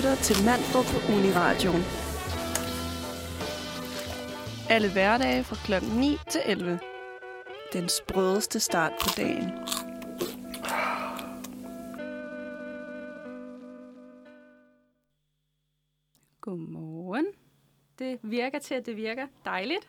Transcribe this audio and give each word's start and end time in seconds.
lytter 0.00 0.14
til 0.14 0.44
Mandrup 0.44 0.84
på 0.84 1.12
Uniradioen. 1.12 1.82
Alle 4.70 4.92
hverdage 4.92 5.44
fra 5.44 5.56
kl. 5.66 5.84
9 6.00 6.16
til 6.30 6.40
11. 6.46 6.80
Den 7.72 7.88
sprødeste 7.88 8.60
start 8.60 8.92
på 9.02 9.08
dagen. 9.16 9.50
Godmorgen. 16.40 17.26
Det 17.98 18.18
virker 18.22 18.58
til, 18.58 18.74
at 18.74 18.86
det 18.86 18.96
virker 18.96 19.26
dejligt. 19.44 19.88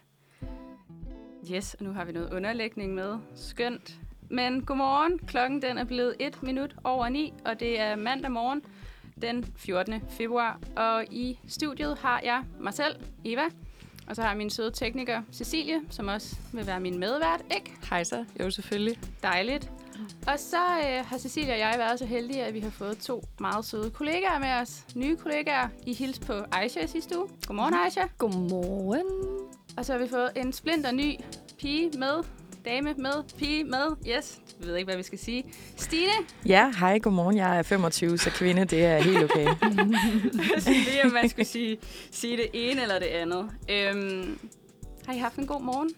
Yes, 1.51 1.73
og 1.73 1.85
nu 1.85 1.91
har 1.91 2.05
vi 2.05 2.11
noget 2.11 2.33
underlægning 2.33 2.93
med. 2.93 3.19
Skønt. 3.35 3.99
Men 4.29 4.65
godmorgen. 4.65 5.19
Klokken 5.19 5.61
den 5.61 5.77
er 5.77 5.85
blevet 5.85 6.15
et 6.19 6.43
minut 6.43 6.75
over 6.83 7.09
9, 7.09 7.33
og 7.45 7.59
det 7.59 7.79
er 7.79 7.95
mandag 7.95 8.31
morgen 8.31 8.61
den 9.21 9.45
14. 9.57 10.01
februar. 10.09 10.59
Og 10.75 11.05
i 11.11 11.39
studiet 11.47 11.97
har 11.97 12.21
jeg 12.23 12.43
mig 12.59 12.73
selv, 12.73 12.95
Eva, 13.25 13.43
og 14.07 14.15
så 14.15 14.21
har 14.21 14.29
jeg 14.29 14.37
min 14.37 14.49
søde 14.49 14.71
tekniker, 14.71 15.21
Cecilie, 15.33 15.81
som 15.89 16.07
også 16.07 16.35
vil 16.53 16.67
være 16.67 16.79
min 16.79 16.99
medvært, 16.99 17.41
ikke? 17.55 17.71
Hej 17.89 18.03
så. 18.03 18.25
Jo, 18.39 18.49
selvfølgelig. 18.49 18.99
Dejligt. 19.23 19.71
Og 20.27 20.39
så 20.39 20.57
øh, 20.57 21.05
har 21.05 21.17
Cecilie 21.17 21.53
og 21.53 21.59
jeg 21.59 21.73
været 21.77 21.99
så 21.99 22.05
heldige, 22.05 22.43
at 22.43 22.53
vi 22.53 22.59
har 22.59 22.69
fået 22.69 22.97
to 22.97 23.23
meget 23.39 23.65
søde 23.65 23.89
kollegaer 23.89 24.39
med 24.39 24.53
os. 24.53 24.85
Nye 24.95 25.17
kollegaer. 25.17 25.67
I 25.85 25.93
hils 25.93 26.19
på 26.19 26.33
Aisha 26.51 26.83
i 26.83 26.87
sidste 26.87 27.19
uge. 27.19 27.27
Godmorgen, 27.47 27.73
Aisha. 27.73 28.01
Godmorgen. 28.17 29.05
Og 29.77 29.85
så 29.85 29.91
har 29.93 29.99
vi 29.99 30.07
fået 30.07 30.31
en 30.35 30.53
splinter 30.53 30.91
ny 30.91 31.19
pige 31.59 31.99
med. 31.99 32.23
Dame 32.65 32.93
med. 32.97 33.23
Pige 33.37 33.63
med. 33.63 34.15
Yes. 34.17 34.39
Jeg 34.59 34.67
ved 34.67 34.75
ikke, 34.75 34.85
hvad 34.87 34.97
vi 34.97 35.03
skal 35.03 35.19
sige. 35.19 35.43
Stine. 35.77 36.11
Ja, 36.45 36.71
hej, 36.79 36.99
godmorgen. 36.99 37.37
Jeg 37.37 37.57
er 37.57 37.61
25, 37.63 38.17
så 38.17 38.29
kvinde, 38.29 38.65
det 38.65 38.85
er 38.85 38.97
helt 39.01 39.23
okay. 39.23 39.45
det 40.65 41.01
er, 41.03 41.11
man 41.13 41.29
skulle 41.29 41.45
sige, 41.47 41.77
sige 42.11 42.37
det 42.37 42.45
ene 42.53 42.81
eller 42.81 42.99
det 42.99 43.05
andet. 43.05 43.49
Øhm, 43.69 44.39
har 45.05 45.13
I 45.13 45.17
haft 45.17 45.35
en 45.35 45.47
god 45.47 45.61
morgen? 45.61 45.89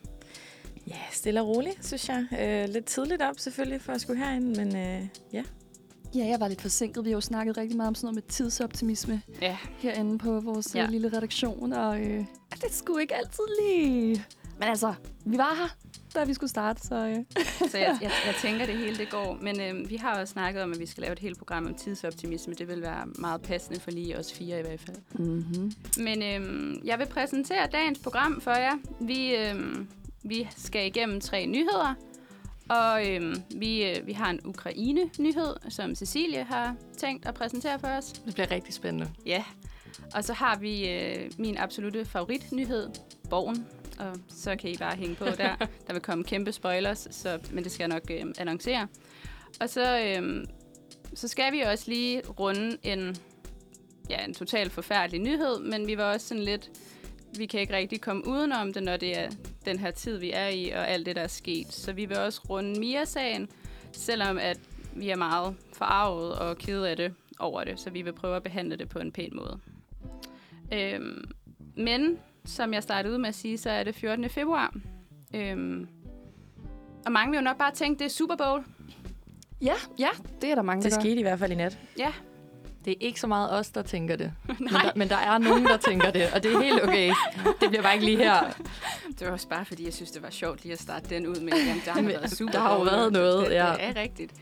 Ja, 0.88 0.98
stille 1.12 1.42
og 1.42 1.48
roligt, 1.48 1.86
synes 1.86 2.10
jeg. 2.10 2.26
Øh, 2.42 2.74
lidt 2.74 2.86
tidligt 2.86 3.22
op 3.22 3.36
selvfølgelig, 3.40 3.82
for 3.82 3.94
at 3.94 4.02
skulle 4.02 4.26
herind, 4.26 4.56
men 4.56 4.76
øh, 4.76 5.02
ja. 5.34 5.44
Ja, 6.16 6.26
jeg 6.26 6.40
var 6.40 6.48
lidt 6.48 6.62
forsinket. 6.62 7.06
Vi 7.06 7.10
har 7.10 7.16
jo 7.18 7.22
snakket 7.22 7.58
rigtig 7.58 7.78
meget 7.78 7.88
om 7.88 7.96
sådan 7.96 8.06
noget 8.06 8.16
med 8.16 8.32
tidsoptimisme 8.32 9.22
Ja. 9.42 9.58
herinde 9.78 10.18
på 10.18 10.40
vores 10.40 10.76
Ja. 10.76 10.82
ja. 10.82 10.88
lille 10.90 11.08
redaktion, 11.18 11.74
og 11.74 12.00
øh, 12.02 12.26
det 12.52 12.74
skulle 12.74 13.02
ikke 13.02 13.16
altid 13.16 13.44
lige. 13.62 14.26
Men 14.60 14.70
altså, 14.70 14.94
vi 15.26 15.38
var 15.38 15.56
her, 15.56 15.76
da 16.16 16.24
vi 16.24 16.34
skulle 16.34 16.50
starte, 16.50 16.88
så 16.88 16.96
øh. 16.96 17.44
Så 17.72 17.78
jeg, 17.78 17.98
jeg, 18.02 18.12
jeg 18.26 18.36
tænker, 18.42 18.66
det 18.66 18.78
hele 18.78 18.98
det 18.98 19.10
går. 19.10 19.38
Men 19.42 19.62
øhm, 19.62 19.90
vi 19.90 19.96
har 19.96 20.20
også 20.20 20.32
snakket 20.32 20.64
om, 20.64 20.72
at 20.72 20.80
vi 20.80 20.86
skal 20.86 21.02
lave 21.02 21.14
et 21.14 21.20
helt 21.20 21.38
program 21.38 21.66
om 21.66 21.76
tidsoptimisme. 21.76 22.54
Det 22.54 22.68
vil 22.68 22.82
være 22.82 23.06
meget 23.20 23.42
passende 23.42 23.80
for 23.80 23.92
lige 23.92 24.20
os 24.20 24.34
fire 24.34 24.60
i 24.60 24.62
hvert 24.62 24.80
fald. 24.80 24.98
Mm-hmm. 25.12 25.72
Men 25.98 26.24
øhm, 26.24 26.82
jeg 26.86 27.00
vil 27.00 27.06
præsentere 27.06 27.68
dagens 27.72 28.00
program 28.00 28.42
for 28.42 28.52
jer. 28.52 28.74
Vi, 29.00 29.36
øhm, 29.36 29.88
vi 30.24 30.48
skal 30.58 30.88
igennem 30.88 31.22
tre 31.22 31.46
nyheder. 31.46 31.94
Og 32.70 33.10
øhm, 33.10 33.36
vi, 33.56 33.84
øh, 33.84 34.08
vi 34.08 34.14
har 34.14 34.30
en 34.30 34.40
Ukraine-nyhed, 34.46 35.56
som 35.70 35.96
Cecilie 35.96 36.44
har 36.44 36.76
tænkt 36.98 37.26
at 37.26 37.34
præsentere 37.34 37.80
for 37.80 37.88
os. 37.88 38.12
Det 38.12 38.34
bliver 38.34 38.52
rigtig 38.52 38.74
spændende. 38.74 39.12
Ja. 39.26 39.44
Og 40.16 40.24
så 40.24 40.34
har 40.34 40.58
vi 40.58 40.90
øh, 40.90 41.32
min 41.38 41.58
absolute 41.58 42.06
favoritnyhed, 42.06 42.90
Borgen. 43.30 43.68
Og 44.00 44.16
så 44.28 44.56
kan 44.56 44.70
I 44.70 44.78
bare 44.78 44.96
hænge 44.96 45.16
på 45.16 45.26
der. 45.26 45.56
Der 45.88 45.94
vil 45.94 46.02
komme 46.02 46.24
kæmpe 46.24 46.52
spoilers, 46.52 47.08
så, 47.12 47.40
men 47.52 47.64
det 47.64 47.72
skal 47.72 47.84
jeg 47.84 47.94
nok 47.94 48.12
øh, 48.12 48.34
annoncere. 48.38 48.88
Og 49.62 49.70
så, 49.70 50.00
øh, 50.00 50.46
så 51.14 51.28
skal 51.28 51.54
vi 51.54 51.62
også 51.62 51.84
lige 51.88 52.22
runde 52.40 52.78
en, 52.84 53.16
ja, 54.10 54.26
en 54.26 54.34
totalt 54.34 54.72
forfærdelig 54.72 55.22
nyhed, 55.22 55.60
men 55.60 55.88
vi 55.88 55.98
var 55.98 56.14
også 56.14 56.28
sådan 56.28 56.44
lidt, 56.44 56.72
vi 57.38 57.46
kan 57.46 57.60
ikke 57.60 57.76
rigtig 57.76 58.02
komme 58.02 58.28
udenom 58.28 58.74
det, 58.74 58.84
når 58.84 58.98
det 58.98 59.20
er 59.20 59.30
den 59.66 59.80
her 59.80 59.92
tid, 59.92 60.18
vi 60.18 60.32
er 60.32 60.48
i, 60.48 60.70
og 60.70 60.90
alt 60.90 61.06
det, 61.06 61.16
der 61.16 61.22
er 61.22 61.28
sket. 61.28 61.74
Så 61.74 61.94
vi 61.94 62.06
vil 62.06 62.18
også 62.18 62.42
runde 62.50 62.80
Mia-sagen, 62.80 63.50
selvom 63.92 64.38
at 64.38 64.60
vi 64.96 65.10
er 65.10 65.16
meget 65.16 65.56
forarvet 65.74 66.36
og 66.36 66.58
kede 66.58 66.90
af 66.90 66.98
det 66.98 67.14
over 67.40 67.64
det, 67.64 67.80
så 67.80 67.90
vi 67.90 68.02
vil 68.02 68.14
prøve 68.14 68.36
at 68.36 68.44
behandle 68.44 68.76
det 68.76 68.90
på 68.90 69.00
en 69.00 69.12
pæn 69.12 69.30
måde. 69.34 69.60
Øhm, 70.74 71.32
men, 71.76 72.20
som 72.46 72.74
jeg 72.74 72.84
startede 72.84 73.14
ud 73.14 73.18
med 73.20 73.30
at 73.30 73.36
sige, 73.36 73.58
så 73.58 73.70
er 73.70 73.84
det 73.84 73.96
14. 73.96 74.30
februar. 74.30 74.74
Øhm, 75.36 75.88
og 77.06 77.12
mange 77.12 77.32
vil 77.32 77.38
jo 77.38 77.44
nok 77.44 77.58
bare 77.58 77.72
tænke, 77.74 78.00
det 78.00 78.06
er 78.06 78.10
Super 78.10 78.36
Bowl. 78.36 78.64
Ja, 79.62 79.74
ja, 80.00 80.10
det 80.42 80.52
er 80.52 80.56
der 80.56 80.62
mange, 80.62 80.84
Det 80.84 80.92
der 80.92 80.98
gør. 80.98 81.02
skete 81.02 81.20
i 81.20 81.22
hvert 81.22 81.40
fald 81.40 81.52
i 81.52 81.56
nat. 81.56 81.78
Ja, 81.98 82.12
Det 82.86 82.92
er 82.92 82.98
ikke 83.00 83.20
så 83.20 83.28
meget 83.28 83.52
os, 83.52 83.70
der 83.70 83.82
tænker 83.82 84.16
det. 84.16 84.32
Men 84.48 84.58
nej, 84.72 84.82
der, 84.84 84.92
men 84.96 85.10
der 85.10 85.16
er 85.18 85.38
nogen, 85.38 85.66
der 85.66 85.78
tænker 85.78 86.12
det, 86.12 86.34
og 86.34 86.44
det 86.44 86.54
er 86.54 86.62
helt 86.62 86.84
okay. 86.84 87.12
Det 87.62 87.70
bliver 87.70 87.82
bare 87.82 87.94
ikke 87.94 88.06
lige 88.06 88.18
her. 88.18 88.40
det 89.20 89.28
var 89.28 89.34
også 89.34 89.48
bare, 89.50 89.66
fordi 89.66 89.86
jeg 89.86 89.94
synes, 89.94 90.12
det 90.12 90.24
var 90.24 90.30
sjovt 90.30 90.64
lige 90.64 90.74
at 90.74 90.82
starte 90.82 91.10
den 91.16 91.28
ud 91.28 91.36
med, 91.36 91.54
jamen, 91.68 91.82
der 91.86 91.92
har 91.92 92.02
været 92.02 92.32
Super 92.38 92.52
Der 92.52 92.60
har 92.60 92.72
jo 92.72 92.78
Bowl. 92.78 92.90
været 92.90 93.14
noget, 93.14 93.48
det, 93.50 93.56
ja. 93.56 93.72
Det 93.78 93.98
er 93.98 94.02
rigtigt. 94.02 94.34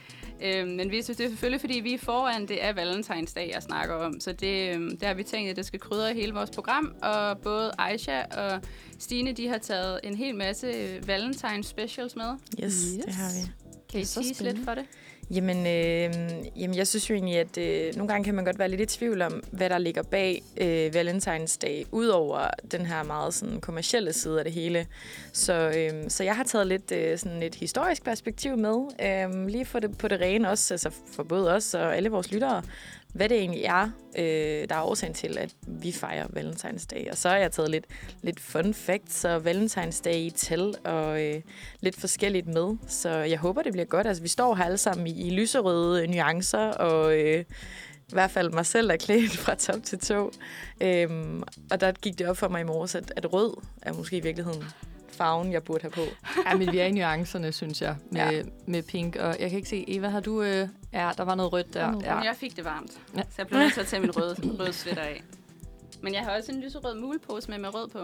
Øhm, 0.44 0.69
men 0.69 0.91
vi 0.91 1.02
synes, 1.03 1.18
det 1.18 1.24
er 1.25 1.29
selvfølgelig, 1.29 1.62
fordi 1.62 1.79
vi 1.79 1.94
er 1.94 1.97
foran, 1.97 2.47
det 2.47 2.63
er 2.63 2.74
Valentinsdag, 2.74 3.52
jeg 3.53 3.63
snakker 3.63 3.96
om. 3.96 4.19
Så 4.19 4.31
det, 4.31 4.74
øhm, 4.74 4.97
der 4.97 5.07
har 5.07 5.13
vi 5.13 5.24
tænkt, 5.24 5.50
at 5.50 5.56
det 5.56 5.66
skal 5.66 5.79
krydre 5.79 6.13
hele 6.13 6.34
vores 6.34 6.50
program. 6.50 6.96
Og 7.02 7.38
både 7.38 7.72
Aisha 7.78 8.22
og 8.38 8.62
Stine, 9.00 9.31
de 9.31 9.47
har 9.47 9.57
taget 9.57 10.00
en 10.03 10.16
hel 10.16 10.35
masse 10.35 10.68
øh, 10.68 11.07
Valentine 11.07 11.63
specials 11.63 12.16
med. 12.16 12.31
Yes, 12.63 12.74
yes. 12.97 13.06
Det 13.06 13.13
har 13.13 13.30
vi. 13.30 13.51
Kan 13.90 14.00
I 14.00 14.03
Det 14.03 14.09
tease 14.09 14.44
lidt 14.44 14.57
for 14.63 14.74
det? 14.75 14.85
Jamen, 15.29 15.57
øh, 15.57 16.13
jamen, 16.61 16.77
jeg 16.77 16.87
synes 16.87 17.09
jo 17.09 17.15
egentlig, 17.15 17.37
at 17.37 17.57
øh, 17.57 17.95
nogle 17.95 18.07
gange 18.07 18.25
kan 18.25 18.35
man 18.35 18.45
godt 18.45 18.59
være 18.59 18.69
lidt 18.69 18.81
i 18.81 18.85
tvivl 18.85 19.21
om, 19.21 19.43
hvad 19.51 19.69
der 19.69 19.77
ligger 19.77 20.03
bag 20.03 20.43
øh, 20.57 20.91
Valentine's 20.95 21.57
Day, 21.61 21.83
udover 21.91 22.47
den 22.71 22.85
her 22.85 23.03
meget 23.03 23.33
sådan, 23.33 23.61
kommercielle 23.61 24.13
side 24.13 24.39
af 24.39 24.45
det 24.45 24.53
hele. 24.53 24.87
Så, 25.33 25.53
øh, 25.53 26.09
så 26.09 26.23
jeg 26.23 26.35
har 26.35 26.43
taget 26.43 26.67
lidt 26.67 26.91
øh, 26.91 27.17
sådan 27.17 27.43
et 27.43 27.55
historisk 27.55 28.03
perspektiv 28.03 28.57
med, 28.57 28.77
øh, 29.03 29.47
lige 29.47 29.65
for 29.65 29.79
det 29.79 29.97
på 29.97 30.07
det 30.07 30.21
rene 30.21 30.49
også, 30.49 30.73
altså 30.73 30.89
for 31.15 31.23
både 31.23 31.53
os 31.53 31.73
og 31.73 31.95
alle 31.97 32.09
vores 32.09 32.31
lyttere, 32.31 32.63
hvad 33.13 33.29
det 33.29 33.39
egentlig 33.39 33.63
er, 33.63 33.89
øh, 34.17 34.69
der 34.69 34.75
er 34.75 34.81
årsagen 34.81 35.13
til, 35.13 35.38
at 35.38 35.53
vi 35.67 35.91
fejrer 35.91 36.27
Valentine's 36.27 36.85
Day. 36.91 37.09
Og 37.11 37.17
så 37.17 37.29
har 37.29 37.38
jeg 37.38 37.51
taget 37.51 37.72
lidt, 37.72 37.85
lidt 38.22 38.39
fun 38.39 38.73
facts 38.73 39.16
så 39.16 39.39
Valentine's 39.39 40.01
Day 40.05 40.16
i 40.16 40.29
tal 40.29 40.75
og 40.83 41.23
øh, 41.23 41.41
lidt 41.79 42.00
forskelligt 42.00 42.47
med. 42.47 42.77
Så 42.88 43.09
jeg 43.09 43.39
håber, 43.39 43.61
det 43.61 43.71
bliver 43.71 43.85
godt. 43.85 44.07
Altså, 44.07 44.23
vi 44.23 44.29
står 44.29 44.55
her 44.55 44.63
alle 44.63 44.77
sammen 44.77 45.07
i, 45.07 45.27
i 45.27 45.29
lyserøde 45.29 46.07
nuancer, 46.07 46.67
og 46.71 47.17
øh, 47.19 47.44
i 48.09 48.13
hvert 48.13 48.31
fald 48.31 48.51
mig 48.51 48.66
selv 48.66 48.89
er 48.89 48.97
klædt 48.97 49.38
fra 49.38 49.55
top 49.55 49.83
til 49.83 50.00
tå. 50.00 50.31
Øhm, 50.81 51.44
og 51.71 51.81
der 51.81 51.91
gik 51.91 52.19
det 52.19 52.27
op 52.27 52.38
for 52.38 52.47
mig 52.47 52.61
i 52.61 52.63
morges, 52.63 52.95
at, 52.95 53.13
at 53.16 53.33
rød 53.33 53.53
er 53.81 53.94
måske 53.94 54.17
i 54.17 54.21
virkeligheden 54.21 54.63
farven, 55.11 55.51
jeg 55.51 55.63
burde 55.63 55.81
have 55.81 55.91
på. 55.91 56.01
Ja, 56.50 56.57
men 56.57 56.71
vi 56.71 56.79
er 56.79 56.85
i 56.85 56.91
nuancerne, 56.91 57.51
synes 57.51 57.81
jeg, 57.81 57.95
med, 58.09 58.31
ja. 58.31 58.44
med 58.66 58.83
pink. 58.83 59.16
Og 59.16 59.35
jeg 59.39 59.50
kan 59.50 59.57
ikke 59.57 59.69
se, 59.69 59.85
Eva, 59.88 60.07
har 60.07 60.19
du... 60.19 60.41
Øh, 60.41 60.67
ja, 60.94 61.12
der 61.18 61.24
var 61.24 61.35
noget 61.35 61.53
rødt 61.53 61.74
der. 61.74 61.85
Ja. 62.03 62.16
Men 62.16 62.24
jeg 62.25 62.35
fik 62.38 62.56
det 62.56 62.66
varmt, 62.66 62.91
Ja. 63.16 63.22
så 63.22 63.35
jeg 63.38 63.47
blev 63.47 63.59
nødt 63.59 63.74
til 63.74 63.81
at 63.81 63.88
tage 63.88 64.00
min 64.02 64.12
røde, 64.18 64.35
røde 64.59 64.74
sweater 64.74 65.02
af. 65.02 65.24
Men 66.02 66.13
jeg 66.13 66.22
har 66.22 66.38
også 66.38 66.52
en 66.52 66.62
lyserød 66.62 67.00
mulepose 67.00 67.50
med 67.52 67.59
med 67.59 67.74
rød 67.75 67.88
på. 67.88 68.00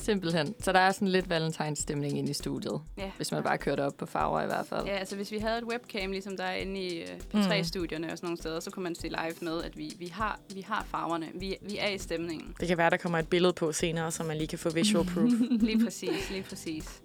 Simpelthen. 0.00 0.54
Så 0.60 0.72
der 0.72 0.78
er 0.78 0.92
sådan 0.92 1.08
lidt 1.08 1.30
valentines-stemning 1.30 2.18
inde 2.18 2.30
i 2.30 2.34
studiet. 2.34 2.80
Ja. 2.98 3.10
Hvis 3.16 3.32
man 3.32 3.42
bare 3.42 3.58
kører 3.58 3.76
det 3.76 3.84
op 3.84 3.96
på 3.98 4.06
farver 4.06 4.42
i 4.42 4.46
hvert 4.46 4.66
fald. 4.66 4.86
Ja, 4.86 4.96
altså 4.96 5.16
hvis 5.16 5.32
vi 5.32 5.38
havde 5.38 5.58
et 5.58 5.64
webcam, 5.64 6.10
ligesom 6.10 6.36
der 6.36 6.44
er 6.44 6.54
inde 6.54 6.80
i 6.80 7.02
uh, 7.02 7.08
P3-studierne 7.40 8.12
og 8.12 8.18
sådan 8.18 8.26
nogle 8.26 8.38
steder, 8.38 8.60
så 8.60 8.70
kunne 8.70 8.82
man 8.82 8.94
se 8.94 9.08
live 9.08 9.34
med, 9.42 9.62
at 9.64 9.76
vi, 9.76 9.92
vi, 9.98 10.06
har, 10.06 10.38
vi 10.54 10.60
har 10.60 10.86
farverne. 10.90 11.26
Vi, 11.34 11.56
vi 11.62 11.78
er 11.78 11.88
i 11.88 11.98
stemningen. 11.98 12.54
Det 12.60 12.68
kan 12.68 12.78
være, 12.78 12.90
der 12.90 12.96
kommer 12.96 13.18
et 13.18 13.28
billede 13.28 13.52
på 13.52 13.72
senere, 13.72 14.10
så 14.10 14.22
man 14.24 14.36
lige 14.36 14.48
kan 14.48 14.58
få 14.58 14.70
visual 14.70 15.06
proof. 15.14 15.30
Lige 15.68 15.84
præcis, 15.84 16.30
lige 16.30 16.42
præcis. 16.42 17.02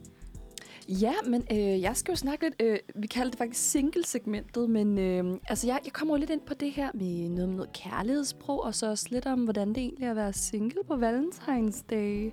Ja, 0.90 1.14
men 1.26 1.44
øh, 1.52 1.82
jeg 1.82 1.98
skal 1.98 2.12
jo 2.12 2.16
snakke 2.16 2.44
lidt, 2.44 2.56
øh, 2.60 2.80
vi 2.96 3.08
kalder 3.08 3.30
det 3.30 3.38
faktisk 3.38 3.72
single-segmentet, 3.72 4.70
men 4.70 4.98
øh, 4.98 5.40
altså 5.48 5.68
jeg, 5.68 5.80
jeg 5.86 5.94
kommer 5.94 6.14
jo 6.14 6.20
lidt 6.20 6.30
ind 6.30 6.42
på 6.42 6.54
det 6.54 6.72
her 6.72 6.92
med 6.94 7.30
noget 7.30 7.50
med 7.50 7.56
noget 7.56 7.74
kærlighedssprog, 7.74 8.64
og 8.64 8.76
så 8.76 8.90
også 8.90 9.08
lidt 9.10 9.26
om, 9.26 9.44
hvordan 9.44 9.70
det 9.70 9.78
egentlig 9.78 10.06
er 10.06 10.10
at 10.10 10.16
være 10.16 10.34
single 10.34 10.84
på 10.88 10.94
Valentine's 10.94 11.84
Day. 11.90 12.32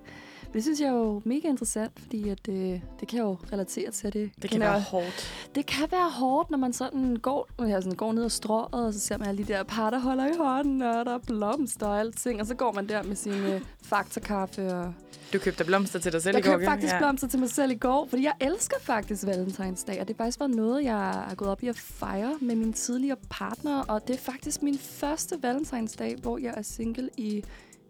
Det 0.53 0.63
synes 0.63 0.81
jeg 0.81 0.87
er 0.89 0.93
jo 0.93 1.23
mega 1.25 1.49
interessant, 1.49 1.93
fordi 2.01 2.29
at, 2.29 2.49
øh, 2.49 2.55
det 3.01 3.09
kan 3.09 3.17
jeg 3.19 3.25
jo 3.25 3.37
relatere 3.53 3.91
til. 3.91 4.13
Det, 4.13 4.31
Det 4.35 4.41
kan 4.43 4.51
kender 4.51 4.67
være 4.67 4.75
jeg- 4.75 4.83
hårdt. 4.83 5.49
det 5.55 5.67
kan 5.67 5.87
være 5.91 6.11
hårdt, 6.11 6.51
når 6.51 6.59
man 6.59 6.73
sådan 6.73 7.17
går, 7.17 7.49
jeg 7.59 7.83
sådan 7.83 7.97
går 7.97 8.13
ned 8.13 8.25
ad 8.25 8.31
strået, 8.31 8.67
og 8.73 8.93
så 8.95 9.01
ser 9.01 9.19
man 9.19 9.29
alle 9.29 9.45
de 9.45 9.53
der 9.53 9.63
par, 9.63 9.91
der 9.91 9.99
holder 9.99 10.27
i 10.27 10.37
hånden, 10.39 10.83
og 10.83 11.07
der 11.07 11.15
er 11.15 11.19
blomster 11.19 11.87
og 11.87 12.01
alting, 12.01 12.41
og 12.41 12.47
så 12.47 12.55
går 12.55 12.73
man 12.73 12.89
der 12.89 13.03
med 13.03 13.17
sin 13.17 13.33
øh, 13.33 13.61
faktakaffe 13.83 14.75
og 14.75 14.95
Du 15.33 15.39
købte 15.39 15.65
blomster 15.65 15.99
til 15.99 16.13
dig 16.13 16.23
selv 16.23 16.37
jeg 16.37 16.45
i 16.45 16.49
går, 16.49 16.53
købte 16.53 16.63
ikke? 16.63 16.71
faktisk 16.71 16.93
ja. 16.93 16.99
blomster 16.99 17.29
til 17.29 17.39
mig 17.41 17.51
selv 17.51 17.71
i 17.73 17.75
går, 17.75 18.07
fordi 18.11 18.23
jeg 18.25 18.33
elsker 18.41 18.77
faktisk 18.81 19.27
Valentinsdag, 19.27 20.01
og 20.01 20.09
det 20.09 20.15
er 20.15 20.19
faktisk 20.19 20.41
været 20.41 20.55
noget, 20.55 20.85
jeg 20.85 21.27
er 21.31 21.35
gået 21.35 21.51
op 21.51 21.63
i 21.63 21.69
at 21.69 21.79
fejre 21.79 22.35
med 22.41 22.55
min 22.57 22.73
tidligere 22.73 23.17
partner, 23.31 23.83
og 23.83 24.09
det 24.09 24.15
er 24.17 24.21
faktisk 24.21 24.63
min 24.63 24.79
første 24.79 25.37
Valentinsdag, 25.43 26.17
hvor 26.23 26.39
jeg 26.39 26.55
er 26.57 26.63
single 26.63 27.11
i 27.17 27.45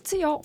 10 0.04 0.24
år. 0.24 0.44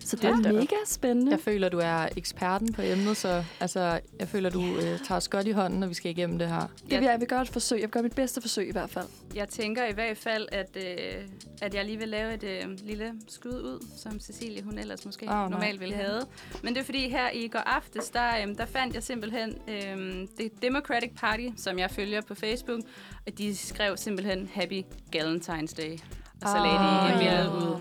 Så 0.00 0.16
det 0.16 0.22
da 0.44 0.48
er 0.48 0.52
mega 0.52 0.74
spændende. 0.86 1.30
Jeg 1.32 1.40
føler, 1.40 1.68
du 1.68 1.78
er 1.78 2.08
eksperten 2.16 2.72
på 2.72 2.82
emnet, 2.82 3.16
så 3.16 3.44
altså, 3.60 4.00
jeg 4.18 4.28
føler, 4.28 4.50
du 4.50 4.62
øh, 4.76 4.82
tager 4.82 5.16
os 5.16 5.28
godt 5.28 5.46
i 5.46 5.50
hånden, 5.50 5.80
når 5.80 5.86
vi 5.86 5.94
skal 5.94 6.10
igennem 6.10 6.38
det 6.38 6.48
her. 6.48 6.66
Jeg 6.90 7.00
vil, 7.00 7.06
jeg 7.06 7.20
vil 7.20 7.28
gøre 7.28 7.42
et 7.42 7.48
forsøg. 7.48 7.76
Jeg 7.76 7.82
vil 7.82 7.90
gøre 7.90 8.02
mit 8.02 8.14
bedste 8.14 8.40
forsøg 8.40 8.68
i 8.68 8.72
hvert 8.72 8.90
fald. 8.90 9.06
Jeg 9.34 9.48
tænker 9.48 9.84
i 9.86 9.92
hvert 9.92 10.18
fald, 10.18 10.48
at, 10.52 10.76
øh, 10.76 11.22
at 11.62 11.74
jeg 11.74 11.84
lige 11.84 11.98
vil 11.98 12.08
lave 12.08 12.34
et 12.34 12.44
øh, 12.44 12.70
lille 12.84 13.12
skud 13.28 13.50
ud, 13.52 13.86
som 13.96 14.20
Cecilie 14.20 14.62
hun 14.62 14.78
ellers 14.78 15.04
måske 15.04 15.26
nej. 15.26 15.44
oh, 15.44 15.50
normalt 15.50 15.80
ville 15.80 15.96
Ja. 15.96 16.02
have. 16.02 16.22
Men 16.62 16.74
det 16.74 16.80
er 16.80 16.84
fordi 16.84 17.08
her 17.08 17.30
i 17.34 17.48
går 17.48 17.58
aftes, 17.58 18.10
der, 18.10 18.28
øh, 18.48 18.54
der 18.58 18.66
fandt 18.66 18.94
jeg 18.94 19.02
simpelthen 19.02 19.54
øh, 19.68 20.26
det 20.38 20.62
Democratic 20.62 21.10
Party, 21.16 21.48
som 21.56 21.78
jeg 21.78 21.90
følger 21.90 22.20
på 22.20 22.34
Facebook, 22.34 22.80
og 23.26 23.38
de 23.38 23.56
skrev 23.56 23.96
simpelthen 23.96 24.50
Happy 24.54 24.82
Galentine's 25.16 25.74
Day. 25.76 25.98
Og 26.42 26.48
så 26.48 26.56
lagde 26.56 26.78
de 26.78 26.78
Ah, 26.78 27.10
et 27.10 27.24
ja. 27.24 27.30
billede 27.30 27.50
ud. 27.56 27.76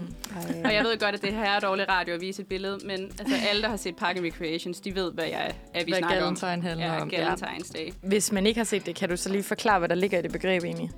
Og 0.66 0.74
jeg 0.74 0.84
ved 0.84 1.00
godt, 1.00 1.16
at 1.16 1.22
det 1.22 1.34
her 1.34 1.44
er 1.44 1.60
dårlig 1.60 1.90
radio 1.90 2.14
at 2.14 2.22
vise 2.22 2.42
et 2.42 2.48
billede, 2.48 2.80
men 2.86 3.00
altså, 3.20 3.36
alle, 3.50 3.62
der 3.62 3.70
har 3.70 3.78
set 3.78 3.96
Park 3.96 4.16
Recreations, 4.24 4.80
de 4.80 4.96
ved, 4.96 5.12
hvad, 5.12 5.26
jeg, 5.26 5.54
er, 5.74 5.86
vi 5.86 5.92
Hvad 5.92 5.98
snakker 6.00 6.26
om. 6.26 6.36
Galentine 6.40 6.70
handler 6.70 6.86
Ja, 6.96 7.02
om. 7.02 7.10
Galentine's 7.14 7.74
Day. 7.74 7.92
Hvis 8.02 8.32
man 8.32 8.46
ikke 8.46 8.60
har 8.60 8.66
set 8.66 8.86
det, 8.86 8.96
kan 8.96 9.10
du 9.10 9.18
så 9.18 9.30
lige 9.30 9.44
forklare, 9.44 9.80
hvad 9.80 9.90
der 9.90 9.96
ligger 9.96 10.20
i 10.20 10.22
det 10.22 10.32
begreb 10.32 10.64
egentlig? 10.64 10.92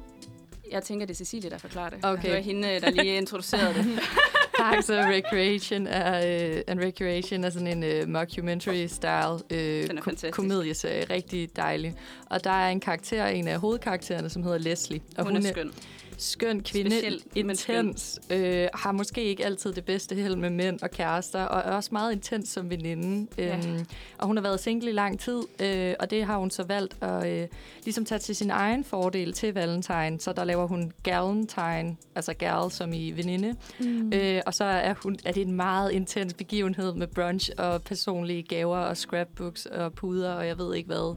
Jeg 0.72 0.84
tænker, 0.84 1.06
det 1.06 1.14
er 1.14 1.18
Cecilie, 1.18 1.50
der 1.50 1.58
forklarer 1.58 1.90
det. 1.90 2.00
Okay. 2.06 2.24
Det 2.24 2.32
var 2.32 2.38
hende, 2.42 2.80
der 2.82 2.90
lige 2.92 3.18
introducerede 3.18 3.74
det. 3.74 3.86
Parks 4.60 4.90
and 4.90 5.00
Recreation 5.00 5.88
er, 5.88 6.18
øh, 6.56 6.62
and 6.68 6.80
Recreation 6.80 7.44
er 7.44 7.50
sådan 7.50 7.68
en 7.68 7.84
øh, 7.84 8.08
mockumentary-style 8.08 9.56
er 9.56 10.02
ko- 10.02 10.12
komedieserie. 10.32 11.06
Rigtig 11.10 11.50
dejlig. 11.56 11.96
Og 12.26 12.44
der 12.44 12.50
er 12.52 12.70
en 12.70 12.80
karakter, 12.80 13.26
en 13.28 13.48
af 13.48 13.60
hovedkaraktererne, 13.60 14.30
som 14.30 14.44
hedder 14.44 14.58
Leslie. 14.58 15.02
Og 15.18 15.24
Hun, 15.24 15.36
hun 15.36 15.46
er 15.46 15.50
skøn. 15.52 15.72
Skøn 16.22 16.64
kvinde, 16.64 16.92
Speciel, 16.92 17.46
men 17.46 17.56
skøn. 17.56 17.88
intens, 17.88 18.20
øh, 18.30 18.68
har 18.74 18.92
måske 18.92 19.24
ikke 19.24 19.46
altid 19.46 19.74
det 19.74 19.86
bedste 19.86 20.16
held 20.16 20.36
med 20.36 20.50
mænd 20.50 20.82
og 20.82 20.92
kærester, 20.92 21.44
og 21.44 21.72
er 21.72 21.76
også 21.76 21.90
meget 21.92 22.12
intens 22.12 22.50
som 22.50 22.70
veninde. 22.70 23.28
Ja. 23.38 23.58
Øhm, 23.58 23.86
og 24.18 24.28
hun 24.28 24.38
har 24.38 24.42
været 24.42 24.60
single 24.60 24.90
i 24.90 24.94
lang 24.94 25.20
tid, 25.20 25.42
øh, 25.60 25.94
og 26.00 26.10
det 26.10 26.26
har 26.26 26.38
hun 26.38 26.52
så 26.52 26.64
valgt 26.64 27.04
at 27.04 27.28
øh, 27.28 27.48
ligesom 27.84 28.06
tage 28.06 28.20
til 28.20 28.36
sin 28.36 28.50
egen 28.50 28.84
fordel 28.84 29.34
til 29.34 29.54
Valentine. 29.54 30.20
Så 30.20 30.34
der 30.34 30.44
laver 30.44 30.68
hun 30.68 30.92
Galentine, 31.04 31.98
altså 32.16 32.34
gal 32.34 32.72
som 32.72 32.94
i 32.94 33.12
veninde. 33.12 33.56
Mm. 33.80 34.14
Øh, 34.14 34.42
og 34.46 34.54
så 34.54 34.64
er, 34.64 34.94
hun, 35.04 35.18
er 35.26 35.32
det 35.32 35.48
en 35.48 35.54
meget 35.54 35.92
intens 35.92 36.34
begivenhed 36.34 36.94
med 36.94 37.08
brunch 37.08 37.50
og 37.58 37.82
personlige 37.82 38.44
gaver 38.44 38.78
og 38.78 38.98
scrapbooks 38.98 39.66
og 39.66 39.94
puder 39.94 40.34
og 40.34 40.48
jeg 40.48 40.58
ved 40.58 40.76
ikke 40.76 40.88
hvad 40.88 41.16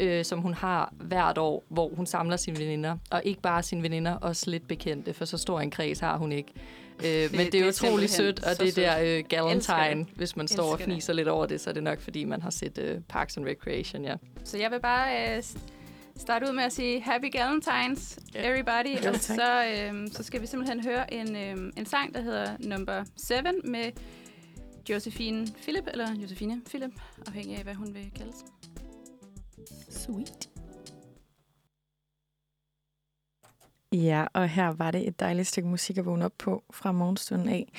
øh, 0.00 0.24
som 0.24 0.38
hun 0.38 0.54
har 0.54 0.92
hvert 1.00 1.38
år, 1.38 1.64
hvor 1.68 1.90
hun 1.96 2.06
samler 2.06 2.36
sine 2.36 2.58
veninder. 2.58 2.96
Og 3.10 3.22
ikke 3.24 3.40
bare 3.40 3.62
sine 3.62 3.82
veninder, 3.82 4.14
også 4.14 4.50
lidt 4.50 4.68
bekendte, 4.68 5.14
for 5.14 5.24
så 5.24 5.38
stor 5.38 5.60
en 5.60 5.70
kreds 5.70 5.98
har 6.00 6.16
hun 6.18 6.32
ikke. 6.32 6.52
Øh, 6.98 7.08
det, 7.08 7.32
men 7.32 7.38
det 7.40 7.46
er 7.46 7.50
det 7.50 7.62
er 7.62 7.68
utrolig 7.68 8.10
sødt, 8.10 8.44
og 8.44 8.60
det 8.60 8.76
der 8.76 8.98
øh, 9.02 9.24
Galentine, 9.28 10.06
hvis 10.14 10.36
man 10.36 10.48
står 10.48 10.62
og 10.62 10.70
Elsker 10.72 10.86
det. 10.86 10.92
fniser 10.94 11.12
lidt 11.12 11.28
over 11.28 11.46
det, 11.46 11.60
så 11.60 11.70
er 11.70 11.74
det 11.74 11.82
nok, 11.82 12.00
fordi 12.00 12.24
man 12.24 12.42
har 12.42 12.50
set 12.50 12.78
øh, 12.78 13.00
Parks 13.08 13.36
and 13.36 13.46
Recreation, 13.46 14.04
ja. 14.04 14.14
Så 14.44 14.58
jeg 14.58 14.70
vil 14.70 14.80
bare 14.80 15.36
øh, 15.36 15.42
starte 16.16 16.46
ud 16.48 16.52
med 16.52 16.64
at 16.64 16.72
sige 16.72 17.00
Happy 17.00 17.32
Galentines, 17.32 18.18
everybody. 18.34 19.04
Jo, 19.04 19.10
og 19.10 19.16
så, 19.16 19.64
øh, 19.64 20.08
så 20.12 20.22
skal 20.22 20.40
vi 20.40 20.46
simpelthen 20.46 20.84
høre 20.84 21.14
en, 21.14 21.36
øh, 21.36 21.72
en 21.76 21.86
sang, 21.86 22.14
der 22.14 22.20
hedder 22.20 22.56
Number 22.60 23.04
7 23.16 23.34
med 23.64 23.90
Josephine 24.90 25.46
Philip, 25.62 25.84
eller 25.92 26.08
Josefine 26.22 26.60
Philip, 26.68 26.92
afhængig 27.26 27.56
af, 27.56 27.62
hvad 27.62 27.74
hun 27.74 27.94
vil 27.94 28.10
kaldes. 28.16 28.36
Sweet. 29.92 30.48
Ja, 33.92 34.26
og 34.32 34.48
her 34.48 34.68
var 34.68 34.90
det 34.90 35.08
et 35.08 35.20
dejligt 35.20 35.48
stykke 35.48 35.68
musik 35.68 35.98
at 35.98 36.06
vågne 36.06 36.24
op 36.24 36.32
på 36.38 36.62
fra 36.70 36.92
morgenstunden 36.92 37.48
af. 37.48 37.72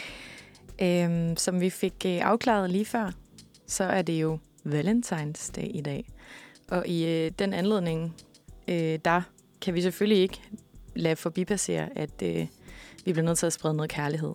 Øhm, 0.82 1.38
som 1.38 1.62
vi 1.62 1.70
fik 1.70 1.94
øh, 2.06 2.20
afklaret 2.22 2.70
lige 2.70 2.86
før, 2.86 3.12
så 3.68 3.84
er 3.84 4.02
det 4.02 4.22
jo 4.22 4.40
Valentine's 4.66 5.52
Day 5.56 5.68
i 5.74 5.82
dag. 5.82 6.10
Og 6.70 6.88
i 6.88 7.06
øh, 7.06 7.32
den 7.40 7.54
anledning, 7.54 8.16
øh, 8.68 9.00
der 9.06 9.22
kan 9.62 9.74
vi 9.74 9.82
selvfølgelig 9.82 10.22
ikke 10.22 10.42
lade 10.96 11.16
forbipassere, 11.16 11.98
at 11.98 12.22
øh, 12.24 12.48
vi 13.06 13.14
bliver 13.14 13.26
nødt 13.26 13.38
til 13.38 13.46
at 13.46 13.54
sprede 13.54 13.74
noget 13.74 13.92
kærlighed 13.92 14.34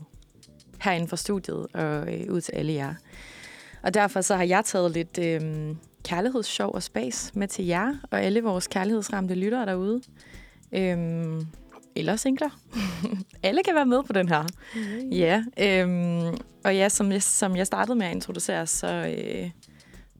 herinde 0.80 1.08
fra 1.08 1.16
studiet 1.16 1.66
og 1.74 2.14
øh, 2.14 2.32
ud 2.32 2.40
til 2.40 2.52
alle 2.52 2.72
jer. 2.72 2.94
Og 3.82 3.94
derfor 3.94 4.20
så 4.20 4.36
har 4.36 4.44
jeg 4.44 4.64
taget 4.64 4.90
lidt 4.90 5.18
øh, 5.18 5.76
kærlighedssjov 6.04 6.74
og 6.74 6.82
spas 6.82 7.30
med 7.34 7.48
til 7.48 7.64
jer 7.64 7.94
og 8.10 8.22
alle 8.22 8.42
vores 8.42 8.66
kærlighedsramte 8.66 9.34
lyttere 9.34 9.66
derude. 9.66 10.02
Øhm, 10.72 11.46
eller 11.96 12.16
singler. 12.16 12.60
Alle 13.42 13.62
kan 13.62 13.74
være 13.74 13.86
med 13.86 14.02
på 14.02 14.12
den 14.12 14.28
her. 14.28 14.44
Ja, 15.12 15.44
øhm, 15.58 16.36
og 16.64 16.76
ja, 16.76 16.88
som 16.88 17.12
jeg, 17.12 17.22
som 17.22 17.56
jeg 17.56 17.66
startede 17.66 17.98
med 17.98 18.06
at 18.06 18.14
introducere, 18.14 18.66
så, 18.66 19.16
øh, 19.18 19.50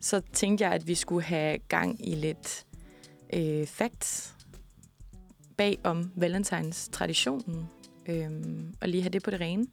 så 0.01 0.21
tænkte 0.33 0.65
jeg, 0.65 0.73
at 0.73 0.87
vi 0.87 0.95
skulle 0.95 1.23
have 1.23 1.59
gang 1.59 2.09
i 2.09 2.15
lidt 2.15 2.67
øh, 3.33 3.67
facts 3.67 4.35
bag 5.57 5.79
om 5.85 6.13
Valentines 6.17 6.89
traditionen, 6.93 7.69
øhm, 8.09 8.75
og 8.81 8.89
lige 8.89 9.03
have 9.03 9.11
det 9.11 9.23
på 9.23 9.31
det 9.31 9.41
rene, 9.41 9.67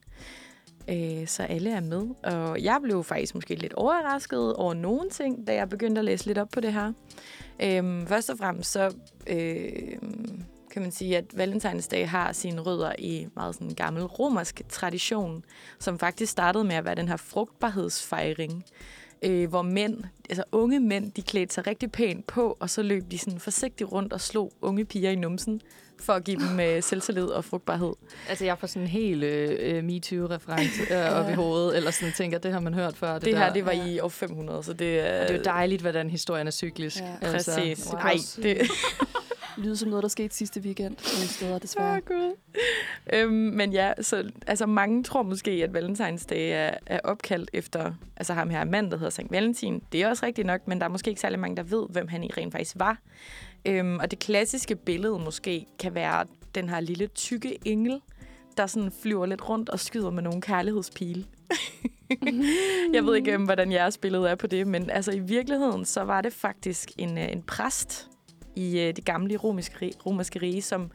øh, 0.89 1.27
så 1.27 1.43
alle 1.43 1.71
er 1.71 1.81
med. 1.81 2.07
Og 2.23 2.63
jeg 2.63 2.79
blev 2.83 3.03
faktisk 3.03 3.35
måske 3.35 3.55
lidt 3.55 3.73
overrasket 3.73 4.53
over 4.53 4.73
nogle 4.73 5.09
ting, 5.09 5.47
da 5.47 5.53
jeg 5.53 5.69
begyndte 5.69 5.99
at 5.99 6.05
læse 6.05 6.25
lidt 6.25 6.37
op 6.37 6.49
på 6.49 6.59
det 6.59 6.73
her. 6.73 6.93
Øh, 7.59 8.07
først 8.07 8.29
og 8.29 8.37
fremmest 8.37 8.71
så 8.71 8.95
øh, 9.27 9.97
kan 10.71 10.81
man 10.81 10.91
sige, 10.91 11.17
at 11.17 11.25
Valentinsdag 11.37 12.09
har 12.09 12.31
sine 12.31 12.61
rødder 12.61 12.93
i 12.99 13.27
meget 13.35 13.55
sådan 13.55 13.67
en 13.67 13.75
gammel 13.75 14.03
romersk 14.03 14.61
tradition, 14.69 15.43
som 15.79 15.99
faktisk 15.99 16.31
startede 16.31 16.63
med 16.63 16.75
at 16.75 16.85
være 16.85 16.95
den 16.95 17.07
her 17.07 17.17
frugtbarhedsfejring, 17.17 18.65
øh, 19.21 19.49
hvor 19.49 19.61
mænd, 19.61 20.03
altså 20.29 20.43
unge 20.51 20.79
mænd, 20.79 21.11
de 21.11 21.21
klædte 21.21 21.53
sig 21.53 21.67
rigtig 21.67 21.91
pænt 21.91 22.27
på, 22.27 22.57
og 22.59 22.69
så 22.69 22.81
løb 22.81 23.11
de 23.11 23.17
sådan 23.17 23.39
forsigtigt 23.39 23.91
rundt 23.91 24.13
og 24.13 24.21
slog 24.21 24.51
unge 24.61 24.85
piger 24.85 25.11
i 25.11 25.15
numsen, 25.15 25.61
for 25.99 26.13
at 26.13 26.23
give 26.23 26.39
dem 26.39 26.59
øh, 26.59 26.83
selvtillid 26.83 27.25
og 27.25 27.45
frugtbarhed. 27.45 27.93
Altså, 28.29 28.45
jeg 28.45 28.57
får 28.57 28.67
sådan 28.67 28.81
en 28.81 28.87
helt 28.87 29.23
øh, 29.23 29.83
MeToo-reference 29.83 30.93
øh, 30.93 31.19
op 31.19 31.29
i 31.29 31.33
hovedet, 31.33 31.77
eller 31.77 31.91
sådan 31.91 32.13
tænker, 32.13 32.37
det 32.37 32.51
har 32.53 32.59
man 32.59 32.73
hørt 32.73 32.97
før. 32.97 33.13
Det, 33.13 33.21
Det, 33.21 33.31
det 33.31 33.37
her, 33.37 33.45
der. 33.45 33.53
det 33.53 33.65
var 33.65 33.71
i 33.71 33.99
år 33.99 34.09
500, 34.09 34.63
så 34.63 34.73
det 34.73 34.99
er... 34.99 35.21
Og 35.21 35.27
det 35.27 35.33
er 35.33 35.37
jo 35.37 35.43
dejligt, 35.43 35.81
hvordan 35.81 36.09
historien 36.09 36.47
er 36.47 36.51
cyklisk. 36.51 36.99
Ja. 37.01 37.31
Præcis. 37.31 37.87
wow. 37.91 37.99
Nej, 38.01 38.15
det, 38.43 38.71
Lyder 39.57 39.75
som 39.75 39.89
noget, 39.89 40.03
der 40.03 40.09
skete 40.09 40.35
sidste 40.35 40.59
weekend 40.59 40.95
nogle 41.13 41.27
steder, 41.29 41.59
desværre. 41.59 41.95
Ah, 41.95 42.01
Gud. 42.01 42.35
Øhm, 43.13 43.31
men 43.31 43.73
ja, 43.73 43.93
så 44.01 44.31
altså, 44.47 44.65
mange 44.65 45.03
tror 45.03 45.23
måske, 45.23 45.51
at 45.51 45.73
Valentinsdag 45.73 46.51
er, 46.51 46.77
er 46.85 46.99
opkaldt 47.03 47.49
efter 47.53 47.93
altså 48.17 48.33
ham 48.33 48.49
her 48.49 48.63
mand, 48.63 48.91
der 48.91 48.97
hedder 48.97 49.09
Sankt 49.09 49.31
Valentin. 49.31 49.81
Det 49.91 50.01
er 50.01 50.07
også 50.09 50.25
rigtigt 50.25 50.47
nok, 50.47 50.67
men 50.67 50.79
der 50.79 50.85
er 50.85 50.89
måske 50.89 51.09
ikke 51.09 51.21
særlig 51.21 51.39
mange, 51.39 51.55
der 51.57 51.63
ved, 51.63 51.85
hvem 51.89 52.07
han 52.07 52.23
i 52.23 52.31
rent 52.37 52.51
faktisk 52.51 52.75
var. 52.79 52.97
Øhm, 53.65 53.99
og 53.99 54.11
det 54.11 54.19
klassiske 54.19 54.75
billede 54.75 55.19
måske 55.19 55.65
kan 55.79 55.95
være 55.95 56.25
den 56.55 56.69
her 56.69 56.79
lille 56.79 57.07
tykke 57.07 57.57
engel, 57.65 58.01
der 58.57 58.67
sådan 58.67 58.91
flyver 59.01 59.25
lidt 59.25 59.49
rundt 59.49 59.69
og 59.69 59.79
skyder 59.79 60.09
med 60.09 60.23
nogle 60.23 60.41
kærlighedspile. 60.41 61.25
Jeg 62.93 63.05
ved 63.05 63.15
ikke, 63.15 63.31
øhm, 63.33 63.43
hvordan 63.43 63.71
jeres 63.71 63.97
billede 63.97 64.29
er 64.29 64.35
på 64.35 64.47
det, 64.47 64.67
men 64.67 64.89
altså 64.89 65.11
i 65.11 65.19
virkeligheden, 65.19 65.85
så 65.85 66.01
var 66.01 66.21
det 66.21 66.33
faktisk 66.33 66.91
en, 66.97 67.17
øh, 67.17 67.31
en 67.31 67.41
præst 67.41 68.09
i 68.55 68.79
øh, 68.79 68.95
det 68.95 69.05
gamle 69.05 69.37
romerske, 69.37 69.75
rig- 69.81 70.05
romerske 70.05 70.41
rige, 70.41 70.61
som 70.61 70.91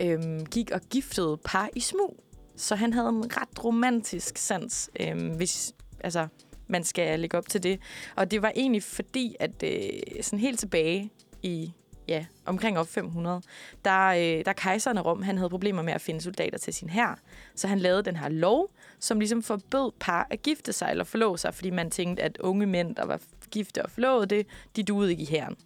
øhm, 0.00 0.46
gik 0.46 0.70
og 0.70 0.80
giftede 0.90 1.38
par 1.44 1.68
i 1.74 1.80
smug. 1.80 2.22
Så 2.56 2.74
han 2.74 2.92
havde 2.92 3.08
en 3.08 3.36
ret 3.36 3.64
romantisk 3.64 4.38
sans, 4.38 4.90
øhm, 5.00 5.28
hvis 5.28 5.74
altså, 6.00 6.28
man 6.68 6.84
skal 6.84 7.20
lægge 7.20 7.38
op 7.38 7.48
til 7.48 7.62
det. 7.62 7.80
Og 8.16 8.30
det 8.30 8.42
var 8.42 8.52
egentlig 8.56 8.82
fordi, 8.82 9.36
at 9.40 9.62
øh, 9.64 10.22
sådan 10.22 10.38
helt 10.38 10.58
tilbage 10.58 11.10
i 11.42 11.72
ja, 12.08 12.26
omkring 12.44 12.78
op 12.78 12.88
500, 12.88 13.42
der, 13.84 14.06
øh, 14.06 14.44
der 14.44 14.52
kejseren 14.52 14.98
af 14.98 15.04
Rom, 15.04 15.22
han 15.22 15.36
havde 15.36 15.50
problemer 15.50 15.82
med 15.82 15.92
at 15.92 16.00
finde 16.00 16.20
soldater 16.20 16.58
til 16.58 16.74
sin 16.74 16.88
hær. 16.88 17.18
Så 17.54 17.68
han 17.68 17.78
lavede 17.78 18.02
den 18.02 18.16
her 18.16 18.28
lov, 18.28 18.70
som 19.00 19.18
ligesom 19.18 19.42
forbød 19.42 19.92
par 20.00 20.26
at 20.30 20.42
gifte 20.42 20.72
sig 20.72 20.88
eller 20.90 21.04
forlove 21.04 21.38
sig, 21.38 21.54
fordi 21.54 21.70
man 21.70 21.90
tænkte, 21.90 22.22
at 22.22 22.38
unge 22.38 22.66
mænd, 22.66 22.96
der 22.96 23.06
var 23.06 23.20
gifte 23.50 23.82
og 23.82 23.90
forlovede 23.90 24.26
det, 24.26 24.46
de 24.76 24.82
duede 24.82 25.10
ikke 25.10 25.22
i 25.22 25.26
hæren. 25.26 25.56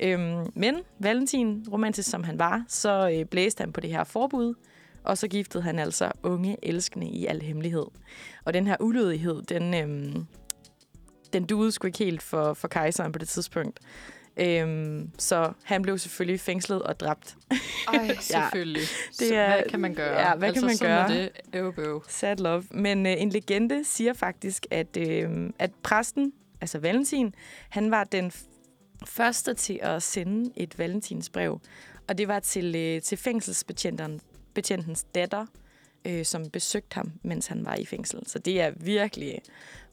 Øhm, 0.00 0.52
men 0.54 0.74
Valentin, 0.98 1.66
romantisk 1.72 2.10
som 2.10 2.24
han 2.24 2.38
var, 2.38 2.64
så 2.68 3.10
øh, 3.14 3.24
blæste 3.24 3.60
han 3.60 3.72
på 3.72 3.80
det 3.80 3.90
her 3.90 4.04
forbud, 4.04 4.54
og 5.04 5.18
så 5.18 5.28
giftede 5.28 5.62
han 5.62 5.78
altså 5.78 6.12
unge 6.22 6.56
elskende 6.62 7.06
i 7.06 7.26
al 7.26 7.42
hemmelighed. 7.42 7.86
Og 8.44 8.54
den 8.54 8.66
her 8.66 8.76
ulydighed, 8.80 9.42
den, 9.42 9.74
øhm, 9.74 10.26
den 11.32 11.44
duede 11.44 11.72
sgu 11.72 11.86
ikke 11.86 11.98
helt 11.98 12.22
for, 12.22 12.54
for 12.54 12.68
kejseren 12.68 13.12
på 13.12 13.18
det 13.18 13.28
tidspunkt. 13.28 13.80
Øhm, 14.40 15.10
så 15.18 15.52
han 15.64 15.82
blev 15.82 15.98
selvfølgelig 15.98 16.40
fængslet 16.40 16.82
og 16.82 17.00
dræbt. 17.00 17.36
Ej, 17.88 18.16
selvfølgelig. 18.20 18.82
det 19.10 19.18
Det 19.18 19.34
er- 19.36 19.48
hvad 19.54 19.62
kan 19.70 19.80
man 19.80 19.94
gøre? 19.94 20.20
ja, 20.28 20.34
hvad 20.36 20.52
kan 20.52 20.64
altså, 20.64 20.66
man 20.66 20.76
sådan 20.76 20.92
er 20.98 21.08
gøre? 21.08 21.16
det. 21.18 21.30
Øv, 21.54 21.72
bøv. 21.74 22.04
Sad 22.08 22.36
love. 22.36 22.64
Men 22.70 23.06
øh, 23.06 23.12
en 23.22 23.30
legende 23.30 23.84
siger 23.84 24.12
faktisk, 24.12 24.66
at, 24.70 24.96
øh, 24.96 25.50
at 25.58 25.70
præsten, 25.82 26.32
altså 26.60 26.78
Valentin, 26.78 27.34
han 27.68 27.90
var 27.90 28.04
den 28.04 28.32
første 29.06 29.54
til 29.54 29.78
at 29.82 30.02
sende 30.02 30.50
et 30.56 30.78
valentinsbrev. 30.78 31.60
Og 32.08 32.18
det 32.18 32.28
var 32.28 32.40
til, 32.40 32.74
øh, 32.76 33.02
til 33.02 33.18
fængselsbetjentens 33.18 34.22
betjentens 34.54 35.04
datter, 35.14 35.46
øh, 36.04 36.24
som 36.24 36.50
besøgte 36.50 36.94
ham, 36.94 37.12
mens 37.22 37.46
han 37.46 37.64
var 37.64 37.74
i 37.74 37.84
fængsel. 37.84 38.20
Så 38.26 38.38
det 38.38 38.60
er 38.60 38.72
virkelig 38.76 39.38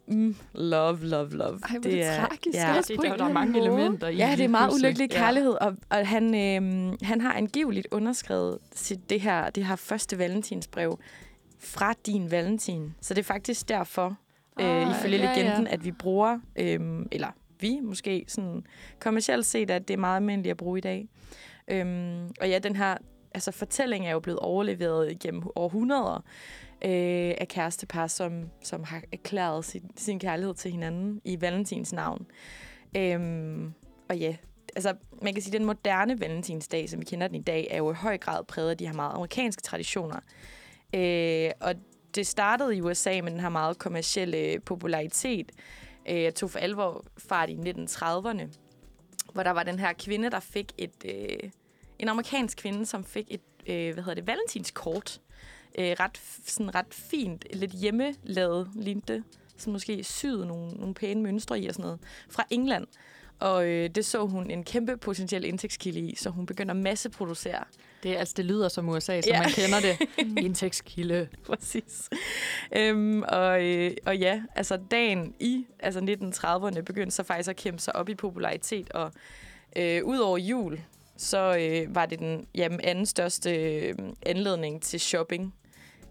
mm, 0.08 0.36
love, 0.54 1.06
love, 1.06 1.30
love. 1.32 1.60
Ej, 1.70 1.76
er 1.76 1.80
det 1.82 2.06
tragisk. 2.20 2.56
Ja, 2.58 2.82
det, 2.88 3.02
der, 3.02 3.18
der 3.18 3.26
er 3.26 3.34
mange 3.34 3.54
måde. 3.54 3.66
elementer 3.66 4.08
i 4.08 4.16
Ja, 4.16 4.34
det 4.38 4.44
er 4.44 4.48
meget 4.48 4.70
pludselig. 4.70 4.88
ulykkelig 4.88 5.10
kærlighed, 5.10 5.52
og, 5.62 5.78
og 5.90 6.08
han, 6.08 6.36
øh, 6.36 6.94
han 7.02 7.22
har 7.22 7.34
angiveligt 7.34 7.88
underskrevet 7.92 8.58
sit, 8.74 9.10
det, 9.10 9.22
her, 9.22 9.50
det 9.50 9.66
her 9.66 9.76
første 9.76 10.18
valentinsbrev 10.18 11.00
fra 11.60 11.94
din 12.06 12.32
valentin. 12.32 12.96
Så 13.02 13.14
det 13.14 13.20
er 13.20 13.24
faktisk 13.24 13.70
derfor, 13.70 14.18
øh, 14.60 14.66
Ah, 14.90 14.92
ifølge 15.00 15.18
ja, 15.18 15.24
ja. 15.24 15.36
legenden, 15.36 15.68
at 15.68 15.86
vi 15.86 15.92
bruger, 15.92 16.40
øh, 16.56 16.80
eller 17.12 17.28
vi 17.60 17.80
måske 17.84 18.26
sådan 18.28 18.64
kommercielt 19.00 19.46
set, 19.46 19.72
at 19.72 19.88
det 19.88 19.94
er 19.94 19.98
meget 19.98 20.16
almindeligt 20.16 20.52
at 20.52 20.58
bruge 20.58 20.78
i 20.78 20.82
dag. 20.82 21.08
Øhm, 21.68 22.28
og 22.42 22.50
ja, 22.50 22.60
den 22.60 22.76
her 22.76 22.98
altså, 23.34 23.52
fortælling 23.52 24.08
er 24.08 24.12
jo 24.12 24.20
blevet 24.20 24.40
overleveret 24.40 25.12
igennem 25.12 25.44
århundreder 25.56 26.24
øh, 26.82 27.34
af 27.38 27.48
kærestepar, 27.50 28.08
som, 28.08 28.50
som 28.64 28.84
har 28.84 29.02
erklæret 29.12 29.66
sin, 29.66 29.92
sin 29.96 30.20
kærlighed 30.20 30.56
til 30.56 30.72
hinanden 30.72 31.22
i 31.26 31.42
Valentins 31.42 31.94
navn. 31.94 32.28
Øhm, 32.98 33.74
og 34.10 34.18
ja, 34.18 34.36
altså 34.76 34.94
man 35.22 35.34
kan 35.34 35.44
sige, 35.44 35.56
at 35.56 35.60
den 35.60 35.66
moderne 35.66 36.20
valentinsdag, 36.20 36.90
som 36.90 37.00
vi 37.00 37.06
kender 37.06 37.28
den 37.28 37.36
i 37.36 37.42
dag, 37.42 37.68
er 37.72 37.78
jo 37.78 37.92
i 37.92 37.96
høj 37.96 38.18
grad 38.18 38.44
præget 38.44 38.70
af 38.70 38.78
de 38.78 38.86
her 38.86 38.94
meget 38.94 39.14
amerikanske 39.14 39.62
traditioner. 39.62 40.20
Øh, 40.96 41.52
og 41.62 41.76
det 42.16 42.28
startede 42.28 42.76
i 42.76 42.82
USA 42.82 43.22
med 43.24 43.32
den 43.32 43.40
her 43.40 43.50
meget 43.50 43.78
kommercielle 43.78 44.60
popularitet. 44.60 45.52
Øh, 46.10 46.22
jeg 46.22 46.36
tog 46.36 46.50
for 46.50 46.60
alvor 46.60 47.06
fart 47.18 47.50
i 47.50 47.56
1930'erne, 47.56 48.48
hvor 49.34 49.44
der 49.44 49.52
var 49.52 49.64
den 49.64 49.80
her 49.80 49.94
kvinde, 49.94 50.32
der 50.32 50.40
fik 50.40 50.72
et... 50.78 51.06
Øh, 51.06 51.50
en 52.00 52.10
amerikansk 52.10 52.58
kvinde, 52.58 52.86
som 52.86 53.04
fik 53.04 53.26
et, 53.30 53.42
øh, 53.68 53.94
hvad 53.94 54.04
hedder 54.04 54.14
det, 54.14 54.28
valentinskort. 54.28 55.22
Øh, 55.80 55.96
ret, 56.00 56.22
sådan 56.46 56.76
ret 56.76 56.86
fint, 56.92 57.46
lidt 57.54 57.72
hjemmelavet 57.72 58.70
det. 59.08 59.24
Sådan 59.58 59.74
måske 59.74 60.04
syet 60.04 60.48
nogle, 60.48 60.72
nogle 60.72 60.94
pæne 60.94 61.22
mønstre 61.24 61.60
i 61.60 61.68
og 61.68 61.74
sådan 61.74 61.84
noget. 61.84 62.00
Fra 62.30 62.44
England. 62.50 62.88
Og 63.40 63.68
øh, 63.68 63.90
det 63.90 64.06
så 64.06 64.26
hun 64.26 64.52
en 64.52 64.64
kæmpe 64.64 64.98
potentiel 64.98 65.46
indtægtskilde 65.46 66.00
i, 66.00 66.16
så 66.16 66.30
hun 66.30 66.46
begynder 66.46 66.74
at 66.74 66.80
masseproducere. 66.80 67.64
Det, 68.04 68.16
altså, 68.16 68.34
det 68.38 68.46
lyder 68.46 68.68
som 68.68 68.90
USA, 68.90 69.22
som 69.22 69.30
Ja. 69.30 69.36
ja. 69.36 69.42
man 69.42 69.52
kender 69.52 69.80
det. 69.80 70.08
Indtægtskilde. 70.46 71.28
Præcis. 71.46 72.10
Øhm, 72.76 73.24
og, 73.28 73.64
øh, 73.64 73.92
og 74.06 74.18
ja, 74.18 74.42
altså 74.56 74.78
dagen 74.92 75.34
i 75.40 75.66
altså 75.80 76.00
1930'erne 76.00 76.82
begyndte 76.82 77.16
så 77.16 77.24
faktisk 77.24 77.50
at 77.50 77.56
kæmpe 77.56 77.82
sig 77.82 77.96
op 77.96 78.10
i 78.10 78.16
popularitet, 78.16 78.92
og 78.92 79.12
øh, 79.76 80.04
ud 80.04 80.18
over 80.18 80.38
jul, 80.38 80.80
så 81.18 81.58
øh, 81.60 81.96
var 81.96 82.06
det 82.06 82.20
den 82.20 82.48
jamen, 82.56 82.80
anden 82.84 83.06
største 83.06 83.56
øh, 83.56 83.96
anledning 84.26 84.82
til 84.82 85.00
shopping. 85.00 85.56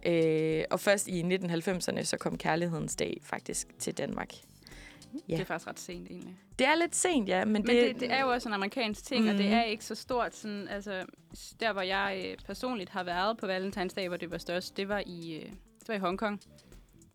Øh, 0.07 0.65
og 0.71 0.81
først 0.81 1.09
i 1.09 1.23
1990'erne, 1.23 2.03
så 2.05 2.17
kom 2.21 2.39
kærlighedens 2.39 2.97
dag 2.97 3.21
faktisk 3.23 3.69
til 3.79 3.99
Danmark. 3.99 4.33
Det 5.29 5.41
er 5.41 5.45
faktisk 5.45 5.69
ret 5.69 5.81
sent, 5.81 6.11
egentlig. 6.11 6.37
Det 6.59 6.67
er 6.67 6.75
lidt 6.75 6.97
sent, 6.97 7.29
ja, 7.29 7.45
men, 7.45 7.53
Men 7.53 7.67
det, 7.67 7.95
det, 7.95 8.01
det 8.01 8.13
er 8.13 8.21
jo 8.25 8.31
også 8.33 8.49
en 8.49 8.53
amerikansk 8.55 9.05
ting, 9.05 9.23
mm. 9.25 9.29
og 9.31 9.35
det 9.35 9.45
Mhm. 9.45 9.55
er 9.55 9.63
ikke 9.65 9.85
så 9.85 9.95
stort. 9.95 10.35
Sådan, 10.35 10.69
altså, 10.69 11.05
der, 11.61 11.73
hvor 11.73 11.83
jeg 11.83 12.23
øh, 12.27 12.37
personligt 12.47 12.91
har 12.91 13.05
været 13.05 13.37
på 13.39 13.47
Valentinsdag, 13.47 14.09
hvor 14.09 14.17
det 14.17 14.31
var 14.31 14.39
størst, 14.39 14.77
det 14.77 14.89
var 14.89 15.03
i, 15.07 15.35
øh, 15.37 15.43
det 15.81 15.89
var 15.89 15.95
i 15.95 15.99
Hongkong. 15.99 16.41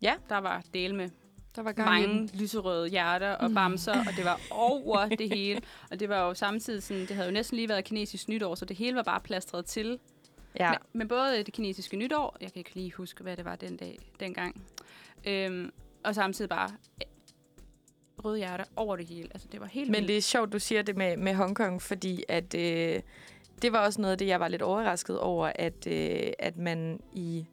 Ja. 0.02 0.14
Der 0.28 0.38
var 0.38 0.62
del 0.74 0.94
med 0.94 1.08
Der 1.56 1.62
var 1.62 1.74
mange 1.76 2.26
lyserøde 2.34 2.88
hjerter 2.88 3.30
og 3.30 3.50
bamser, 3.54 3.92
og 3.92 4.16
det 4.16 4.24
var 4.24 4.40
over 4.50 5.06
det 5.08 5.28
hele. 5.28 5.60
Og 5.90 6.00
det 6.00 6.08
var 6.08 6.20
jo 6.26 6.34
samtidig 6.34 6.82
sådan, 6.82 7.00
det 7.02 7.10
havde 7.10 7.28
jo 7.28 7.32
næsten 7.32 7.56
lige 7.56 7.68
været 7.68 7.84
kinesisk 7.84 8.28
nytår, 8.28 8.54
så 8.54 8.64
det 8.64 8.76
hele 8.76 8.96
var 8.96 9.02
bare 9.02 9.20
plastret 9.20 9.64
til. 9.66 9.98
ja. 10.60 10.70
Med, 10.70 10.78
med 10.92 11.06
både 11.06 11.42
det 11.42 11.54
kinesiske 11.54 11.96
nytår, 11.96 12.36
jeg 12.40 12.52
kan 12.52 12.60
ikke 12.60 12.74
lige 12.74 12.92
huske, 12.92 13.22
hvad 13.22 13.36
det 13.36 13.44
var 13.44 13.56
den 13.56 13.76
dag, 13.76 13.98
dengang, 14.20 14.62
øhm, 15.26 15.72
og 16.04 16.14
samtidig 16.14 16.48
bare 16.48 16.70
øh, 17.02 17.06
røde 18.24 18.38
hjerter 18.38 18.64
over 18.76 18.96
det 18.96 19.06
hele. 19.06 19.28
Altså, 19.34 19.48
det 19.52 19.60
var 19.60 19.66
helt 19.66 19.90
Men 19.90 19.94
vildt. 19.94 20.08
det 20.08 20.16
er 20.16 20.22
sjovt, 20.22 20.52
du 20.52 20.58
siger 20.58 20.82
det 20.82 20.96
med, 20.96 21.16
med 21.16 21.34
Hongkong, 21.34 21.82
fordi 21.82 22.24
at, 22.28 22.54
øh, 22.54 23.00
det 23.62 23.72
var 23.72 23.78
også 23.78 24.00
noget 24.00 24.12
af 24.12 24.18
det, 24.18 24.26
jeg 24.26 24.40
var 24.40 24.48
lidt 24.48 24.62
overrasket 24.62 25.18
over, 25.20 25.52
at, 25.54 25.86
øh, 25.86 26.32
at 26.38 26.56
man 26.56 27.00
i 27.12 27.46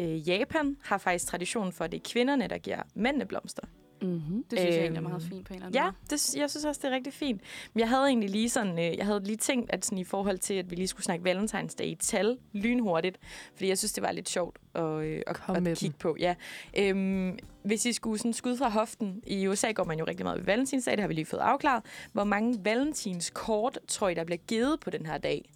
øh, 0.00 0.28
Japan 0.28 0.76
har 0.82 0.98
faktisk 0.98 1.26
tradition 1.26 1.72
for, 1.72 1.84
at 1.84 1.92
det 1.92 1.98
er 1.98 2.10
kvinderne, 2.12 2.48
der 2.48 2.58
giver 2.58 2.82
mændene 2.94 3.26
blomster. 3.26 3.62
Mm-hmm. 4.02 4.44
Det 4.50 4.58
synes 4.58 4.74
jeg 4.74 4.80
egentlig 4.82 4.98
er 4.98 5.02
Øhm, 5.02 5.10
meget 5.10 5.22
fint 5.22 5.46
på 5.46 5.52
en 5.52 5.56
eller 5.56 5.66
anden 5.66 5.74
Ja, 5.80 5.84
måde. 5.84 5.94
det, 6.10 6.36
jeg 6.36 6.50
synes 6.50 6.64
også, 6.64 6.80
det 6.84 6.90
er 6.90 6.94
rigtig 6.94 7.12
fint. 7.12 7.40
Men 7.74 7.80
jeg 7.80 7.88
havde 7.88 8.02
egentlig 8.06 8.30
lige 8.30 8.48
sådan, 8.48 8.78
øh, 8.78 8.96
jeg 8.98 9.06
havde 9.06 9.24
lige 9.24 9.36
tænkt, 9.36 9.70
at 9.72 9.84
sådan 9.84 9.98
i 9.98 10.04
forhold 10.04 10.38
til, 10.38 10.54
at 10.54 10.70
vi 10.70 10.76
lige 10.76 10.86
skulle 10.86 11.04
snakke 11.04 11.24
Valentinsdag 11.24 11.86
i 11.86 11.94
tal 11.94 12.38
lynhurtigt, 12.52 13.18
fordi 13.54 13.68
jeg 13.68 13.78
synes, 13.78 13.92
det 13.92 14.02
var 14.02 14.12
lidt 14.12 14.28
sjovt 14.28 14.58
at, 14.74 14.82
øh, 14.84 15.22
at, 15.26 15.36
Kom 15.36 15.66
at 15.66 15.78
kigge 15.78 15.96
på. 15.98 16.16
Ja. 16.20 16.34
Øhm, 16.78 17.38
hvis 17.64 17.86
I 17.86 17.92
skulle 17.92 18.18
sådan 18.18 18.32
skud 18.32 18.56
fra 18.56 18.68
hoften, 18.68 19.22
i 19.26 19.46
USA 19.48 19.70
går 19.70 19.84
man 19.84 19.98
jo 19.98 20.04
rigtig 20.04 20.24
meget 20.26 20.38
ved 20.38 20.44
Valentinsdag, 20.44 20.92
det 20.92 21.00
har 21.00 21.08
vi 21.08 21.14
lige 21.14 21.26
fået 21.26 21.40
afklaret. 21.40 21.82
Hvor 22.12 22.24
mange 22.24 22.64
valentinskort 22.64 23.78
tror 23.88 24.08
I, 24.08 24.14
der 24.14 24.24
bliver 24.24 24.38
givet 24.48 24.80
på 24.80 24.90
den 24.90 25.06
her 25.06 25.18
dag 25.18 25.50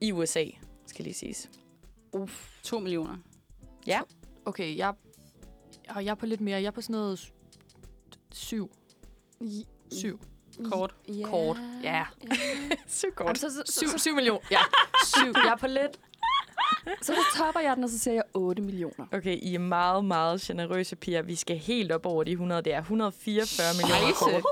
i 0.00 0.12
USA, 0.12 0.44
skal 0.86 1.04
lige 1.04 1.14
siges? 1.14 1.50
To 2.62 2.78
millioner. 2.78 3.16
Ja. 3.86 4.00
Okay, 4.44 4.76
jeg, 4.76 4.94
og 5.88 6.04
jeg 6.04 6.10
er 6.10 6.14
på 6.14 6.26
lidt 6.26 6.40
mere. 6.40 6.56
Jeg 6.60 6.66
er 6.66 6.70
på 6.70 6.80
sådan 6.80 6.92
noget 6.92 7.32
syv. 8.32 8.70
Syv. 9.92 10.20
Kort. 10.64 10.94
Yeah. 11.10 11.30
Kort. 11.30 11.56
Ja. 11.82 12.04
Syv 12.86 13.08
Jamen, 13.20 13.36
så, 13.36 13.50
så, 13.50 13.72
Syv, 13.78 13.88
så, 13.88 13.98
syv 13.98 14.14
millioner. 14.14 14.40
Ja, 14.50 14.58
syv. 15.04 15.32
Jeg 15.44 15.52
er 15.52 15.56
på 15.56 15.66
lidt. 15.66 16.00
så, 17.02 17.14
så 17.14 17.38
topper 17.38 17.60
jeg 17.60 17.76
den, 17.76 17.84
og 17.84 17.90
så 17.90 17.98
siger 17.98 18.14
jeg 18.14 18.22
8 18.34 18.62
millioner. 18.62 19.06
Okay, 19.12 19.36
I 19.42 19.54
er 19.54 19.58
meget, 19.58 20.04
meget 20.04 20.40
generøse 20.40 20.96
piger. 20.96 21.22
Vi 21.22 21.34
skal 21.34 21.58
helt 21.58 21.92
op 21.92 22.06
over 22.06 22.24
de 22.24 22.30
100. 22.30 22.62
Det 22.62 22.74
er 22.74 22.78
144 22.80 23.66
millioner 23.80 24.14
kort. 24.14 24.44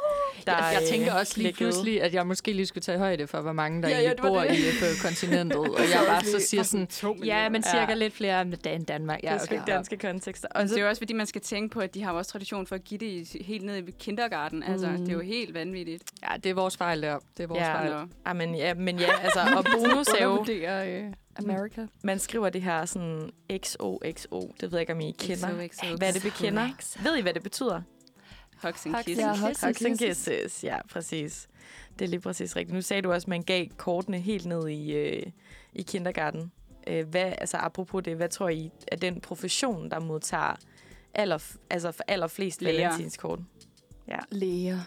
Der, 0.47 0.53
Jeg, 0.53 0.71
jeg 0.75 0.83
øh, 0.83 0.89
tænker 0.89 1.13
også 1.13 1.33
lige 1.37 1.45
givet. 1.53 1.57
pludselig, 1.57 2.03
at 2.03 2.15
jeg 2.15 2.27
måske 2.27 2.53
lige 2.53 2.67
skulle 2.67 2.83
tage 2.83 2.99
højde 2.99 3.27
for, 3.27 3.41
hvor 3.41 3.53
mange 3.53 3.83
der 3.83 3.89
Ja, 3.89 3.95
ja, 3.97 4.03
ja, 4.03 4.09
ja, 4.09 4.23
bor 4.23 4.41
det. 4.41 4.59
i 4.59 4.63
på 4.81 4.87
kontinentet. 5.03 5.59
Og 5.59 5.79
jeg 5.79 6.05
bare 6.09 6.25
så 6.25 6.39
siger 6.47 6.63
sådan, 6.63 6.89
ja, 7.25 7.49
men 7.49 7.63
cirka 7.63 7.87
Ja. 7.89 7.95
lidt 7.95 8.15
flere 8.15 8.43
end 8.43 8.55
Dan- 8.55 8.85
Danmark. 8.85 9.21
Ja, 9.23 9.35
Det 9.43 9.53
er 9.53 9.61
okay. 9.61 9.73
danske 9.73 9.97
kontekster. 9.97 10.49
Og 10.55 10.63
det 10.65 10.77
er 10.77 10.83
jo 10.83 10.89
også, 10.89 11.01
fordi 11.01 11.13
man 11.13 11.27
skal 11.27 11.41
tænke 11.41 11.73
på, 11.73 11.81
at 11.81 11.95
de 11.95 12.03
har 12.03 12.13
også 12.13 12.31
tradition 12.31 12.67
for 12.67 12.75
at 12.75 12.85
give 12.85 12.99
det 12.99 13.07
i, 13.35 13.43
helt 13.45 13.65
ned 13.65 13.89
i 13.89 13.91
kindergarten. 13.99 14.63
Altså, 14.63 14.89
Mm. 14.91 14.97
det 14.99 15.09
er 15.09 15.13
jo 15.13 15.21
helt 15.21 15.55
vanvittigt. 15.55 16.03
Ja, 16.23 16.37
det 16.37 16.51
er 16.51 16.55
vores 16.55 16.77
fejl 16.77 17.03
der. 17.03 17.19
Det 17.37 17.43
er 17.43 17.47
vores 17.47 17.61
Ja. 17.61 17.75
fejl. 17.75 17.93
Ah, 18.25 18.37
men, 18.37 18.55
ja, 18.55 18.75
men 18.75 18.99
ja, 18.99 19.21
altså, 19.23 19.41
og 19.57 19.65
bonus 19.75 20.07
er 20.09 20.25
jo, 20.25 20.45
øh, 20.51 21.05
America. 21.39 21.87
man 22.05 22.19
skriver 22.19 22.49
det 22.51 22.63
her 22.63 22.85
sådan 22.85 23.31
XOXO. 23.65 24.41
Det 24.61 24.73
ved 24.73 24.79
jeg 24.79 24.81
ikke, 24.81 24.93
om 24.93 25.01
I 25.01 25.15
kender. 25.19 25.49
XOXO. 25.69 25.97
Hvad 25.97 26.09
er 26.09 26.13
det, 26.13 26.25
vi 26.25 26.31
kender? 26.31 26.69
Ved 27.03 27.17
I, 27.19 27.21
hvad 27.23 27.35
det 27.35 27.43
betyder? 27.43 27.83
Hugs 28.63 28.87
and 28.87 28.95
kisses. 29.05 29.19
Ja, 29.19 29.29
hugs 29.29 29.43
and 29.43 29.47
Hugs 29.47 29.85
and 29.85 29.99
kisses. 29.99 30.25
kisses. 30.27 30.65
Ja, 30.65 30.79
præcis. 30.93 31.49
Det 31.99 32.05
er 32.05 32.09
lige 32.09 32.21
præcis 32.21 32.57
rigtigt. 32.57 32.75
Nu 32.75 32.83
sagde 32.83 33.03
du 33.03 33.13
også, 33.13 33.25
at 33.25 33.29
man 33.29 33.43
gav 33.43 33.67
kortene 33.77 34.19
helt 34.19 34.47
ned 34.47 34.69
i, 34.69 34.93
øh, 34.93 35.23
i 35.73 35.83
kindergarten. 35.83 36.53
Øh, 36.87 37.09
hvad, 37.09 37.33
altså 37.39 37.57
apropos 37.57 38.03
det, 38.05 38.17
hvad 38.17 38.29
tror 38.29 38.49
I 38.49 38.71
er 38.89 38.97
den 38.97 39.21
profession, 39.21 39.91
der 39.91 40.01
modtager 40.01 40.55
aller, 41.15 41.39
altså 41.71 41.93
for 41.93 42.05
allerflest 42.09 42.63
Læger. 42.63 42.83
valentinskort? 42.89 43.39
Læger. 44.31 44.79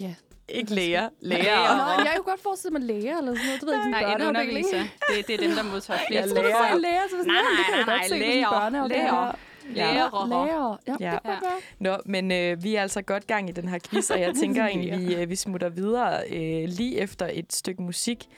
Ja. 0.00 0.14
Ikke 0.48 0.74
læger. 0.74 1.08
Læger. 1.20 1.42
Læger. 1.42 1.96
Nå, 1.96 2.04
jeg 2.04 2.12
kunne 2.16 2.24
godt 2.24 2.42
forestille 2.42 2.72
mig 2.78 2.82
læger 2.82 3.18
eller 3.18 3.34
sådan 3.34 3.46
noget. 3.46 3.60
Det 3.60 3.66
ved 3.66 3.74
jeg 3.74 3.86
ikke, 3.86 4.00
Nej, 4.00 4.14
en 4.14 4.22
underviser. 4.28 4.78
Det, 5.16 5.26
det 5.26 5.34
er 5.34 5.38
dem, 5.38 5.50
der 5.56 5.62
modtager 5.62 6.00
Ja, 6.10 6.20
flest. 6.22 6.34
læger. 6.34 6.72
Så 6.72 6.78
læger, 6.78 7.00
så 7.10 7.16
sådan, 7.16 7.26
Nej, 7.26 7.36
ja, 7.36 7.84
nej, 7.84 7.96
nej, 7.96 8.04
er 8.04 8.08
læger. 8.18 8.88
Læger. 8.88 9.38
Ja. 9.76 9.92
Lærer. 9.94 10.28
Læger. 10.28 10.78
Ja, 10.86 10.92
Ja. 11.00 11.10
det 11.14 11.22
kan 11.22 11.32
godt 11.32 11.42
være. 11.42 11.60
Nå, 11.78 11.96
men 12.06 12.32
øh, 12.32 12.64
vi 12.64 12.74
er 12.74 12.82
altså 12.82 13.02
godt 13.02 13.26
gang 13.26 13.48
i 13.48 13.52
den 13.52 13.68
her 13.68 13.78
quiz, 13.90 14.10
og 14.10 14.20
jeg 14.20 14.34
tænker 14.40 14.66
egentlig, 14.66 15.08
vi, 15.08 15.14
øh, 15.14 15.28
vi 15.30 15.36
smutter 15.36 15.68
videre 15.68 16.20
øh, 16.30 16.68
lige 16.68 16.98
efter 16.98 17.28
et 17.32 17.52
stykke 17.52 17.82
musik. 17.82 18.28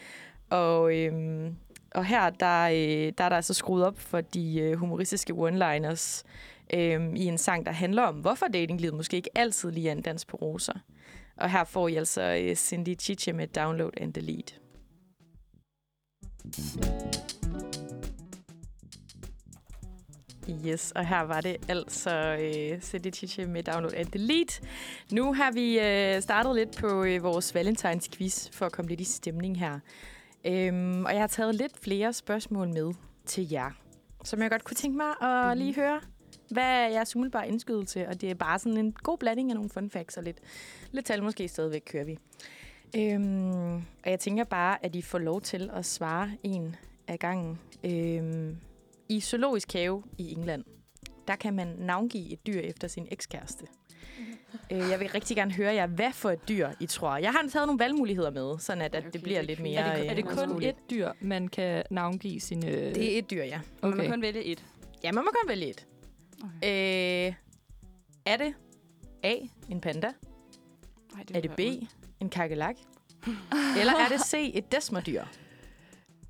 Og, 0.50 0.96
øh, 0.96 1.12
og 1.94 2.04
her 2.04 2.30
der, 2.30 2.62
øh, 2.64 3.12
der 3.18 3.24
er 3.24 3.28
der 3.28 3.36
altså 3.36 3.54
skruet 3.54 3.84
op 3.86 3.98
for 3.98 4.20
de 4.20 4.60
øh, 4.60 4.74
humoristiske 4.76 5.32
one-liners 5.32 6.22
øh, 6.74 7.12
i 7.16 7.24
en 7.24 7.38
sang, 7.38 7.66
der 7.66 7.72
handler 7.72 8.02
om, 8.02 8.14
hvorfor 8.14 8.46
datinglivet 8.46 8.94
måske 8.94 9.16
ikke 9.16 9.30
altid 9.38 9.70
lige 9.70 9.88
er 9.88 9.92
en 9.92 10.02
dans 10.02 10.24
på 10.24 10.36
roser. 10.36 10.74
Og 11.36 11.50
her 11.50 11.64
får 11.64 11.88
I 11.88 11.94
altså 11.94 12.22
øh, 12.42 12.56
Cindy 12.56 12.98
Chiche 13.00 13.32
med 13.32 13.46
Download 13.46 13.90
and 14.00 14.12
Delete. 14.12 14.54
Yes, 20.50 20.92
og 20.92 21.06
her 21.06 21.20
var 21.20 21.40
det 21.40 21.56
altså 21.68 22.36
øh, 22.40 22.80
Cindy 22.80 23.14
Chiche 23.14 23.46
med 23.46 23.62
Download 23.62 23.94
and 23.94 24.06
Delete. 24.06 24.62
Nu 25.12 25.34
har 25.34 25.52
vi 25.52 25.80
øh, 25.80 26.22
startet 26.22 26.56
lidt 26.56 26.76
på 26.76 27.04
øh, 27.04 27.22
vores 27.22 27.54
Valentines 27.54 28.08
quiz 28.08 28.48
for 28.50 28.66
at 28.66 28.72
komme 28.72 28.88
lidt 28.88 29.00
i 29.00 29.04
stemning 29.04 29.58
her. 29.58 29.78
Øhm, 30.44 31.04
og 31.04 31.12
jeg 31.12 31.20
har 31.20 31.26
taget 31.26 31.54
lidt 31.54 31.72
flere 31.82 32.12
spørgsmål 32.12 32.68
med 32.68 32.94
til 33.26 33.50
jer, 33.50 33.70
som 34.24 34.42
jeg 34.42 34.50
godt 34.50 34.64
kunne 34.64 34.74
tænke 34.74 34.96
mig 34.96 35.22
at 35.22 35.58
lige 35.58 35.74
høre, 35.74 36.00
hvad 36.50 36.64
er 36.64 36.88
jeres 36.88 37.16
umiddelbare 37.16 37.48
indskydelse? 37.48 38.08
Og 38.08 38.20
det 38.20 38.30
er 38.30 38.34
bare 38.34 38.58
sådan 38.58 38.78
en 38.78 38.92
god 38.92 39.18
blanding 39.18 39.50
af 39.50 39.54
nogle 39.54 39.70
fun 39.70 39.90
facts 39.90 40.16
og 40.16 40.22
lidt, 40.22 40.38
lidt 40.92 41.06
tal 41.06 41.22
måske 41.22 41.48
stadigvæk 41.48 41.82
kører 41.86 42.04
vi. 42.04 42.18
Øhm, 42.96 43.74
og 43.76 44.10
jeg 44.10 44.20
tænker 44.20 44.44
bare, 44.44 44.84
at 44.84 44.96
I 44.96 45.02
får 45.02 45.18
lov 45.18 45.40
til 45.40 45.70
at 45.74 45.86
svare 45.86 46.30
en 46.42 46.76
af 47.08 47.18
gangen. 47.18 47.58
Øhm, 47.84 48.56
I 49.08 49.20
Zoologisk 49.20 49.72
Have 49.72 50.02
i 50.18 50.32
England, 50.32 50.64
der 51.28 51.36
kan 51.36 51.54
man 51.54 51.66
navngive 51.78 52.32
et 52.32 52.46
dyr 52.46 52.60
efter 52.60 52.88
sin 52.88 53.08
ekskæreste. 53.10 53.66
Øh, 54.70 54.78
jeg 54.78 55.00
vil 55.00 55.08
rigtig 55.08 55.36
gerne 55.36 55.52
høre 55.52 55.74
jer, 55.74 55.86
hvad 55.86 56.12
for 56.12 56.30
et 56.30 56.48
dyr 56.48 56.68
I 56.80 56.86
tror. 56.86 57.16
Jeg 57.16 57.32
har 57.32 57.48
taget 57.48 57.66
nogle 57.66 57.78
valgmuligheder 57.78 58.30
med, 58.30 58.58
sådan 58.58 58.82
at, 58.82 58.94
at 58.94 59.02
Okay, 59.02 59.12
det 59.12 59.22
bliver 59.22 59.38
det 59.38 59.46
lidt 59.46 59.60
mere 59.60 59.80
Er 59.80 59.96
det, 59.96 60.10
er 60.10 60.14
det 60.14 60.24
øh, 60.24 60.36
kun 60.36 60.62
et 60.62 60.76
dyr, 60.90 61.12
man 61.20 61.48
kan 61.48 61.84
navngive 61.90 62.40
sine... 62.40 62.66
Det 62.66 63.14
er 63.14 63.18
et 63.18 63.30
dyr, 63.30 63.44
ja. 63.44 63.60
Okay. 63.82 63.96
Man 63.96 64.06
må 64.06 64.12
kun 64.12 64.22
vælge 64.22 64.44
et. 64.44 64.64
Ja, 65.04 65.12
man 65.12 65.24
må 65.24 65.30
godt 65.30 65.48
vælge 65.48 65.70
et. 65.70 65.86
Okay. 66.42 67.28
Øh, 67.28 67.34
er 68.26 68.36
det 68.36 68.54
A, 69.22 69.34
en 69.70 69.80
panda? 69.80 70.06
Ej, 71.14 71.24
Er 71.34 71.40
det 71.40 71.50
B, 71.50 71.60
en 72.20 72.28
kakelak? 72.30 72.76
Eller 73.78 73.92
er 73.92 74.08
det 74.08 74.20
C, 74.20 74.50
et 74.54 74.72
desmerdyr? 74.72 75.24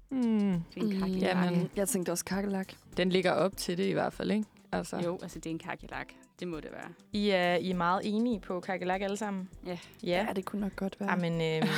Hmm, 0.09 0.63
Det 0.75 0.83
er 0.83 0.87
en 0.87 1.01
kakelak. 1.01 1.23
Jamen. 1.23 1.71
Jeg 1.77 1.89
tænkte 1.89 2.11
også 2.13 2.25
kakkelak. 2.25 2.73
den 2.97 3.11
ligger 3.11 3.33
op 3.33 3.57
til 3.57 3.79
det 3.79 3.85
i 3.87 3.93
hvert 3.93 4.13
fald, 4.13 4.31
ikke? 4.31 4.45
Altså. 4.73 4.97
Jo, 5.05 5.19
altså 5.23 5.39
det 5.39 5.47
er 5.47 5.51
en 5.51 5.59
kakelak. 5.59 6.07
Det 6.41 6.49
må 6.49 6.57
det 6.57 6.69
være. 6.73 6.89
I 7.13 7.31
er, 7.31 7.55
I 7.55 7.71
er 7.71 7.75
meget 7.75 8.01
enige 8.05 8.41
på 8.41 8.61
kakelak 8.61 9.01
alle 9.03 9.17
sammen? 9.17 9.49
Ja. 9.67 9.79
Ja. 10.03 10.27
Ja, 10.29 10.33
det 10.33 10.45
kunne 10.45 10.61
nok 10.61 10.77
godt 10.77 11.01
være. 11.01 11.11
Jamen, 11.11 11.33
øhm, 11.63 11.69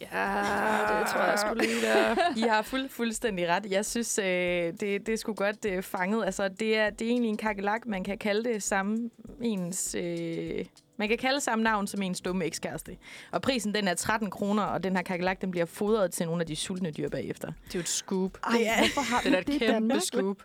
Ja, 0.00 0.98
det 1.00 1.06
tror 1.08 1.22
jeg 1.22 1.38
skulle 1.38 1.62
lige 1.66 1.80
der. 1.82 2.16
I 2.36 2.40
har 2.40 2.62
fuld, 2.62 2.88
fuldstændig 2.88 3.48
ret. 3.48 3.66
Jeg 3.70 3.86
synes, 3.86 4.18
øh, 4.18 4.24
det, 4.26 4.80
det 4.80 5.08
er 5.08 5.16
sgu 5.16 5.32
godt 5.34 5.64
øh, 5.64 5.82
fanget. 5.82 6.24
Altså, 6.24 6.48
det 6.48 6.76
er, 6.76 6.90
det 6.90 7.06
er 7.06 7.10
egentlig 7.10 7.28
en 7.28 7.36
kakelak. 7.36 7.86
Man 7.86 8.04
kan 8.04 8.18
kalde 8.18 8.48
det 8.52 8.62
samme 8.62 9.10
ens... 9.42 9.94
Øh, 9.94 10.64
man 10.98 11.08
kan 11.08 11.18
kalde 11.18 11.40
samme 11.40 11.64
navn 11.64 11.86
som 11.86 12.02
ens 12.02 12.20
dumme 12.20 12.44
ekskæreste. 12.44 12.96
Og 13.32 13.42
prisen, 13.42 13.74
den 13.74 13.88
er 13.88 13.94
13 13.94 14.30
kroner, 14.30 14.62
og 14.62 14.82
den 14.82 14.96
her 14.96 15.02
kakelak, 15.02 15.40
den 15.40 15.50
bliver 15.50 15.66
fodret 15.66 16.10
til 16.10 16.26
nogle 16.26 16.40
af 16.42 16.46
de 16.46 16.56
sultne 16.56 16.90
dyr 16.90 17.08
bagefter. 17.08 17.48
Det 17.48 17.74
er 17.74 17.78
jo 17.78 17.80
et 17.80 17.88
scoop. 17.88 18.38
Ej, 18.44 18.50
hvorfor 18.78 19.00
har 19.00 19.20
Det 19.20 19.26
er 19.28 19.32
da 19.32 19.38
et 19.38 19.46
kæmpe 19.46 19.66
Danmark? 19.66 20.00
scoop. 20.02 20.36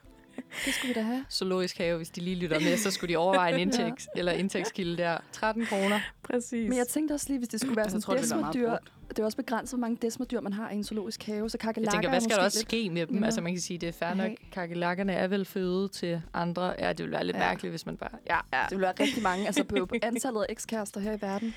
Det 0.65 0.73
skulle 0.73 0.93
vi 0.93 0.99
da 0.99 1.05
have. 1.05 1.25
Zoologisk 1.31 1.77
have, 1.77 1.97
hvis 1.97 2.09
de 2.09 2.21
lige 2.21 2.35
lytter 2.35 2.59
med, 2.59 2.77
så 2.77 2.91
skulle 2.91 3.13
de 3.13 3.17
overveje 3.17 3.53
en 3.53 3.59
indtægts, 3.67 4.07
eller 4.15 4.31
indtægtskilde 4.31 4.97
der. 4.97 5.17
13 5.31 5.65
kroner. 5.65 5.99
Præcis. 6.23 6.69
Men 6.69 6.77
jeg 6.77 6.87
tænkte 6.87 7.13
også 7.13 7.25
lige, 7.29 7.37
hvis 7.37 7.49
det 7.49 7.59
skulle 7.61 7.75
være 7.75 7.85
sådan 7.85 7.97
jeg 7.97 8.03
tror, 8.03 8.13
det 8.13 8.21
ville 8.21 8.41
meget 8.69 8.79
brugt. 8.81 8.93
Det 9.09 9.19
er 9.19 9.25
også 9.25 9.37
begrænset, 9.37 9.79
hvor 9.79 9.81
mange 9.87 9.97
desmerdyr 10.01 10.41
man 10.41 10.53
har 10.53 10.69
i 10.69 10.75
en 10.75 10.83
zoologisk 10.83 11.23
have, 11.23 11.49
så 11.49 11.55
Jeg 11.55 11.59
kakelakker 11.59 11.91
tænker, 11.91 12.09
hvad 12.09 12.21
skal 12.21 12.35
der 12.37 12.43
også 12.43 12.57
lidt- 12.59 12.69
ske 12.69 12.89
med 12.89 13.01
dem? 13.01 13.13
nemmere. 13.13 13.27
Altså, 13.27 13.41
man 13.41 13.53
kan 13.53 13.61
sige, 13.61 13.77
det 13.77 13.89
er 13.89 13.93
fair 13.93 14.13
nok. 14.13 14.31
Kakelakkerne 14.51 15.13
er 15.13 15.27
vel 15.27 15.45
føde 15.45 15.87
til 15.87 16.21
andre. 16.33 16.73
Ja, 16.79 16.89
det 16.89 16.99
ville 16.99 17.11
være 17.11 17.23
lidt 17.25 17.37
Ja. 17.37 17.39
mærkeligt, 17.41 17.71
hvis 17.71 17.85
man 17.85 17.97
bare... 17.97 18.09
Ja, 18.29 18.37
ja. 18.53 18.63
Det 18.69 18.77
vil 18.77 18.81
være 18.81 18.93
rigtig 18.99 19.23
mange. 19.23 19.45
Altså 19.45 19.63
på 19.63 19.85
på 19.85 19.95
antallet 20.01 20.41
af 20.41 20.45
ekskærester 20.49 20.99
her 20.99 21.11
i 21.17 21.21
verden. 21.21 21.55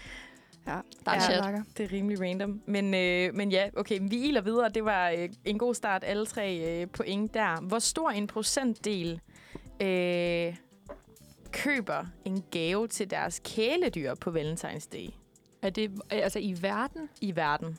Ja, 0.67 0.81
Der 1.05 1.11
er 1.11 1.15
Ja. 1.15 1.21
chat. 1.21 1.55
Det 1.79 1.85
er 1.85 1.93
rimelig 1.93 2.21
random. 2.21 2.63
Men, 2.67 2.95
øh, 2.95 3.35
men 3.35 3.51
ja, 3.53 3.69
okay, 3.77 3.99
vi 4.03 4.29
iler 4.29 4.41
videre. 4.41 4.69
Det 4.69 4.85
var 4.85 5.11
øh, 5.11 5.29
en 5.45 5.59
god 5.59 5.75
start, 5.75 6.05
alle 6.05 6.27
tre 6.27 6.81
øh, 6.83 6.87
point 6.89 7.35
der. 7.35 7.61
Hvor 7.61 7.79
stor 7.79 8.11
en 8.11 8.27
procentdel 8.27 9.21
øh, 9.83 10.57
køber 11.53 12.07
en 12.25 12.45
gave 12.51 12.89
til 12.89 13.11
deres 13.11 13.41
kæledyr 13.45 14.15
på 14.15 14.31
Valentine's 14.31 14.89
Day 14.93 15.09
Er 15.63 15.71
det 15.71 15.91
altså 16.11 16.39
i 16.39 16.57
verden? 16.63 17.09
i 17.21 17.37
verden? 17.37 17.79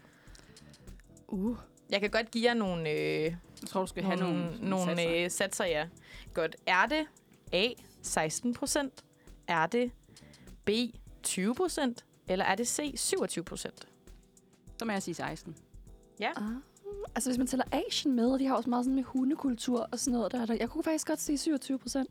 Uh. 1.27 1.58
Jeg 1.89 2.01
kan 2.01 2.10
godt 2.10 2.32
give 2.32 2.46
jer 2.46 2.53
nogle, 2.53 2.89
øh, 2.89 2.98
Jeg 2.98 3.36
tror, 3.67 3.82
du 3.82 3.88
skal 3.88 4.03
have 4.03 4.20
nogle, 4.20 4.39
nogle, 4.46 4.70
nogle 4.70 4.86
satser. 4.96 5.24
øh, 5.24 5.32
satser, 5.32 5.65
ja. 5.65 5.88
Godt. 6.34 6.56
Er 6.65 6.86
det 6.86 7.06
A, 7.53 7.67
16 8.01 8.53
procent? 8.53 9.03
Er 9.48 9.67
det 9.67 9.91
B, 10.65 10.70
20 11.24 11.56
procent? 11.56 12.06
Eller 12.27 12.46
er 12.46 12.55
det 12.55 12.67
C, 12.67 12.93
27 12.96 13.43
procent? 13.43 13.88
Så 14.79 14.86
må 14.86 14.91
jeg 14.91 15.03
sige 15.03 15.15
16. 15.15 15.55
Ah. 16.22 16.43
Altså 17.15 17.29
hvis 17.29 17.38
man 17.38 17.48
tæller 17.48 17.65
Asien 17.72 18.15
med, 18.15 18.31
og 18.31 18.39
de 18.39 18.46
har 18.46 18.55
også 18.55 18.69
meget 18.69 18.86
sådan 18.86 18.96
med 18.96 19.03
hundekultur 19.03 19.89
og 19.91 20.00
sådan 20.00 20.13
noget. 20.17 20.31
Der, 20.31 20.41
er 20.41 20.46
der, 20.46 20.53
jeg 20.60 20.69
kunne 20.69 20.84
faktisk 20.84 21.07
godt 21.07 21.22
sige 21.22 21.38
27 21.38 21.79
procent. 21.79 22.10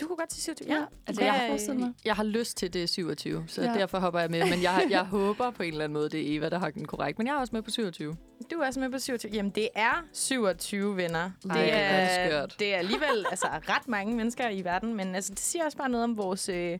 Du 0.00 0.06
kunne 0.06 0.16
godt 0.16 0.32
sige 0.32 0.42
27. 0.42 0.74
Ja, 0.78 0.84
altså 1.06 1.22
jeg 1.22 1.32
har 1.32 1.74
mig. 1.74 1.92
Jeg 2.04 2.14
har 2.16 2.24
lyst 2.24 2.56
til, 2.56 2.72
det 2.72 2.82
er 2.82 2.86
27, 2.86 3.44
så 3.46 3.62
Ja. 3.62 3.72
ja. 3.72 3.78
derfor 3.78 3.98
hopper 3.98 4.20
jeg 4.20 4.30
med. 4.30 4.50
Men 4.50 4.62
jeg, 4.62 4.86
jeg 4.90 5.04
håber 5.04 5.50
på 5.50 5.62
en 5.62 5.68
eller 5.72 5.84
anden 5.84 5.92
måde, 5.94 6.08
det 6.08 6.20
er 6.32 6.36
Eva, 6.38 6.48
der 6.48 6.58
har 6.58 6.70
den 6.70 6.84
korrekt. 6.86 7.18
Men 7.18 7.26
jeg 7.26 7.34
er 7.34 7.38
også 7.40 7.50
med 7.52 7.62
på 7.62 7.70
27. 7.70 8.16
Du 8.50 8.56
er 8.56 8.66
også 8.66 8.80
med 8.80 8.90
på 8.90 8.98
27. 8.98 9.32
Jamen, 9.32 9.50
det 9.52 9.68
er 9.74 10.04
27 10.12 10.96
venner. 10.96 11.18
Ej, 11.50 11.56
det, 11.62 11.72
er 11.74 12.06
det 12.06 12.20
er, 12.20 12.28
skørt. 12.28 12.56
det 12.58 12.74
er 12.74 12.78
alligevel 12.78 13.26
altså, 13.30 13.46
ret 13.68 13.88
mange 13.88 14.16
mennesker 14.16 14.48
i 14.48 14.64
verden, 14.64 14.94
men 14.94 15.14
altså, 15.14 15.30
det 15.30 15.40
siger 15.40 15.64
også 15.64 15.78
bare 15.78 15.88
noget 15.88 16.04
om 16.04 16.16
vores... 16.16 16.48
Øh, 16.48 16.78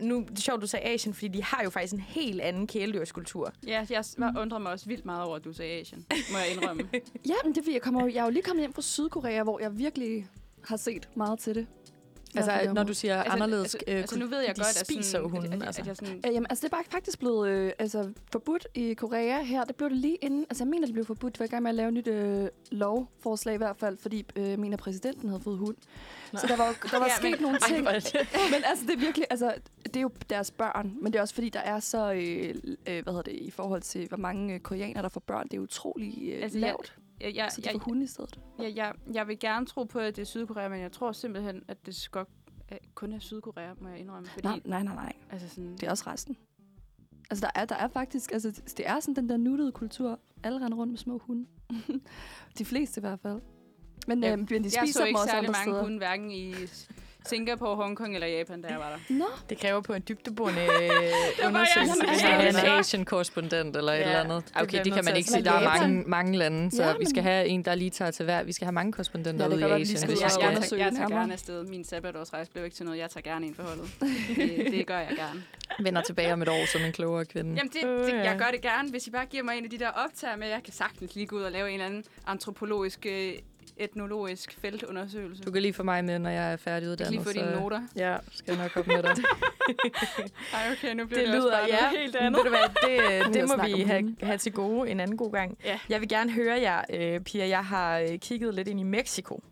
nu 0.00 0.20
det 0.30 0.38
er 0.38 0.42
sjovt, 0.42 0.62
du 0.62 0.66
sagde 0.66 0.86
Asien, 0.86 1.14
fordi 1.14 1.28
de 1.28 1.42
har 1.42 1.60
jo 1.64 1.70
faktisk 1.70 1.94
en 1.94 2.00
helt 2.00 2.40
anden 2.40 2.66
kæledyrskultur. 2.66 3.52
Ja, 3.66 3.86
jeg 3.90 4.04
var, 4.18 4.34
undrer 4.40 4.58
mig 4.58 4.72
også 4.72 4.86
vildt 4.86 5.04
meget 5.04 5.24
over, 5.24 5.36
at 5.36 5.44
du 5.44 5.52
sagde 5.52 5.72
Asien. 5.80 6.06
Må 6.32 6.38
jeg 6.38 6.52
indrømme. 6.52 6.82
Ja, 7.28 7.34
men 7.44 7.52
det 7.54 7.58
er 7.58 7.62
fordi, 7.62 7.72
jeg, 7.72 7.82
kommer, 7.82 8.06
jeg 8.06 8.16
er 8.20 8.24
jo 8.24 8.30
lige 8.30 8.42
kommet 8.42 8.62
hjem 8.62 8.72
fra 8.72 8.82
Sydkorea, 8.82 9.42
hvor 9.42 9.60
jeg 9.60 9.78
virkelig 9.78 10.26
har 10.64 10.76
set 10.76 11.08
meget 11.14 11.38
til 11.38 11.54
det. 11.54 11.66
Altså, 12.36 12.72
når 12.72 12.82
du 12.82 12.94
siger 12.94 13.16
altså, 13.16 13.32
anderledes... 13.32 13.74
Altså, 13.74 13.78
øh, 13.88 13.96
altså, 13.98 14.18
nu 14.18 14.26
ved 14.26 14.40
jeg 14.40 14.56
de 14.56 14.60
godt, 14.60 14.80
at, 14.80 14.86
spiser 14.86 15.02
sådan, 15.10 15.30
hunden, 15.30 15.52
at, 15.52 15.60
at, 15.62 15.66
altså. 15.66 15.80
at 15.80 15.86
jeg 15.86 15.96
sådan, 15.96 16.20
Jamen, 16.24 16.46
altså, 16.50 16.62
det 16.62 16.72
er 16.72 16.76
bare 16.76 16.84
faktisk 16.90 17.18
blevet 17.18 17.48
øh, 17.48 17.72
altså, 17.78 18.12
forbudt 18.32 18.66
i 18.74 18.94
Korea 18.94 19.42
her. 19.42 19.64
Det 19.64 19.76
blev 19.76 19.90
det 19.90 19.98
lige 19.98 20.16
inden. 20.16 20.46
Altså, 20.50 20.64
jeg 20.64 20.68
mener, 20.68 20.86
det 20.86 20.92
blev 20.92 21.04
forbudt. 21.04 21.32
Det 21.32 21.40
var 21.40 21.46
i 21.46 21.48
gang 21.48 21.62
med 21.62 21.70
at 21.70 21.74
lave 21.74 21.88
et 21.88 21.94
nyt 21.94 22.06
øh, 22.08 22.48
lovforslag 22.70 23.54
i 23.54 23.58
hvert 23.58 23.76
fald, 23.76 23.96
fordi 23.96 24.24
øh, 24.36 24.48
jeg 24.50 24.58
mener, 24.58 24.76
præsidenten 24.76 25.28
havde 25.28 25.42
fået 25.42 25.58
hund. 25.58 25.76
Nå. 26.32 26.38
Så 26.38 26.46
der 26.46 26.56
var, 26.56 26.74
der 26.92 26.98
var 26.98 27.06
Ja, 27.10 27.16
sket 27.16 27.30
men- 27.30 27.40
nogle 27.42 27.58
Ej, 27.58 27.68
ting. 27.68 27.86
det- 27.86 28.28
men 28.52 28.60
altså, 28.64 28.84
det 28.86 28.92
er 28.94 28.98
virkelig, 28.98 29.26
altså, 29.30 29.54
det 29.84 29.96
er 29.96 30.00
jo 30.00 30.10
deres 30.30 30.50
børn, 30.50 30.92
men 31.02 31.12
det 31.12 31.18
er 31.18 31.22
også 31.22 31.34
fordi, 31.34 31.48
der 31.48 31.60
er 31.60 31.80
så, 31.80 32.12
øh, 32.12 32.54
øh, 32.64 33.02
hvad 33.02 33.12
hedder 33.12 33.22
det, 33.22 33.32
i 33.32 33.50
forhold 33.50 33.82
til, 33.82 34.08
hvor 34.08 34.16
mange 34.18 34.54
øh, 34.54 34.60
koreanere, 34.60 35.02
der 35.02 35.08
får 35.08 35.20
børn, 35.20 35.48
det 35.48 35.56
er 35.56 35.60
utrolig 35.60 36.14
øh, 36.22 36.28
Altså, 36.32 36.42
altså, 36.42 36.58
jeg- 36.58 36.66
lavt. 36.68 36.96
Jeg, 37.20 37.34
jeg, 37.34 37.48
så 37.52 37.60
de 37.60 37.66
jeg, 37.66 37.72
får 37.72 37.78
hunde 37.84 38.04
i 38.04 38.06
stedet. 38.06 38.40
jeg, 38.58 38.76
jeg, 38.76 38.92
jeg 39.12 39.28
vil 39.28 39.38
gerne 39.38 39.66
tro 39.66 39.84
på, 39.84 39.98
at 39.98 40.16
det 40.16 40.22
er 40.22 40.26
Sydkorea, 40.26 40.68
men 40.68 40.80
jeg 40.80 40.92
tror 40.92 41.12
simpelthen, 41.12 41.62
at 41.68 41.86
det 41.86 41.94
skal 41.94 42.24
at 42.68 42.78
kun 42.94 43.12
er 43.12 43.18
Sydkorea, 43.18 43.74
må 43.80 43.88
jeg 43.88 43.98
indrømme. 43.98 44.28
Fordi, 44.28 44.46
Nej, 44.48 44.60
nej, 44.64 44.82
nej, 44.82 44.94
nej. 44.94 45.12
Altså 45.30 45.48
sådan, 45.48 45.72
Det 45.72 45.82
er 45.82 45.90
også 45.90 46.04
resten. 46.06 46.36
Altså, 47.30 47.46
der 47.54 47.60
er, 47.60 47.64
der 47.64 47.74
er 47.74 47.88
faktisk, 47.88 48.32
altså, 48.32 48.62
det 48.76 48.88
er 48.88 49.00
sådan 49.00 49.14
den 49.16 49.28
der 49.28 49.36
nuttede 49.36 49.72
kultur. 49.72 50.20
Alle 50.42 50.64
render 50.64 50.78
rundt 50.78 50.90
med 50.90 50.98
små 50.98 51.18
hunde. 51.18 51.46
de 52.58 52.64
fleste 52.64 52.98
i 52.98 53.02
hvert 53.02 53.20
fald. 53.20 53.40
Men, 54.06 54.22
Ja, 54.22 54.28
ja, 54.28 54.32
øh, 54.32 54.38
men 54.38 54.48
de 54.48 54.54
jeg 54.54 54.70
spiser 54.70 54.92
så 54.92 55.00
dem 55.00 55.06
ikke 55.06 55.18
også 55.20 55.30
særlig 55.30 55.50
mange 55.50 55.64
steder. 55.64 55.82
hunde, 55.82 55.98
hverken 55.98 56.30
i 56.30 56.54
Singapore, 57.28 57.76
Hongkong 57.76 58.14
eller 58.14 58.26
Japan, 58.26 58.62
da 58.62 58.68
jeg 58.68 58.78
var 58.78 58.88
der. 59.08 59.14
Nå, 59.14 59.24
Det 59.50 59.58
kræver 59.58 59.80
på 59.80 59.92
en 59.92 60.02
dybdeborende 60.08 60.60
øh, 60.82 61.46
undersøgelse. 61.48 62.06
hvis 62.08 62.22
man 62.22 62.48
en 62.48 62.56
Asian-korrespondent 62.78 63.76
eller 63.76 63.92
et 63.92 63.96
Ja, 63.98 64.02
eller 64.04 64.20
andet. 64.20 64.44
det 64.54 64.62
Okay, 64.62 64.84
det 64.84 64.92
kan 64.92 65.04
man 65.04 65.16
ikke 65.16 65.28
at 65.28 65.32
sige. 65.32 65.44
Der 65.44 65.52
er 65.52 65.78
mange, 65.80 66.04
mange 66.06 66.38
lande, 66.38 66.70
så 66.76 66.82
Ja, 66.84 66.92
vi 66.98 67.04
skal 67.04 67.22
have 67.22 67.46
en, 67.46 67.62
der 67.64 67.74
lige 67.74 67.90
tager 67.90 68.10
til 68.10 68.24
hver. 68.24 68.42
Vi 68.42 68.52
skal 68.52 68.64
have 68.64 68.72
mange 68.72 68.92
korrespondenter 68.92 69.44
Ja, 69.44 69.50
det 69.50 69.56
ude 69.66 69.78
i 69.78 69.82
Asien. 69.82 70.08
hvis 70.08 70.20
jeg, 70.22 70.30
skal. 70.30 70.42
jeg, 70.42 70.50
undersøge 70.56 70.84
jeg 70.84 70.92
tager 70.92 71.08
gerne 71.08 71.32
afsted. 71.32 71.64
Min 71.64 71.84
sabbatårsrejse 71.84 72.50
blev 72.50 72.64
ikke 72.64 72.76
til 72.76 72.84
noget. 72.84 72.98
Jeg 72.98 73.10
tager 73.10 73.22
gerne 73.22 73.46
en 73.46 73.54
for 73.54 73.62
holdet. 73.62 73.90
Det, 74.36 74.66
det 74.72 74.86
gør 74.86 74.98
jeg 74.98 75.12
gerne. 75.16 75.42
Vender 75.86 76.02
tilbage 76.02 76.32
om 76.32 76.42
et 76.42 76.48
år 76.48 76.66
som 76.72 76.80
en 76.82 76.92
klogere 76.92 77.24
kvinde. 77.24 77.54
Jamen, 77.56 77.72
det, 77.72 77.84
Øh, 77.88 78.06
det, 78.06 78.14
jeg 78.24 78.36
gør 78.38 78.46
det 78.52 78.60
gerne, 78.60 78.90
hvis 78.90 79.06
I 79.06 79.10
bare 79.10 79.26
giver 79.26 79.42
mig 79.42 79.58
en 79.58 79.64
af 79.64 79.70
de 79.70 79.78
der 79.78 79.88
optager 79.88 80.36
med. 80.36 80.48
Jeg 80.48 80.60
kan 80.64 80.72
sagtens 80.72 81.14
lige 81.14 81.26
gå 81.26 81.36
ud 81.36 81.42
og 81.42 81.52
lave 81.52 81.68
en 81.68 81.74
eller 81.74 81.86
anden 81.86 82.04
antropologisk, 82.26 83.06
øh, 83.08 83.32
etnologisk 83.76 84.58
feltundersøgelse. 84.60 85.42
Du 85.42 85.50
kan 85.50 85.62
lige 85.62 85.72
få 85.74 85.82
mig 85.82 86.04
med, 86.04 86.18
når 86.18 86.30
jeg 86.30 86.44
er 86.44 86.48
Jeg 86.50 86.60
færdiguddannet. 86.60 87.24
kan 87.24 87.32
lige 87.34 87.42
få 87.42 87.46
dine 87.46 87.54
så- 87.56 87.60
noter. 87.60 87.80
Ja, 87.96 88.16
skal 88.32 88.54
jeg 88.54 88.62
nok 88.62 88.70
komme 88.72 88.94
med 88.94 89.02
dig. 89.02 89.10
Ej, 90.54 90.72
okay, 90.72 90.94
nu 90.94 91.06
bliver 91.06 91.20
Det 91.20 91.28
det, 91.28 91.34
også 91.36 91.48
lyder, 91.48 91.58
bare 91.58 91.68
ja. 91.68 91.90
helt 92.00 92.16
andet. 92.16 92.38
Ved 92.38 92.44
du 92.44 92.48
hvad, 92.50 93.24
det, 93.24 93.34
det 93.34 93.48
må 93.48 93.64
vi 93.76 93.82
have, 93.82 94.16
have 94.22 94.38
til 94.38 94.52
gode 94.52 94.90
en 94.90 95.00
anden 95.00 95.16
god 95.16 95.32
gang. 95.32 95.58
Ja. 95.64 95.78
Jeg 95.88 96.00
vil 96.00 96.08
gerne 96.08 96.32
høre 96.32 96.60
jer, 96.60 96.82
øh, 96.90 97.20
Pia. 97.20 97.48
Jeg 97.48 97.64
har 97.64 97.98
øh, 97.98 98.18
kigget 98.18 98.54
lidt 98.54 98.68
ind 98.68 98.80
i 98.80 98.82
Mexico. 98.82 99.42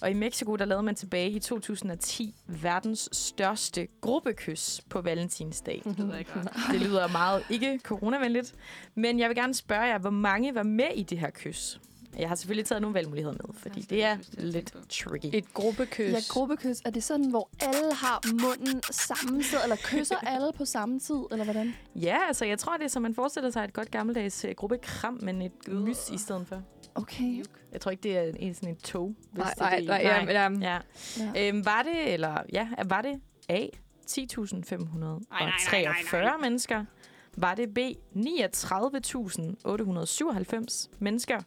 Og 0.00 0.10
i 0.10 0.14
Mexico, 0.14 0.56
der 0.56 0.64
lavede 0.64 0.82
man 0.82 0.94
tilbage 0.94 1.30
i 1.30 1.38
2010 1.38 2.34
verdens 2.46 3.08
største 3.12 3.88
gruppekys 4.00 4.80
på 4.90 5.00
valentinsdag. 5.00 5.82
Det 5.84 5.98
jeg 6.10 6.18
ikke. 6.18 6.30
Det 6.72 6.80
lyder 6.80 7.08
meget 7.08 7.42
ikke 7.50 7.80
coronavenligt. 7.84 8.54
Men 8.94 9.18
jeg 9.18 9.28
vil 9.28 9.36
gerne 9.36 9.54
spørge 9.54 9.82
jer, 9.82 9.98
hvor 9.98 10.10
mange 10.10 10.54
var 10.54 10.62
med 10.62 10.88
i 10.94 11.02
det 11.02 11.18
her 11.18 11.30
kys? 11.30 11.80
Jeg 12.18 12.28
har 12.28 12.34
selvfølgelig 12.36 12.66
taget 12.66 12.82
nogle 12.82 12.94
valgmuligheder 12.94 13.36
med, 13.46 13.54
fordi 13.56 13.80
det 13.80 14.04
er 14.04 14.10
er 14.12 14.16
lidt 14.36 14.74
tricky. 14.88 15.26
Et 15.32 15.54
gruppekys. 15.54 16.12
ja, 16.12 16.18
gruppekys. 16.28 16.80
Er 16.84 16.90
det 16.90 17.04
sådan, 17.04 17.30
hvor 17.30 17.48
alle 17.60 17.94
har 17.94 18.20
munden 18.32 18.82
sammensiddet, 18.90 19.62
eller 19.64 19.76
kysser 19.84 20.16
alle 20.34 20.52
på 20.56 20.64
samme 20.64 21.00
tid, 21.00 21.20
eller 21.30 21.44
hvordan? 21.44 21.74
Ja, 21.96 22.18
altså 22.28 22.44
jeg 22.44 22.58
tror, 22.58 22.76
det 22.76 22.84
er 22.84 22.88
som 22.88 23.02
man 23.02 23.14
forestiller 23.14 23.50
sig 23.50 23.64
et 23.64 23.72
godt 23.72 23.90
gammeldags 23.90 24.44
øh, 24.44 24.54
gruppekram, 24.54 25.18
men 25.22 25.42
et 25.42 25.52
Øh. 25.68 25.82
mys 25.82 26.10
i 26.12 26.18
stedet 26.18 26.46
for. 26.48 26.62
Okay. 26.94 27.44
Jeg 27.72 27.80
tror 27.80 27.90
ikke, 27.90 28.02
det 28.02 28.18
er 28.18 28.32
en 28.36 28.54
sådan 28.54 28.68
et 28.68 28.78
tog. 28.78 29.14
hvis 29.32 29.38
Nej, 29.38 29.54
det 29.54 29.62
er 29.62 29.68
nej, 29.98 30.24
det. 30.24 30.34
nej. 30.34 30.46
Um, 30.46 30.62
Ja. 30.62 30.78
Ja. 31.34 31.48
Øhm, 31.48 31.64
var 31.64 31.82
det, 31.82 32.12
eller 32.12 32.42
ja, 32.52 32.68
var 32.84 33.02
det 33.02 33.20
A, 33.48 33.66
10.543 34.10 36.40
mennesker? 36.42 36.84
Var 37.36 37.54
det 37.54 37.74
B, 37.74 37.78
39.897 38.16 40.88
mennesker? 40.98 41.40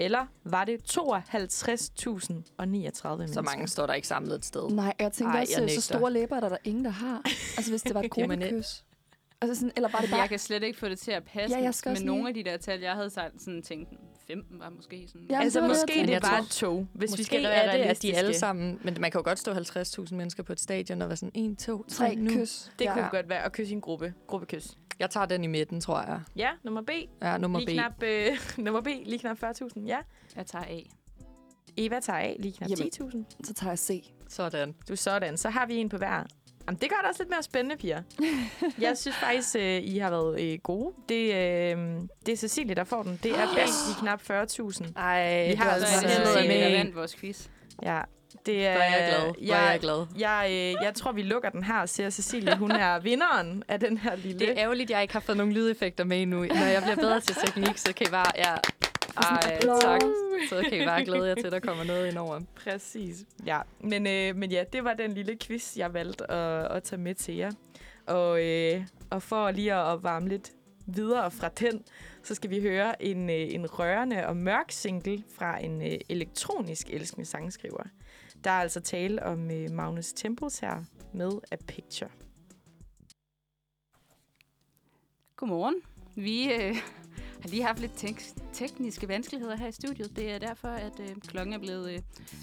Eller 0.00 0.26
var 0.44 0.64
det 0.64 0.78
52.039 0.90 2.58
mennesker? 2.62 3.26
så 3.32 3.42
mange 3.42 3.68
står 3.68 3.86
der 3.86 3.94
ikke 3.94 4.08
samlet 4.08 4.34
et 4.34 4.44
sted. 4.44 4.70
Nej, 4.70 4.94
jeg 4.98 5.12
tænkte 5.12 5.36
Ej, 5.36 5.40
også, 5.40 5.52
jeg 5.56 5.62
øh, 5.62 5.70
så 5.70 5.80
store 5.80 6.12
læber 6.12 6.36
er 6.36 6.40
der, 6.40 6.48
der 6.48 6.56
ingen, 6.64 6.84
der 6.84 6.90
har. 6.90 7.22
Altså, 7.56 7.70
hvis 7.72 7.82
det 7.82 7.94
var 7.94 8.02
et 8.02 8.10
gruppekys. 8.16 8.84
Altså 9.40 9.54
sådan, 9.54 9.72
eller 9.76 9.88
var 9.88 9.98
det 9.98 10.10
bare... 10.10 10.20
Jeg 10.20 10.28
kan 10.28 10.38
slet 10.38 10.62
ikke 10.62 10.78
få 10.78 10.88
det 10.88 10.98
til 10.98 11.10
at 11.10 11.24
passe 11.24 11.56
Ja, 11.56 11.62
jeg 11.62 11.74
skal 11.74 11.92
med 11.92 12.00
nogle 12.00 12.28
af 12.28 12.34
de 12.34 12.44
der 12.44 12.56
tal. 12.56 12.80
Jeg 12.80 12.92
havde 12.92 13.10
sådan 13.10 13.62
tænkt 13.62 13.88
fem 14.26 14.46
var 14.50 14.70
måske 14.70 15.04
sådan. 15.08 15.26
Ja, 15.30 15.40
altså, 15.40 15.60
det 15.60 15.68
måske 15.68 16.06
det 16.06 16.14
er 16.14 16.20
bare 16.20 16.40
et 16.40 16.48
tog, 16.48 16.86
hvis 16.92 17.10
Måske 17.10 17.18
vi 17.18 17.24
skal 17.24 17.44
er 17.44 17.48
være 17.48 17.78
det, 17.78 17.84
at 17.84 18.02
de 18.02 18.16
alle 18.16 18.34
sammen... 18.34 18.80
Men 18.84 18.96
man 19.00 19.10
kan 19.10 19.18
jo 19.18 19.24
godt 19.24 19.38
stå 19.38 19.52
50.000 19.52 20.14
mennesker 20.14 20.42
på 20.42 20.52
et 20.52 20.60
stadion 20.60 21.02
og 21.02 21.08
være 21.08 21.16
sådan 21.16 21.50
1, 21.50 21.58
2, 21.58 21.84
3 21.88 22.06
Tre 22.06 22.14
nu. 22.14 22.30
kys. 22.30 22.72
Det 22.78 22.84
ja. 22.84 22.94
kunne 22.94 23.08
godt 23.10 23.28
være 23.28 23.42
at 23.42 23.52
kysse 23.52 23.72
i 23.72 23.74
en 23.74 23.80
gruppe. 23.80 24.14
Gruppekys. 24.26 24.78
Jeg 24.98 25.10
tager 25.10 25.26
den 25.26 25.44
i 25.44 25.46
midten, 25.46 25.80
tror 25.80 26.00
jeg. 26.00 26.20
Ja, 26.36 26.50
nummer 26.64 26.82
B. 26.82 26.90
Ja, 27.22 27.38
nummer 27.38 27.58
Lige 27.58 27.66
B. 27.66 27.72
knap, 27.72 28.02
øh, 28.02 28.38
nummer 28.64 28.80
B, 28.80 28.86
lige 28.86 29.18
knap 29.18 29.44
40.000. 29.44 29.86
Ja. 29.86 29.98
Jeg 30.36 30.46
tager 30.46 30.64
A. 30.64 30.80
Eva 31.76 32.00
tager 32.00 32.18
A, 32.18 32.34
lige 32.38 32.52
knap 32.52 32.70
Jamen. 32.70 32.90
10.000. 32.94 33.44
Så 33.44 33.54
tager 33.54 33.70
jeg 33.70 33.78
C. 33.78 34.12
Sådan. 34.28 34.74
Du 34.88 34.96
sådan. 34.96 35.36
Så 35.36 35.50
har 35.50 35.66
vi 35.66 35.76
en 35.76 35.88
på 35.88 35.96
hver. 35.96 36.24
Jamen, 36.68 36.78
det 36.80 36.90
gør 36.90 36.96
det 36.96 37.08
også 37.08 37.22
lidt 37.22 37.30
mere 37.30 37.42
spændende, 37.42 37.76
piger. 37.76 38.02
Jeg 38.86 38.98
synes 38.98 39.16
faktisk, 39.16 39.56
øh, 39.56 39.82
I 39.82 39.98
har 39.98 40.10
været 40.10 40.40
øh, 40.40 40.58
gode. 40.62 40.92
Det, 41.08 41.24
øh, 41.34 41.76
det 42.26 42.32
er 42.32 42.36
Cecilie, 42.36 42.74
der 42.74 42.84
får 42.84 43.02
den. 43.02 43.20
Det 43.22 43.30
er 43.30 43.46
bedst 43.54 43.90
i 43.90 44.00
knap 44.00 44.20
40.000. 44.20 44.92
Ej, 44.96 45.48
Vi 45.48 45.54
har 45.54 45.64
Så 45.64 45.74
altså 45.74 45.86
Cecilie, 45.86 46.48
med 46.48 46.70
der 46.70 46.76
vandt 46.76 46.96
vores 46.96 47.16
quiz. 47.16 47.46
Ja, 47.82 48.00
det 48.46 48.66
er... 48.66 48.72
Hvor 48.72 48.80
er 48.82 48.96
jeg 48.96 49.08
glad. 49.08 49.46
Hvor 49.46 49.54
er 49.54 49.70
jeg 49.70 49.80
glad. 49.80 50.06
Jeg, 50.18 50.46
øh, 50.50 50.84
jeg 50.84 50.94
tror, 50.94 51.12
vi 51.12 51.22
lukker 51.22 51.50
den 51.50 51.64
her 51.64 51.80
og 51.80 51.88
ser 51.88 52.10
Cecilie. 52.10 52.56
Hun 52.56 52.70
er 52.70 52.98
vinderen 53.08 53.62
af 53.68 53.80
den 53.80 53.98
her 53.98 54.16
lille... 54.16 54.38
Det 54.38 54.48
er 54.50 54.54
ærgerligt, 54.56 54.90
at 54.90 54.94
jeg 54.94 55.02
ikke 55.02 55.14
har 55.14 55.20
fået 55.20 55.38
nogle 55.38 55.52
lydeffekter 55.52 56.04
med 56.04 56.22
endnu. 56.22 56.38
Når 56.44 56.66
jeg 56.66 56.82
bliver 56.82 56.96
bedre 56.96 57.20
til 57.20 57.36
teknik, 57.44 57.78
så 57.78 57.92
kan 57.92 58.06
I 58.06 58.10
bare... 58.10 58.32
Ja, 58.36 58.54
ej, 59.22 59.60
tak. 59.60 60.00
Så 60.48 60.62
kan 60.68 60.82
I 60.82 60.84
bare 60.84 61.04
glæde 61.04 61.28
jer 61.28 61.34
til, 61.34 61.46
at 61.46 61.52
der 61.52 61.60
kommer 61.60 61.84
noget 61.84 62.08
ind 62.08 62.18
over. 62.18 62.40
Præcis. 62.54 63.24
Ja, 63.46 63.60
men, 63.80 64.06
øh, 64.06 64.36
men 64.36 64.50
ja, 64.50 64.64
det 64.72 64.84
var 64.84 64.94
den 64.94 65.12
lille 65.12 65.36
quiz, 65.42 65.76
jeg 65.76 65.94
valgte 65.94 66.30
at, 66.30 66.76
at 66.76 66.82
tage 66.82 67.00
med 67.00 67.14
til 67.14 67.34
jer. 67.34 67.50
Og, 68.06 68.44
øh, 68.44 68.86
og 69.10 69.22
for 69.22 69.50
lige 69.50 69.74
at, 69.74 70.02
varme 70.02 70.28
lidt 70.28 70.52
videre 70.86 71.30
fra 71.30 71.48
den, 71.48 71.84
så 72.22 72.34
skal 72.34 72.50
vi 72.50 72.60
høre 72.60 73.02
en, 73.02 73.30
øh, 73.30 73.54
en 73.54 73.66
rørende 73.66 74.26
og 74.26 74.36
mørk 74.36 74.70
single 74.70 75.24
fra 75.34 75.64
en 75.64 75.82
øh, 75.82 75.98
elektronisk 76.08 76.90
elskende 76.90 77.26
sangskriver. 77.26 77.82
Der 78.44 78.50
er 78.50 78.60
altså 78.60 78.80
tale 78.80 79.22
om 79.22 79.50
øh, 79.50 79.70
Magnus 79.70 80.12
Tempels 80.12 80.58
her 80.58 80.84
med 81.14 81.30
A 81.50 81.56
Picture. 81.68 82.10
Godmorgen. 85.36 85.74
Vi 86.16 86.52
øh, 86.52 86.76
har 87.42 87.48
lige 87.48 87.62
haft 87.62 87.80
lidt 87.80 87.92
tek- 87.96 88.34
tekniske 88.52 89.08
vanskeligheder 89.08 89.56
her 89.56 89.66
i 89.66 89.72
studiet. 89.72 90.16
Det 90.16 90.30
er 90.32 90.38
derfor, 90.38 90.68
at 90.68 91.00
øh, 91.00 91.16
klokken 91.16 91.54
er 91.54 91.58
blevet 91.58 91.90
øh, 91.92 91.98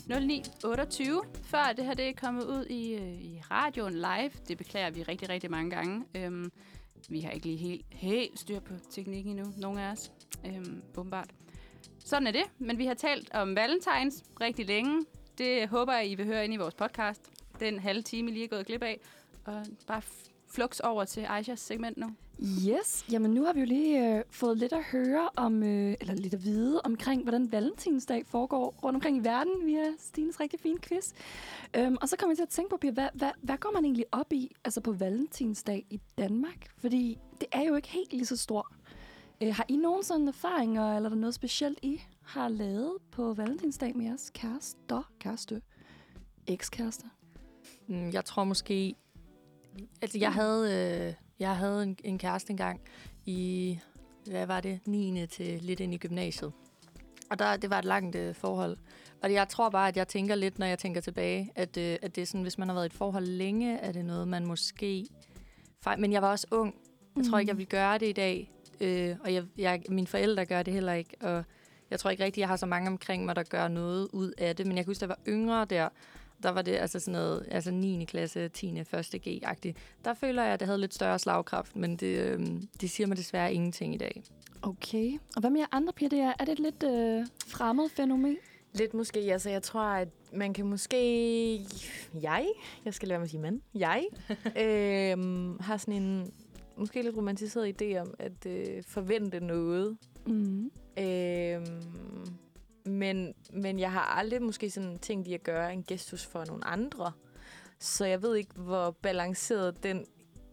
09.28, 0.09 1.27
før 1.43 1.73
det 1.77 1.85
her 1.85 1.93
det 1.93 2.07
er 2.09 2.13
kommet 2.17 2.43
ud 2.43 2.65
i, 2.65 2.93
øh, 2.93 3.21
i 3.21 3.41
radioen 3.51 3.93
live. 3.93 4.31
Det 4.47 4.57
beklager 4.57 4.89
vi 4.89 5.03
rigtig, 5.03 5.29
rigtig 5.29 5.51
mange 5.51 5.71
gange. 5.71 6.05
Øhm, 6.15 6.51
vi 7.09 7.19
har 7.19 7.31
ikke 7.31 7.45
lige 7.45 7.57
helt, 7.57 7.85
helt 7.91 8.39
styr 8.39 8.59
på 8.59 8.73
teknikken 8.91 9.31
endnu, 9.39 9.53
nogen 9.57 9.77
af 9.77 9.91
os. 9.91 10.11
Øhm, 10.45 10.81
åbenbart. 10.97 11.29
Sådan 11.99 12.27
er 12.27 12.31
det, 12.31 12.43
men 12.59 12.77
vi 12.77 12.85
har 12.85 12.93
talt 12.93 13.29
om 13.33 13.55
Valentines 13.55 14.23
rigtig 14.41 14.65
længe. 14.65 15.05
Det 15.37 15.69
håber 15.69 15.93
jeg, 15.93 16.09
I 16.09 16.15
vil 16.15 16.25
høre 16.25 16.43
ind 16.45 16.53
i 16.53 16.57
vores 16.57 16.73
podcast. 16.73 17.29
Den 17.59 17.79
halve 17.79 18.01
time, 18.01 18.31
I 18.31 18.33
lige 18.33 18.43
er 18.43 18.47
gået 18.47 18.65
glip 18.65 18.83
af. 18.83 18.99
Og 19.45 19.65
bare 19.87 20.01
f- 20.05 20.31
flux 20.49 20.79
over 20.79 21.05
til 21.05 21.21
Aishas 21.29 21.59
segment 21.59 21.97
nu. 21.97 22.07
Yes, 22.41 23.05
jamen 23.11 23.31
nu 23.31 23.45
har 23.45 23.53
vi 23.53 23.59
jo 23.59 23.65
lige 23.65 24.17
øh, 24.17 24.23
fået 24.29 24.57
lidt 24.57 24.73
at 24.73 24.83
høre 24.83 25.29
om, 25.35 25.63
øh, 25.63 25.95
eller 26.01 26.13
lidt 26.13 26.33
at 26.33 26.43
vide 26.43 26.81
omkring, 26.81 27.23
hvordan 27.23 27.51
Valentinsdag 27.51 28.25
foregår 28.27 28.75
rundt 28.83 28.95
omkring 28.95 29.17
i 29.17 29.23
verden 29.23 29.65
via 29.65 29.83
Stines 29.97 30.39
rigtig 30.39 30.59
fine 30.59 30.79
quiz. 30.79 31.13
Øhm, 31.75 31.97
og 32.01 32.09
så 32.09 32.17
kommer 32.17 32.31
jeg 32.31 32.37
til 32.37 32.43
at 32.43 32.49
tænke 32.49 32.69
på, 32.69 32.77
Pia, 32.77 32.91
hvad, 32.91 33.09
hvad, 33.13 33.31
hvad 33.41 33.57
går 33.57 33.71
man 33.73 33.85
egentlig 33.85 34.05
op 34.11 34.33
i 34.33 34.55
altså 34.65 34.81
på 34.81 34.91
Valentinsdag 34.91 35.85
i 35.89 35.99
Danmark? 36.17 36.67
Fordi 36.77 37.17
det 37.39 37.47
er 37.51 37.61
jo 37.61 37.75
ikke 37.75 37.87
helt 37.87 38.13
lige 38.13 38.25
så 38.25 38.37
stort. 38.37 38.73
Øh, 39.41 39.55
har 39.55 39.65
I 39.67 39.75
nogen 39.75 40.03
sådan 40.03 40.27
erfaringer, 40.27 40.95
eller 40.95 41.09
er 41.09 41.13
der 41.13 41.19
noget 41.19 41.35
specielt, 41.35 41.79
I 41.81 42.01
har 42.21 42.49
lavet 42.49 42.97
på 43.11 43.33
Valentinsdag 43.33 43.97
med 43.97 44.05
jeres 44.05 44.31
kærester, 44.33 45.11
kæreste, 45.19 45.61
ekskærester? 46.47 47.07
Mm, 47.87 48.09
jeg 48.09 48.25
tror 48.25 48.43
måske... 48.43 48.95
Altså, 50.01 50.17
jeg 50.17 50.33
havde, 50.33 51.07
øh, 51.07 51.24
jeg 51.39 51.57
havde 51.57 51.83
en, 51.83 51.97
en 52.03 52.17
kæreste 52.17 52.51
engang 52.51 52.81
i, 53.25 53.79
hvad 54.25 54.45
var 54.45 54.61
det, 54.61 54.79
9. 54.85 55.27
til 55.27 55.61
lidt 55.61 55.79
ind 55.79 55.93
i 55.93 55.97
gymnasiet. 55.97 56.51
Og 57.29 57.39
der, 57.39 57.57
det 57.57 57.69
var 57.69 57.79
et 57.79 57.85
langt 57.85 58.15
øh, 58.15 58.35
forhold. 58.35 58.77
Og 59.23 59.33
jeg 59.33 59.49
tror 59.49 59.69
bare, 59.69 59.87
at 59.87 59.97
jeg 59.97 60.07
tænker 60.07 60.35
lidt, 60.35 60.59
når 60.59 60.65
jeg 60.65 60.79
tænker 60.79 61.01
tilbage, 61.01 61.51
at, 61.55 61.77
øh, 61.77 61.97
at 62.01 62.15
det 62.15 62.21
er 62.21 62.25
sådan, 62.25 62.41
hvis 62.41 62.57
man 62.57 62.67
har 62.67 62.75
været 62.75 62.85
i 62.85 62.91
et 62.91 62.93
forhold 62.93 63.25
længe, 63.25 63.77
er 63.77 63.91
det 63.91 64.05
noget, 64.05 64.27
man 64.27 64.45
måske... 64.45 65.07
Fej- 65.81 65.95
Men 65.97 66.11
jeg 66.11 66.21
var 66.21 66.31
også 66.31 66.47
ung. 66.51 66.75
Jeg 67.15 67.25
tror 67.29 67.39
ikke, 67.39 67.49
jeg 67.49 67.57
vil 67.57 67.67
gøre 67.67 67.97
det 67.97 68.07
i 68.09 68.11
dag. 68.11 68.51
Øh, 68.81 69.15
og 69.23 69.33
jeg, 69.33 69.43
jeg, 69.57 69.81
mine 69.89 70.07
forældre 70.07 70.45
gør 70.45 70.63
det 70.63 70.73
heller 70.73 70.93
ikke. 70.93 71.15
Og 71.21 71.43
jeg 71.91 71.99
tror 71.99 72.09
ikke 72.09 72.23
rigtigt, 72.23 72.41
jeg 72.41 72.47
har 72.47 72.55
så 72.55 72.65
mange 72.65 72.87
omkring 72.89 73.25
mig, 73.25 73.35
der 73.35 73.43
gør 73.43 73.67
noget 73.67 74.07
ud 74.13 74.31
af 74.37 74.55
det. 74.55 74.67
Men 74.67 74.77
jeg 74.77 74.85
kan 74.85 74.89
huske, 74.89 74.99
da 74.99 75.05
jeg 75.05 75.09
var 75.09 75.31
yngre 75.31 75.65
der, 75.65 75.89
der 76.45 76.51
var 76.51 76.61
det 76.61 76.75
altså 76.75 76.99
sådan 76.99 77.11
noget, 77.11 77.47
altså 77.51 77.71
9. 77.71 78.05
klasse, 78.05 78.49
10. 78.49 78.79
1. 78.79 78.87
G-agtigt. 79.27 79.77
Der 80.05 80.13
føler 80.13 80.43
jeg, 80.43 80.53
at 80.53 80.59
det 80.59 80.67
havde 80.67 80.79
lidt 80.79 80.93
større 80.93 81.19
slagkraft, 81.19 81.75
men 81.75 81.97
det, 81.97 82.19
øh, 82.19 82.39
det 82.81 82.89
siger 82.89 83.07
mig 83.07 83.17
desværre 83.17 83.53
ingenting 83.53 83.95
i 83.95 83.97
dag. 83.97 84.23
Okay. 84.61 85.11
Og 85.35 85.39
hvad 85.39 85.49
med 85.49 85.59
jer 85.59 85.67
andre? 85.71 85.93
Det 85.99 86.13
er, 86.13 86.33
er 86.39 86.45
det 86.45 86.51
et 86.51 86.59
lidt 86.59 86.83
øh, 86.83 87.27
fremmed 87.47 87.89
fænomen? 87.89 88.37
Lidt 88.73 88.93
måske, 88.93 89.19
altså 89.19 89.49
jeg 89.49 89.63
tror, 89.63 89.81
at 89.81 90.07
man 90.33 90.53
kan 90.53 90.65
måske... 90.65 91.61
Jeg, 92.21 92.47
jeg 92.85 92.93
skal 92.93 93.07
lade 93.07 93.19
mig 93.19 93.23
at 93.23 93.29
sige 93.29 93.41
mand, 93.41 93.61
jeg 93.75 94.05
øhm, 94.63 95.59
har 95.59 95.77
sådan 95.77 95.93
en 95.93 96.33
måske 96.77 97.01
lidt 97.01 97.17
romantiseret 97.17 97.81
idé 97.81 97.97
om 97.97 98.13
at 98.19 98.45
øh, 98.45 98.83
forvente 98.87 99.39
noget. 99.39 99.97
Mm. 100.27 100.71
Øhm, 100.99 101.81
men, 102.85 103.33
men 103.53 103.79
jeg 103.79 103.91
har 103.91 104.01
aldrig 104.01 104.41
måske 104.41 104.69
sådan 104.69 104.99
tænkt 104.99 105.27
i 105.27 105.33
at 105.33 105.43
gøre 105.43 105.73
en 105.73 105.83
gestus 105.83 106.25
for 106.25 106.45
nogle 106.45 106.67
andre. 106.67 107.11
Så 107.79 108.05
jeg 108.05 108.21
ved 108.21 108.35
ikke, 108.35 108.53
hvor 108.55 108.91
balanceret 108.91 109.83
den 109.83 110.05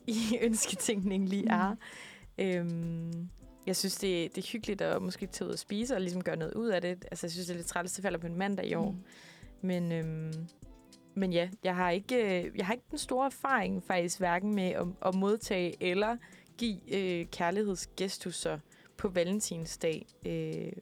i 0.06 0.16
ønsketænkning 0.46 1.28
lige 1.28 1.48
er. 1.48 1.70
Mm. 1.70 2.44
Øhm, 2.44 3.28
jeg 3.66 3.76
synes, 3.76 3.96
det, 3.96 4.36
det 4.36 4.44
er 4.44 4.48
hyggeligt 4.52 4.80
at 4.80 5.02
måske 5.02 5.26
tage 5.26 5.48
ud 5.48 5.52
og 5.52 5.58
spise 5.58 5.94
og 5.94 6.00
ligesom 6.00 6.22
gøre 6.22 6.36
noget 6.36 6.54
ud 6.54 6.68
af 6.68 6.80
det. 6.80 7.04
Altså, 7.10 7.26
jeg 7.26 7.30
synes, 7.30 7.46
det 7.46 7.52
er 7.52 7.56
lidt 7.56 7.66
træls, 7.66 7.92
det 7.92 8.02
falder 8.02 8.18
på 8.18 8.26
en 8.26 8.36
mandag 8.36 8.66
i 8.66 8.74
år. 8.74 8.90
Mm. 8.90 9.04
Men, 9.62 9.92
øhm, 9.92 10.46
men 11.14 11.32
ja, 11.32 11.48
jeg 11.64 11.76
har, 11.76 11.90
ikke, 11.90 12.44
øh, 12.44 12.58
jeg 12.58 12.66
har 12.66 12.72
ikke 12.72 12.86
den 12.90 12.98
store 12.98 13.26
erfaring 13.26 13.82
faktisk, 13.82 14.18
hverken 14.18 14.54
med 14.54 14.70
at, 14.70 14.86
at 15.06 15.14
modtage 15.14 15.74
eller 15.80 16.16
give 16.58 16.94
øh, 16.94 17.26
kærlighedsgestusser 17.26 18.58
på 18.96 19.08
valentinsdag. 19.08 20.06
Øh, 20.26 20.72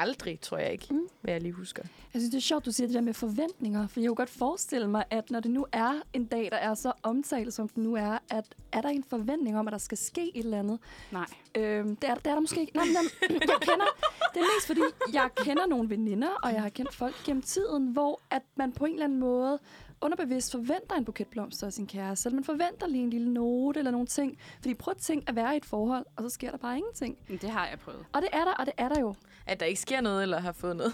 aldrig, 0.00 0.40
tror 0.40 0.58
jeg 0.58 0.72
ikke, 0.72 0.86
Mm. 0.90 1.00
hvad 1.20 1.34
jeg 1.34 1.42
lige 1.42 1.52
husker. 1.52 1.82
Jeg 2.14 2.20
synes, 2.20 2.30
det 2.30 2.36
er 2.38 2.42
sjovt, 2.42 2.66
du 2.66 2.72
siger 2.72 2.86
det 2.86 2.94
der 2.94 3.00
med 3.00 3.14
forventninger, 3.14 3.86
for 3.88 4.00
jeg 4.00 4.08
kunne 4.08 4.16
godt 4.16 4.30
forestille 4.30 4.88
mig, 4.88 5.04
at 5.10 5.30
når 5.30 5.40
det 5.40 5.50
nu 5.50 5.66
er 5.72 5.92
en 6.12 6.24
dag, 6.24 6.48
der 6.52 6.56
er 6.56 6.74
så 6.74 6.92
omtalt, 7.02 7.54
som 7.54 7.68
den 7.68 7.82
nu 7.82 7.94
er, 7.94 8.18
at 8.30 8.44
er 8.72 8.80
der 8.80 8.88
en 8.88 9.04
forventning 9.04 9.58
om, 9.58 9.68
at 9.68 9.72
der 9.72 9.78
skal 9.78 9.98
ske 9.98 10.30
et 10.36 10.44
eller 10.44 10.58
andet? 10.58 10.78
Nej. 11.12 11.26
Øhm, 11.54 11.96
det, 11.96 12.08
er, 12.10 12.14
det 12.14 12.26
er 12.26 12.34
der 12.34 12.40
måske 12.40 12.60
ikke. 12.60 12.76
Nej, 12.76 12.84
men 12.84 12.94
jeg 13.30 13.58
kender, 13.60 13.86
det 14.34 14.40
er 14.40 14.46
mest 14.56 14.66
fordi, 14.66 14.80
jeg 15.12 15.28
kender 15.36 15.66
nogle 15.66 15.90
veninder, 15.90 16.28
og 16.42 16.52
jeg 16.52 16.62
har 16.62 16.68
kendt 16.68 16.94
folk 16.94 17.14
gennem 17.26 17.42
tiden, 17.42 17.92
hvor 17.92 18.20
at 18.30 18.42
man 18.56 18.72
på 18.72 18.84
en 18.84 18.92
eller 18.92 19.04
anden 19.04 19.20
måde 19.20 19.58
underbevidst 20.00 20.52
forventer 20.52 20.94
en 20.96 21.04
buket 21.04 21.26
blomster 21.26 21.66
af 21.66 21.72
sin 21.72 21.86
kæreste, 21.86 22.28
eller 22.28 22.34
man 22.34 22.44
forventer 22.44 22.86
lige 22.86 23.02
en 23.02 23.10
lille 23.10 23.32
note 23.32 23.78
eller 23.78 23.90
nogle 23.90 24.06
ting. 24.06 24.38
Fordi 24.60 24.74
prøv 24.74 24.92
at 24.92 24.96
tænke 24.96 25.28
at 25.28 25.36
være 25.36 25.54
i 25.54 25.56
et 25.56 25.64
forhold, 25.64 26.06
og 26.16 26.22
så 26.22 26.28
sker 26.28 26.50
der 26.50 26.58
bare 26.58 26.76
ingenting. 26.76 27.18
Men 27.28 27.38
det 27.38 27.50
har 27.50 27.66
jeg 27.66 27.78
prøvet. 27.78 28.04
Og 28.12 28.22
det 28.22 28.28
er 28.32 28.44
der, 28.44 28.52
og 28.52 28.66
det 28.66 28.74
er 28.76 28.88
der 28.88 29.00
jo. 29.00 29.14
At 29.46 29.60
der 29.60 29.66
ikke 29.66 29.80
sker 29.80 30.00
noget, 30.00 30.22
eller 30.22 30.40
har 30.40 30.52
fået 30.52 30.76
noget. 30.76 30.92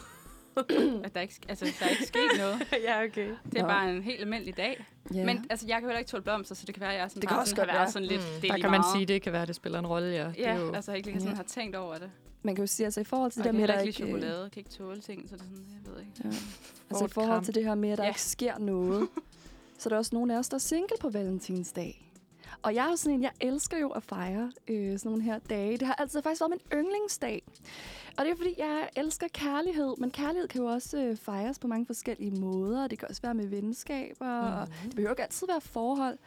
At 1.04 1.14
der 1.14 1.20
ikke, 1.20 1.34
altså, 1.48 1.64
der 1.80 1.86
er 1.86 1.90
ikke 1.90 2.06
sket 2.06 2.30
noget. 2.38 2.62
ja, 2.88 3.04
okay. 3.04 3.28
Det 3.52 3.58
er 3.58 3.62
Nå. 3.62 3.68
bare 3.68 3.90
en 3.96 4.02
helt 4.02 4.20
almindelig 4.20 4.56
dag. 4.56 4.84
Ja. 5.14 5.24
Men 5.24 5.46
altså, 5.50 5.66
jeg 5.66 5.76
kan 5.78 5.84
heller 5.88 5.98
ikke 5.98 6.08
tåle 6.08 6.22
blomster, 6.22 6.54
så 6.54 6.66
det 6.66 6.74
kan 6.74 6.80
være, 6.80 6.92
at 6.94 7.00
jeg 7.00 7.10
sådan 7.10 7.20
Det 7.20 7.28
kan 7.28 7.34
bare 7.34 7.42
også 7.42 7.50
sådan 7.50 7.62
godt 7.66 7.70
har 7.70 7.76
været 7.78 7.86
være. 7.86 7.92
sådan 7.92 8.08
lidt, 8.08 8.20
Mm. 8.20 8.40
det 8.40 8.48
er 8.50 8.52
Der 8.54 8.60
kan 8.60 8.70
man 8.70 8.80
meget. 8.80 8.92
sige, 8.96 9.06
det 9.06 9.22
kan 9.22 9.32
være, 9.32 9.42
at 9.42 9.48
det 9.48 9.56
spiller 9.56 9.78
en 9.78 9.86
rolle, 9.86 10.08
ja. 10.08 10.26
det 10.28 10.36
Ja, 10.38 10.50
er 10.54 10.60
jo, 10.60 10.72
altså 10.72 10.92
ikke 10.92 11.08
lige 11.08 11.20
sådan 11.20 11.32
Ja. 11.32 11.36
har 11.36 11.42
tænkt 11.42 11.76
over 11.76 11.94
det. 11.94 12.10
man 12.42 12.54
kan 12.54 12.62
jo 12.62 12.66
sige, 12.66 12.84
altså 12.86 13.00
i 13.00 13.04
forhold 13.04 13.30
til 13.32 13.40
Og 13.40 13.44
det 13.44 13.52
der 13.54 13.58
er 13.58 13.60
med, 13.66 13.68
at 13.74 13.76
der 13.76 13.80
ikke 13.80 13.88
ikke... 13.88 14.02
øh, 14.02 14.08
chokolade. 14.08 14.42
Jeg 14.42 14.50
kan 14.50 14.60
ikke 14.60 14.70
tåle 14.70 15.00
ting, 15.00 15.28
så 15.28 15.36
det 15.36 15.40
er 15.42 15.44
sådan, 15.44 15.64
jeg 15.84 15.92
ved 15.92 16.00
ikke. 16.00 16.12
Ja. 16.24 16.28
Altså 16.90 17.04
i 17.04 17.08
forhold 17.08 17.32
kram. 17.32 17.44
til 17.44 17.54
det 17.54 17.64
her 17.64 17.74
med, 17.74 17.90
at 17.90 17.98
der 17.98 18.04
Ja. 18.04 18.10
ikke 18.10 18.22
sker 18.22 18.58
noget, 18.58 19.08
så 19.78 19.88
er 19.88 19.90
der 19.90 19.96
også 19.96 20.10
nogle 20.14 20.34
af 20.34 20.38
os, 20.38 20.48
der 20.48 20.54
er 20.54 20.58
single 20.58 20.96
på 21.00 21.08
valentinsdag. 21.10 22.10
Og 22.64 22.74
jeg 22.74 22.86
er 22.86 22.90
jo 22.90 22.96
sådan 22.96 23.14
en, 23.14 23.22
jeg 23.22 23.32
elsker 23.40 23.78
jo 23.78 23.90
at 23.90 24.02
fejre 24.02 24.52
øh, 24.68 24.98
sådan 24.98 25.10
nogle 25.10 25.22
her 25.22 25.38
dage. 25.38 25.76
Det 25.76 25.86
har 25.86 25.94
altid 25.94 26.22
faktisk 26.22 26.40
været 26.40 26.50
min 26.50 26.78
yndlingsdag. 26.78 27.42
Og 28.18 28.24
det 28.24 28.32
er 28.32 28.36
fordi, 28.36 28.54
jeg 28.58 28.88
elsker 28.96 29.28
kærlighed. 29.28 29.94
Men 29.98 30.10
kærlighed 30.10 30.48
kan 30.48 30.60
jo 30.60 30.66
også 30.66 30.98
øh, 30.98 31.16
fejres 31.16 31.58
på 31.58 31.66
mange 31.66 31.86
forskellige 31.86 32.30
måder. 32.30 32.86
Det 32.88 32.98
kan 32.98 33.08
også 33.08 33.22
være 33.22 33.34
med 33.34 33.46
venskaber. 33.46 34.40
Mm. 34.40 34.60
Og 34.60 34.68
det 34.84 34.94
behøver 34.94 35.12
ikke 35.12 35.22
altid 35.22 35.46
være 35.46 35.60
forhold. 35.60 36.18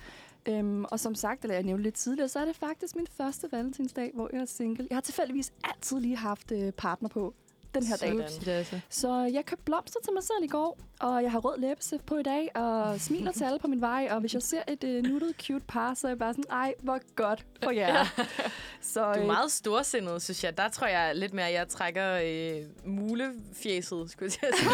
Øhm, 0.46 0.86
og 0.86 1.00
som 1.00 1.16
sagt, 1.16 1.44
eller 1.44 1.56
jeg 1.56 1.64
nævnte 1.64 1.84
lidt 1.84 1.96
tidligere, 1.96 2.30
så 2.30 2.40
er 2.40 2.46
det 2.46 2.56
faktisk 2.56 2.96
min 2.96 3.08
første 3.12 3.52
valentinsdag, 3.52 4.12
hvor 4.14 4.30
jeg 4.34 4.42
er 4.42 4.46
single. 4.46 4.88
Jeg 4.90 4.96
har 4.96 5.02
tilfældigvis 5.02 5.54
altid 5.64 6.00
lige 6.00 6.18
haft 6.18 6.52
øh, 6.52 6.72
partner 6.72 7.10
på. 7.10 7.34
Den 7.80 7.88
her 7.88 7.98
dag. 7.98 8.82
Så 8.90 9.30
jeg 9.34 9.46
købte 9.46 9.64
blomster 9.64 10.00
til 10.04 10.14
mig 10.14 10.24
selv 10.24 10.44
i 10.44 10.48
går, 10.48 10.78
og 11.00 11.24
jeg 11.24 11.32
har 11.32 11.40
rød 11.40 11.60
læbestift 11.60 12.06
på 12.06 12.18
i 12.18 12.24
dag, 12.24 12.56
og 12.56 13.02
smiler 13.02 13.32
til 13.32 13.44
alle 13.44 13.60
på 13.60 13.68
min 13.68 13.82
vej. 13.82 14.08
Og 14.12 14.20
hvis 14.20 14.34
jeg 14.34 14.42
ser 14.42 14.62
et 14.68 14.84
uh, 14.84 15.12
nuttet, 15.12 15.36
cute 15.42 15.66
par, 15.68 15.94
så 15.94 16.08
er 16.08 16.12
jeg 16.12 16.20
bare 16.20 16.34
sådan, 16.34 16.44
ej, 16.52 16.74
hvor 16.80 17.00
godt 17.16 17.46
for 17.64 17.72
jer. 17.72 18.06
så, 18.82 19.04
Du 19.04 19.10
er 19.10 19.22
øh, 19.22 19.26
meget 19.26 19.52
storsindet, 19.52 20.22
synes 20.22 20.44
jeg. 20.44 20.58
Der 20.58 20.70
tror 20.70 20.88
jeg 20.88 21.16
lidt 21.16 21.34
mere, 21.34 21.48
at 21.48 21.54
jeg 21.54 21.68
trækker 21.68 22.20
øh, 22.24 22.66
mulefjæset, 22.86 24.12
skulle 24.12 24.32
jeg 24.42 24.52
sige. 24.58 24.70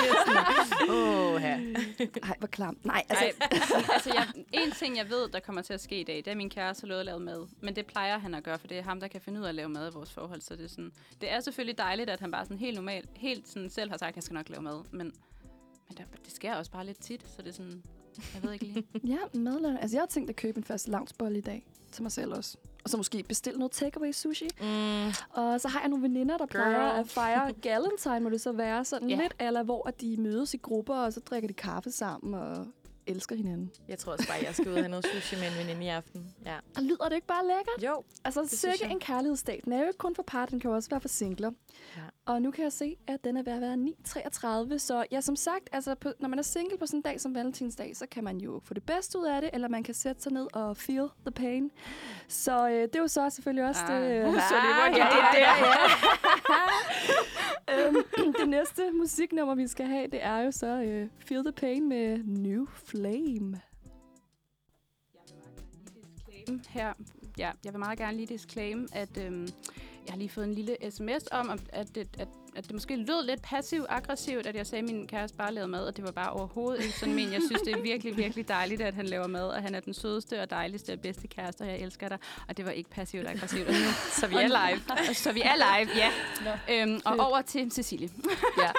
Åh, 0.93 1.35
her. 1.35 1.59
Ej, 2.23 2.35
hvor 2.39 2.47
klamt. 2.47 2.85
Nej, 2.85 3.03
altså, 3.09 3.25
Altså, 3.51 3.75
altså 3.93 4.09
jeg, 4.13 4.27
en 4.51 4.71
ting, 4.71 4.97
jeg 4.97 5.09
ved, 5.09 5.29
der 5.29 5.39
kommer 5.39 5.61
til 5.61 5.73
at 5.73 5.81
ske 5.81 5.99
i 5.99 6.03
dag, 6.03 6.15
det 6.15 6.27
er, 6.27 6.31
at 6.31 6.37
min 6.37 6.49
kæreste 6.49 6.81
har 6.81 6.87
lovet 6.87 6.99
at 6.99 7.05
lave 7.05 7.19
mad. 7.19 7.47
Men 7.61 7.75
det 7.75 7.85
plejer 7.85 8.17
han 8.19 8.33
at 8.35 8.43
gøre, 8.43 8.59
for 8.59 8.67
det 8.67 8.77
er 8.77 8.83
ham, 8.83 8.99
der 8.99 9.07
kan 9.07 9.21
finde 9.21 9.39
ud 9.39 9.45
af 9.45 9.49
at 9.49 9.55
lave 9.55 9.69
mad 9.69 9.91
i 9.91 9.93
vores 9.93 10.11
forhold. 10.13 10.41
Så 10.41 10.55
det 10.55 10.63
er, 10.65 10.69
sådan, 10.69 10.91
det 11.21 11.31
er 11.31 11.39
selvfølgelig 11.39 11.77
dejligt, 11.77 12.09
at 12.09 12.19
han 12.19 12.31
bare 12.31 12.45
sådan 12.45 12.57
helt 12.57 12.75
normalt, 12.75 12.92
helt 13.15 13.47
sådan 13.47 13.69
selv 13.69 13.89
har 13.89 13.97
sagt, 13.97 14.09
at 14.09 14.15
jeg 14.15 14.23
skal 14.23 14.33
nok 14.33 14.49
lave 14.49 14.61
mad. 14.61 14.81
Men, 14.91 14.99
men 15.87 15.97
der, 15.97 16.03
det 16.25 16.33
sker 16.33 16.55
også 16.55 16.71
bare 16.71 16.85
lidt 16.85 16.99
tit, 16.99 17.25
så 17.35 17.41
det 17.41 17.47
er 17.47 17.53
sådan, 17.53 17.83
jeg 18.33 18.43
ved 18.43 18.51
ikke 18.53 18.65
lige. 18.65 18.83
ja, 19.13 19.17
madlavning. 19.39 19.81
Altså, 19.81 19.97
jeg 19.97 20.01
har 20.01 20.07
tænkt 20.07 20.29
at 20.29 20.35
købe 20.35 20.57
en 20.57 20.63
fast 20.63 20.87
lavnsbolle 20.87 21.37
i 21.37 21.41
dag 21.41 21.65
til 21.91 22.03
mig 22.03 22.11
selv 22.11 22.33
også. 22.33 22.57
Og 22.83 22.89
så 22.89 22.97
måske 22.97 23.23
bestille 23.23 23.59
noget 23.59 23.71
takeaway 23.71 24.11
sushi. 24.11 24.47
Mm, 24.61 25.07
Og 25.29 25.61
så 25.61 25.67
har 25.67 25.79
jeg 25.79 25.89
nogle 25.89 26.03
veninder, 26.03 26.37
der 26.37 26.45
plejer 26.45 26.91
Girl. 26.91 26.99
at 26.99 27.07
fejre 27.09 27.53
Galentine, 27.61 28.19
må 28.19 28.29
det 28.29 28.41
så 28.41 28.51
være 28.51 28.85
sådan 28.85 29.09
yeah. 29.09 29.19
lidt 29.21 29.33
eller 29.39 29.63
hvor 29.63 29.87
at 29.87 30.01
de 30.01 30.17
mødes 30.17 30.53
i 30.53 30.57
grupper, 30.57 30.95
og 30.95 31.13
så 31.13 31.19
drikker 31.19 31.47
de 31.47 31.53
kaffe 31.53 31.91
sammen 31.91 32.33
og 32.33 32.67
elsker 33.07 33.35
hinanden. 33.35 33.71
jeg 33.87 33.97
tror 33.97 34.11
også 34.11 34.27
bare, 34.27 34.37
jeg 34.45 34.55
skal 34.55 34.67
ud 34.67 34.73
og 34.73 34.79
have 34.79 34.89
noget 34.89 35.05
sushi 35.05 35.35
med 35.35 35.47
en 35.47 35.57
veninde 35.57 35.85
i 35.85 35.87
aften. 35.87 36.33
Ja. 36.45 36.57
Og 36.75 36.83
lyder 36.83 37.09
det 37.09 37.15
ikke 37.15 37.27
bare 37.27 37.43
lækkert? 37.47 37.91
Jo. 37.91 38.03
Altså, 38.23 38.67
jeg. 38.81 38.91
en 38.91 38.99
kærlighedsdag. 38.99 39.61
Den 39.65 39.73
er 39.73 39.79
jo 39.79 39.83
ikke 39.87 39.97
kun 39.97 40.15
for 40.15 40.23
par, 40.23 40.45
den 40.45 40.59
kan 40.59 40.69
jo 40.69 40.75
også 40.75 40.89
være 40.89 41.01
for 41.01 41.07
singler. 41.07 41.51
Ja. 41.97 42.01
Og 42.25 42.41
nu 42.41 42.51
kan 42.51 42.63
jeg 42.63 42.71
se, 42.73 42.97
at 43.07 43.23
den 43.23 43.37
er 43.37 43.43
ved 43.43 43.53
at 43.53 43.61
være 43.61 43.73
9.33. 44.73 44.77
Så 44.77 45.05
ja, 45.11 45.21
som 45.21 45.35
sagt, 45.35 45.69
altså, 45.71 45.95
på, 45.95 46.09
når 46.19 46.29
man 46.29 46.39
er 46.39 46.43
single 46.43 46.77
på 46.77 46.85
sådan 46.85 46.97
en 46.97 47.01
dag 47.01 47.21
som 47.21 47.35
Valentinsdag, 47.35 47.97
så 47.97 48.05
kan 48.11 48.23
man 48.23 48.37
jo 48.37 48.61
få 48.63 48.73
det 48.73 48.83
bedste 48.83 49.19
ud 49.19 49.25
af 49.25 49.41
det, 49.41 49.49
eller 49.53 49.67
man 49.67 49.83
kan 49.83 49.93
sætte 49.93 50.21
sig 50.21 50.31
ned 50.31 50.47
og 50.53 50.77
feel 50.77 51.07
the 51.25 51.31
pain. 51.31 51.71
Så 52.27 52.69
øh, 52.69 52.81
det 52.81 52.95
er 52.95 52.99
jo 52.99 53.07
så 53.07 53.29
selvfølgelig 53.29 53.65
også 53.69 53.81
Ah. 53.87 54.01
det... 54.01 54.27
Uh, 54.27 54.33
så 54.33 54.55
det 54.55 54.69
var 54.79 54.87
ikke 54.87 54.99
det 54.99 55.23
der. 55.35 55.53
øhm, 57.87 58.33
det 58.39 58.49
næste 58.49 58.91
musiknummer, 58.91 59.55
vi 59.55 59.67
skal 59.67 59.85
have, 59.85 60.07
det 60.07 60.23
er 60.23 60.37
jo 60.37 60.51
så 60.51 60.67
øh, 60.67 61.09
Feel 61.19 61.43
the 61.43 61.51
Pain 61.51 61.89
med 61.89 62.17
New 62.23 62.65
Flame. 62.85 63.61
her. 66.69 66.93
Ja, 67.37 67.51
jeg 67.65 67.73
vil 67.73 67.79
meget 67.79 67.97
gerne 67.97 68.17
lige 68.17 68.27
disclaim, 68.27 68.87
at 68.93 69.17
øhm, 69.17 69.47
jeg 70.05 70.13
har 70.13 70.17
lige 70.17 70.29
fået 70.29 70.43
en 70.47 70.53
lille 70.53 70.77
sms 70.89 71.23
om, 71.31 71.49
at, 71.49 71.59
at, 71.69 71.95
det, 71.95 72.07
at, 72.19 72.27
at 72.55 72.63
det 72.63 72.71
måske 72.73 72.95
lød 72.95 73.25
lidt 73.25 73.41
passiv-aggressivt, 73.41 74.47
at 74.47 74.55
jeg 74.55 74.67
sagde, 74.67 74.83
at 74.83 74.93
min 74.93 75.07
kæreste 75.07 75.37
bare 75.37 75.53
lavede 75.53 75.71
mad, 75.71 75.85
og 75.87 75.97
det 75.97 76.05
var 76.05 76.11
bare 76.11 76.29
overhovedet 76.29 76.83
ikke 76.83 76.99
sådan 76.99 77.15
men. 77.15 77.33
Jeg 77.33 77.41
synes, 77.47 77.61
det 77.61 77.73
er 77.73 77.81
virkelig, 77.81 78.17
virkelig 78.17 78.47
dejligt, 78.47 78.81
at 78.81 78.93
han 78.93 79.05
laver 79.05 79.27
mad, 79.27 79.47
og 79.47 79.61
han 79.61 79.75
er 79.75 79.79
den 79.79 79.93
sødeste 79.93 80.41
og 80.41 80.49
dejligste 80.49 80.93
og 80.93 80.99
bedste 80.99 81.27
kæreste, 81.27 81.61
og 81.61 81.67
jeg 81.67 81.79
elsker 81.79 82.09
dig. 82.09 82.17
Og 82.49 82.57
det 82.57 82.65
var 82.65 82.71
ikke 82.71 82.89
passivt-aggressivt. 82.89 83.67
Og 83.67 83.73
nu, 83.85 83.87
Så 84.11 84.27
vi 84.27 84.35
er 84.35 84.47
live. 84.47 85.13
så 85.15 85.31
vi 85.31 85.41
er 85.41 85.55
live, 85.55 85.89
ja. 85.95 86.11
Øhm, 86.81 87.01
og 87.05 87.17
over 87.27 87.41
til 87.41 87.71
Cecilie. 87.71 88.09
Ja. 88.61 88.71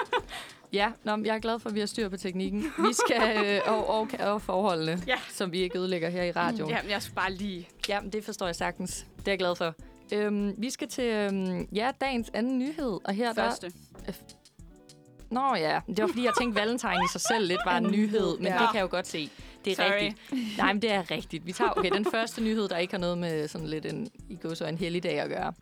Ja, 0.73 0.91
nå, 1.03 1.15
men 1.15 1.25
jeg 1.25 1.35
er 1.35 1.39
glad 1.39 1.59
for, 1.59 1.69
at 1.69 1.75
vi 1.75 1.79
har 1.79 1.87
styr 1.87 2.09
på 2.09 2.17
teknikken. 2.17 2.61
Vi 2.61 2.93
skal 2.93 3.45
øh, 3.45 3.61
og, 3.73 3.87
og, 3.99 4.07
og 4.19 4.41
forholdene, 4.41 5.01
Ja. 5.07 5.15
som 5.31 5.51
vi 5.51 5.59
ikke 5.61 5.79
ødelægger 5.79 6.09
her 6.09 6.23
i 6.23 6.31
radioen. 6.31 6.69
Ja, 6.71 6.77
jeg 6.89 7.01
skulle 7.01 7.15
bare 7.15 7.33
lige... 7.33 7.69
Ja, 7.89 8.01
men 8.01 8.09
det 8.09 8.23
forstår 8.25 8.45
jeg 8.45 8.55
sagtens. 8.55 9.05
Det 9.19 9.27
er 9.27 9.31
jeg 9.31 9.39
glad 9.39 9.55
for. 9.55 9.75
Øhm, 10.13 10.53
vi 10.57 10.69
skal 10.69 10.87
til 10.87 11.03
øhm, 11.03 11.67
ja, 11.73 11.91
dagens 12.01 12.29
anden 12.33 12.59
nyhed. 12.59 12.99
Og 13.03 13.13
her 13.13 13.33
Første. 13.33 13.71
Der, 14.05 14.11
Nå 15.31 15.55
ja, 15.55 15.79
det 15.87 16.01
var 16.01 16.07
fordi, 16.07 16.23
jeg 16.23 16.31
tænkte, 16.39 16.61
Valentine 16.61 16.93
i 16.93 17.07
sig 17.11 17.21
selv 17.21 17.47
lidt 17.47 17.59
var 17.65 17.77
en 17.77 17.83
nyhed. 17.91 18.37
Men 18.37 18.47
Ja. 18.47 18.51
det 18.53 18.59
kan 18.59 18.75
jeg 18.75 18.81
jo 18.81 18.87
godt 18.91 19.07
se. 19.07 19.29
Det 19.65 19.71
er 19.71 19.75
Sorry. 19.75 20.03
rigtigt. 20.03 20.57
Nej, 20.57 20.73
men 20.73 20.81
det 20.81 20.91
er 20.91 21.11
rigtigt. 21.11 21.45
Vi 21.45 21.51
tager 21.51 21.71
okay, 21.77 21.89
den 21.91 22.05
første 22.11 22.41
nyhed, 22.43 22.67
der 22.69 22.77
ikke 22.77 22.93
har 22.93 22.99
noget 22.99 23.17
med 23.17 23.47
sådan 23.47 23.67
lidt 23.67 23.85
en, 23.85 24.09
i 24.29 24.35
går 24.35 24.53
så 24.53 24.65
en 24.65 24.77
heldig 24.77 25.03
dag 25.03 25.19
at 25.19 25.29
gøre. 25.29 25.53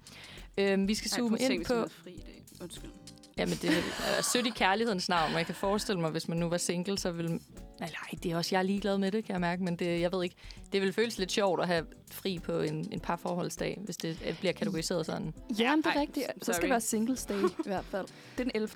Øhm, 0.57 0.87
vi 0.87 0.95
skal 0.95 1.09
Ej, 1.11 1.17
zoome 1.17 1.37
ind 1.39 1.65
på... 1.65 1.73
jeg 1.73 1.77
havde 1.79 1.89
fri 2.03 2.11
i 2.11 2.19
dag. 2.25 2.43
Undskyld. 2.61 2.89
Jamen, 3.37 3.53
det 3.61 3.69
er 4.17 4.21
sødt 4.21 4.45
i 4.47 4.49
kærlighedens 4.49 5.09
navn, 5.09 5.31
og 5.31 5.37
jeg 5.37 5.45
kan 5.45 5.55
forestille 5.55 6.01
mig, 6.01 6.11
hvis 6.11 6.27
man 6.27 6.37
nu 6.37 6.49
var 6.49 6.57
single, 6.57 6.97
så 6.97 7.11
ville... 7.11 7.39
Nej, 7.83 7.91
nej, 8.11 8.19
det 8.23 8.31
er 8.31 8.37
også, 8.37 8.55
jeg 8.55 8.59
er 8.59 8.63
ligeglad 8.63 8.97
med 8.97 9.11
det, 9.11 9.25
kan 9.25 9.33
jeg 9.33 9.41
mærke, 9.41 9.63
men 9.63 9.75
det, 9.75 10.01
jeg 10.01 10.11
ved 10.11 10.23
ikke, 10.23 10.35
det 10.73 10.81
vil 10.81 10.93
føles 10.93 11.17
lidt 11.17 11.31
sjovt 11.31 11.61
at 11.61 11.67
have 11.67 11.85
fri 12.11 12.39
på 12.39 12.59
en, 12.59 12.87
en 12.91 12.99
parforholdsdag, 12.99 13.79
hvis 13.85 13.97
det 13.97 14.35
bliver 14.39 14.53
kategoriseret 14.53 15.05
sådan. 15.05 15.33
Ja, 15.59 15.75
men 15.75 15.83
det 15.83 15.89
er 15.89 15.93
Ej, 15.95 16.01
rigtigt. 16.01 16.25
Så 16.27 16.33
skal 16.41 16.53
sorry. 16.53 16.61
det 16.61 16.69
være 16.69 16.81
singles 16.81 17.25
day 17.25 17.39
i 17.43 17.63
hvert 17.65 17.85
fald. 17.85 18.07
Den 18.37 18.51
11. 18.55 18.69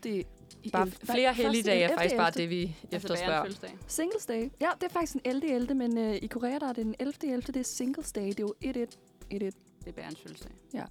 i 0.64 0.70
Bare 0.72 0.82
11. 0.82 0.98
flere 1.04 1.34
helligdage 1.34 1.84
er 1.84 1.88
faktisk 1.96 2.14
11. 2.14 2.18
bare 2.24 2.32
det, 2.32 2.50
vi 2.50 2.62
Altså, 2.62 2.74
er 2.92 2.98
efterspørger. 2.98 3.70
Singles 3.88 4.26
day. 4.26 4.50
Ja, 4.62 4.70
det 4.82 4.84
er 4.84 4.94
faktisk 4.94 5.14
en 5.16 5.22
11. 5.26 5.52
11. 5.54 5.74
Men 5.76 5.98
øh, 5.98 6.16
i 6.16 6.28
Korea 6.28 6.60
der 6.60 6.68
er 6.70 6.74
det 6.74 6.86
den 6.86 6.96
11. 7.00 7.14
11. 7.24 7.42
Det 7.42 7.56
er 7.58 7.64
singles 7.64 8.12
day. 8.12 8.28
Det 8.28 8.40
er 8.40 8.44
jo 8.44 8.54
1-1. 8.66 8.70
1-1. 8.70 9.38
Det 9.38 9.54
er 9.88 9.92
Bærens 9.92 10.20
fødselsdag. 10.20 10.52
Ja. 10.74 10.84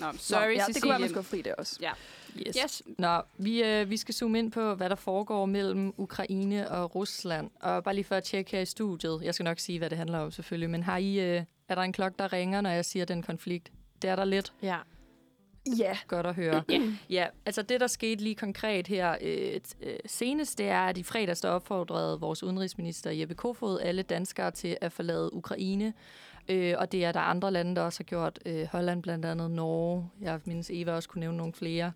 Nå, 0.00 0.06
Nå, 0.06 0.12
sorry, 0.18 0.40
ja, 0.40 0.48
Cecilie. 0.48 0.74
det 0.74 0.82
kunne 0.82 0.90
være, 0.90 0.98
man 0.98 1.08
skulle 1.08 1.24
fri 1.24 1.42
det 1.42 1.54
også. 1.54 1.78
Ja. 1.80 1.90
Yes. 2.46 2.56
Yes. 2.64 2.82
Nå, 2.98 3.20
vi, 3.38 3.62
øh, 3.64 3.90
vi 3.90 3.96
skal 3.96 4.14
zoome 4.14 4.38
ind 4.38 4.52
på, 4.52 4.74
hvad 4.74 4.90
der 4.90 4.94
foregår 4.96 5.46
mellem 5.46 5.94
Ukraine 5.96 6.70
og 6.70 6.94
Rusland. 6.94 7.50
Og 7.60 7.84
bare 7.84 7.94
lige 7.94 8.04
for 8.04 8.14
at 8.14 8.24
tjekke 8.24 8.50
her 8.50 8.60
i 8.60 8.66
studiet, 8.66 9.20
jeg 9.22 9.34
skal 9.34 9.44
nok 9.44 9.58
sige, 9.58 9.78
hvad 9.78 9.90
det 9.90 9.98
handler 9.98 10.18
om 10.18 10.30
selvfølgelig, 10.30 10.70
men 10.70 10.82
har 10.82 10.96
I, 10.96 11.20
øh, 11.20 11.42
er 11.68 11.74
der 11.74 11.82
en 11.82 11.92
klokke, 11.92 12.16
der 12.18 12.32
ringer, 12.32 12.60
når 12.60 12.70
jeg 12.70 12.84
siger 12.84 13.04
den 13.04 13.22
konflikt? 13.22 13.72
Det 14.02 14.10
er 14.10 14.16
der 14.16 14.24
lidt 14.24 14.52
Ja. 14.62 14.76
Ja. 15.78 15.98
godt 16.08 16.26
at 16.26 16.34
høre. 16.34 16.62
Ja. 16.70 16.80
ja, 17.10 17.26
altså 17.46 17.62
det, 17.62 17.80
der 17.80 17.86
skete 17.86 18.22
lige 18.22 18.34
konkret 18.34 18.86
her 18.86 19.16
øh, 19.20 19.60
t- 19.68 19.86
øh, 19.86 19.98
senest, 20.06 20.58
det 20.58 20.68
er, 20.68 20.80
at 20.80 20.98
i 20.98 21.02
fredags 21.02 21.40
der 21.40 21.48
opfordrede 21.48 22.20
vores 22.20 22.42
udenrigsminister 22.42 23.10
Jeppe 23.10 23.34
Kofod 23.34 23.80
alle 23.80 24.02
danskere 24.02 24.50
til 24.50 24.76
at 24.80 24.92
forlade 24.92 25.34
Ukraine. 25.34 25.92
Øh, 26.48 26.74
og 26.78 26.92
det 26.92 27.04
er 27.04 27.12
der 27.12 27.20
andre 27.20 27.50
lande, 27.50 27.76
der 27.76 27.82
også 27.82 27.98
har 27.98 28.04
gjort. 28.04 28.38
Øh, 28.46 28.66
Holland 28.72 29.02
blandt 29.02 29.24
andet, 29.24 29.50
Norge. 29.50 30.10
Jeg 30.20 30.40
mindes 30.44 30.70
Eva 30.70 30.92
også 30.92 31.08
kunne 31.08 31.20
nævne 31.20 31.36
nogle 31.36 31.52
flere. 31.52 31.92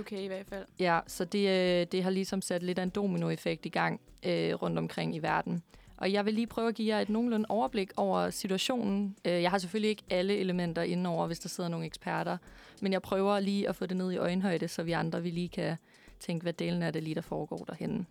UK 0.00 0.12
i 0.12 0.26
hvert 0.26 0.46
fald. 0.46 0.64
Ja, 0.78 1.00
så 1.06 1.24
det, 1.24 1.48
øh, 1.48 1.86
det 1.92 2.02
har 2.02 2.10
ligesom 2.10 2.42
sat 2.42 2.62
lidt 2.62 2.78
af 2.78 2.82
en 2.82 2.90
dominoeffekt 2.90 3.66
i 3.66 3.68
gang 3.68 4.00
øh, 4.26 4.54
rundt 4.54 4.78
omkring 4.78 5.16
i 5.16 5.18
verden. 5.18 5.62
Og 5.96 6.12
jeg 6.12 6.24
vil 6.26 6.34
lige 6.34 6.46
prøve 6.46 6.68
at 6.68 6.74
give 6.74 6.94
jer 6.94 7.00
et 7.00 7.08
nogenlunde 7.08 7.46
overblik 7.48 7.90
over 7.96 8.30
situationen. 8.30 9.16
Øh, 9.24 9.42
Jeg 9.42 9.50
har 9.50 9.58
selvfølgelig 9.58 9.90
ikke 9.90 10.02
alle 10.10 10.36
elementer 10.38 10.82
indenover, 10.82 11.26
hvis 11.26 11.38
der 11.38 11.48
sidder 11.48 11.70
nogle 11.70 11.86
eksperter. 11.86 12.36
Men 12.80 12.92
jeg 12.92 13.02
prøver 13.02 13.40
lige 13.40 13.68
at 13.68 13.76
få 13.76 13.86
det 13.86 13.96
ned 13.96 14.12
i 14.12 14.16
øjenhøjde, 14.16 14.68
så 14.68 14.82
vi 14.82 14.92
andre 14.92 15.22
vi 15.22 15.30
lige 15.30 15.48
kan 15.48 15.76
tænke, 16.20 16.42
hvad 16.42 16.52
delen 16.52 16.82
af 16.82 16.92
det 16.92 17.02
lige, 17.02 17.14
der 17.14 17.20
foregår 17.20 17.56
derhenne. 17.56 18.06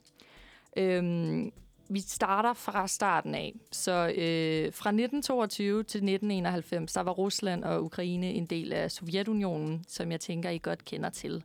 Øhm, 0.78 1.52
vi 1.94 2.00
starter 2.00 2.54
fra 2.54 2.88
starten 2.88 3.36
af. 3.36 3.56
Så 3.72 3.92
øh, 3.92 4.74
fra 4.74 4.90
1922 4.90 5.84
til 5.84 5.98
1991, 5.98 6.94
der 6.94 7.02
var 7.02 7.12
Rusland 7.12 7.64
og 7.64 7.84
Ukraine 7.84 8.32
en 8.32 8.46
del 8.46 8.74
af 8.74 8.92
Sovjetunionen, 8.92 9.84
som 9.88 10.12
jeg 10.12 10.20
tænker, 10.20 10.50
I 10.50 10.58
godt 10.58 10.86
kender 10.86 11.10
til. 11.10 11.44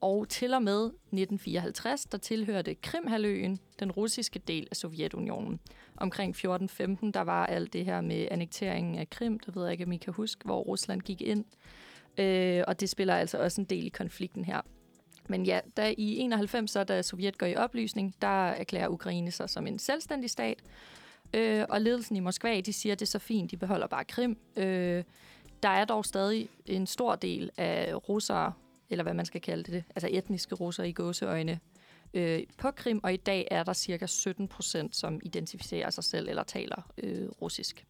Og 0.00 0.28
til 0.28 0.54
og 0.54 0.62
med 0.62 0.84
1954, 0.84 2.04
der 2.04 2.18
tilhørte 2.18 2.74
Krimhaløen 2.74 3.58
den 3.78 3.92
russiske 3.92 4.38
del 4.38 4.68
af 4.70 4.76
Sovjetunionen. 4.76 5.60
Omkring 5.96 6.36
14-15, 6.36 6.40
der 7.14 7.20
var 7.20 7.46
alt 7.46 7.72
det 7.72 7.84
her 7.84 8.00
med 8.00 8.28
annekteringen 8.30 8.98
af 8.98 9.10
Krim, 9.10 9.38
det 9.38 9.56
ved 9.56 9.62
jeg 9.62 9.72
ikke, 9.72 9.84
om 9.84 9.92
I 9.92 9.96
kan 9.96 10.12
huske, 10.12 10.44
hvor 10.44 10.60
Rusland 10.60 11.00
gik 11.00 11.22
ind. 11.22 11.44
Øh, 12.18 12.64
og 12.66 12.80
det 12.80 12.88
spiller 12.88 13.14
altså 13.14 13.38
også 13.38 13.60
en 13.60 13.64
del 13.64 13.86
i 13.86 13.88
konflikten 13.88 14.44
her. 14.44 14.60
Men 15.30 15.46
ja, 15.46 15.60
da 15.76 15.94
i 15.98 16.16
91, 16.16 16.70
så 16.70 16.84
da 16.84 17.02
Sovjet 17.02 17.38
går 17.38 17.46
i 17.46 17.56
opløsning, 17.56 18.14
der 18.22 18.46
erklærer 18.46 18.88
Ukraine 18.88 19.30
sig 19.30 19.50
som 19.50 19.66
en 19.66 19.78
selvstændig 19.78 20.30
stat. 20.30 20.62
Øh, 21.34 21.64
og 21.68 21.80
ledelsen 21.80 22.16
i 22.16 22.20
Moskva, 22.20 22.60
de 22.60 22.72
siger, 22.72 22.92
at 22.92 23.00
det 23.00 23.06
er 23.06 23.10
så 23.10 23.18
fint, 23.18 23.50
de 23.50 23.56
beholder 23.56 23.86
bare 23.86 24.04
Krim. 24.04 24.38
Øh, 24.56 25.04
der 25.62 25.68
er 25.68 25.84
dog 25.84 26.04
stadig 26.04 26.48
en 26.66 26.86
stor 26.86 27.14
del 27.14 27.50
af 27.56 28.08
russere, 28.08 28.52
eller 28.90 29.02
hvad 29.02 29.14
man 29.14 29.26
skal 29.26 29.40
kalde 29.40 29.72
det, 29.72 29.84
altså 29.96 30.08
etniske 30.10 30.54
russere 30.54 30.88
i 30.88 30.92
gåseøjne, 30.92 31.60
øh, 32.14 32.42
på 32.58 32.70
Krim, 32.70 33.00
og 33.02 33.12
i 33.12 33.16
dag 33.16 33.48
er 33.50 33.62
der 33.62 33.72
cirka 33.72 34.06
17 34.06 34.48
procent, 34.48 34.96
som 34.96 35.20
identificerer 35.24 35.90
sig 35.90 36.04
selv 36.04 36.28
eller 36.28 36.42
taler 36.42 36.92
øh, 36.98 37.28
russisk. 37.42 37.86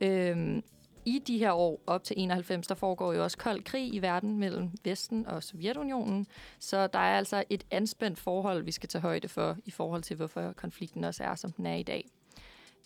Øh, 0.00 0.62
i 1.04 1.18
de 1.18 1.38
her 1.38 1.52
år 1.52 1.80
op 1.86 2.04
til 2.04 2.14
91, 2.18 2.66
der 2.66 2.74
foregår 2.74 3.12
jo 3.12 3.22
også 3.22 3.38
kold 3.38 3.62
krig 3.62 3.94
i 3.94 3.98
verden 3.98 4.38
mellem 4.38 4.70
Vesten 4.84 5.26
og 5.26 5.42
Sovjetunionen, 5.42 6.26
så 6.58 6.86
der 6.86 6.98
er 6.98 7.18
altså 7.18 7.44
et 7.50 7.64
anspændt 7.70 8.18
forhold, 8.18 8.62
vi 8.62 8.72
skal 8.72 8.88
tage 8.88 9.02
højde 9.02 9.28
for, 9.28 9.56
i 9.64 9.70
forhold 9.70 10.02
til, 10.02 10.16
hvorfor 10.16 10.52
konflikten 10.52 11.04
også 11.04 11.24
er, 11.24 11.34
som 11.34 11.52
den 11.52 11.66
er 11.66 11.74
i 11.74 11.82
dag. 11.82 12.08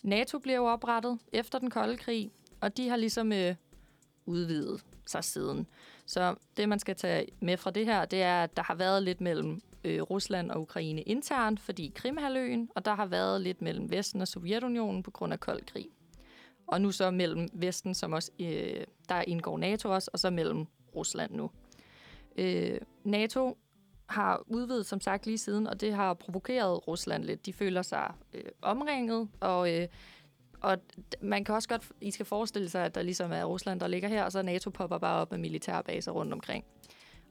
NATO 0.03 0.39
bliver 0.39 0.55
jo 0.55 0.65
oprettet 0.65 1.19
efter 1.33 1.59
den 1.59 1.69
kolde 1.69 1.97
krig, 1.97 2.31
og 2.61 2.77
de 2.77 2.89
har 2.89 2.95
ligesom 2.95 3.31
øh, 3.31 3.55
udvidet 4.25 4.85
sig 5.05 5.23
siden. 5.23 5.67
Så 6.05 6.35
det, 6.57 6.69
man 6.69 6.79
skal 6.79 6.95
tage 6.95 7.27
med 7.39 7.57
fra 7.57 7.71
det 7.71 7.85
her, 7.85 8.05
det 8.05 8.21
er, 8.21 8.43
at 8.43 8.57
der 8.57 8.63
har 8.63 8.75
været 8.75 9.03
lidt 9.03 9.21
mellem 9.21 9.61
øh, 9.83 10.01
Rusland 10.01 10.51
og 10.51 10.61
Ukraine 10.61 11.01
internt, 11.01 11.59
fordi 11.59 11.91
Krimhaløen, 11.95 12.69
og 12.75 12.85
der 12.85 12.95
har 12.95 13.05
været 13.05 13.41
lidt 13.41 13.61
mellem 13.61 13.91
Vesten 13.91 14.21
og 14.21 14.27
Sovjetunionen 14.27 15.03
på 15.03 15.11
grund 15.11 15.33
af 15.33 15.39
kold 15.39 15.61
krig. 15.61 15.87
Og 16.67 16.81
nu 16.81 16.91
så 16.91 17.11
mellem 17.11 17.47
Vesten, 17.53 17.93
som 17.93 18.13
også, 18.13 18.31
øh, 18.39 18.83
der 19.09 19.21
indgår 19.21 19.57
NATO 19.57 19.89
også, 19.89 20.09
og 20.13 20.19
så 20.19 20.29
mellem 20.29 20.65
Rusland 20.95 21.31
nu. 21.33 21.51
Øh, 22.37 22.79
NATO 23.03 23.57
har 24.05 24.43
udvidet, 24.47 24.85
som 24.85 25.01
sagt, 25.01 25.25
lige 25.25 25.37
siden, 25.37 25.67
og 25.67 25.81
det 25.81 25.93
har 25.93 26.13
provokeret 26.13 26.87
Rusland 26.87 27.23
lidt. 27.23 27.45
De 27.45 27.53
føler 27.53 27.81
sig 27.81 28.13
øh, 28.33 28.43
omringet, 28.61 29.29
og, 29.39 29.73
øh, 29.73 29.87
og 30.61 30.77
man 31.21 31.43
kan 31.43 31.55
også 31.55 31.69
godt, 31.69 31.91
I 32.01 32.11
skal 32.11 32.25
forestille 32.25 32.69
sig, 32.69 32.85
at 32.85 32.95
der 32.95 33.01
ligesom 33.01 33.31
er 33.31 33.43
Rusland, 33.43 33.79
der 33.79 33.87
ligger 33.87 34.09
her, 34.09 34.23
og 34.23 34.31
så 34.31 34.41
NATO 34.41 34.69
popper 34.69 34.97
bare 34.97 35.21
op 35.21 35.31
med 35.31 35.39
militærbaser 35.39 36.11
rundt 36.11 36.33
omkring. 36.33 36.65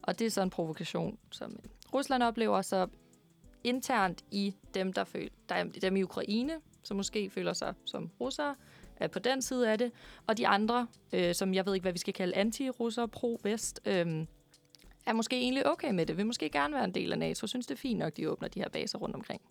Og 0.01 0.19
det 0.19 0.27
er 0.27 0.31
så 0.31 0.41
en 0.41 0.49
provokation, 0.49 1.17
som 1.31 1.59
Rusland 1.93 2.23
oplever, 2.23 2.61
så 2.61 2.87
internt 3.63 4.25
i 4.31 4.55
dem, 4.73 4.93
der 4.93 5.03
føler, 5.03 5.29
der 5.49 5.63
dem 5.81 5.95
i 5.95 6.03
Ukraine, 6.03 6.53
som 6.83 6.97
måske 6.97 7.29
føler 7.29 7.53
sig 7.53 7.73
som 7.85 8.11
russere, 8.21 8.55
er 8.99 9.07
på 9.07 9.19
den 9.19 9.41
side 9.41 9.71
af 9.71 9.77
det, 9.77 9.91
og 10.27 10.37
de 10.37 10.47
andre, 10.47 10.87
øh, 11.13 11.35
som 11.35 11.53
jeg 11.53 11.65
ved 11.65 11.73
ikke, 11.73 11.83
hvad 11.83 11.91
vi 11.91 11.99
skal 11.99 12.13
kalde 12.13 12.35
anti-russer, 12.35 13.05
pro-vest, 13.05 13.81
øh, 13.85 14.25
er 15.05 15.13
måske 15.13 15.35
egentlig 15.35 15.67
okay 15.67 15.91
med 15.91 16.05
det, 16.05 16.17
vil 16.17 16.25
måske 16.25 16.49
gerne 16.49 16.73
være 16.73 16.83
en 16.83 16.93
del 16.93 17.11
af 17.11 17.19
NATO, 17.19 17.47
synes 17.47 17.67
det 17.67 17.75
er 17.75 17.79
fint 17.79 17.99
nok, 17.99 18.17
de 18.17 18.29
åbner 18.29 18.47
de 18.47 18.59
her 18.59 18.69
baser 18.69 18.97
rundt 18.97 19.15
omkring. 19.15 19.41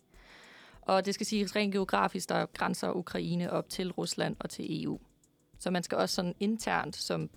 Og 0.81 1.05
det 1.05 1.13
skal 1.13 1.25
siges 1.25 1.55
rent 1.55 1.73
geografisk, 1.73 2.29
der 2.29 2.45
grænser 2.45 2.91
Ukraine 2.91 3.51
op 3.51 3.69
til 3.69 3.91
Rusland 3.91 4.35
og 4.39 4.49
til 4.49 4.83
EU. 4.83 4.99
Så 5.59 5.71
man 5.71 5.83
skal 5.83 5.97
også 5.97 6.15
sådan 6.15 6.35
internt, 6.39 6.95
som, 6.95 7.29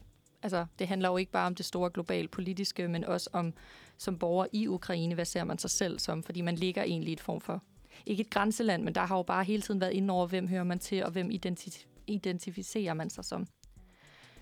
altså 0.42 0.66
det 0.78 0.88
handler 0.88 1.08
jo 1.08 1.16
ikke 1.16 1.32
bare 1.32 1.46
om 1.46 1.54
det 1.54 1.66
store 1.66 1.90
globale 1.90 2.28
politiske, 2.28 2.88
men 2.88 3.04
også 3.04 3.30
om 3.32 3.54
som 3.98 4.18
borger 4.18 4.46
i 4.52 4.68
Ukraine, 4.68 5.14
hvad 5.14 5.24
ser 5.24 5.44
man 5.44 5.58
sig 5.58 5.70
selv 5.70 5.98
som, 5.98 6.22
fordi 6.22 6.40
man 6.40 6.54
ligger 6.54 6.82
egentlig 6.82 7.10
i 7.10 7.12
et 7.12 7.20
form 7.20 7.40
for, 7.40 7.62
ikke 8.06 8.20
et 8.20 8.30
grænseland, 8.30 8.82
men 8.82 8.94
der 8.94 9.00
har 9.00 9.16
jo 9.16 9.22
bare 9.22 9.44
hele 9.44 9.62
tiden 9.62 9.80
været 9.80 9.92
inde 9.92 10.14
over, 10.14 10.26
hvem 10.26 10.48
hører 10.48 10.64
man 10.64 10.78
til, 10.78 11.04
og 11.04 11.10
hvem 11.10 11.30
identif- 11.30 11.86
identificerer 12.06 12.94
man 12.94 13.10
sig 13.10 13.24
som. 13.24 13.46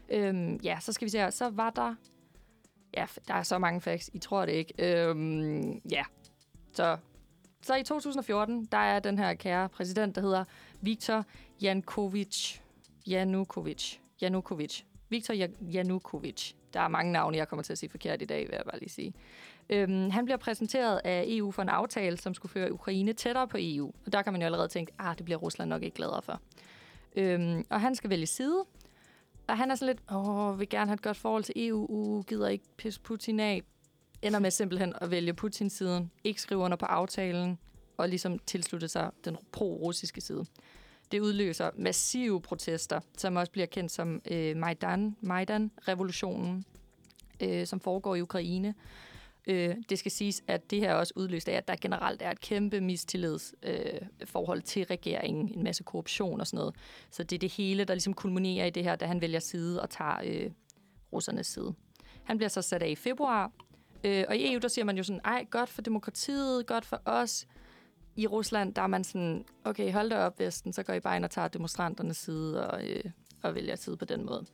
Øhm, 0.09 0.57
ja, 0.57 0.79
så 0.81 0.93
skal 0.93 1.05
vi 1.05 1.11
se 1.11 1.19
her. 1.19 1.31
Så 1.31 1.51
var 1.51 1.71
der 1.71 1.95
Ja, 2.97 3.07
der 3.29 3.35
er 3.35 3.43
så 3.43 3.59
mange 3.59 3.81
facts. 3.81 4.11
I 4.15 4.19
tror 4.19 4.47
det 4.47 4.53
ikke. 4.53 4.75
Øhm, 4.79 5.81
ja. 5.91 6.05
Så, 6.73 6.97
så 7.63 7.77
i 7.77 7.83
2014, 7.83 8.65
der 8.65 8.79
er 8.79 8.99
den 8.99 9.19
her 9.19 9.35
kære 9.35 9.69
præsident, 9.69 10.15
der 10.15 10.21
hedder 10.21 10.45
Viktor 10.81 11.25
Jankovic. 11.63 12.59
Janukovic. 13.07 13.97
Janukovic. 14.21 14.83
Viktor 15.09 15.35
Janukovic. 15.61 16.53
Der 16.73 16.81
er 16.81 16.89
mange 16.89 17.13
navne, 17.13 17.37
jeg 17.37 17.49
kommer 17.49 17.63
til 17.63 17.73
at 17.73 17.79
sige 17.79 17.91
forkert 17.91 18.23
i 18.23 18.25
dag, 18.25 18.41
vil 18.41 18.55
jeg 18.55 18.65
bare 18.65 18.79
lige 18.79 18.91
sige. 18.91 19.15
Øhm, 19.71 20.11
han 20.11 20.25
bliver 20.25 20.39
præsenteret 20.39 21.01
af 21.05 21.25
EU 21.27 21.51
for 21.51 21.63
en 21.63 21.69
aftale, 21.69 22.17
som 22.17 22.35
skulle 22.35 22.53
føre 22.53 22.73
Ukraine 22.73 23.13
tættere 23.13 23.49
på 23.49 23.57
EU. 23.61 23.93
Og 24.07 24.13
der 24.13 24.23
kan 24.23 24.33
man 24.33 24.43
jo 24.43 24.47
allerede 24.47 24.69
tænke, 24.69 24.93
ah, 24.99 25.17
det 25.17 25.25
bliver 25.25 25.39
Rusland 25.39 25.71
nok 25.71 25.83
ikke 25.83 25.97
gladere 25.97 26.23
for. 26.23 26.41
Øhm, 27.17 27.65
og 27.71 27.81
han 27.81 27.95
skal 27.95 28.11
vælge 28.11 28.27
side, 28.27 28.65
og 29.49 29.59
han 29.59 29.71
er 29.71 29.75
sådan 29.75 29.95
lidt, 29.95 30.13
åh, 30.13 30.59
vil 30.59 30.69
gerne 30.69 30.87
have 30.87 30.95
et 30.95 31.03
godt 31.03 31.17
forhold 31.17 31.45
til 31.45 31.55
EU, 31.57 31.87
uh, 31.89 32.25
gider 32.25 32.49
ikke 32.49 32.65
pisse 32.77 33.01
Putin 33.01 33.41
af. 33.41 33.63
Ender 34.23 34.39
med 34.39 34.51
simpelthen 34.51 34.95
at 35.01 35.11
vælge 35.11 35.35
Putins 35.35 35.73
siden, 35.73 36.11
ikke 36.25 36.41
skrive 36.41 36.61
under 36.61 36.77
på 36.77 36.87
aftalen, 36.87 37.59
og 37.97 38.09
ligesom 38.09 38.39
tilslutte 38.39 38.89
sig 38.89 39.11
den 39.25 39.37
pro-russiske 39.53 40.21
side. 40.21 40.45
Det 41.13 41.21
udløser 41.21 41.71
massive 41.77 42.41
protester, 42.41 43.01
som 43.17 43.37
også 43.37 43.53
bliver 43.53 43.67
kendt 43.67 43.93
som 43.93 44.23
øh, 44.31 44.57
Majdan, 44.57 45.17
Majdan-revolutionen, 45.21 46.65
øh, 47.41 47.67
som 47.67 47.81
foregår 47.81 48.15
i 48.15 48.23
Ukraine. 48.23 48.75
Øh, 49.49 49.77
det 49.89 49.99
skal 49.99 50.11
siges, 50.11 50.43
at 50.47 50.71
det 50.71 50.81
her 50.81 50.95
også 50.95 51.13
udløst 51.17 51.49
af, 51.49 51.55
at 51.55 51.69
der 51.69 51.77
generelt 51.81 52.23
er 52.23 52.31
et 52.31 52.41
kæmpe 52.41 52.81
mistillidsforhold 52.81 54.59
øh, 54.59 54.65
til 54.65 54.85
regeringen, 54.85 55.53
en 55.55 55.65
masse 55.65 55.83
korruption 55.83 56.41
og 56.41 56.47
sådan 56.47 56.59
noget. 56.59 56.75
Så 57.11 57.23
det 57.23 57.37
er 57.37 57.39
det 57.39 57.53
hele, 57.53 57.85
der 57.85 57.95
ligesom 57.95 58.15
kulminerer 58.15 58.67
i 58.67 58.71
det 58.71 58.85
her, 58.85 58.97
da 58.97 59.07
han 59.07 59.21
vælger 59.21 59.41
side 59.41 59.83
og 59.83 59.91
tager 59.91 60.21
øh, 60.25 60.51
russernes 61.13 61.47
side. 61.47 61.75
Han 62.25 62.37
bliver 62.37 62.49
så 62.49 62.63
sat 62.63 62.83
af 62.83 62.89
i 62.89 62.95
februar, 62.95 63.53
øh, 64.05 64.25
og 64.29 64.37
i 64.37 64.53
EU, 64.53 64.59
der 64.59 64.69
siger 64.69 64.85
man 64.85 64.97
jo 64.97 65.03
sådan, 65.03 65.21
ej, 65.25 65.47
godt 65.51 65.69
for 65.69 65.83
demokratiet, 65.83 66.67
godt 66.67 66.85
for 66.85 67.03
os. 67.05 67.47
I 68.17 68.27
Rusland, 68.27 68.75
der 68.75 68.83
er 68.83 68.87
man 68.87 69.05
sådan, 69.05 69.45
okay, 69.65 69.93
hold 69.93 70.11
da 70.11 70.17
op, 70.17 70.39
Vesten, 70.39 70.73
så 70.73 70.83
går 70.83 70.93
I 70.93 71.01
bare 71.01 71.17
ind 71.17 71.25
og 71.25 71.31
tager 71.31 71.49
demonstranternes 71.49 72.17
side 72.17 72.71
og, 72.71 72.89
øh, 72.89 73.05
og 73.43 73.55
vælger 73.55 73.77
side 73.77 73.97
på 73.97 74.05
den 74.05 74.27
måde. 74.27 74.47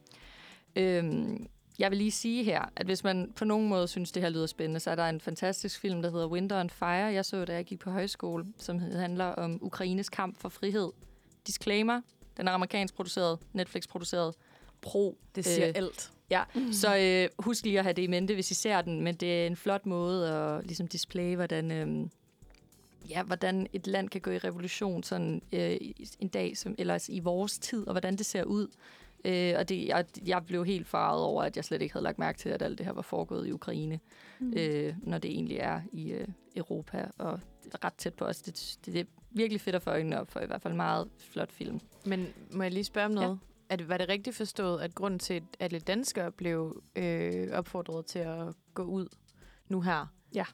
Øhm, 0.76 1.48
jeg 1.78 1.90
vil 1.90 1.98
lige 1.98 2.10
sige 2.10 2.44
her, 2.44 2.64
at 2.76 2.87
hvis 2.87 3.04
man 3.04 3.32
på 3.37 3.44
nogen 3.44 3.68
måde 3.68 3.88
synes, 3.88 4.12
det 4.12 4.22
her 4.22 4.30
lyder 4.30 4.46
spændende, 4.46 4.80
så 4.80 4.90
er 4.90 4.94
der 4.94 5.08
en 5.08 5.20
fantastisk 5.20 5.80
film, 5.80 6.02
der 6.02 6.10
hedder 6.10 6.26
Winter 6.26 6.60
on 6.60 6.70
Fire, 6.70 6.87
jeg 6.87 7.24
så, 7.24 7.44
da 7.44 7.54
jeg 7.54 7.64
gik 7.64 7.78
på 7.78 7.90
højskole, 7.90 8.46
som 8.58 8.78
handler 8.78 9.24
om 9.24 9.58
Ukraines 9.62 10.08
kamp 10.08 10.40
for 10.40 10.48
frihed. 10.48 10.90
Disclaimer, 11.46 12.00
den 12.37 12.48
er 12.48 12.52
amerikansk 12.52 12.94
produceret, 12.94 13.38
Netflix 13.52 13.88
produceret, 13.88 14.34
pro. 14.80 15.18
Det 15.34 15.44
siger 15.44 15.68
øh, 15.68 15.72
alt. 15.76 16.12
Ja, 16.30 16.42
mm. 16.54 16.72
så 16.72 16.96
øh, 16.96 17.44
husk 17.44 17.64
lige 17.64 17.78
at 17.78 17.84
have 17.84 17.92
det 17.92 18.02
i 18.02 18.06
mente, 18.06 18.34
hvis 18.34 18.50
I 18.50 18.54
ser 18.54 18.82
den, 18.82 19.00
men 19.00 19.14
det 19.14 19.42
er 19.42 19.46
en 19.46 19.56
flot 19.56 19.87
måde 19.87 20.32
at 20.32 20.66
ligesom 20.66 20.88
display, 20.88 21.37
hvordan, 21.37 21.70
øh, 21.70 22.06
ja, 23.10 23.22
hvordan 23.22 23.66
et 23.72 23.87
land 23.87 24.08
kan 24.08 24.20
gå 24.20 24.30
i 24.30 24.38
revolution 24.38 25.02
sådan 25.02 25.42
øh, 25.52 25.76
en 26.20 26.28
dag, 26.28 26.56
som, 26.56 26.74
eller 26.78 27.06
i 27.08 27.20
vores 27.20 27.58
tid, 27.58 27.87
og 27.87 27.92
hvordan 27.92 28.16
det 28.16 28.26
ser 28.26 28.44
ud. 28.44 28.68
Øh, 29.24 29.54
og 29.58 29.68
det, 29.68 29.87
jeg, 29.87 30.04
jeg 30.26 30.46
blev 30.46 30.64
helt 30.64 30.87
farvet 30.87 31.22
over, 31.22 31.42
at 31.42 31.56
jeg 31.56 31.64
slet 31.64 31.82
ikke 31.82 31.92
havde 31.92 32.04
lagt 32.04 32.18
mærke 32.18 32.38
til, 32.38 32.48
at 32.48 32.62
alt 32.62 32.78
det 32.78 32.87
her 32.87 32.92
var 32.92 33.02
foregået 33.02 33.48
i 33.48 33.52
Ukraine, 33.52 34.00
mm. 34.38 34.52
øh, 34.56 34.94
når 35.02 35.18
det 35.18 35.30
egentlig 35.30 35.56
er 35.56 35.80
i 35.92 36.10
øh, 36.12 36.28
Europa 36.56 37.08
og 37.18 37.40
ret 37.84 37.94
tæt 37.94 38.14
på 38.14 38.24
os. 38.24 38.42
Det, 38.42 38.76
det, 38.87 38.94
det 38.94 39.00
er 39.00 39.04
virkelig 39.30 39.60
fedt 39.60 39.76
at 39.76 39.82
få 39.82 39.90
øjnene 39.90 40.20
op 40.20 40.30
for, 40.30 40.40
i 40.40 40.46
hvert 40.46 40.62
fald 40.62 40.74
meget 40.74 41.08
flot 41.18 41.52
film. 41.52 41.80
Men 42.06 42.26
må 42.52 42.62
jeg 42.62 42.72
lige 42.72 42.84
spørge 42.84 43.06
om 43.06 43.12
noget? 43.12 43.38
Ja. 43.70 43.76
Det, 43.76 43.88
var 43.88 43.98
det 43.98 44.08
rigtigt 44.08 44.37
forstået, 44.37 44.80
at 44.80 44.94
grunden 44.94 45.18
til, 45.18 45.34
at 45.34 45.42
alle 45.60 45.80
danskere 45.80 46.32
blev 46.32 46.82
øh, 46.96 47.48
opfordret 47.52 48.06
til 48.06 48.18
at 48.18 48.54
gå 48.74 48.82
ud 48.82 49.08
nu 49.68 49.80
her? 49.80 50.06
Ja. 50.34 50.44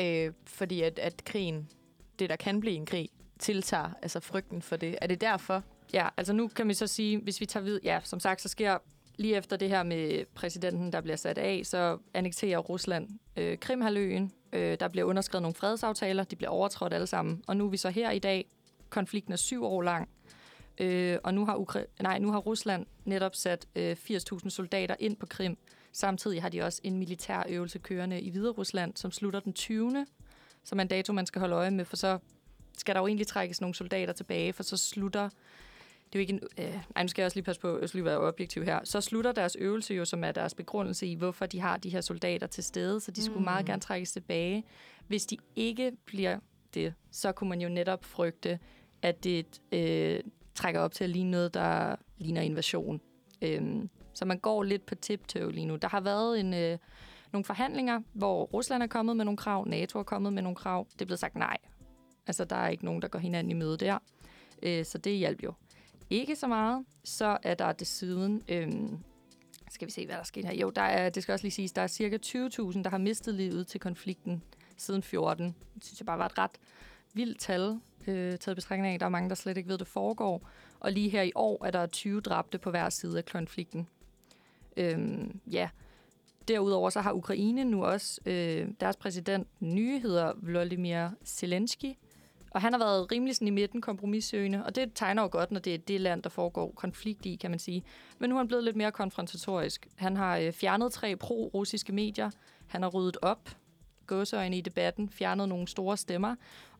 Øh, 0.00 0.32
fordi 0.46 0.82
at, 0.82 0.98
at 0.98 1.24
krigen, 1.24 1.68
det 2.18 2.30
der 2.30 2.36
kan 2.36 2.60
blive 2.60 2.74
en 2.74 2.86
krig, 2.86 3.08
tiltager 3.38 3.90
altså 4.02 4.20
frygten 4.20 4.62
for 4.62 4.76
det. 4.76 4.98
Er 5.02 5.06
det 5.06 5.20
derfor? 5.20 5.62
Ja, 5.92 6.08
altså 6.16 6.32
nu 6.32 6.48
kan 6.48 6.68
vi 6.68 6.74
så 6.74 6.86
sige, 6.86 7.18
hvis 7.18 7.40
vi 7.40 7.46
tager 7.46 7.64
vid, 7.64 7.80
ja, 7.84 8.00
som 8.04 8.20
sagt, 8.20 8.42
så 8.42 8.48
sker 8.48 8.78
lige 9.16 9.36
efter 9.36 9.56
det 9.56 9.68
her 9.68 9.82
med 9.82 10.24
præsidenten, 10.34 10.92
der 10.92 11.00
bliver 11.00 11.16
sat 11.16 11.38
af, 11.38 11.60
så 11.64 11.98
annekterer 12.14 12.58
Rusland 12.58 13.08
øh, 13.36 13.58
Krimhaløen. 13.58 14.32
Øh, 14.52 14.76
der 14.80 14.88
bliver 14.88 15.04
underskrevet 15.04 15.42
nogle 15.42 15.54
fredsaftaler, 15.54 16.24
de 16.24 16.36
bliver 16.36 16.50
overtrådt 16.50 16.94
alle 16.94 17.06
sammen. 17.06 17.42
Og 17.46 17.56
nu 17.56 17.66
er 17.66 17.70
vi 17.70 17.76
så 17.76 17.90
her 17.90 18.10
i 18.10 18.18
dag. 18.18 18.50
Konflikten 18.90 19.32
er 19.32 19.36
syv 19.36 19.64
år 19.64 19.82
lang. 19.82 20.08
Øh, 20.78 21.18
og 21.24 21.34
nu 21.34 21.46
har, 21.46 21.56
Ukra- 21.56 22.02
nej, 22.02 22.18
nu 22.18 22.32
har 22.32 22.38
Rusland 22.38 22.86
netop 23.04 23.34
sat 23.34 23.66
øh, 23.76 23.96
80.000 24.10 24.48
soldater 24.48 24.96
ind 24.98 25.16
på 25.16 25.26
Krim. 25.26 25.56
Samtidig 25.92 26.42
har 26.42 26.48
de 26.48 26.62
også 26.62 26.80
en 26.84 26.98
militær 26.98 27.42
øvelse 27.48 27.78
kørende 27.78 28.20
i 28.20 28.30
Hvide 28.30 28.50
Rusland, 28.50 28.96
som 28.96 29.10
slutter 29.10 29.40
den 29.40 29.52
20. 29.52 30.06
Som 30.64 30.78
er 30.78 30.82
en 30.82 30.88
dato, 30.88 31.12
man 31.12 31.26
skal 31.26 31.40
holde 31.40 31.56
øje 31.56 31.70
med, 31.70 31.84
for 31.84 31.96
så 31.96 32.18
skal 32.78 32.94
der 32.94 33.00
jo 33.00 33.06
egentlig 33.06 33.26
trækkes 33.26 33.60
nogle 33.60 33.74
soldater 33.74 34.12
tilbage, 34.12 34.52
for 34.52 34.62
så 34.62 34.76
slutter 34.76 35.28
det 36.12 36.18
er 36.18 36.20
jo 36.20 36.20
ikke 36.20 36.32
en, 36.32 36.40
øh, 36.58 36.80
nej, 36.94 37.02
nu 37.02 37.08
skal 37.08 37.22
jeg 37.22 37.26
også 37.26 37.36
lige 37.36 37.44
passe 37.44 37.60
på, 37.60 37.74
at 37.74 37.80
jeg 37.80 37.88
skal 37.88 37.98
lige 37.98 38.04
være 38.04 38.18
objektiv 38.18 38.64
her. 38.64 38.80
Så 38.84 39.00
slutter 39.00 39.32
deres 39.32 39.56
øvelse 39.56 39.94
jo, 39.94 40.04
som 40.04 40.24
er 40.24 40.32
deres 40.32 40.54
begrundelse 40.54 41.06
i, 41.06 41.14
hvorfor 41.14 41.46
de 41.46 41.60
har 41.60 41.76
de 41.76 41.88
her 41.88 42.00
soldater 42.00 42.46
til 42.46 42.64
stede, 42.64 43.00
så 43.00 43.10
de 43.10 43.22
skulle 43.24 43.38
mm. 43.38 43.44
meget 43.44 43.66
gerne 43.66 43.80
trækkes 43.80 44.12
tilbage. 44.12 44.64
Hvis 45.06 45.26
de 45.26 45.36
ikke 45.56 45.92
bliver 46.06 46.38
det, 46.74 46.94
så 47.10 47.32
kunne 47.32 47.50
man 47.50 47.60
jo 47.60 47.68
netop 47.68 48.04
frygte, 48.04 48.58
at 49.02 49.24
det 49.24 49.60
øh, 49.72 50.20
trækker 50.54 50.80
op 50.80 50.92
til 50.92 51.04
at 51.04 51.10
ligne 51.10 51.30
noget, 51.30 51.54
der 51.54 51.96
ligner 52.18 52.42
invasion. 52.42 53.00
Øhm, 53.42 53.90
så 54.14 54.24
man 54.24 54.38
går 54.38 54.62
lidt 54.62 54.86
på 54.86 54.94
tiptoe 54.94 55.52
lige 55.52 55.66
nu. 55.66 55.76
Der 55.76 55.88
har 55.88 56.00
været 56.00 56.40
en, 56.40 56.54
øh, 56.54 56.78
nogle 57.32 57.44
forhandlinger, 57.44 58.00
hvor 58.12 58.44
Rusland 58.44 58.82
er 58.82 58.86
kommet 58.86 59.16
med 59.16 59.24
nogle 59.24 59.36
krav, 59.36 59.64
NATO 59.68 59.98
er 59.98 60.02
kommet 60.02 60.32
med 60.32 60.42
nogle 60.42 60.56
krav. 60.56 60.86
Det 60.92 61.02
er 61.02 61.06
blevet 61.06 61.20
sagt 61.20 61.34
nej. 61.34 61.56
Altså, 62.26 62.44
der 62.44 62.56
er 62.56 62.68
ikke 62.68 62.84
nogen, 62.84 63.02
der 63.02 63.08
går 63.08 63.18
hinanden 63.18 63.50
i 63.50 63.54
møde 63.54 63.76
der. 63.76 63.98
Øh, 64.62 64.84
så 64.84 64.98
det 64.98 65.16
hjælper 65.16 65.44
jo 65.44 65.52
ikke 66.12 66.36
så 66.36 66.46
meget. 66.46 66.84
Så 67.04 67.38
er 67.42 67.54
der 67.54 67.72
desuden... 67.72 68.42
Øhm, 68.48 68.98
skal 69.70 69.86
vi 69.86 69.92
se, 69.92 70.06
hvad 70.06 70.16
der 70.16 70.22
sker 70.22 70.46
her. 70.46 70.54
Jo, 70.54 70.70
der 70.70 70.82
er, 70.82 71.10
det 71.10 71.22
skal 71.22 71.32
også 71.32 71.44
lige 71.44 71.52
siges, 71.52 71.72
der 71.72 71.82
er 71.82 71.86
cirka 71.86 72.18
20.000, 72.26 72.82
der 72.82 72.88
har 72.90 72.98
mistet 72.98 73.34
livet 73.34 73.66
til 73.66 73.80
konflikten 73.80 74.42
siden 74.76 75.02
14. 75.02 75.46
Det 75.74 75.84
synes 75.84 76.00
jeg 76.00 76.06
bare 76.06 76.18
var 76.18 76.26
et 76.26 76.38
ret 76.38 76.50
vildt 77.14 77.40
tal, 77.40 77.80
øh, 78.06 78.38
taget 78.38 78.56
betragtning 78.56 78.92
af. 78.92 78.98
Der 78.98 79.06
er 79.06 79.10
mange, 79.10 79.28
der 79.28 79.34
slet 79.34 79.56
ikke 79.56 79.68
ved, 79.68 79.78
det 79.78 79.86
foregår. 79.86 80.48
Og 80.80 80.92
lige 80.92 81.10
her 81.10 81.22
i 81.22 81.32
år 81.34 81.64
er 81.64 81.70
der 81.70 81.86
20 81.86 82.20
dræbte 82.20 82.58
på 82.58 82.70
hver 82.70 82.88
side 82.90 83.18
af 83.18 83.24
konflikten. 83.24 83.88
Øhm, 84.76 85.40
ja. 85.50 85.68
Derudover 86.48 86.90
så 86.90 87.00
har 87.00 87.12
Ukraine 87.12 87.64
nu 87.64 87.84
også 87.84 88.20
øh, 88.26 88.68
deres 88.80 88.96
præsident, 88.96 89.48
nye 89.60 90.00
hedder 90.00 90.32
Volodymyr 90.36 91.10
Zelensky, 91.24 91.94
og 92.54 92.60
han 92.60 92.72
har 92.72 92.78
været 92.78 93.12
rimelig 93.12 93.34
sådan 93.36 93.48
i 93.48 93.50
midten 93.50 93.80
kompromissøgende, 93.80 94.64
og 94.64 94.74
det 94.74 94.90
tegner 94.94 95.22
jo 95.22 95.28
godt, 95.32 95.50
når 95.50 95.60
det 95.60 95.74
er 95.74 95.78
det 95.78 96.00
land, 96.00 96.22
der 96.22 96.30
foregår 96.30 96.72
konflikt 96.76 97.26
i, 97.26 97.36
kan 97.36 97.50
man 97.50 97.58
sige. 97.58 97.84
Men 98.18 98.30
nu 98.30 98.36
er 98.36 98.38
han 98.38 98.48
blevet 98.48 98.64
lidt 98.64 98.76
mere 98.76 98.92
konfrontatorisk. 98.92 99.88
Han 99.96 100.16
har 100.16 100.36
øh, 100.36 100.52
fjernet 100.52 100.92
tre 100.92 101.16
pro-russiske 101.16 101.92
medier. 101.92 102.30
Han 102.66 102.82
har 102.82 102.88
ryddet 102.88 103.16
op, 103.22 103.50
gåseøjne 104.06 104.58
i 104.58 104.60
debatten, 104.60 105.08
fjernet 105.08 105.48
nogle 105.48 105.68
store 105.68 105.96
stemmer. 105.96 106.34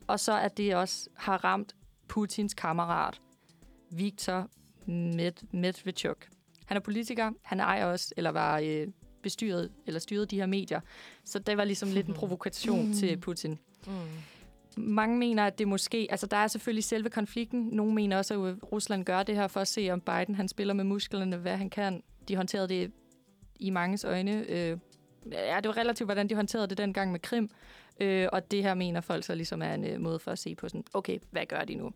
Og 0.07 0.19
så 0.19 0.39
at 0.39 0.57
det 0.57 0.75
også 0.75 1.09
har 1.13 1.43
ramt 1.43 1.75
Putins 2.07 2.53
kammerat, 2.53 3.21
Viktor 3.91 4.47
Med 4.85 5.31
Medvedchuk. 5.51 6.27
Han 6.65 6.77
er 6.77 6.81
politiker. 6.81 7.31
Han 7.41 7.59
ejer 7.59 7.85
også, 7.85 8.13
eller 8.17 8.29
var 8.29 8.59
øh, 8.59 8.87
bestyrede 9.23 9.69
eller 9.85 9.99
styrede 9.99 10.25
de 10.25 10.35
her 10.35 10.45
medier. 10.45 10.79
Så 11.25 11.39
det 11.39 11.57
var 11.57 11.63
ligesom 11.63 11.91
lidt 11.91 12.07
en 12.07 12.13
provokation 12.19 12.87
mm. 12.87 12.93
til 12.93 13.17
Putin. 13.17 13.59
Mm. 13.87 13.93
Mange 14.77 15.17
mener, 15.17 15.45
at 15.45 15.59
det 15.59 15.67
måske... 15.67 16.07
Altså, 16.09 16.27
der 16.27 16.37
er 16.37 16.47
selvfølgelig 16.47 16.83
selve 16.83 17.09
konflikten. 17.09 17.69
Nogle 17.71 17.93
mener 17.93 18.17
også, 18.17 18.43
at 18.43 18.71
Rusland 18.71 19.05
gør 19.05 19.23
det 19.23 19.35
her 19.35 19.47
for 19.47 19.59
at 19.59 19.67
se, 19.67 19.89
om 19.91 20.01
Biden 20.01 20.35
han 20.35 20.47
spiller 20.47 20.73
med 20.73 20.83
musklerne, 20.83 21.37
hvad 21.37 21.57
han 21.57 21.69
kan. 21.69 22.03
De 22.27 22.35
håndterede 22.35 22.67
det 22.67 22.91
i 23.59 23.69
manges 23.69 24.03
øjne. 24.03 24.45
Øh, 24.49 24.77
ja, 25.31 25.57
det 25.57 25.67
var 25.67 25.77
relativt, 25.77 26.07
hvordan 26.07 26.29
de 26.29 26.35
håndterede 26.35 26.67
det 26.67 26.77
dengang 26.77 27.11
med 27.11 27.19
Krim. 27.19 27.49
Øh, 27.99 28.27
og 28.31 28.51
det 28.51 28.63
her 28.63 28.73
mener 28.73 29.01
folk 29.01 29.23
så 29.23 29.35
ligesom 29.35 29.61
er 29.61 29.73
en 29.73 29.85
øh, 29.85 30.01
måde 30.01 30.19
for 30.19 30.31
at 30.31 30.39
se 30.39 30.55
på 30.55 30.69
sådan, 30.69 30.83
okay, 30.93 31.19
hvad 31.31 31.45
gør 31.45 31.61
de 31.61 31.75
nu? 31.75 31.91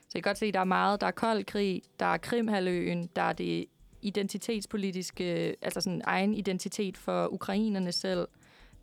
Så 0.00 0.10
jeg 0.14 0.22
kan 0.22 0.30
godt 0.30 0.38
se, 0.38 0.46
at 0.46 0.54
der 0.54 0.60
er 0.60 0.64
meget. 0.64 1.00
Der 1.00 1.06
er 1.06 1.10
kold 1.10 1.44
krig, 1.44 1.82
der 2.00 2.06
er 2.06 2.16
Krimhaløen, 2.16 3.08
der 3.16 3.22
er 3.22 3.32
det 3.32 3.66
identitetspolitiske, 4.02 5.48
øh, 5.48 5.54
altså 5.62 5.80
sådan 5.80 6.02
egen 6.04 6.34
identitet 6.34 6.96
for 6.96 7.32
ukrainerne 7.32 7.92
selv. 7.92 8.28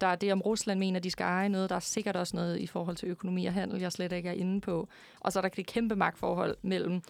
Der 0.01 0.07
er 0.07 0.15
det, 0.15 0.31
om 0.33 0.41
Rusland 0.41 0.79
mener, 0.79 0.99
de 0.99 1.11
skal 1.11 1.23
eje 1.23 1.49
noget. 1.49 1.69
Der 1.69 1.75
er 1.75 1.79
sikkert 1.79 2.15
også 2.15 2.35
noget 2.35 2.59
i 2.59 2.67
forhold 2.67 2.95
til 2.95 3.09
økonomi 3.09 3.45
og 3.45 3.53
handel, 3.53 3.79
jeg 3.81 3.91
slet 3.91 4.11
ikke 4.11 4.29
er 4.29 4.33
inde 4.33 4.61
på. 4.61 4.87
Og 5.19 5.31
så 5.31 5.39
er 5.39 5.41
der 5.41 5.49
det 5.49 5.65
kæmpe 5.65 5.95
magtforhold 5.95 6.57
mellem 6.61 7.01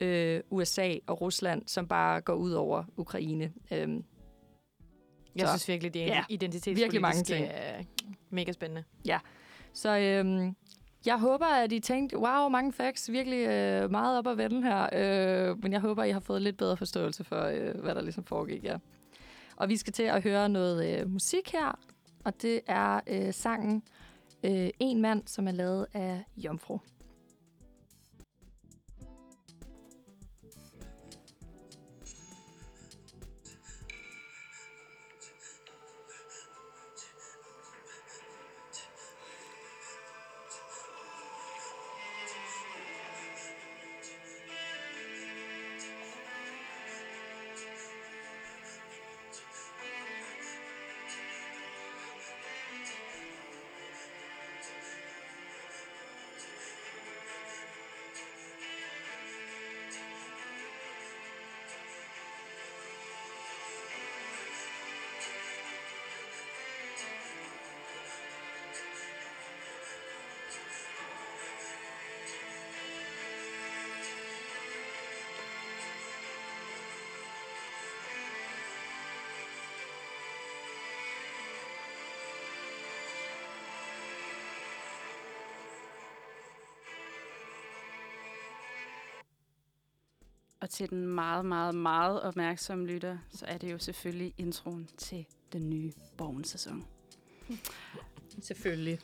øh, 0.00 0.40
USA 0.50 0.94
og 1.06 1.20
Rusland, 1.20 1.62
som 1.66 1.88
bare 1.88 2.20
går 2.20 2.34
ud 2.34 2.52
over 2.52 2.84
Ukraine. 2.96 3.52
Øhm, 3.72 4.04
Jeg 5.36 5.46
Så- 5.46 5.52
synes 5.52 5.68
virkelig, 5.68 5.94
det 5.94 6.02
er 6.02 6.06
Ja, 6.06 6.14
ja, 6.14 6.24
identitetspolitisk 6.28 6.82
virkelig 6.82 7.00
mange 7.02 7.22
ting. 7.22 7.46
er 7.50 7.82
mega 8.30 8.52
spændende. 8.52 8.84
Så 9.72 9.98
øhm, 9.98 10.56
jeg 11.06 11.18
håber, 11.18 11.46
at 11.46 11.72
I 11.72 11.80
tænkte, 11.80 12.18
wow, 12.18 12.48
mange 12.48 12.72
facts, 12.72 13.10
virkelig 13.12 13.46
øh, 13.48 13.90
meget 13.90 14.18
op 14.18 14.26
at 14.26 14.38
vende 14.38 14.62
her. 14.62 14.88
Øh, 15.50 15.62
men 15.62 15.72
jeg 15.72 15.80
håber, 15.80 16.04
I 16.04 16.10
har 16.10 16.20
fået 16.20 16.42
lidt 16.42 16.56
bedre 16.56 16.76
forståelse 16.76 17.24
for, 17.24 17.42
øh, 17.42 17.80
hvad 17.80 17.94
der 17.94 18.02
ligesom 18.02 18.24
foregik, 18.24 18.64
ja. 18.64 18.76
Og 19.56 19.68
vi 19.68 19.76
skal 19.76 19.92
til 19.92 20.02
at 20.02 20.22
høre 20.22 20.48
noget 20.48 21.00
øh, 21.00 21.10
musik 21.10 21.52
her, 21.52 21.78
og 22.24 22.42
det 22.42 22.60
er 22.66 23.00
øh, 23.06 23.34
sangen 23.34 23.82
øh, 24.44 24.70
En 24.78 25.00
mand, 25.00 25.22
som 25.26 25.48
er 25.48 25.52
lavet 25.52 25.86
af 25.94 26.24
Jomfru. 26.36 26.78
Til 90.80 90.90
den 90.90 91.06
meget, 91.06 91.44
meget, 91.44 91.74
meget 91.74 92.22
opmærksomme 92.22 92.86
lytter, 92.86 93.18
så 93.34 93.44
er 93.48 93.58
det 93.58 93.72
jo 93.72 93.78
selvfølgelig 93.78 94.34
introen 94.38 94.88
til 94.98 95.26
den 95.52 95.70
nye 95.70 95.92
Borgen-sæson. 96.16 96.86
Selvfølgelig. 98.42 98.98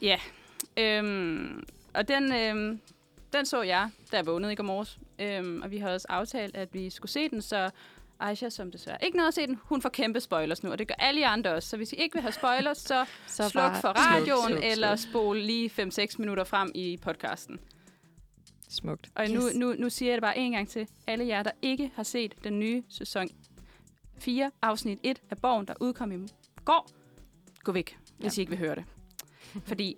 Øhm, 0.76 1.64
og 1.94 2.08
den, 2.08 2.32
øhm, 2.32 2.80
den 3.32 3.46
så 3.46 3.62
jeg, 3.62 3.90
da 4.12 4.16
jeg 4.16 4.26
vågnede 4.26 4.52
i 4.52 4.56
går 4.56 4.64
morges. 4.64 4.98
Øhm, 5.18 5.62
og 5.62 5.70
vi 5.70 5.78
har 5.78 5.90
også 5.90 6.06
aftalt, 6.08 6.56
at 6.56 6.74
vi 6.74 6.90
skulle 6.90 7.12
se 7.12 7.28
den, 7.28 7.42
så 7.42 7.70
Aisha, 8.20 8.48
som 8.48 8.70
desværre 8.70 8.98
ikke 9.02 9.16
nåede 9.16 9.28
at 9.28 9.34
se 9.34 9.46
den, 9.46 9.58
hun 9.62 9.82
får 9.82 9.88
kæmpe 9.88 10.20
spoilers 10.20 10.62
nu, 10.62 10.70
og 10.70 10.78
det 10.78 10.88
gør 10.88 10.94
alle 10.98 11.20
jer 11.20 11.28
andre 11.28 11.54
også. 11.54 11.68
Så 11.68 11.76
hvis 11.76 11.92
I 11.92 11.96
ikke 11.96 12.14
vil 12.14 12.22
have 12.22 12.32
spoilers, 12.32 12.78
så, 12.78 13.04
Så 13.26 13.48
sluk 13.48 13.72
for 13.80 13.88
radioen, 13.88 14.48
sluk, 14.48 14.62
sluk, 14.62 14.72
eller 14.72 14.96
sluk. 14.96 15.10
spol 15.10 15.38
lige 15.38 15.70
5-6 15.78 16.06
minutter 16.18 16.44
frem 16.44 16.70
i 16.74 16.98
podcasten. 17.02 17.60
Smukt. 18.68 19.10
Og 19.14 19.28
nu, 19.30 19.46
Yes. 19.46 19.54
nu, 19.56 19.74
nu 19.78 19.90
siger 19.90 20.10
jeg 20.12 20.16
det 20.16 20.22
bare 20.22 20.38
en 20.38 20.52
gang 20.52 20.68
til. 20.68 20.88
Alle 21.06 21.26
jer, 21.26 21.42
der 21.42 21.50
ikke 21.62 21.92
har 21.94 22.02
set 22.02 22.34
den 22.44 22.58
nye 22.58 22.82
sæson 22.88 23.28
4, 24.18 24.50
afsnit 24.62 24.98
1 25.02 25.20
af 25.30 25.38
Borgen, 25.38 25.66
der 25.66 25.74
udkom 25.80 26.12
i 26.12 26.28
går, 26.64 26.90
gå 27.64 27.72
væk, 27.72 27.98
hvis 28.18 28.38
Ja. 28.38 28.40
I 28.40 28.42
ikke 28.42 28.50
vil 28.50 28.58
høre 28.58 28.74
det. 28.74 28.84
Fordi 29.66 29.96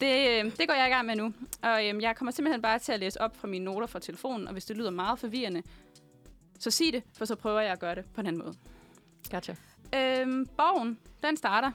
det, 0.00 0.28
øh, 0.44 0.56
det 0.56 0.68
går 0.68 0.74
jeg 0.74 0.86
i 0.86 0.90
gang 0.90 1.06
med 1.06 1.16
nu. 1.16 1.32
Og 1.62 1.86
øhm, 1.88 2.00
jeg 2.00 2.16
kommer 2.16 2.32
simpelthen 2.32 2.62
bare 2.62 2.78
til 2.78 2.92
at 2.92 3.00
læse 3.00 3.20
op 3.20 3.36
fra 3.36 3.48
mine 3.48 3.64
noter 3.64 3.86
fra 3.86 3.98
telefonen, 3.98 4.46
og 4.46 4.52
hvis 4.52 4.64
det 4.64 4.76
lyder 4.76 4.90
meget 4.90 5.18
forvirrende, 5.18 5.62
så 6.58 6.70
sig 6.70 6.92
det, 6.92 7.02
for 7.12 7.24
så 7.24 7.34
prøver 7.36 7.60
jeg 7.60 7.72
at 7.72 7.78
gøre 7.80 7.94
det 7.94 8.04
på 8.14 8.20
en 8.20 8.26
anden 8.26 8.42
måde. 8.42 8.54
Gotcha. 9.30 9.54
Øhm, 9.94 10.46
Borgen, 10.56 10.98
den 11.22 11.36
starter. 11.36 11.70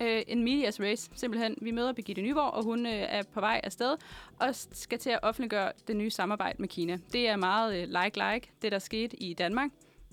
Øh, 0.00 0.22
en 0.28 0.44
medias 0.44 0.80
race, 0.80 1.10
simpelthen. 1.14 1.56
Vi 1.62 1.70
møder 1.70 1.92
Birgitte 1.92 2.22
Nyborg, 2.22 2.50
og 2.54 2.64
hun 2.64 2.86
øh, 2.86 2.92
er 2.92 3.22
på 3.22 3.40
vej 3.40 3.60
afsted 3.64 3.96
og 4.40 4.54
skal 4.54 4.98
til 4.98 5.10
at 5.10 5.18
offentliggøre 5.22 5.72
det 5.88 5.96
nye 5.96 6.10
samarbejde 6.10 6.56
med 6.58 6.68
Kina. 6.68 6.98
Det 7.12 7.28
er 7.28 7.36
meget 7.36 7.82
øh, 7.82 7.88
like-like, 7.88 8.52
det 8.62 8.72
der 8.72 8.78
skete 8.78 9.16
i 9.16 9.34
Danmark. 9.34 9.70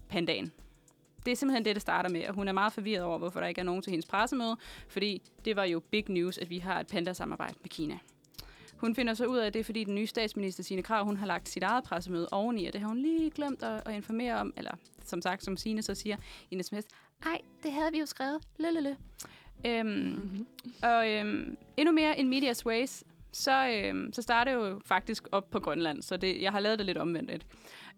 Pandaen. 0.09 0.51
Det 1.25 1.31
er 1.31 1.35
simpelthen 1.35 1.65
det, 1.65 1.75
det 1.75 1.81
starter 1.81 2.09
med, 2.09 2.27
og 2.27 2.33
hun 2.33 2.47
er 2.47 2.51
meget 2.51 2.73
forvirret 2.73 3.03
over, 3.03 3.17
hvorfor 3.17 3.39
der 3.39 3.47
ikke 3.47 3.61
er 3.61 3.65
nogen 3.65 3.81
til 3.81 3.91
hendes 3.91 4.05
pressemøde, 4.05 4.57
fordi 4.88 5.21
det 5.45 5.55
var 5.55 5.63
jo 5.63 5.79
big 5.79 6.05
news, 6.09 6.38
at 6.38 6.49
vi 6.49 6.57
har 6.57 6.79
et 6.79 6.88
panda-samarbejde 6.88 7.55
med 7.61 7.69
Kina. 7.69 7.97
Hun 8.77 8.95
finder 8.95 9.13
så 9.13 9.25
ud 9.25 9.38
af, 9.38 9.47
at 9.47 9.53
det 9.53 9.59
er, 9.59 9.63
fordi 9.63 9.83
den 9.83 9.95
nye 9.95 10.07
statsminister, 10.07 10.63
Signe 10.63 10.83
Krav, 10.83 11.05
hun 11.05 11.17
har 11.17 11.25
lagt 11.25 11.49
sit 11.49 11.63
eget 11.63 11.83
pressemøde 11.83 12.27
oveni, 12.31 12.65
og 12.65 12.73
det 12.73 12.81
har 12.81 12.88
hun 12.88 12.97
lige 12.97 13.31
glemt 13.31 13.63
at, 13.63 13.88
at 13.88 13.95
informere 13.95 14.35
om, 14.35 14.53
eller 14.57 14.71
som 15.05 15.21
sagt, 15.21 15.43
som 15.43 15.57
Signe 15.57 15.81
så 15.81 15.95
siger 15.95 16.17
i 16.51 16.55
en 16.55 16.63
sms, 16.63 16.85
ej, 17.25 17.41
det 17.63 17.71
havde 17.71 17.91
vi 17.91 17.99
jo 17.99 18.05
skrevet. 18.05 18.41
Løløle. 18.57 18.97
Øhm, 19.65 19.87
mm-hmm. 19.87 20.47
Og 20.83 21.11
øhm, 21.11 21.57
endnu 21.77 21.93
mere 21.93 22.19
en 22.19 22.29
medias 22.29 22.65
ways, 22.65 23.03
så, 23.31 23.69
øhm, 23.69 24.13
så 24.13 24.21
starter 24.21 24.51
jo 24.51 24.81
faktisk 24.85 25.27
op 25.31 25.49
på 25.49 25.59
Grønland, 25.59 26.01
så 26.01 26.17
det, 26.17 26.41
jeg 26.41 26.51
har 26.51 26.59
lavet 26.59 26.79
det 26.79 26.85
lidt 26.85 26.97
omvendt. 26.97 27.45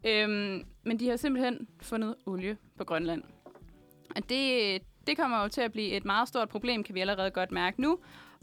Øhm, 0.04 0.66
men 0.84 1.00
de 1.00 1.10
har 1.10 1.16
simpelthen 1.16 1.68
fundet 1.82 2.16
olie 2.26 2.58
på 2.78 2.84
Grønland. 2.84 3.24
Og 4.16 4.30
det, 4.30 4.82
det 5.08 5.18
kommer 5.18 5.42
jo 5.42 5.48
til 5.48 5.62
at 5.62 5.72
blive 5.72 5.90
et 5.90 6.06
meget 6.06 6.28
stort 6.28 6.50
problem, 6.50 6.84
kan 6.84 6.96
vi 6.96 7.00
allerede 7.00 7.32
godt 7.32 7.52
mærke 7.52 7.82
nu. 7.82 8.00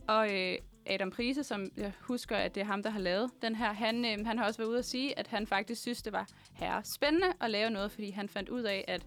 Og 0.08 0.34
øh, 0.34 0.58
Adam 0.86 1.10
Prise, 1.10 1.44
som 1.44 1.70
jeg 1.76 1.92
husker, 2.00 2.36
at 2.36 2.54
det 2.54 2.60
er 2.60 2.64
ham, 2.64 2.82
der 2.82 2.90
har 2.90 3.00
lavet 3.00 3.30
den 3.42 3.54
her, 3.54 3.72
han, 3.72 4.04
øh, 4.04 4.26
han 4.26 4.38
har 4.38 4.46
også 4.46 4.58
været 4.58 4.68
ude 4.68 4.78
at 4.78 4.84
sige, 4.84 5.18
at 5.18 5.26
han 5.26 5.46
faktisk 5.46 5.80
synes, 5.80 6.02
det 6.02 6.12
var 6.12 6.28
herre 6.52 6.84
spændende 6.84 7.26
at 7.40 7.50
lave 7.50 7.70
noget, 7.70 7.90
fordi 7.90 8.10
han 8.10 8.28
fandt 8.28 8.48
ud 8.48 8.62
af, 8.62 8.84
at 8.88 9.06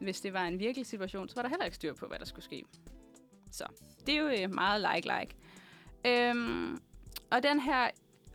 hvis 0.00 0.20
det 0.20 0.32
var 0.32 0.44
en 0.44 0.58
virkelig 0.58 0.86
situation, 0.86 1.28
så 1.28 1.34
var 1.34 1.42
der 1.42 1.48
heller 1.48 1.64
ikke 1.64 1.74
styr 1.74 1.94
på, 1.94 2.06
hvad 2.06 2.18
der 2.18 2.24
skulle 2.24 2.44
ske. 2.44 2.64
Så 3.54 3.64
det 4.06 4.14
er 4.14 4.20
jo 4.20 4.28
øh, 4.28 4.54
meget 4.54 4.80
like-like. 4.80 5.34
Øhm, 6.04 6.80
og 7.30 7.42
den 7.42 7.60
her 7.60 7.90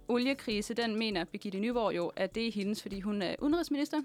oliekrise, 0.08 0.74
den 0.74 0.96
mener 0.96 1.24
Birgitte 1.24 1.60
Nyborg 1.60 1.96
jo, 1.96 2.08
at 2.08 2.36
det 2.36 2.48
er 2.48 2.52
hendes, 2.52 2.82
fordi 2.82 3.00
hun 3.00 3.22
er 3.22 3.36
udenrigsminister. 3.40 4.02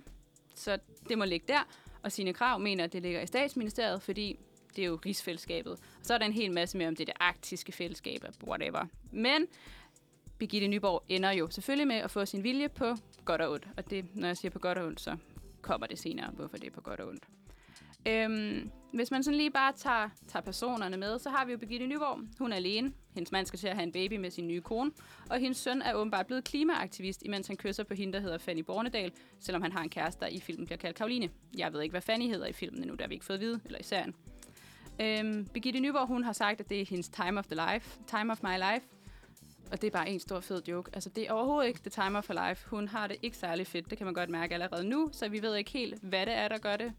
Så 0.55 0.79
det 1.09 1.19
må 1.19 1.25
ligge 1.25 1.47
der. 1.49 1.69
Og 2.03 2.13
sine 2.13 2.33
krav 2.33 2.61
mener, 2.61 2.85
at 2.85 2.93
det 2.93 3.03
ligger 3.03 3.21
i 3.21 3.27
statsministeriet, 3.27 4.03
fordi 4.03 4.39
det 4.77 4.83
er 4.83 4.87
jo 4.87 4.99
rigsfællesskabet. 5.07 5.73
Og 5.73 5.79
så 6.03 6.15
er 6.15 6.19
der 6.19 6.27
en 6.27 6.33
hel 6.33 6.53
masse 6.53 6.79
mere 6.79 6.89
om 6.89 6.97
det 6.97 7.07
det 7.07 7.17
arktiske 7.21 7.73
fællesskab, 7.73 8.25
whatever. 8.47 8.87
Men 9.11 9.47
Birgitte 10.39 10.69
Nyborg 10.69 11.03
ender 11.09 11.31
jo 11.31 11.51
selvfølgelig 11.51 11.87
med 11.87 11.97
at 11.97 12.11
få 12.11 12.27
sin 12.27 12.45
vilje 12.45 12.69
på 12.69 12.97
godt 13.25 13.41
og 13.41 13.53
ondt. 13.53 13.69
Og 13.77 13.91
det, 13.91 14.05
når 14.15 14.27
jeg 14.27 14.37
siger 14.37 14.51
på 14.51 14.59
godt 14.59 14.79
og 14.79 14.87
ondt, 14.87 15.01
så 15.01 15.17
kommer 15.63 15.87
det 15.87 15.99
senere, 15.99 16.31
hvorfor 16.31 16.57
det 16.57 16.67
er 16.67 16.71
på 16.71 16.81
godt 16.81 17.01
og 17.01 17.09
ondt. 17.09 17.25
Øhm, 18.09 18.71
hvis 18.93 19.11
man 19.11 19.23
sådan 19.23 19.39
lige 19.39 19.51
bare 19.51 19.73
tager, 19.73 20.09
tager 20.29 20.43
personerne 20.43 20.97
med, 20.97 21.19
så 21.19 21.31
har 21.31 21.45
vi 21.45 21.53
jo 21.53 21.59
Birgitte 21.59 21.87
Nyborg. 21.87 22.21
Hun 22.39 22.53
er 22.53 22.57
alene. 22.57 22.93
Hendes 23.15 23.33
mand 23.33 23.47
skal 23.47 23.59
til 23.59 23.69
at 23.69 23.75
have 23.75 23.83
en 23.83 23.93
baby 23.93 24.17
med 24.17 24.31
sin 24.31 24.49
nye 24.49 24.61
kone. 24.61 24.91
Og 25.31 25.39
hendes 25.39 25.59
søn 25.59 25.83
er 25.83 25.95
åbenbart 25.95 26.27
blevet 26.27 26.45
klimaaktivist, 26.45 27.23
imens 27.23 27.47
han 27.47 27.57
kysser 27.57 27.85
på 27.85 27.95
hende, 27.95 28.13
der 28.13 28.21
hedder 28.21 28.39
Fanny 28.39 28.61
Bornedal, 28.61 29.13
selvom 29.41 29.63
han 29.63 29.73
har 29.73 29.83
en 29.83 29.91
kæreste, 29.91 30.21
der 30.21 30.27
i 30.27 30.41
filmen 30.41 30.67
bliver 30.67 30.79
kaldt 30.79 30.97
Karoline. 30.97 31.29
Jeg 31.59 31.73
ved 31.73 31.83
ikke, 31.83 31.93
hvad 31.93 32.01
Fanny 32.01 32.25
hedder 32.25 32.47
i 32.47 32.53
filmen 32.53 32.83
endnu, 32.83 32.95
der 32.95 33.03
har 33.03 33.09
vi 33.09 33.15
ikke 33.15 33.27
fået 33.27 33.37
at 33.37 33.41
vide, 33.41 33.61
eller 33.65 33.79
i 33.79 33.83
serien. 33.83 34.15
Øhm, 35.01 35.47
Birgitte 35.47 35.81
Nyborg, 35.81 36.07
hun 36.07 36.25
har 36.25 36.33
sagt, 36.33 36.61
at 36.61 36.71
det 36.71 36.81
er 36.81 36.87
hendes 36.87 37.09
time 37.09 37.39
of 37.39 37.47
the 37.47 37.55
life, 37.73 38.01
time 38.07 38.33
of 38.33 38.43
my 38.43 38.57
life. 38.73 38.87
Og 39.73 39.81
det 39.83 39.87
er 39.87 39.91
bare 39.91 40.09
en 40.09 40.21
stor 40.21 40.41
fed 40.41 40.63
joke. 40.69 40.91
Altså, 40.95 41.11
det 41.11 41.29
er 41.29 41.33
overhovedet 41.33 41.69
ikke 41.69 41.81
the 41.81 41.91
time 41.91 42.19
of 42.19 42.29
her 42.29 42.49
life. 42.49 42.69
Hun 42.69 42.89
har 42.89 43.07
det 43.07 43.17
ikke 43.23 43.37
særlig 43.37 43.67
fedt. 43.67 43.91
Det 43.91 43.99
kan 43.99 44.05
man 44.05 44.15
godt 44.15 44.31
mærke 44.31 44.55
allerede 44.55 44.85
nu, 44.89 45.09
så 45.13 45.29
vi 45.29 45.43
ved 45.43 45.57
ikke 45.57 45.71
helt, 45.71 46.03
hvad 46.03 46.27
det 46.27 46.35
er, 46.35 46.49
der 46.49 46.59
gør 46.59 46.77
det 46.77 46.93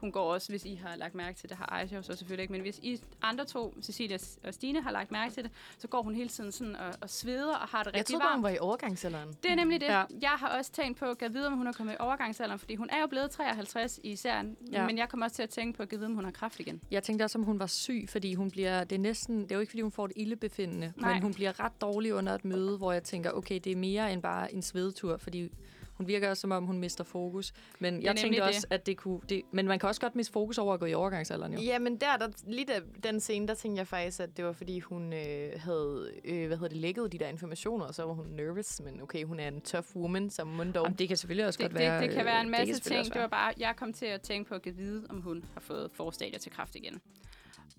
hun 0.00 0.12
går 0.12 0.32
også, 0.34 0.48
hvis 0.52 0.64
I 0.64 0.74
har 0.74 0.96
lagt 0.96 1.14
mærke 1.14 1.38
til 1.38 1.48
det, 1.48 1.56
har 1.58 1.66
Aisha 1.72 1.96
jo 1.96 2.02
så 2.02 2.16
selvfølgelig 2.16 2.42
ikke, 2.42 2.52
men 2.52 2.60
hvis 2.62 2.78
I 2.82 3.00
andre 3.22 3.44
to, 3.44 3.74
Cecilia 3.82 4.18
og 4.44 4.54
Stine, 4.54 4.82
har 4.82 4.90
lagt 4.90 5.10
mærke 5.12 5.34
til 5.34 5.42
det, 5.44 5.50
så 5.78 5.88
går 5.88 6.02
hun 6.02 6.14
hele 6.14 6.28
tiden 6.28 6.52
sådan 6.52 6.76
og, 6.76 6.94
og 7.00 7.10
sveder 7.10 7.54
og 7.56 7.68
har 7.68 7.82
det 7.82 7.92
Jeg 7.92 7.98
rigtig 7.98 8.12
troede 8.12 8.22
bare, 8.22 8.36
hun 8.36 8.42
varmt. 8.42 8.52
var 8.52 8.56
i 8.56 8.58
overgangsalderen. 8.58 9.28
Det 9.42 9.50
er 9.50 9.54
nemlig 9.54 9.80
det. 9.80 9.86
Ja. 9.86 10.02
Jeg 10.22 10.30
har 10.30 10.48
også 10.58 10.72
tænkt 10.72 10.98
på, 10.98 11.04
at 11.04 11.34
vide, 11.34 11.46
om 11.46 11.52
hun 11.52 11.66
er 11.66 11.72
kommet 11.72 11.92
i 11.92 11.96
overgangsalderen, 12.00 12.58
fordi 12.58 12.74
hun 12.74 12.88
er 12.90 13.00
jo 13.00 13.06
blevet 13.06 13.30
53 13.30 14.00
i 14.02 14.16
serien, 14.16 14.56
Ja. 14.72 14.80
ja. 14.80 14.86
men 14.86 14.98
jeg 14.98 15.08
kommer 15.08 15.26
også 15.26 15.36
til 15.36 15.42
at 15.42 15.50
tænke 15.50 15.76
på, 15.76 15.82
at 15.82 15.90
vide, 15.90 16.06
om 16.06 16.14
hun 16.14 16.24
har 16.24 16.30
kraft 16.30 16.60
igen. 16.60 16.80
Jeg 16.90 17.02
tænkte 17.02 17.22
også, 17.22 17.38
om 17.38 17.44
hun 17.44 17.58
var 17.58 17.66
syg, 17.66 18.04
fordi 18.08 18.34
hun 18.34 18.50
bliver, 18.50 18.84
det 18.84 18.96
er 18.96 19.00
næsten, 19.00 19.42
det 19.42 19.50
er 19.52 19.54
jo 19.54 19.60
ikke, 19.60 19.70
fordi 19.70 19.82
hun 19.82 19.92
får 19.92 20.04
et 20.04 20.12
ildebefindende, 20.16 20.92
Nej. 20.96 21.12
men 21.12 21.22
hun 21.22 21.34
bliver 21.34 21.60
ret 21.60 21.80
dårlig 21.80 22.14
under 22.14 22.34
et 22.34 22.44
møde, 22.44 22.76
hvor 22.78 22.92
jeg 22.92 23.02
tænker, 23.02 23.30
okay, 23.30 23.60
det 23.64 23.72
er 23.72 23.76
mere 23.76 24.12
end 24.12 24.22
bare 24.22 24.54
en 24.54 24.62
svedetur, 24.62 25.16
fordi 25.16 25.52
hun 26.00 26.08
virker 26.08 26.30
også, 26.30 26.40
som 26.40 26.50
om 26.50 26.64
hun 26.64 26.78
mister 26.78 27.04
fokus. 27.04 27.52
Men 27.78 28.02
jeg 28.02 28.16
tænkte 28.16 28.40
det. 28.40 28.48
også, 28.48 28.66
at 28.70 28.86
det 28.86 28.96
kunne... 28.96 29.20
Det, 29.28 29.42
men 29.52 29.66
man 29.66 29.78
kan 29.78 29.88
også 29.88 30.00
godt 30.00 30.16
miste 30.16 30.32
fokus 30.32 30.58
over 30.58 30.74
at 30.74 30.80
gå 30.80 30.86
i 30.86 30.94
overgangsalderen, 30.94 31.52
jo. 31.52 31.60
Ja, 31.60 31.78
men 31.78 31.96
der, 31.96 32.16
der 32.16 32.28
lige 32.46 32.64
da, 32.64 32.80
den 33.10 33.20
scene, 33.20 33.48
der 33.48 33.54
tænkte 33.54 33.78
jeg 33.78 33.86
faktisk, 33.86 34.20
at 34.20 34.36
det 34.36 34.44
var, 34.44 34.52
fordi 34.52 34.80
hun 34.80 35.12
øh, 35.12 35.52
havde, 35.56 36.10
øh, 36.24 36.46
hvad 36.46 36.56
hedder 36.56 36.68
det, 36.68 36.76
lækket 36.76 37.12
de 37.12 37.18
der 37.18 37.28
informationer, 37.28 37.84
og 37.84 37.94
så 37.94 38.02
var 38.02 38.12
hun 38.12 38.26
nervous. 38.26 38.80
Men 38.80 39.02
okay, 39.02 39.24
hun 39.24 39.40
er 39.40 39.48
en 39.48 39.60
tough 39.60 39.96
woman, 39.96 40.30
som 40.30 40.46
må 40.46 40.64
dog. 40.64 40.84
Jamen, 40.84 40.98
det 40.98 41.08
kan 41.08 41.16
selvfølgelig 41.16 41.46
også 41.46 41.58
Det, 41.58 41.64
godt 41.64 41.72
det, 41.72 41.80
være... 41.80 42.02
det 42.02 42.10
kan 42.10 42.24
være 42.24 42.40
en 42.40 42.50
masse 42.50 42.74
selvfølgelig 42.74 43.04
ting. 43.04 43.14
Det 43.14 43.22
var 43.22 43.28
bare, 43.28 43.52
jeg 43.58 43.76
kom 43.76 43.92
til 43.92 44.06
at 44.06 44.20
tænke 44.20 44.48
på 44.48 44.54
at 44.54 44.78
vide, 44.78 45.06
om 45.10 45.20
hun 45.20 45.44
har 45.54 45.60
fået 45.60 45.90
forstadier 45.94 46.38
til 46.38 46.52
kraft 46.52 46.74
igen. 46.76 47.00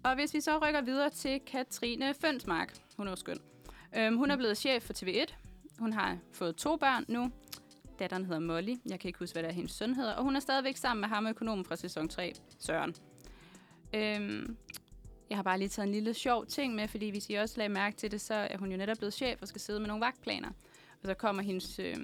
Og 0.03 0.15
hvis 0.15 0.33
vi 0.33 0.41
så 0.41 0.57
rykker 0.57 0.81
videre 0.81 1.09
til 1.09 1.39
Katrine 1.47 2.13
Fønsmark. 2.13 2.73
Hun 2.97 3.07
er 3.07 3.11
jo 3.11 3.15
skøn. 3.15 3.37
Øhm, 3.97 4.17
hun 4.17 4.31
er 4.31 4.37
blevet 4.37 4.57
chef 4.57 4.83
for 4.83 4.93
TV1. 4.93 5.33
Hun 5.79 5.93
har 5.93 6.17
fået 6.33 6.55
to 6.55 6.75
børn 6.75 7.05
nu. 7.07 7.31
Datteren 7.99 8.25
hedder 8.25 8.39
Molly. 8.39 8.75
Jeg 8.89 8.99
kan 8.99 9.07
ikke 9.07 9.19
huske, 9.19 9.33
hvad 9.33 9.43
der 9.43 9.49
er 9.49 9.53
hendes 9.53 9.71
søn 9.71 9.95
hedder. 9.95 10.13
Og 10.13 10.23
hun 10.23 10.35
er 10.35 10.39
stadigvæk 10.39 10.77
sammen 10.77 11.01
med 11.01 11.09
ham, 11.09 11.27
økonomen 11.27 11.65
fra 11.65 11.75
sæson 11.75 12.09
3, 12.09 12.33
Søren. 12.59 12.95
Øhm, 13.93 14.57
jeg 15.29 15.37
har 15.37 15.43
bare 15.43 15.57
lige 15.57 15.69
taget 15.69 15.87
en 15.87 15.93
lille 15.93 16.13
sjov 16.13 16.45
ting 16.45 16.75
med, 16.75 16.87
fordi 16.87 17.09
hvis 17.09 17.29
I 17.29 17.33
også 17.33 17.57
lagde 17.57 17.73
mærke 17.73 17.97
til 17.97 18.11
det, 18.11 18.21
så 18.21 18.33
er 18.33 18.57
hun 18.57 18.71
jo 18.71 18.77
netop 18.77 18.97
blevet 18.97 19.13
chef 19.13 19.41
og 19.41 19.47
skal 19.47 19.61
sidde 19.61 19.79
med 19.79 19.87
nogle 19.87 20.01
vagtplaner. 20.05 20.49
Og 21.01 21.07
så 21.07 21.13
kommer 21.13 21.43
hendes, 21.43 21.79
øh, 21.79 21.95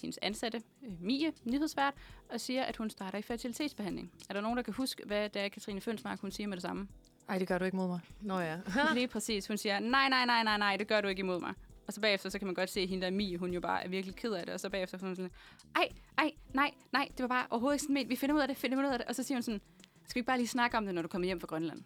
hendes 0.00 0.18
ansatte, 0.22 0.62
øh, 0.86 0.92
Mie, 1.00 1.32
nyhedsvært, 1.44 1.94
og 2.28 2.40
siger, 2.40 2.64
at 2.64 2.76
hun 2.76 2.90
starter 2.90 3.18
i 3.18 3.22
fertilitetsbehandling. 3.22 4.12
Er 4.28 4.34
der 4.34 4.40
nogen, 4.40 4.56
der 4.56 4.62
kan 4.62 4.74
huske, 4.74 5.02
hvad 5.06 5.28
det 5.28 5.42
er, 5.42 5.48
Katrine 5.48 5.80
Fønsmark, 5.80 6.20
hun 6.20 6.30
siger 6.30 6.46
med 6.46 6.56
det 6.56 6.62
samme? 6.62 6.88
Ej, 7.28 7.38
det 7.38 7.48
gør 7.48 7.58
du 7.58 7.64
ikke 7.64 7.76
mod 7.76 7.88
mig. 7.88 8.00
Nå 8.20 8.38
ja. 8.38 8.58
Lige 8.94 9.08
præcis. 9.08 9.46
Hun 9.46 9.56
siger, 9.56 9.80
nej, 9.80 10.08
nej, 10.08 10.26
nej, 10.26 10.42
nej, 10.44 10.58
nej, 10.58 10.76
det 10.76 10.88
gør 10.88 11.00
du 11.00 11.08
ikke 11.08 11.20
imod 11.20 11.40
mig. 11.40 11.54
Og 11.86 11.92
så 11.92 12.00
bagefter, 12.00 12.30
så 12.30 12.38
kan 12.38 12.46
man 12.46 12.54
godt 12.54 12.70
se, 12.70 12.80
at 12.80 12.88
hende 12.88 13.04
der 13.04 13.10
Mie, 13.10 13.38
hun 13.38 13.50
jo 13.52 13.60
bare 13.60 13.84
er 13.84 13.88
virkelig 13.88 14.16
ked 14.16 14.32
af 14.32 14.44
det. 14.44 14.54
Og 14.54 14.60
så 14.60 14.70
bagefter, 14.70 14.98
så 14.98 15.06
er 15.06 15.08
hun 15.08 15.16
sådan, 15.16 15.30
ej, 15.76 15.88
ej, 16.18 16.30
nej, 16.54 16.70
nej, 16.92 17.08
det 17.10 17.22
var 17.22 17.28
bare 17.28 17.46
overhovedet 17.50 17.74
ikke 17.74 17.82
sådan 17.82 17.94
ment. 17.94 18.08
Vi 18.08 18.16
finder 18.16 18.34
ud 18.34 18.40
af 18.40 18.48
det, 18.48 18.56
finder 18.56 18.78
ud 18.78 18.92
af 18.92 18.98
det. 18.98 19.08
Og 19.08 19.14
så 19.14 19.22
siger 19.22 19.36
hun 19.36 19.42
sådan, 19.42 19.60
skal 20.04 20.14
vi 20.14 20.18
ikke 20.18 20.26
bare 20.26 20.38
lige 20.38 20.48
snakke 20.48 20.76
om 20.76 20.84
det, 20.86 20.94
når 20.94 21.02
du 21.02 21.08
kommer 21.08 21.26
hjem 21.26 21.40
fra 21.40 21.46
Grønland? 21.46 21.82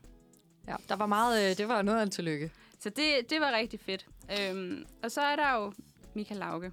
Ja, 0.68 0.76
der 0.88 0.96
var 0.96 1.06
meget... 1.06 1.50
Øh, 1.50 1.56
det 1.56 1.68
var 1.68 1.82
noget 1.82 1.98
af 1.98 2.02
en 2.02 2.10
tillykke. 2.10 2.50
Så 2.78 2.88
det, 2.90 3.30
det 3.30 3.40
var 3.40 3.52
rigtig 3.52 3.80
fedt. 3.80 4.06
Øhm, 4.40 4.84
og 5.02 5.10
så 5.10 5.20
er 5.20 5.36
der 5.36 5.54
jo 5.54 5.72
Michael 6.14 6.40
Lauke. 6.40 6.72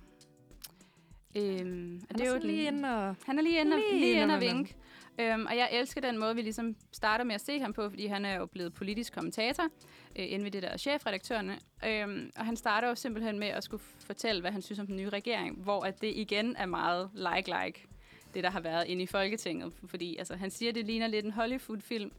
Øhm, 1.36 2.02
og 2.10 2.16
Han 2.16 2.28
er, 2.28 2.32
jo 2.32 2.40
lige 2.48 2.68
inde 2.68 2.90
og... 2.90 3.16
Han 3.26 3.38
er 3.38 3.44
lige 3.44 3.60
inde, 3.60 3.76
Lige 3.78 3.92
lige, 3.92 4.02
lige 4.02 4.22
inde 4.22 4.34
og 4.34 4.36
og 4.36 4.42
vink. 4.42 4.76
Øhm, 5.20 5.46
og 5.46 5.58
jeg 5.58 5.70
elsker 5.72 6.02
den 6.02 6.18
måde, 6.18 6.36
vi 6.36 6.42
ligesom 6.42 6.76
starter 6.92 7.24
med 7.26 7.36
at 7.36 7.42
se 7.42 7.60
ham 7.60 7.74
på, 7.74 7.90
fordi 7.90 8.06
han 8.06 8.26
er 8.26 8.36
jo 8.36 8.46
blevet 8.46 8.74
politisk 8.74 9.14
kommentator 9.14 9.64
øh, 10.16 10.26
inden 10.26 10.44
ved 10.44 10.52
det 10.52 10.64
der 10.64 10.78
chefredaktørerne. 10.78 11.60
Øhm, 11.86 12.32
og 12.36 12.46
han 12.46 12.56
starter 12.56 12.88
jo 12.88 12.96
simpelthen 12.96 13.40
med 13.40 13.48
at 13.48 13.64
skulle 13.64 13.84
fortælle, 14.00 14.42
hvad 14.42 14.52
han 14.52 14.62
synes 14.62 14.80
om 14.80 14.88
den 14.88 14.96
nye 14.96 15.10
regering, 15.10 15.58
hvor 15.58 15.82
at 15.86 16.02
det 16.02 16.14
igen 16.16 16.56
er 16.56 16.66
meget 16.66 17.10
like-like, 17.14 17.88
det 18.34 18.44
der 18.44 18.50
har 18.50 18.60
været 18.60 18.88
inde 18.88 19.04
i 19.04 19.08
Folketinget. 19.08 19.74
Fordi 19.86 20.18
altså, 20.18 20.36
han 20.36 20.52
siger, 20.52 20.70
at 20.70 20.76
det 20.76 20.86
ligner 20.86 21.08
lidt 21.08 21.26
en 21.26 21.32
Hollywood-film. 21.32 22.12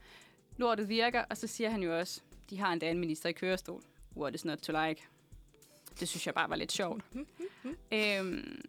Lortet 0.57 0.89
virker, 0.89 1.25
og 1.31 1.37
så 1.37 1.47
siger 1.47 1.71
han 1.71 1.83
jo 1.83 1.99
også, 1.99 2.21
de 2.51 2.59
har 2.59 2.73
endda 2.73 2.91
en 2.91 2.99
minister 2.99 3.29
i 3.29 3.33
kørestol. 3.33 3.83
What 4.17 4.35
is 4.35 4.45
not 4.45 4.59
to 4.59 4.73
like? 4.87 5.03
Det 6.01 6.09
synes 6.09 6.27
jeg 6.27 6.35
bare 6.35 6.51
var 6.51 6.57
lidt 6.57 6.73
sjovt. 6.73 7.05
øhm, 7.93 8.61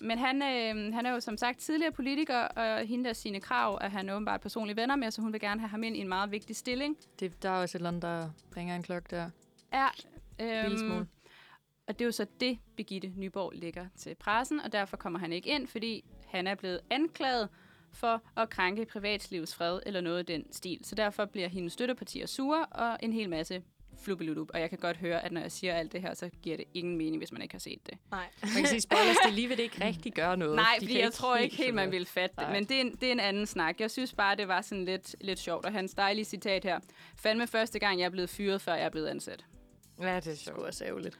men 0.00 0.18
han, 0.18 0.42
øh, 0.42 0.94
han 0.94 1.06
er 1.06 1.10
jo 1.10 1.20
som 1.20 1.36
sagt 1.36 1.58
tidligere 1.58 1.92
politiker, 1.92 2.38
og 2.38 2.86
hende 2.86 3.04
der 3.04 3.12
sine 3.12 3.40
krav 3.40 3.78
er 3.80 3.88
han 3.88 4.10
åbenbart 4.10 4.40
personlige 4.40 4.76
venner 4.76 4.96
med, 4.96 5.10
så 5.10 5.20
hun 5.20 5.32
vil 5.32 5.40
gerne 5.40 5.60
have 5.60 5.68
ham 5.68 5.82
ind 5.82 5.96
i 5.96 6.00
en 6.00 6.08
meget 6.08 6.30
vigtig 6.30 6.56
stilling. 6.56 6.96
Det, 7.20 7.42
der 7.42 7.50
er 7.50 7.62
også 7.62 7.78
et 7.78 7.80
eller 7.80 7.88
andet, 7.88 8.02
der 8.02 8.30
ringer 8.56 8.76
en 8.76 8.82
klokke 8.82 9.08
der. 9.10 9.30
Er, 9.72 9.88
smule. 10.76 10.96
øhm, 10.96 11.08
og 11.88 11.98
det 11.98 12.00
er 12.00 12.04
jo 12.04 12.12
så 12.12 12.26
det, 12.40 12.58
Birgitte 12.76 13.12
Nyborg 13.16 13.52
lægger 13.54 13.86
til 13.96 14.14
pressen, 14.14 14.60
og 14.60 14.72
derfor 14.72 14.96
kommer 14.96 15.18
han 15.18 15.32
ikke 15.32 15.50
ind, 15.50 15.66
fordi 15.66 16.04
han 16.26 16.46
er 16.46 16.54
blevet 16.54 16.80
anklaget 16.90 17.48
for 17.92 18.22
at 18.36 18.50
krænke 18.50 18.84
privatslivets 18.84 19.54
fred 19.54 19.80
eller 19.86 20.00
noget 20.00 20.30
i 20.30 20.32
den 20.32 20.52
stil. 20.52 20.80
Så 20.82 20.94
derfor 20.94 21.24
bliver 21.24 21.48
hendes 21.48 21.72
støttepartier 21.72 22.26
sure, 22.26 22.66
og 22.66 22.98
en 23.02 23.12
hel 23.12 23.30
masse 23.30 23.62
flubbeludup. 24.00 24.50
Og 24.54 24.60
jeg 24.60 24.68
kan 24.70 24.78
godt 24.78 24.96
høre, 24.96 25.24
at 25.24 25.32
når 25.32 25.40
jeg 25.40 25.52
siger 25.52 25.74
alt 25.74 25.92
det 25.92 26.00
her, 26.00 26.14
så 26.14 26.30
giver 26.42 26.56
det 26.56 26.64
ingen 26.74 26.96
mening, 26.96 27.18
hvis 27.18 27.32
man 27.32 27.42
ikke 27.42 27.54
har 27.54 27.58
set 27.58 27.86
det. 27.86 27.98
Nej. 28.10 28.26
Man 28.42 28.52
kan 28.52 28.66
sige, 28.66 28.80
spoilers, 28.80 29.16
det 29.24 29.32
lige 29.34 29.48
ved 29.48 29.56
det 29.56 29.62
ikke 29.62 29.84
rigtig 29.84 30.12
gøre 30.12 30.36
noget. 30.36 30.56
Nej, 30.56 30.76
De 30.80 30.86
fordi 30.86 31.00
jeg 31.00 31.12
tror 31.12 31.36
ikke 31.36 31.56
helt, 31.56 31.74
man 31.74 31.90
vil 31.92 32.06
fatte 32.06 32.36
det. 32.38 32.48
Men 32.50 32.64
det 32.64 32.76
er, 32.76 32.80
en, 32.80 32.94
det 32.94 33.08
er 33.08 33.12
en 33.12 33.20
anden 33.20 33.46
snak. 33.46 33.80
Jeg 33.80 33.90
synes 33.90 34.12
bare, 34.12 34.36
det 34.36 34.48
var 34.48 34.60
sådan 34.60 34.84
lidt, 34.84 35.16
lidt 35.20 35.38
sjovt. 35.38 35.66
Og 35.66 35.72
hans 35.72 35.94
dejlige 35.94 36.24
citat 36.24 36.64
her. 36.64 36.80
Fandme 37.16 37.46
første 37.46 37.78
gang, 37.78 37.98
jeg 37.98 38.06
er 38.06 38.10
blevet 38.10 38.30
fyret, 38.30 38.60
før 38.60 38.74
jeg 38.74 38.84
er 38.84 38.90
blevet 38.90 39.06
ansat. 39.06 39.44
Ja, 40.00 40.16
det 40.16 40.26
er 40.26 40.36
sjovt. 40.36 40.58
var 40.58 40.66
også 40.66 40.84
ærgerligt. 40.84 41.18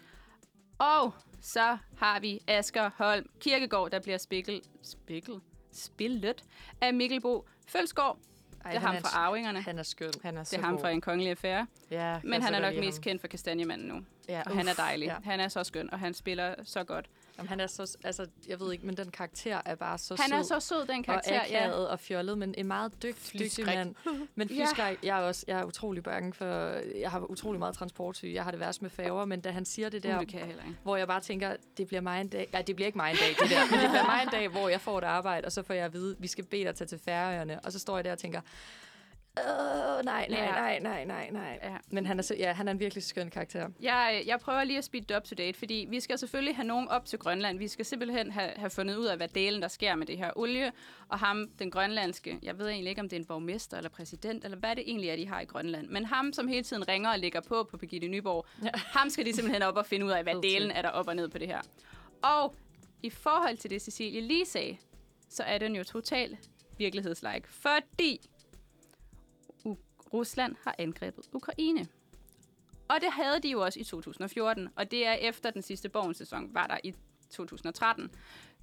Og 0.79 1.15
så 1.41 1.79
har 1.97 2.21
vi 2.21 2.41
Asger 2.47 2.91
Holm 2.97 3.27
Kirkegård, 3.41 3.91
der 3.91 4.01
bliver 4.01 4.19
spikkel, 4.19 4.61
spikkel, 4.83 5.41
spillet 5.73 6.45
af 6.81 6.95
Mikkel 6.95 7.21
Bo 7.21 7.49
Følsgaard. 7.69 8.19
Ej, 8.65 8.71
Det 8.73 8.77
er 8.83 8.87
ham 8.87 8.97
fra 8.97 9.09
Arvingerne. 9.19 9.61
Han 9.63 9.79
er 9.79 9.83
skøn. 9.83 10.11
Han 10.23 10.37
er 10.37 10.43
Det 10.45 10.55
er 10.59 10.63
ham 10.63 10.73
god. 10.75 10.81
fra 10.81 10.91
En 10.91 11.01
Kongelig 11.01 11.31
Affære. 11.31 11.67
Ja, 11.91 12.21
Men 12.23 12.43
han 12.43 12.55
er 12.55 12.61
nok 12.61 12.75
mest 12.85 12.99
ham. 12.99 13.03
kendt 13.03 13.21
for 13.21 13.29
Kastanjemanden 13.29 13.89
nu. 13.89 14.01
Ja, 14.29 14.43
Og 14.47 14.57
han 14.57 14.69
er 14.69 14.75
dejlig. 14.75 15.07
ja. 15.07 15.17
Han 15.25 15.41
er 15.41 15.49
så 15.49 15.65
skøn, 15.65 15.93
og 15.93 15.99
han 15.99 16.15
spiller 16.15 16.55
så 16.65 16.85
godt. 16.85 17.07
Jamen, 17.39 17.49
han 17.49 17.61
er 17.61 17.67
så... 17.67 17.97
Altså, 18.05 18.27
jeg 18.49 18.61
ved 18.61 18.73
ikke, 18.73 18.87
men 18.87 18.97
den 18.97 19.11
karakter 19.11 19.61
er 19.65 19.75
bare 19.75 19.99
så 19.99 20.17
Han 20.21 20.31
sød. 20.31 20.39
er 20.39 20.43
så 20.43 20.61
sød, 20.61 20.87
den 20.87 21.03
karakter. 21.03 21.41
og 21.41 21.47
akavet 21.47 21.89
og 21.89 22.01
fjollet, 22.01 22.39
men 22.39 22.55
en 22.59 22.67
meget 22.67 23.03
dygt, 23.03 23.31
dygtig 23.39 23.65
mand. 23.67 23.95
Men 24.35 24.49
Ja. 24.51 24.65
flyskræk, 24.65 24.99
jeg 25.03 25.19
er 25.19 25.23
også 25.23 25.45
jeg 25.49 25.61
er 25.61 25.65
utrolig 25.65 26.03
bange 26.03 26.33
for... 26.33 26.45
Jeg 26.99 27.11
har 27.11 27.21
utrolig 27.31 27.59
meget 27.59 27.75
transportsyge. 27.75 28.35
Jeg 28.35 28.45
har 28.45 28.51
det 28.51 28.61
værst 28.61 28.83
med 28.83 28.91
færger, 28.91 29.25
men 29.25 29.41
da 29.41 29.51
han 29.51 29.65
siger 29.65 29.89
det 29.89 30.05
Ja. 30.05 30.09
der, 30.09 30.15
Uh, 30.15 30.21
det 30.21 30.29
kan 30.29 30.39
jeg 30.39 30.47
heller 30.47 30.63
ikke. 30.65 30.77
hvor 30.83 30.97
jeg 30.97 31.07
bare 31.07 31.21
tænker, 31.21 31.57
det 31.77 31.87
bliver 31.87 32.01
mig 32.01 32.21
en 32.21 32.29
dag... 32.29 32.49
Ja, 32.53 32.63
det 32.63 32.77
bliver 32.77 32.87
ikke 32.87 32.99
mig 32.99 33.11
en 33.11 33.17
dag, 33.17 33.29
det 33.43 33.51
der. 33.51 33.61
Men 33.71 33.81
det 33.81 33.91
bliver 33.91 34.07
mig 34.07 34.21
en 34.23 34.29
dag, 34.29 34.49
hvor 34.49 34.69
jeg 34.69 34.81
får 34.81 34.99
et 34.99 35.05
arbejde, 35.05 35.45
og 35.45 35.53
så 35.53 35.63
får 35.63 35.75
jeg 35.75 35.85
at 35.85 35.93
vide, 35.93 36.17
vi 36.19 36.27
skal 36.29 36.45
bede 36.45 36.65
dig 36.65 36.75
tage 36.75 36.89
til 36.89 36.99
færøerne. 37.05 37.61
Og 37.61 37.73
så 37.73 37.79
står 37.79 37.97
jeg 37.99 38.05
der 38.05 38.13
og 38.13 38.19
tænker, 38.19 38.41
Åh, 39.47 40.05
nej, 40.05 40.27
nej, 40.31 40.39
Ja. 40.41 40.51
nej, 40.51 40.79
nej, 40.79 41.05
nej, 41.05 41.31
nej. 41.31 41.59
Ja. 41.63 41.77
Men 41.91 42.07
han 42.07 42.19
er, 42.19 42.23
så, 42.23 42.35
ja, 42.39 42.53
han 42.53 42.69
er 42.69 42.73
en 42.73 42.81
virkelig 42.81 43.05
skøn 43.05 43.31
karakter. 43.31 43.69
Jeg, 43.81 44.23
jeg 44.27 44.41
prøver 44.41 44.65
lige 44.65 44.79
at 44.79 44.85
speede 44.85 45.05
det 45.09 45.17
up 45.17 45.25
to 45.25 45.35
date, 45.35 45.59
fordi 45.59 45.87
vi 45.91 46.01
skal 46.01 46.19
selvfølgelig 46.19 46.57
have 46.57 46.67
nogen 46.67 46.89
op 46.89 47.05
til 47.05 47.19
Grønland. 47.19 47.59
Vi 47.59 47.69
skal 47.69 47.85
simpelthen 47.85 48.33
have, 48.33 48.51
have 48.57 48.71
fundet 48.71 48.97
ud 48.97 49.07
af, 49.07 49.17
hvad 49.17 49.29
delen 49.29 49.63
der 49.63 49.69
sker 49.69 49.95
med 49.95 50.07
det 50.07 50.19
her 50.19 50.31
olie. 50.37 50.73
Og 51.09 51.19
ham, 51.19 51.49
den 51.59 51.71
grønlandske, 51.71 52.39
jeg 52.43 52.59
ved 52.59 52.69
egentlig 52.69 52.91
ikke, 52.91 53.01
om 53.01 53.09
det 53.09 53.17
er 53.17 53.21
en 53.21 53.27
borgmester 53.27 53.77
eller 53.77 53.91
præsident, 53.91 54.45
eller 54.45 54.57
hvad 54.59 54.77
det 54.77 54.85
egentlig 54.87 55.11
er, 55.11 55.17
de 55.17 55.29
har 55.29 55.41
i 55.41 55.45
Grønland. 55.45 55.89
Men 55.89 56.05
ham, 56.05 56.33
som 56.33 56.49
hele 56.49 56.63
tiden 56.63 56.89
ringer 56.89 57.11
og 57.11 57.19
lægger 57.19 57.41
på 57.41 57.69
på 57.71 57.77
Birgitte 57.77 58.09
Nyborg, 58.09 58.47
ja. 58.65 58.71
ham 58.99 59.11
skal 59.11 59.27
de 59.27 59.33
simpelthen 59.33 59.63
op 59.63 59.77
og 59.77 59.87
finde 59.87 60.07
ud 60.07 60.11
af, 60.11 60.23
hvad 60.23 60.43
delen 60.43 60.71
er 60.71 60.83
der 60.83 60.89
op 60.89 61.09
og 61.09 61.17
ned 61.17 61.29
på 61.29 61.39
det 61.39 61.47
her. 61.49 61.61
Og 62.23 62.55
i 63.03 63.11
forhold 63.11 63.57
til 63.57 63.71
det, 63.71 63.83
Cecilie 63.83 64.21
lige 64.21 64.47
sagde, 64.47 64.77
så 65.29 65.43
er 65.43 65.59
den 65.59 65.77
jo 65.77 65.85
totalt 65.85 66.39
virkelighedslike. 66.79 67.49
Fordi 67.49 68.21
Rusland 70.13 70.57
har 70.65 70.75
angrebet 70.79 71.25
Ukraine. 71.33 71.87
Og 72.89 72.97
det 73.01 73.13
havde 73.13 73.41
de 73.43 73.49
jo 73.51 73.61
også 73.61 73.81
i 73.81 73.85
2014, 73.85 74.69
og 74.77 74.91
det 74.91 75.07
er 75.07 75.13
efter 75.13 75.51
den 75.51 75.63
sidste 75.63 75.89
Borgen-sæson, 75.89 76.55
var 76.55 76.67
der 76.67 76.77
i 76.85 76.95
2013. 77.31 78.11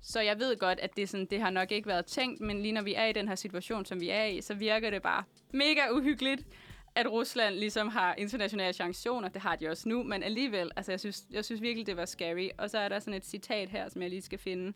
Så 0.02 0.22
jeg 0.22 0.40
ved 0.40 0.58
godt, 0.58 0.80
at 0.80 0.98
det, 0.98 1.10
sådan, 1.10 1.26
det 1.26 1.42
har 1.42 1.50
nok 1.50 1.72
ikke 1.72 1.88
været 1.88 2.06
tænkt, 2.06 2.42
men 2.42 2.62
lige 2.62 2.72
når 2.72 2.82
vi 2.82 2.94
er 2.94 3.06
i 3.06 3.14
den 3.14 3.28
her 3.28 3.36
situation, 3.36 3.86
som 3.86 4.00
vi 4.00 4.10
er 4.10 4.26
i, 4.26 4.42
så 4.42 4.54
virker 4.54 4.90
det 4.90 5.02
bare 5.02 5.24
mega 5.52 5.90
uhyggeligt, 5.92 6.48
at 6.96 7.12
Rusland 7.12 7.56
ligesom 7.56 7.88
har 7.88 8.16
internationale 8.16 8.74
sanktioner. 8.74 9.28
Det 9.30 9.42
har 9.42 9.56
de 9.56 9.68
også 9.68 9.90
nu, 9.90 10.04
men 10.04 10.24
alligevel, 10.24 10.72
altså 10.76 10.92
jeg 10.92 11.00
synes, 11.00 11.24
jeg 11.32 11.46
synes 11.46 11.62
virkelig, 11.62 11.88
det 11.88 11.98
var 11.98 12.06
scary. 12.06 12.50
Og 12.58 12.70
så 12.70 12.78
er 12.78 12.90
der 12.90 13.00
sådan 13.00 13.14
et 13.14 13.26
citat 13.26 13.70
her, 13.70 13.90
som 13.90 14.02
jeg 14.02 14.10
lige 14.10 14.22
skal 14.22 14.40
finde. 14.40 14.74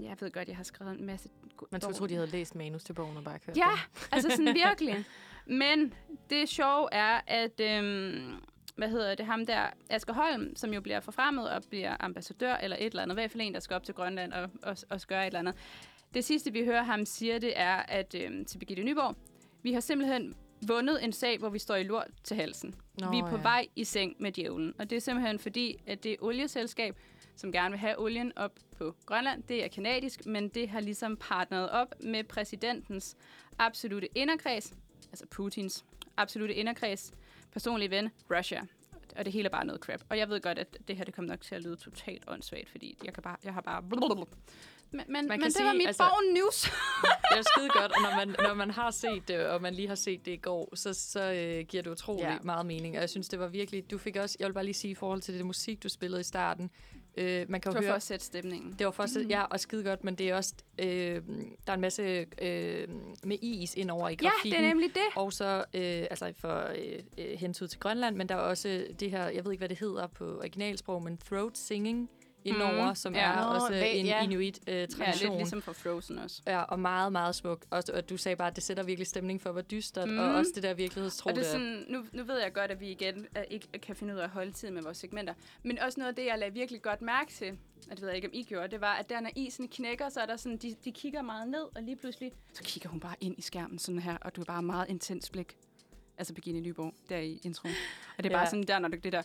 Jeg 0.00 0.16
ved 0.20 0.30
godt, 0.30 0.48
jeg 0.48 0.56
har 0.56 0.64
skrevet 0.64 0.98
en 1.00 1.06
masse... 1.06 1.28
Man 1.70 1.80
skulle 1.80 1.96
tro, 1.96 2.06
de 2.06 2.14
havde 2.14 2.26
læst 2.26 2.54
manus 2.54 2.84
til 2.84 2.92
bogen 2.92 3.16
og 3.16 3.24
bare 3.24 3.38
kørt 3.38 3.56
Ja, 3.56 3.62
den. 3.94 4.02
altså 4.12 4.30
sådan 4.30 4.54
virkelig. 4.54 5.04
Men 5.46 5.94
det 6.30 6.48
sjove 6.48 6.88
er, 6.92 7.20
at... 7.26 7.60
Øhm, 7.60 8.34
hvad 8.76 8.88
hedder 8.88 9.14
det, 9.14 9.26
ham 9.26 9.46
der, 9.46 9.66
Asger 9.90 10.14
Holm, 10.14 10.56
som 10.56 10.72
jo 10.72 10.80
bliver 10.80 11.00
forfremmet 11.00 11.50
og 11.50 11.62
bliver 11.70 11.96
ambassadør 12.00 12.54
eller 12.54 12.76
et 12.76 12.86
eller 12.86 13.02
andet, 13.02 13.14
i 13.14 13.16
hvert 13.16 13.30
fald 13.30 13.42
en, 13.42 13.54
der 13.54 13.60
skal 13.60 13.74
op 13.74 13.84
til 13.84 13.94
Grønland 13.94 14.32
og, 14.32 14.50
og, 14.62 14.76
og 14.90 15.00
gøre 15.08 15.22
et 15.22 15.26
eller 15.26 15.38
andet. 15.38 15.54
Det 16.14 16.24
sidste, 16.24 16.52
vi 16.52 16.64
hører 16.64 16.82
ham 16.82 17.04
sige, 17.04 17.38
det 17.38 17.58
er, 17.58 17.76
at 17.76 18.14
øhm, 18.14 18.44
til 18.44 18.58
Birgitte 18.58 18.82
Nyborg, 18.82 19.16
vi 19.62 19.72
har 19.72 19.80
simpelthen 19.80 20.34
vundet 20.66 21.04
en 21.04 21.12
sag, 21.12 21.38
hvor 21.38 21.48
vi 21.48 21.58
står 21.58 21.74
i 21.74 21.82
lort 21.82 22.08
til 22.24 22.36
halsen. 22.36 22.74
Nå, 23.00 23.10
vi 23.10 23.18
er 23.18 23.30
på 23.30 23.36
ja. 23.36 23.42
vej 23.42 23.66
i 23.76 23.84
seng 23.84 24.16
med 24.18 24.32
djævlen. 24.32 24.74
Og 24.78 24.90
det 24.90 24.96
er 24.96 25.00
simpelthen 25.00 25.38
fordi, 25.38 25.76
at 25.86 26.04
det 26.04 26.16
olieselskab, 26.20 26.96
som 27.36 27.52
gerne 27.52 27.70
vil 27.70 27.78
have 27.78 27.98
olien 28.00 28.32
op 28.36 28.52
på 28.78 28.94
Grønland, 29.06 29.42
det 29.42 29.64
er 29.64 29.68
kanadisk, 29.68 30.26
men 30.26 30.48
det 30.48 30.68
har 30.68 30.80
ligesom 30.80 31.16
partneret 31.16 31.70
op 31.70 31.94
med 32.00 32.24
præsidentens 32.24 33.16
absolute 33.58 34.08
inderkreds, 34.14 34.74
altså 35.16 35.26
Putins 35.36 35.84
absolute 36.16 36.54
inderkreds, 36.54 37.12
personlige 37.52 37.90
ven, 37.90 38.10
Russia. 38.30 38.62
Og 39.16 39.24
det 39.24 39.32
hele 39.32 39.46
er 39.46 39.50
bare 39.50 39.64
noget 39.64 39.80
crap. 39.80 40.00
Og 40.08 40.18
jeg 40.18 40.28
ved 40.28 40.40
godt, 40.40 40.58
at 40.58 40.78
det 40.88 40.96
her 40.96 41.04
det 41.04 41.14
kommer 41.14 41.28
nok 41.28 41.40
til 41.40 41.54
at 41.54 41.62
lyde 41.62 41.76
totalt 41.76 42.24
åndssvagt, 42.28 42.70
fordi 42.70 42.98
jeg, 43.04 43.14
kan 43.14 43.22
bare, 43.22 43.36
jeg 43.44 43.54
har 43.54 43.60
bare... 43.60 43.82
Men, 44.90 45.04
men, 45.08 45.28
men 45.28 45.28
kan 45.28 45.40
det 45.40 45.52
sige, 45.52 45.66
var 45.66 45.72
mit 45.72 45.86
altså- 45.86 46.02
Borgen 46.02 46.34
News. 46.34 46.62
Det 47.30 47.38
er 47.38 47.42
skide 47.42 47.68
godt, 47.68 47.92
og 47.92 48.02
når 48.02 48.16
man, 48.16 48.36
når 48.48 48.54
man 48.54 48.70
har 48.70 48.90
set 48.90 49.28
det, 49.28 49.46
og 49.46 49.62
man 49.62 49.74
lige 49.74 49.88
har 49.88 49.94
set 49.94 50.26
det 50.26 50.32
i 50.32 50.36
går, 50.36 50.76
så, 50.76 50.94
så 50.94 51.32
øh, 51.32 51.66
giver 51.66 51.82
det 51.82 51.90
utrolig 51.90 52.22
ja. 52.22 52.38
meget 52.42 52.66
mening. 52.66 52.94
Og 52.94 53.00
jeg 53.00 53.10
synes, 53.10 53.28
det 53.28 53.38
var 53.38 53.48
virkelig... 53.48 53.90
Du 53.90 53.98
fik 53.98 54.16
også... 54.16 54.36
Jeg 54.40 54.46
vil 54.48 54.52
bare 54.54 54.64
lige 54.64 54.74
sige 54.74 54.90
i 54.90 54.94
forhold 54.94 55.20
til 55.20 55.34
det 55.34 55.46
musik, 55.46 55.82
du 55.82 55.88
spillede 55.88 56.20
i 56.20 56.24
starten. 56.24 56.70
Øh, 57.16 57.46
man 57.50 57.60
kan 57.60 57.72
Det 57.72 57.76
var 57.76 57.82
høre... 57.82 57.90
for 57.90 57.96
at 57.96 58.02
sætte 58.02 58.24
stemningen. 58.24 58.74
Det 58.78 58.84
var 58.86 58.90
først, 58.92 59.16
ja, 59.28 59.42
og 59.42 59.60
skide 59.60 59.84
godt, 59.84 60.04
men 60.04 60.14
det 60.14 60.30
er 60.30 60.34
også, 60.36 60.54
øh, 60.78 60.86
der 60.86 61.20
er 61.66 61.74
en 61.74 61.80
masse 61.80 62.26
øh, 62.42 62.88
med 63.24 63.36
is 63.42 63.74
ind 63.74 63.90
over 63.90 64.08
i 64.08 64.16
Ja, 64.22 64.28
grafikken. 64.28 64.60
det 64.60 64.64
er 64.64 64.68
nemlig 64.68 64.88
det. 64.94 65.02
Og 65.16 65.32
så, 65.32 65.64
øh, 65.74 65.82
altså 66.10 66.32
for 66.38 66.68
øh, 66.76 66.98
øh, 67.18 67.38
hensyn 67.38 67.68
til 67.68 67.80
Grønland, 67.80 68.16
men 68.16 68.28
der 68.28 68.34
er 68.34 68.38
også 68.38 68.86
det 69.00 69.10
her, 69.10 69.28
jeg 69.28 69.44
ved 69.44 69.52
ikke, 69.52 69.60
hvad 69.60 69.68
det 69.68 69.78
hedder 69.78 70.06
på 70.06 70.38
originalsprog, 70.38 71.02
men 71.02 71.18
throat 71.18 71.58
singing 71.58 72.10
indover, 72.46 72.86
Mhm. 72.86 72.94
som 72.94 73.14
Ja. 73.14 73.20
er 73.32 73.36
Nå, 73.48 73.54
også 73.54 73.68
hvad- 73.68 73.82
en 73.92 74.06
ja. 74.06 74.16
Ja, 74.16 74.22
inuit-tradition. 74.24 75.30
lidt 75.30 75.38
ligesom 75.38 75.62
for 75.62 75.72
Frozen 75.72 76.18
også. 76.18 76.42
Ja, 76.46 76.62
og 76.62 76.80
meget, 76.80 77.12
meget 77.12 77.34
smuk. 77.34 77.64
Også, 77.70 77.92
og 77.92 78.08
du 78.10 78.16
sagde 78.16 78.36
bare, 78.36 78.48
at 78.48 78.56
det 78.56 78.64
sætter 78.64 78.82
virkelig 78.82 79.06
stemning 79.06 79.40
for, 79.42 79.52
hvor 79.52 79.60
dystert, 79.62 80.08
mm. 80.08 80.14
Mm. 80.14 80.20
og 80.20 80.34
også 80.34 80.52
det 80.54 80.62
der 80.62 80.74
virkelighedstro, 80.74 81.28
Og 81.30 81.36
det 81.36 81.46
er 81.46 81.50
sådan, 81.50 81.84
nu, 81.88 82.04
nu 82.12 82.24
ved 82.24 82.40
jeg 82.40 82.52
godt, 82.52 82.70
at 82.70 82.80
vi 82.80 82.88
igen 82.90 83.26
er, 83.34 83.42
ikke 83.42 83.68
kan 83.82 83.96
finde 83.96 84.14
ud 84.14 84.18
af 84.18 84.24
at 84.24 84.30
holde 84.30 84.52
tid 84.52 84.70
med 84.70 84.82
vores 84.82 84.98
segmenter. 84.98 85.34
Men 85.62 85.78
også 85.78 86.00
noget 86.00 86.08
af 86.08 86.14
det, 86.16 86.24
jeg 86.26 86.38
lagde 86.38 86.54
virkelig 86.54 86.82
godt 86.82 87.02
mærke 87.02 87.32
til, 87.32 87.58
og 87.90 87.96
det 87.96 88.00
ved 88.00 88.08
jeg 88.08 88.16
ikke, 88.16 88.28
om 88.28 88.34
I 88.34 88.42
gjorde, 88.42 88.68
det 88.68 88.80
var, 88.80 88.94
at 88.94 89.08
der 89.10 89.20
når 89.20 89.30
isen 89.36 89.68
knækker, 89.68 90.08
så 90.08 90.20
er 90.20 90.26
der 90.26 90.36
sådan, 90.36 90.58
de, 90.58 90.74
de 90.84 90.92
kigger 90.92 91.22
meget 91.22 91.48
ned, 91.48 91.64
og 91.76 91.82
lige 91.82 91.96
pludselig, 91.96 92.32
så 92.52 92.62
kigger 92.62 92.88
hun 92.88 93.00
bare 93.00 93.14
ind 93.20 93.38
i 93.38 93.42
skærmen 93.42 93.78
sådan 93.78 93.98
her, 94.00 94.16
og 94.20 94.36
du 94.36 94.40
er 94.40 94.44
bare 94.44 94.62
meget 94.62 94.88
intens 94.88 95.30
blik. 95.30 95.56
Altså 96.18 96.34
Birgitte 96.34 96.60
Nyborg, 96.60 96.94
der 97.08 97.16
i 97.18 97.40
introen. 97.44 97.74
Og 98.18 98.24
det 98.24 98.30
er 98.30 98.34
bare 98.34 98.42
Ja. 98.44 98.50
sådan 98.50 98.62
der, 98.62 98.78
når 98.78 98.88
du 98.88 98.96
det 99.04 99.12
der, 99.12 99.22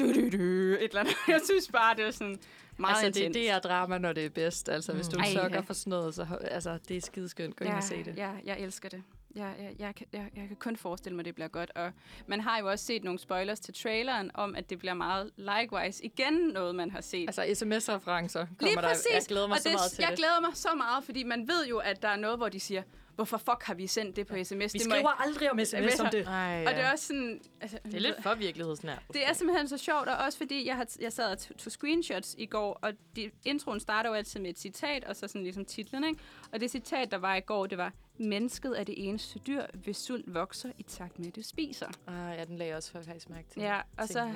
du, 0.00 0.06
du, 0.14 0.20
du, 0.20 0.42
et 0.42 0.82
eller 0.82 1.00
andet. 1.00 1.14
Jeg 1.28 1.40
synes 1.44 1.68
bare, 1.72 1.96
det 1.96 2.04
er 2.06 2.10
sådan 2.10 2.38
meget 2.76 3.04
Altså, 3.04 3.20
intens. 3.20 3.34
det, 3.36 3.50
er 3.50 3.58
drama, 3.58 3.98
når 3.98 4.12
det 4.12 4.24
er 4.24 4.28
bedst. 4.30 4.68
Altså, 4.68 4.92
hvis 4.92 5.06
Mm. 5.06 5.12
du 5.12 5.18
Ej, 5.18 5.32
sukker 5.32 5.48
ja. 5.56 5.60
for 5.60 5.74
sådan 5.74 5.90
noget, 5.90 6.14
så 6.14 6.26
altså, 6.50 6.78
det 6.88 6.96
er 6.96 7.00
skideskønt. 7.00 7.56
Gå 7.56 7.64
ind 7.64 7.72
ja, 7.72 7.76
og 7.76 7.82
se 7.84 8.04
det. 8.04 8.16
Ja, 8.16 8.30
jeg 8.44 8.60
elsker 8.60 8.88
det. 8.88 9.02
Jeg, 9.36 9.54
jeg, 9.58 9.72
jeg, 9.78 9.94
kan- 9.94 10.06
jeg, 10.12 10.30
jeg 10.36 10.44
kan 10.48 10.56
kun 10.56 10.76
forestille 10.76 11.16
mig, 11.16 11.20
at 11.22 11.26
det 11.26 11.34
bliver 11.34 11.48
godt. 11.48 11.70
Og 11.74 11.92
man 12.26 12.40
har 12.40 12.58
jo 12.58 12.70
også 12.70 12.84
set 12.84 13.04
nogle 13.04 13.18
spoilers 13.18 13.60
til 13.60 13.74
traileren 13.74 14.30
om, 14.34 14.54
at 14.54 14.70
det 14.70 14.78
bliver 14.78 14.94
meget 14.94 15.30
likewise. 15.36 16.04
Igen 16.04 16.32
noget, 16.32 16.74
man 16.74 16.90
har 16.90 17.00
set. 17.00 17.28
Altså, 17.28 17.54
sms-referencer 17.54 18.46
kommer 18.46 18.56
Lige 18.60 18.76
der. 18.76 18.82
præcis. 18.88 19.06
Jeg 19.14 19.22
glæder 19.28 19.46
mig 19.46 19.54
og 19.54 19.60
så 19.62 19.68
det, 19.68 19.74
meget 19.74 19.90
til 19.92 20.02
jeg 20.02 20.10
det. 20.10 20.18
glæder 20.18 20.40
mig 20.40 20.50
så 20.54 20.68
meget, 20.76 21.04
fordi 21.04 21.22
man 21.22 21.48
ved 21.48 21.66
jo, 21.66 21.78
at 21.78 22.02
der 22.02 22.08
er 22.08 22.16
noget, 22.16 22.36
hvor 22.38 22.48
de 22.48 22.60
siger, 22.60 22.82
hvorfor 23.16 23.36
fuck 23.36 23.62
har 23.62 23.74
vi 23.74 23.86
sendt 23.86 24.16
det 24.16 24.26
på 24.26 24.34
sms? 24.44 24.74
Vi 24.74 24.78
det 24.78 24.82
skriver 24.82 25.08
aldrig 25.22 25.50
om 25.50 25.64
sms 25.64 26.00
om 26.00 26.08
det. 26.12 26.26
Ej, 26.26 26.64
Og 26.66 26.74
det 26.74 26.80
er 26.84 26.92
også 26.92 27.06
sådan... 27.06 27.40
Altså, 27.60 27.78
det 27.84 27.94
er 27.94 27.98
lidt 27.98 28.22
for 28.22 28.34
virkelighedsnært. 28.34 29.02
det 29.12 29.28
er 29.28 29.32
simpelthen 29.32 29.68
så 29.68 29.78
sjovt, 29.78 30.08
og 30.08 30.16
også 30.16 30.38
fordi 30.38 30.66
jeg, 30.66 30.76
har, 30.76 30.86
jeg 31.00 31.12
sad 31.12 31.30
og 31.32 31.38
tog- 31.38 31.72
screenshots 31.72 32.34
i 32.38 32.46
går, 32.46 32.78
og 32.82 32.92
de, 33.16 33.30
introen 33.44 33.80
starter 33.80 34.10
jo 34.10 34.14
altid 34.14 34.40
med 34.40 34.50
et 34.50 34.58
citat, 34.58 35.04
og 35.04 35.16
så 35.16 35.28
sådan 35.28 35.42
ligesom 35.42 35.64
titlen, 35.64 36.04
ikke? 36.04 36.20
Og 36.52 36.60
det 36.60 36.70
citat, 36.70 37.10
der 37.10 37.18
var 37.18 37.34
i 37.36 37.40
går, 37.40 37.66
det 37.66 37.78
var, 37.78 37.92
mennesket 38.18 38.80
er 38.80 38.84
det 38.84 39.08
eneste 39.08 39.38
dyr, 39.38 39.62
hvis 39.74 39.96
sult 39.96 40.34
vokser 40.34 40.72
i 40.78 40.82
takt 40.82 41.18
med, 41.18 41.26
at 41.26 41.34
det 41.36 41.44
spiser. 41.46 41.86
Ah, 42.06 42.38
ja, 42.38 42.44
den 42.44 42.56
lagde 42.58 42.68
jeg 42.68 42.76
også 42.76 42.92
faktisk 42.92 43.30
mærke 43.30 43.48
til. 43.50 43.62
Ja, 43.62 43.80
og 43.98 44.08
så, 44.08 44.32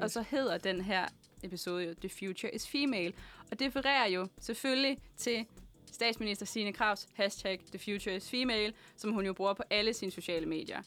og 0.00 0.10
så 0.10 0.24
hedder 0.30 0.58
den 0.58 0.80
her 0.80 1.06
episode 1.42 1.84
jo 1.84 1.94
The 1.94 2.08
Future 2.08 2.54
is 2.54 2.68
Female. 2.68 3.12
Og 3.50 3.58
det 3.58 3.66
refererer 3.66 4.06
jo 4.08 4.28
selvfølgelig 4.40 4.98
til 5.16 5.46
statsminister 5.94 6.46
Signe 6.46 6.72
Kravs 6.72 7.08
hashtag 7.14 7.60
The 7.72 7.78
Future 7.78 8.16
is 8.16 8.30
Female, 8.30 8.72
som 8.96 9.12
hun 9.12 9.26
jo 9.26 9.32
bruger 9.32 9.54
på 9.54 9.62
alle 9.70 9.92
sine 9.94 10.10
sociale 10.10 10.46
medier. 10.46 10.82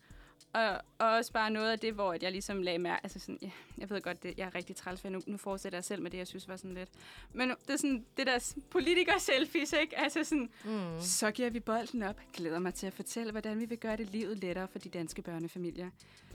Og, 0.53 0.69
og 0.99 1.07
også 1.07 1.31
bare 1.33 1.51
noget 1.51 1.71
af 1.71 1.79
det, 1.79 1.93
hvor 1.93 2.13
at 2.13 2.23
jeg 2.23 2.31
ligesom 2.31 2.61
lagde 2.61 2.79
mærke... 2.79 2.99
Altså 3.03 3.19
sådan, 3.19 3.37
ja, 3.41 3.51
jeg 3.77 3.89
ved 3.89 4.01
godt, 4.01 4.23
det, 4.23 4.33
jeg 4.37 4.45
er 4.47 4.55
rigtig 4.55 4.75
træls, 4.75 5.01
for 5.01 5.09
nu, 5.09 5.21
nu 5.27 5.37
fortsætter 5.37 5.77
jeg 5.77 5.83
selv 5.83 6.01
med 6.01 6.11
det, 6.11 6.17
jeg 6.17 6.27
synes 6.27 6.47
var 6.47 6.55
sådan 6.55 6.73
lidt... 6.73 6.89
Men 7.33 7.49
det 7.49 7.69
er 7.69 7.77
sådan 7.77 8.05
det 8.17 8.27
der 8.27 8.53
politiker-selfies, 8.69 9.73
ikke? 9.73 9.99
Altså 9.99 10.23
sådan, 10.23 10.49
Mm. 10.65 10.99
så 11.01 11.31
giver 11.31 11.49
vi 11.49 11.59
bolden 11.59 12.03
op. 12.03 12.19
Glæder 12.33 12.59
mig 12.59 12.73
til 12.73 12.87
at 12.87 12.93
fortælle, 12.93 13.31
hvordan 13.31 13.59
vi 13.59 13.65
vil 13.65 13.77
gøre 13.77 13.97
det 13.97 14.09
livet 14.09 14.37
lettere 14.37 14.67
for 14.67 14.79
de 14.79 14.89
danske 14.89 15.21
børnefamilier. 15.21 15.89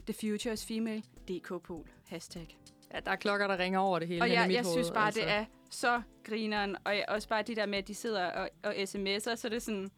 The 0.07 0.13
Future 0.13 0.53
is 0.53 0.65
Female, 0.65 1.03
DK 1.29 1.47
Pol, 1.63 1.87
hashtag. 2.07 2.57
Ja, 2.93 2.99
der 2.99 3.11
er 3.11 3.15
klokker, 3.15 3.47
der 3.47 3.59
ringer 3.59 3.79
over 3.79 3.99
det 3.99 4.07
hele 4.07 4.21
Og 4.21 4.31
jeg, 4.31 4.47
mit 4.47 4.55
jeg 4.55 4.63
hoved, 4.63 4.75
synes 4.75 4.91
bare, 4.91 5.05
altså. 5.05 5.21
det 5.21 5.29
er 5.29 5.45
så 5.69 6.01
grineren. 6.23 6.75
Og 6.83 6.95
jeg, 6.95 7.05
også 7.07 7.27
bare 7.29 7.41
de 7.41 7.55
der 7.55 7.65
med, 7.65 7.77
at 7.77 7.87
de 7.87 7.95
sidder 7.95 8.25
og, 8.25 8.49
og 8.63 8.73
sms'er, 8.75 9.35
så 9.35 9.41
er 9.45 9.49
det 9.49 9.61
sådan... 9.61 9.91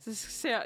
Så 0.00 0.14
ser, 0.14 0.60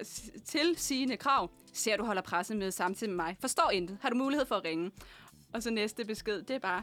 til 0.45 0.75
sine 0.77 1.17
krav. 1.17 1.51
Ser 1.73 1.97
du 1.97 2.05
holder 2.05 2.23
pressen 2.23 2.59
med 2.59 2.71
samtidig 2.71 3.11
med 3.11 3.25
mig. 3.25 3.37
Forstår 3.41 3.71
intet. 3.71 3.99
Har 4.01 4.11
du 4.11 4.17
mulighed 4.17 4.47
for 4.47 4.55
at 4.55 4.65
ringe? 4.65 4.91
Og 5.53 5.63
så 5.63 5.71
næste 5.71 6.05
besked, 6.05 6.43
det 6.43 6.57
er 6.57 6.59
bare... 6.59 6.83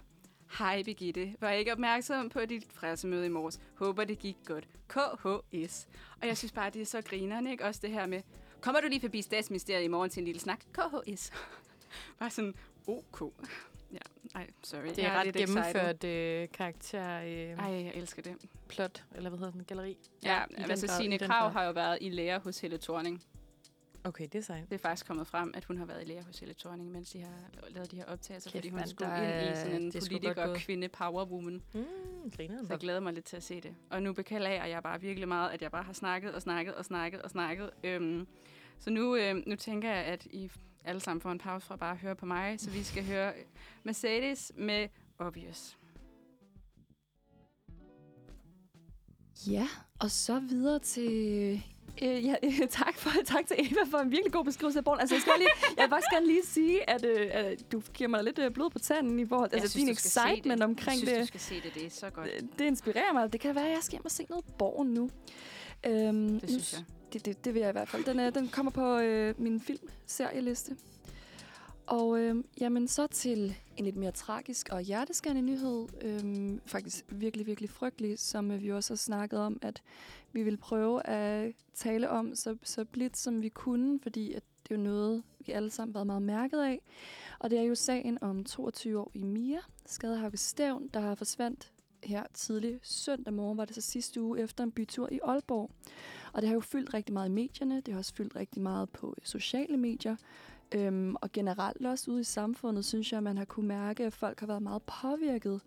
Hej 0.59 0.83
Birgitte, 0.83 1.35
var 1.39 1.51
ikke 1.51 1.71
opmærksom 1.71 2.29
på 2.29 2.45
dit 2.45 2.67
pressemøde 2.75 3.25
i 3.25 3.29
morges. 3.29 3.59
Håber 3.75 4.03
det 4.03 4.19
gik 4.19 4.37
godt. 4.45 4.67
KHS. 4.87 5.87
Og 6.21 6.27
jeg 6.27 6.37
synes 6.37 6.51
bare, 6.51 6.69
det 6.69 6.81
er 6.81 6.85
så 6.85 7.01
grineren, 7.01 7.47
ikke? 7.47 7.65
Også 7.65 7.79
det 7.83 7.89
her 7.89 8.05
med, 8.05 8.21
kommer 8.61 8.81
du 8.81 8.87
lige 8.87 9.01
forbi 9.01 9.21
statsministeriet 9.21 9.83
i 9.83 9.87
morgen 9.87 10.09
til 10.09 10.19
en 10.19 10.25
lille 10.25 10.41
snak? 10.41 10.59
KHS. 10.73 11.31
bare 12.19 12.29
sådan, 12.29 12.53
ok. 12.87 13.21
Ja, 13.91 13.97
ej, 14.35 14.47
sorry. 14.63 14.81
Det 14.85 14.97
Jeg 14.97 15.05
er 15.05 15.19
ret 15.19 15.33
gennemført 15.33 16.03
øh, 16.03 16.47
karakter 16.53 17.19
øh, 17.19 17.27
Ej, 17.29 17.65
jeg 17.73 17.91
elsker 17.95 18.21
det. 18.21 18.35
plot, 18.69 19.03
eller 19.15 19.29
hvad 19.29 19.39
hedder 19.39 19.51
den, 19.51 19.63
galleri. 19.63 19.97
Ja, 20.23 20.43
den 20.57 20.69
altså 20.71 20.87
grad, 20.87 20.97
Signe 20.97 21.17
Krav 21.19 21.51
har 21.51 21.63
jo 21.65 21.71
været 21.71 21.97
i 22.01 22.09
lære 22.09 22.39
hos 22.39 22.59
Helle 22.59 22.77
Thorning. 22.77 23.23
Okay, 24.03 24.23
det 24.23 24.35
er 24.35 24.41
sejt. 24.41 24.69
Det 24.69 24.75
er 24.75 24.79
faktisk 24.79 25.07
kommet 25.07 25.27
frem, 25.27 25.51
at 25.55 25.65
hun 25.65 25.77
har 25.77 25.85
været 25.85 26.01
i 26.01 26.05
lære 26.05 26.21
hos 26.23 26.39
Helle 26.39 26.53
Thorning, 26.59 26.91
mens 26.91 27.09
de 27.09 27.19
har 27.21 27.29
lavet 27.69 27.91
de 27.91 27.95
her 27.95 28.05
optagelser, 28.05 28.49
Kæft, 28.51 28.57
fordi 28.61 28.69
hun 28.69 28.79
mand, 28.79 28.89
skulle 28.89 29.09
ind 29.17 29.23
i 29.25 29.47
er- 29.47 29.55
sådan 29.55 29.81
en 29.81 29.85
det 29.91 29.95
er 29.95 29.99
sgu 30.01 30.13
godt 30.13 30.21
politiker, 30.23 30.45
gået. 30.45 30.57
kvinde, 30.57 30.87
powerwoman. 30.89 31.61
Mm, 31.73 31.85
griner 32.37 32.57
Så 32.57 32.65
jeg 32.69 32.79
glæder 32.79 32.99
mig 32.99 33.13
lidt 33.13 33.25
til 33.25 33.37
at 33.37 33.43
se 33.43 33.61
det. 33.61 33.75
Og 33.89 34.03
nu 34.03 34.13
beklager 34.13 34.65
jeg 34.65 34.83
bare 34.83 35.01
virkelig 35.01 35.27
meget, 35.27 35.49
at 35.51 35.61
jeg 35.61 35.71
bare 35.71 35.83
har 35.83 35.93
snakket 35.93 36.33
og 36.35 36.41
snakket 36.41 36.75
og 36.75 36.85
snakket 36.85 37.21
og 37.21 37.29
snakket. 37.29 37.69
Øhm, 37.83 38.27
så 38.79 38.89
nu, 38.89 39.15
øhm, 39.15 39.43
nu 39.47 39.55
tænker 39.55 39.89
jeg, 39.89 40.03
at 40.05 40.25
I 40.25 40.49
alle 40.87 41.01
sammen 41.01 41.21
får 41.21 41.31
en 41.31 41.37
pause 41.37 41.65
fra 41.67 41.75
bare 41.75 41.91
at 41.91 41.97
høre 41.97 42.15
på 42.15 42.25
mig, 42.25 42.59
så 42.59 42.69
vi 42.69 42.83
skal 42.83 43.05
høre 43.05 43.33
Mercedes 43.83 44.51
med 44.55 44.87
Obvious. 45.19 45.77
Ja, 49.47 49.67
og 49.99 50.11
så 50.11 50.39
videre 50.39 50.79
til... 50.79 51.63
Øh, 52.01 52.25
ja, 52.25 52.35
tak, 52.69 52.95
for, 52.97 53.09
tak 53.25 53.47
til 53.47 53.55
Eva 53.59 53.79
for 53.91 53.97
en 53.97 54.11
virkelig 54.11 54.33
god 54.33 54.45
beskrivelse 54.45 54.79
af 54.79 54.85
bogen. 54.85 54.99
Altså, 54.99 55.15
jeg, 55.15 55.21
skal 55.21 55.33
lige, 55.37 55.49
jeg 55.77 55.83
vil 55.83 55.89
faktisk 55.89 56.11
gerne 56.13 56.27
lige 56.27 56.45
sige, 56.45 56.89
at, 56.89 57.05
øh, 57.05 57.27
at 57.31 57.71
du 57.71 57.81
giver 57.93 58.07
mig 58.07 58.23
lidt 58.23 58.39
øh, 58.39 58.51
blod 58.51 58.69
på 58.69 58.79
tanden 58.79 59.19
i 59.19 59.25
forhold 59.27 59.49
Jeg 59.51 59.61
altså, 59.61 59.71
synes, 59.71 59.85
din 59.85 59.93
excitement 59.93 60.59
det. 60.59 60.65
omkring 60.65 60.99
jeg 61.01 61.07
synes, 61.07 61.11
det. 61.11 61.21
du 61.21 61.25
skal 61.27 61.39
se 61.39 61.55
det. 61.61 61.73
Det 61.73 61.85
er 61.85 61.89
så 61.89 62.09
godt. 62.09 62.27
Øh, 62.35 62.41
Det 62.59 62.65
inspirerer 62.65 63.13
mig. 63.13 63.33
Det 63.33 63.41
kan 63.41 63.55
være, 63.55 63.65
at 63.65 63.71
jeg 63.71 63.83
skal 63.83 63.91
hjem 63.91 64.05
og 64.05 64.11
se 64.11 64.25
noget 64.29 64.45
Borgen 64.59 64.93
nu. 64.93 65.09
Øhm, 65.85 66.39
Det 66.39 66.49
synes 66.49 66.73
jeg. 66.73 66.83
Det, 67.13 67.25
det, 67.25 67.45
det 67.45 67.53
vil 67.53 67.59
jeg 67.59 67.69
i 67.69 67.71
hvert 67.71 67.87
fald. 67.87 68.03
Den, 68.03 68.19
er, 68.19 68.29
den 68.29 68.47
kommer 68.47 68.71
på 68.71 68.97
øh, 68.97 69.41
min 69.41 69.59
filmserieliste. 69.59 70.77
Og 71.87 72.19
øh, 72.19 72.43
jamen, 72.59 72.87
så 72.87 73.07
til 73.07 73.55
en 73.77 73.85
lidt 73.85 73.95
mere 73.95 74.11
tragisk 74.11 74.69
og 74.71 74.81
hjerteskærende 74.81 75.41
nyhed. 75.41 75.87
Øh, 76.01 76.59
faktisk 76.65 77.05
virkelig, 77.09 77.47
virkelig 77.47 77.69
frygtelig, 77.69 78.19
som 78.19 78.51
øh, 78.51 78.61
vi 78.61 78.71
også 78.71 78.93
har 78.93 78.97
snakket 78.97 79.39
om, 79.39 79.59
at 79.61 79.81
vi 80.31 80.43
vil 80.43 80.57
prøve 80.57 81.07
at 81.07 81.53
tale 81.73 82.09
om 82.09 82.35
så, 82.35 82.57
så 82.63 82.85
blidt 82.85 83.17
som 83.17 83.41
vi 83.41 83.49
kunne, 83.49 83.99
fordi 84.03 84.33
at 84.33 84.43
det 84.63 84.75
er 84.75 84.79
jo 84.79 84.83
noget, 84.83 85.23
vi 85.39 85.51
alle 85.51 85.69
sammen 85.69 85.95
har 85.95 85.99
været 85.99 86.07
meget 86.07 86.21
mærket 86.21 86.59
af. 86.59 86.81
Og 87.39 87.49
det 87.49 87.59
er 87.59 87.63
jo 87.63 87.75
sagen 87.75 88.17
om 88.21 88.43
22 88.43 88.99
år 88.99 89.11
i 89.13 89.23
Mia, 89.23 89.59
Skadehakke 89.85 90.37
Stævn, 90.37 90.87
der 90.93 90.99
har 90.99 91.15
forsvandt 91.15 91.71
her 92.03 92.23
tidlig 92.33 92.79
søndag 92.83 93.33
morgen, 93.33 93.57
var 93.57 93.65
det 93.65 93.75
så 93.75 93.81
sidste 93.81 94.21
uge 94.21 94.39
efter 94.39 94.63
en 94.63 94.71
bytur 94.71 95.09
i 95.11 95.19
Aalborg. 95.23 95.71
Og 96.33 96.41
det 96.41 96.47
har 96.47 96.53
jo 96.53 96.59
fyldt 96.59 96.93
rigtig 96.93 97.13
meget 97.13 97.29
i 97.29 97.31
medierne, 97.31 97.81
det 97.81 97.93
har 97.93 97.99
også 97.99 98.15
fyldt 98.15 98.35
rigtig 98.35 98.61
meget 98.61 98.89
på 98.89 99.15
øh, 99.17 99.25
sociale 99.25 99.77
medier. 99.77 100.15
Øhm, 100.75 101.15
og 101.21 101.31
generelt 101.31 101.85
også 101.85 102.11
ude 102.11 102.21
i 102.21 102.23
samfundet, 102.23 102.85
synes 102.85 103.11
jeg, 103.11 103.17
at 103.17 103.23
man 103.23 103.37
har 103.37 103.45
kunne 103.45 103.67
mærke, 103.67 104.05
at 104.05 104.13
folk 104.13 104.39
har 104.39 104.47
været 104.47 104.63
meget 104.63 104.81
påvirket 104.83 105.61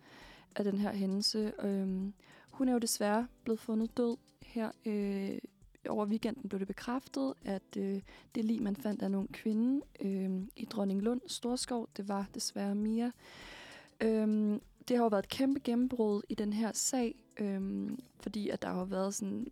af 0.57 0.65
den 0.65 0.79
her 0.79 0.93
hændelse. 0.93 1.53
Øhm, 1.63 2.13
hun 2.51 2.69
er 2.69 2.73
jo 2.73 2.79
desværre 2.79 3.27
blevet 3.45 3.61
fundet 3.61 3.97
død 3.97 4.17
her 4.43 4.71
øh, 4.87 5.39
over 5.89 6.07
weekenden 6.07 6.49
blev 6.49 6.59
det 6.59 6.69
bekræftet, 6.69 7.35
at 7.45 7.77
øh, 7.77 8.01
det 8.35 8.45
lige 8.45 8.61
man 8.61 8.77
fandt 8.77 9.03
af 9.03 9.07
en 9.07 9.15
ung 9.15 9.33
kvinde 9.33 9.83
øh, 10.01 10.31
i 10.57 10.65
Dronninglund 10.65 11.21
Storskov, 11.27 11.89
det 11.97 12.09
var 12.09 12.27
desværre 12.35 12.75
Mia. 12.75 13.11
Øhm, 14.01 14.61
det 14.91 14.99
har 14.99 15.05
jo 15.05 15.09
været 15.09 15.25
et 15.25 15.29
kæmpe 15.29 15.61
gennembrud 15.65 16.23
i 16.29 16.35
den 16.35 16.53
her 16.53 16.73
sag, 16.75 17.25
øhm, 17.39 17.99
fordi 18.21 18.49
at 18.49 18.63
der 18.63 18.69
har 18.69 18.85
været 18.85 19.15
sådan, 19.15 19.47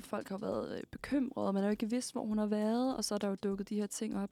folk 0.00 0.28
har 0.28 0.38
været 0.38 0.76
øh, 0.76 0.82
bekymrede, 0.90 1.48
og 1.48 1.54
man 1.54 1.62
har 1.62 1.68
jo 1.68 1.70
ikke 1.70 1.90
vidst, 1.90 2.12
hvor 2.12 2.24
hun 2.24 2.38
har 2.38 2.46
været, 2.46 2.96
og 2.96 3.04
så 3.04 3.14
er 3.14 3.18
der 3.18 3.28
jo 3.28 3.34
dukket 3.34 3.68
de 3.68 3.76
her 3.76 3.86
ting 3.86 4.16
op. 4.16 4.30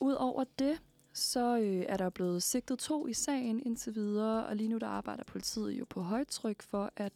Udover 0.00 0.44
det, 0.58 0.82
så 1.12 1.58
øh, 1.58 1.84
er 1.88 1.96
der 1.96 2.10
blevet 2.10 2.42
sigtet 2.42 2.78
to 2.78 3.06
i 3.06 3.12
sagen 3.12 3.62
indtil 3.66 3.94
videre, 3.94 4.46
og 4.46 4.56
lige 4.56 4.68
nu 4.68 4.78
der 4.78 4.86
arbejder 4.86 5.24
politiet 5.24 5.72
jo 5.72 5.84
på 5.90 6.00
højtryk 6.02 6.62
for 6.62 6.92
at 6.96 7.12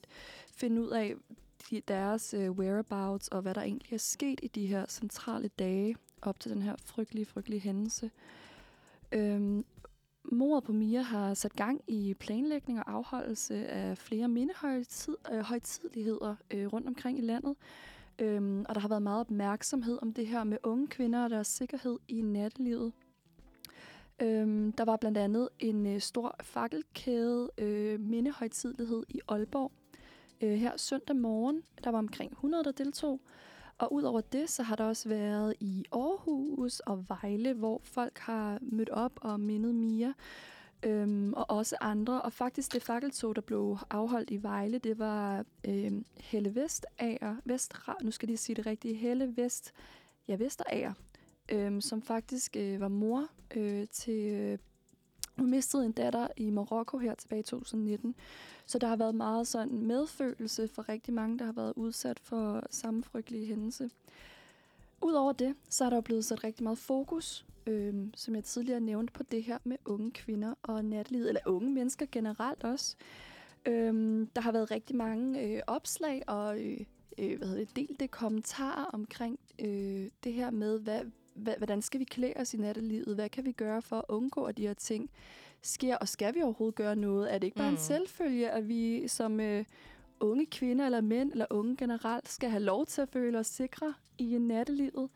finde 0.53 0.83
ud 0.83 0.89
af, 0.89 1.15
de, 1.71 1.83
deres 1.89 2.35
øh, 2.35 2.51
whereabouts, 2.51 3.29
og 3.29 3.43
hvad 3.43 3.55
der 3.55 3.63
egentlig 3.63 3.93
er 3.93 3.99
sket 3.99 4.41
i 4.43 4.49
de 4.49 4.67
her 4.67 4.87
centrale 4.89 5.49
dage 5.59 5.97
op 6.23 6.41
til 6.41 6.51
den 6.51 6.63
her 6.63 6.75
frygtelige, 6.85 7.27
frygtelige 7.27 7.61
hændelse. 7.61 8.11
Øhm, 9.13 9.65
mordet 10.33 10.65
på 10.65 10.73
Mia 10.73 11.03
har 11.03 11.35
sat 11.35 11.53
gang 11.53 11.81
i 11.87 12.15
planlægning 12.15 12.79
og 12.79 12.93
afholdelse 12.93 13.67
af 13.67 13.99
flere 13.99 14.29
mindehøjtidligheder 14.29 16.37
øh, 16.51 16.63
øh, 16.63 16.73
rundt 16.73 16.89
omkring 16.89 17.19
i 17.19 17.23
landet. 17.23 17.57
Øhm, 18.19 18.65
og 18.69 18.75
der 18.75 18.81
har 18.81 18.89
været 18.89 19.03
meget 19.03 19.21
opmærksomhed 19.21 19.99
om 20.03 20.13
det 20.13 20.27
her 20.27 20.45
med 20.45 20.59
unge 20.63 20.87
kvinder 20.87 21.25
og 21.25 21.31
deres 21.31 21.47
sikkerhed 21.47 21.99
i 22.09 22.21
nattelivet. 22.21 22.93
Øhm, 24.23 24.73
der 24.73 24.85
var 24.85 24.97
blandt 24.97 25.19
andet 25.19 25.49
en 25.59 25.87
øh, 25.87 26.01
stor 26.01 26.37
fakkelkæde 26.43 27.51
øh, 27.59 28.01
mindehøjtidlighed 28.01 29.03
i 29.09 29.21
Aalborg. 29.29 29.73
Øh, 30.41 30.55
her 30.55 30.77
søndag 30.77 31.17
morgen, 31.17 31.63
der 31.85 31.91
var 31.91 31.99
omkring 31.99 32.33
100, 32.33 32.65
der 32.65 32.73
deltog. 32.73 33.21
Og 33.79 33.93
udover 33.93 34.21
det, 34.21 34.51
så 34.51 34.63
har 34.63 34.77
der 34.77 34.85
også 34.85 35.09
været 35.09 35.55
i 35.61 35.85
Aarhus 35.93 36.81
og 36.81 37.05
Vejle, 37.09 37.53
hvor 37.53 37.81
folk 37.85 38.19
har 38.19 38.59
mødt 38.63 38.91
op 38.91 39.13
og 39.23 39.41
mindet 39.41 39.75
Mia. 39.75 40.13
Øhm, 40.83 41.33
og 41.33 41.51
også 41.51 41.77
andre. 41.81 42.23
Og 42.23 42.33
faktisk 42.33 42.73
det 42.73 42.83
fakkeltog, 42.83 43.37
der 43.37 43.43
blev 43.43 43.79
afholdt 43.91 44.31
i 44.31 44.43
Vejle, 44.43 44.79
det 44.79 44.99
var 44.99 45.45
øhm, 45.65 46.05
Helle 46.17 46.55
Vestager, 46.55 47.37
Vest, 47.45 47.75
nu 48.03 48.11
skal 48.11 48.29
de 48.29 48.37
sige 48.37 48.57
det 48.57 48.67
rigtige, 48.67 48.95
Helle 48.95 49.37
Vest, 49.37 49.73
ja, 50.29 50.37
Vesterager, 50.37 50.93
øhm, 51.49 51.81
som 51.81 52.03
faktisk 52.03 52.57
øh, 52.57 52.81
var 52.81 52.89
mor 52.89 53.29
øh, 53.57 53.87
til... 53.93 54.33
Øh, 54.33 54.59
hun 55.39 55.51
mistede 55.51 55.85
en 55.85 55.93
datter 55.93 56.29
i 56.37 56.51
Marokko 56.51 56.99
her 56.99 57.15
tilbage 57.15 57.41
i 57.41 57.43
2019. 57.43 58.15
Så 58.67 58.79
der 58.79 58.87
har 58.87 58.97
været 58.97 59.15
meget 59.15 59.47
sådan 59.47 59.79
medfølelse 59.83 60.69
for 60.69 60.89
rigtig 60.89 61.15
mange, 61.15 61.39
der 61.39 61.45
har 61.45 61.53
været 61.53 61.73
udsat 61.77 62.19
for 62.19 62.63
samme 62.71 63.03
frygtelige 63.03 63.47
hændelse. 63.47 63.91
Udover 65.03 65.33
det, 65.33 65.55
så 65.69 65.85
er 65.85 65.91
der 65.91 65.97
jo 65.97 66.01
blevet 66.01 66.25
sat 66.25 66.45
rigtig 66.45 66.63
meget 66.63 66.79
fokus, 66.79 67.47
øh, 67.67 67.95
som 68.15 68.35
jeg 68.35 68.45
tidligere 68.45 68.81
nævnte, 68.81 69.13
på 69.13 69.23
det 69.23 69.43
her 69.43 69.59
med 69.65 69.77
unge 69.85 70.11
kvinder 70.11 70.55
og 70.63 70.85
natlivet, 70.85 71.29
eller 71.29 71.41
unge 71.47 71.71
mennesker 71.71 72.07
generelt 72.13 72.65
også. 72.65 72.97
Øh, 73.67 74.27
der 74.37 74.41
har 74.41 74.53
været 74.53 74.71
rigtig 74.71 74.97
mange 74.97 75.43
øh, 75.43 75.63
opslag 75.67 76.23
og 76.27 76.61
øh, 76.61 76.81
øh, 77.19 77.39
hvad 77.39 77.49
hedder 77.49 77.65
det, 77.65 77.77
delte 77.77 78.09
kommentarer 78.09 78.85
omkring 78.85 79.39
øh, 79.59 80.11
det 80.25 80.33
her 80.33 80.51
med, 80.51 80.81
hvad, 80.81 81.01
hvordan 81.37 81.83
skal 81.83 82.01
vi 82.01 82.05
klæde 82.05 82.33
os 82.37 82.55
i 82.55 82.57
nattelivet? 82.57 83.15
Hvad 83.15 83.29
kan 83.29 83.45
vi 83.45 83.53
gøre 83.53 83.83
for 83.83 83.97
at 83.97 84.05
undgå, 84.09 84.45
at 84.45 84.57
de 84.57 84.67
her 84.67 84.75
ting 84.75 85.11
sker? 85.63 85.97
Og 85.97 86.09
skal 86.09 86.35
vi 86.35 86.43
overhovedet 86.43 86.75
gøre 86.75 86.97
noget? 86.97 87.35
Er 87.35 87.39
det 87.39 87.47
ikke 87.47 87.57
bare 87.57 87.71
mm. 87.71 87.77
en 87.77 87.81
selvfølge, 87.81 88.51
at 88.51 88.69
vi 88.69 89.09
som 89.09 89.41
øh, 89.41 89.65
unge 90.21 90.47
kvinder 90.47 90.87
eller 90.87 91.01
mænd, 91.01 91.33
eller 91.33 91.47
unge 91.51 91.77
generelt, 91.77 92.29
skal 92.29 92.51
have 92.51 92.63
lov 92.63 92.87
til 92.87 93.01
at 93.01 93.09
føle 93.09 93.39
os 93.39 93.47
sikre 93.47 93.95
i 94.19 94.39
nattelivet? 94.39 95.09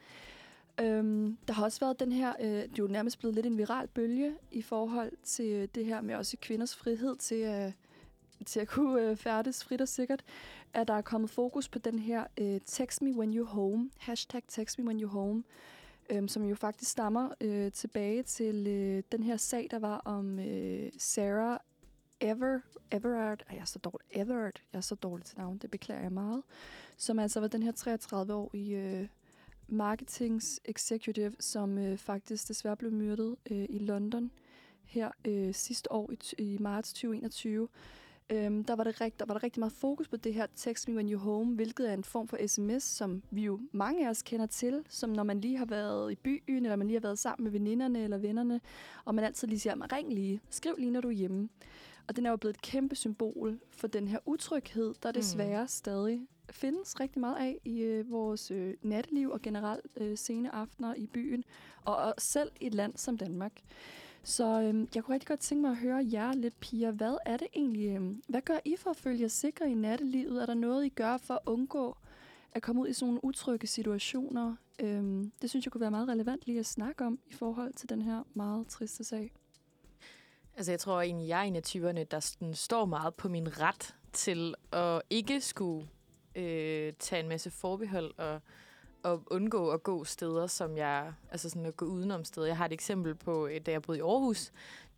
Øhm, 0.81 1.37
der 1.49 1.55
har 1.55 1.65
også 1.65 1.81
været 1.81 2.01
den 2.01 2.13
her, 2.13 2.33
øh, 2.41 2.49
det 2.49 2.63
er 2.63 2.69
jo 2.79 2.87
nærmest 2.87 3.19
blevet 3.19 3.35
lidt 3.35 3.47
en 3.47 3.59
viral 3.59 3.89
bølge 3.89 4.35
i 4.51 4.63
forhold 4.63 5.13
til 5.25 5.69
det 5.75 5.85
her 5.85 6.01
med 6.01 6.15
også 6.15 6.37
kvinders 6.41 6.77
frihed 6.77 7.17
til 7.17 7.35
at 7.35 7.73
til 8.47 8.61
at 8.61 8.69
kunne 8.69 9.03
øh, 9.03 9.17
færdes 9.17 9.65
frit 9.65 9.81
og 9.81 9.89
sikkert, 9.89 10.25
at 10.75 10.89
der 10.89 10.95
er 10.95 11.03
kommet 11.03 11.31
fokus 11.31 11.69
på 11.69 11.79
den 11.79 11.99
her 11.99 12.25
øh, 12.39 12.61
Text 12.67 13.03
me 13.03 13.13
when 13.13 13.39
you're 13.39 13.45
home, 13.49 13.91
hashtag 13.99 14.43
Text 14.49 14.79
me 14.79 14.85
when 14.85 15.01
you're 15.01 15.07
home, 15.07 15.45
øhm, 16.11 16.29
som 16.29 16.45
jo 16.45 16.55
faktisk 16.55 16.91
stammer 16.91 17.29
øh, 17.41 17.73
tilbage 17.73 18.23
til 18.23 18.67
øh, 18.67 19.03
den 19.13 19.23
her 19.23 19.37
sag, 19.37 19.69
der 19.71 19.79
var 19.79 19.99
om 19.99 20.39
øh, 20.39 20.91
Sarah 20.99 21.59
Ever, 22.21 22.61
Everard, 22.91 23.43
jeg 23.51 23.59
er 23.59 23.65
så 23.65 23.79
dårlig, 23.79 24.07
Everard, 24.11 24.63
jeg 24.73 24.79
er 24.79 24.83
så 24.83 24.95
dårlig 24.95 25.25
til 25.25 25.39
navn, 25.39 25.59
det 25.59 25.71
beklager 25.71 26.03
jeg 26.03 26.13
meget, 26.13 26.43
som 26.97 27.19
altså 27.19 27.41
var 27.41 27.49
den 27.49 27.63
her 27.63 27.73
33-årige 27.73 28.77
øh, 28.77 29.09
marketings 29.69 30.61
executive, 30.65 31.33
som 31.41 31.79
øh, 31.79 31.99
faktisk 31.99 32.49
desværre 32.49 32.77
blev 32.77 32.93
myrdet 32.93 33.37
øh, 33.51 33.67
i 33.69 33.79
London 33.79 34.31
her 34.85 35.11
øh, 35.25 35.55
sidste 35.55 35.93
år 35.93 36.11
i, 36.13 36.19
i 36.39 36.57
marts 36.61 36.93
2021 36.93 37.69
øhm, 38.31 38.65
der, 38.65 38.75
var 38.75 38.85
det 38.85 39.01
rigt, 39.01 39.21
der 39.21 39.27
var 39.27 39.35
der 39.35 39.43
rigtig 39.43 39.61
meget 39.61 39.73
fokus 39.73 40.09
på 40.09 40.17
det 40.17 40.35
her 40.35 40.47
Text 40.57 40.89
Me 40.89 40.95
When 40.95 41.15
You're 41.15 41.17
Home, 41.17 41.55
hvilket 41.55 41.91
er 41.91 41.95
en 41.95 42.05
form 42.05 42.29
for 42.29 42.47
sms, 42.47 42.83
som 42.83 43.23
vi 43.31 43.43
jo 43.43 43.61
mange 43.73 44.07
af 44.07 44.11
os 44.11 44.23
kender 44.23 44.47
til, 44.47 44.83
som 44.89 45.11
når 45.11 45.23
man 45.23 45.41
lige 45.41 45.59
har 45.59 45.65
været 45.65 46.13
i 46.13 46.15
byen, 46.15 46.65
eller 46.65 46.77
man 46.77 46.87
lige 46.87 46.97
har 46.97 47.03
været 47.03 47.19
sammen 47.19 47.45
med 47.45 47.53
veninderne 47.53 48.05
eller 48.05 48.19
vennerne, 48.19 48.61
og 49.05 49.15
man 49.15 49.25
altid 49.25 49.49
lige 49.49 49.61
siger, 49.61 49.93
ring 49.93 50.13
lige, 50.13 50.41
skriv 50.51 50.75
lige, 50.79 50.91
når 50.91 51.01
du 51.01 51.09
er 51.09 51.13
hjemme. 51.13 51.49
Og 52.09 52.17
den 52.17 52.27
er 52.27 52.31
jo 52.31 52.37
blevet 52.37 52.55
et 52.55 52.63
kæmpe 52.63 52.97
symbol 52.97 53.59
for 53.71 53.87
den 53.87 54.09
her 54.09 54.19
utryghed, 54.27 54.95
der 55.03 55.13
desværre 55.13 55.63
mm. 55.63 55.69
stadig 55.69 56.27
findes 56.51 57.01
rigtig 57.01 57.21
meget 57.21 57.37
af 57.37 57.59
i 57.65 57.81
øh, 57.81 58.11
vores 58.11 58.51
øh, 58.51 58.75
natteliv 58.83 59.31
og 59.31 59.43
generelt 59.43 59.87
øh, 59.97 60.19
sene 60.19 60.55
aftener 60.55 60.95
i 60.95 61.07
byen, 61.07 61.45
og, 61.85 61.97
og 61.97 62.15
selv 62.19 62.51
i 62.61 62.67
et 62.67 62.75
land 62.75 62.97
som 62.97 63.19
Danmark. 63.19 63.53
Så 64.23 64.61
øhm, 64.61 64.89
jeg 64.95 65.05
kunne 65.05 65.15
rigtig 65.15 65.29
godt 65.29 65.41
tænke 65.41 65.63
mig 65.63 65.71
at 65.71 65.77
høre 65.77 66.07
jer 66.13 66.33
lidt, 66.33 66.61
piger. 66.61 66.91
Hvad 66.91 67.17
er 67.27 67.37
det 67.37 67.47
egentlig? 67.57 67.97
Øhm, 67.97 68.23
hvad 68.29 68.41
gør 68.41 68.59
I 68.65 68.77
for 68.77 68.91
at 68.91 68.97
følge 68.97 69.21
jer 69.21 69.29
sikre 69.29 69.71
i 69.71 69.75
nattelivet? 69.75 70.43
Er 70.43 70.47
der 70.47 70.55
noget, 70.55 70.87
I 70.87 70.89
gør 70.89 71.17
for 71.17 71.35
at 71.35 71.41
undgå 71.47 71.97
at 72.53 72.63
komme 72.63 72.83
ud 72.83 72.89
i 72.89 72.93
sådan 72.93 73.07
nogle 73.07 73.25
utrygge 73.25 73.67
situationer? 73.67 74.57
Øhm, 74.81 75.33
det 75.43 75.51
synes 75.51 75.67
jeg 75.67 75.73
kunne 75.73 75.81
være 75.81 75.91
meget 75.91 76.09
relevant 76.09 76.47
lige 76.47 76.59
at 76.59 76.67
snakke 76.67 77.07
om 77.07 77.19
i 77.27 77.33
forhold 77.33 77.73
til 77.73 77.89
den 77.89 78.03
her 78.03 78.23
meget 78.35 78.67
triste 78.67 79.05
sag. 79.05 79.33
Altså, 80.57 80.73
jeg 80.73 80.81
tror 80.81 81.01
egentlig, 81.01 81.29
jeg 81.29 81.41
er 81.41 81.45
en 81.45 81.57
af 81.57 81.63
typerne, 81.63 82.05
der 82.05 82.21
sådan, 82.21 82.55
står 82.55 82.85
meget 82.85 83.15
på 83.15 83.29
min 83.29 83.61
ret 83.61 83.95
til 84.13 84.55
at 84.73 85.03
ikke 85.11 85.41
skulle 85.41 85.89
øh, 86.35 86.93
tage 86.99 87.23
en 87.23 87.29
masse 87.29 87.51
forbehold 87.51 88.19
og 88.19 88.41
at 89.05 89.19
undgå 89.27 89.71
at 89.71 89.83
gå 89.83 90.05
steder, 90.05 90.47
som 90.47 90.77
jeg, 90.77 91.13
altså 91.31 91.51
sådan 91.51 91.67
at 91.67 91.77
gå 91.77 91.85
udenom 91.85 92.25
steder. 92.25 92.47
Jeg 92.47 92.57
har 92.57 92.67
et 92.67 92.73
eksempel 92.73 93.15
på, 93.15 93.47
øh, 93.47 93.61
da 93.67 93.71
jeg 93.71 93.83
boede 93.83 93.99
i 93.99 94.03
Aarhus, 94.03 94.53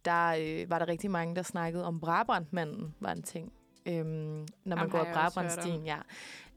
der 0.05 0.37
øh, 0.41 0.71
var 0.71 0.79
der 0.79 0.89
rigtig 0.89 1.11
mange, 1.11 1.37
der 1.37 1.43
snakkede 1.43 1.85
om 1.85 2.01
Brabrandmanden, 2.01 2.95
var 3.01 3.13
en 3.13 3.23
ting. 3.23 3.53
Øhm, 3.87 4.05
når 4.05 4.47
man 4.65 4.79
Jamen, 4.79 4.91
går 4.91 4.99
af 4.99 5.15
Brabrandstien, 5.15 5.87
ja. 5.87 5.99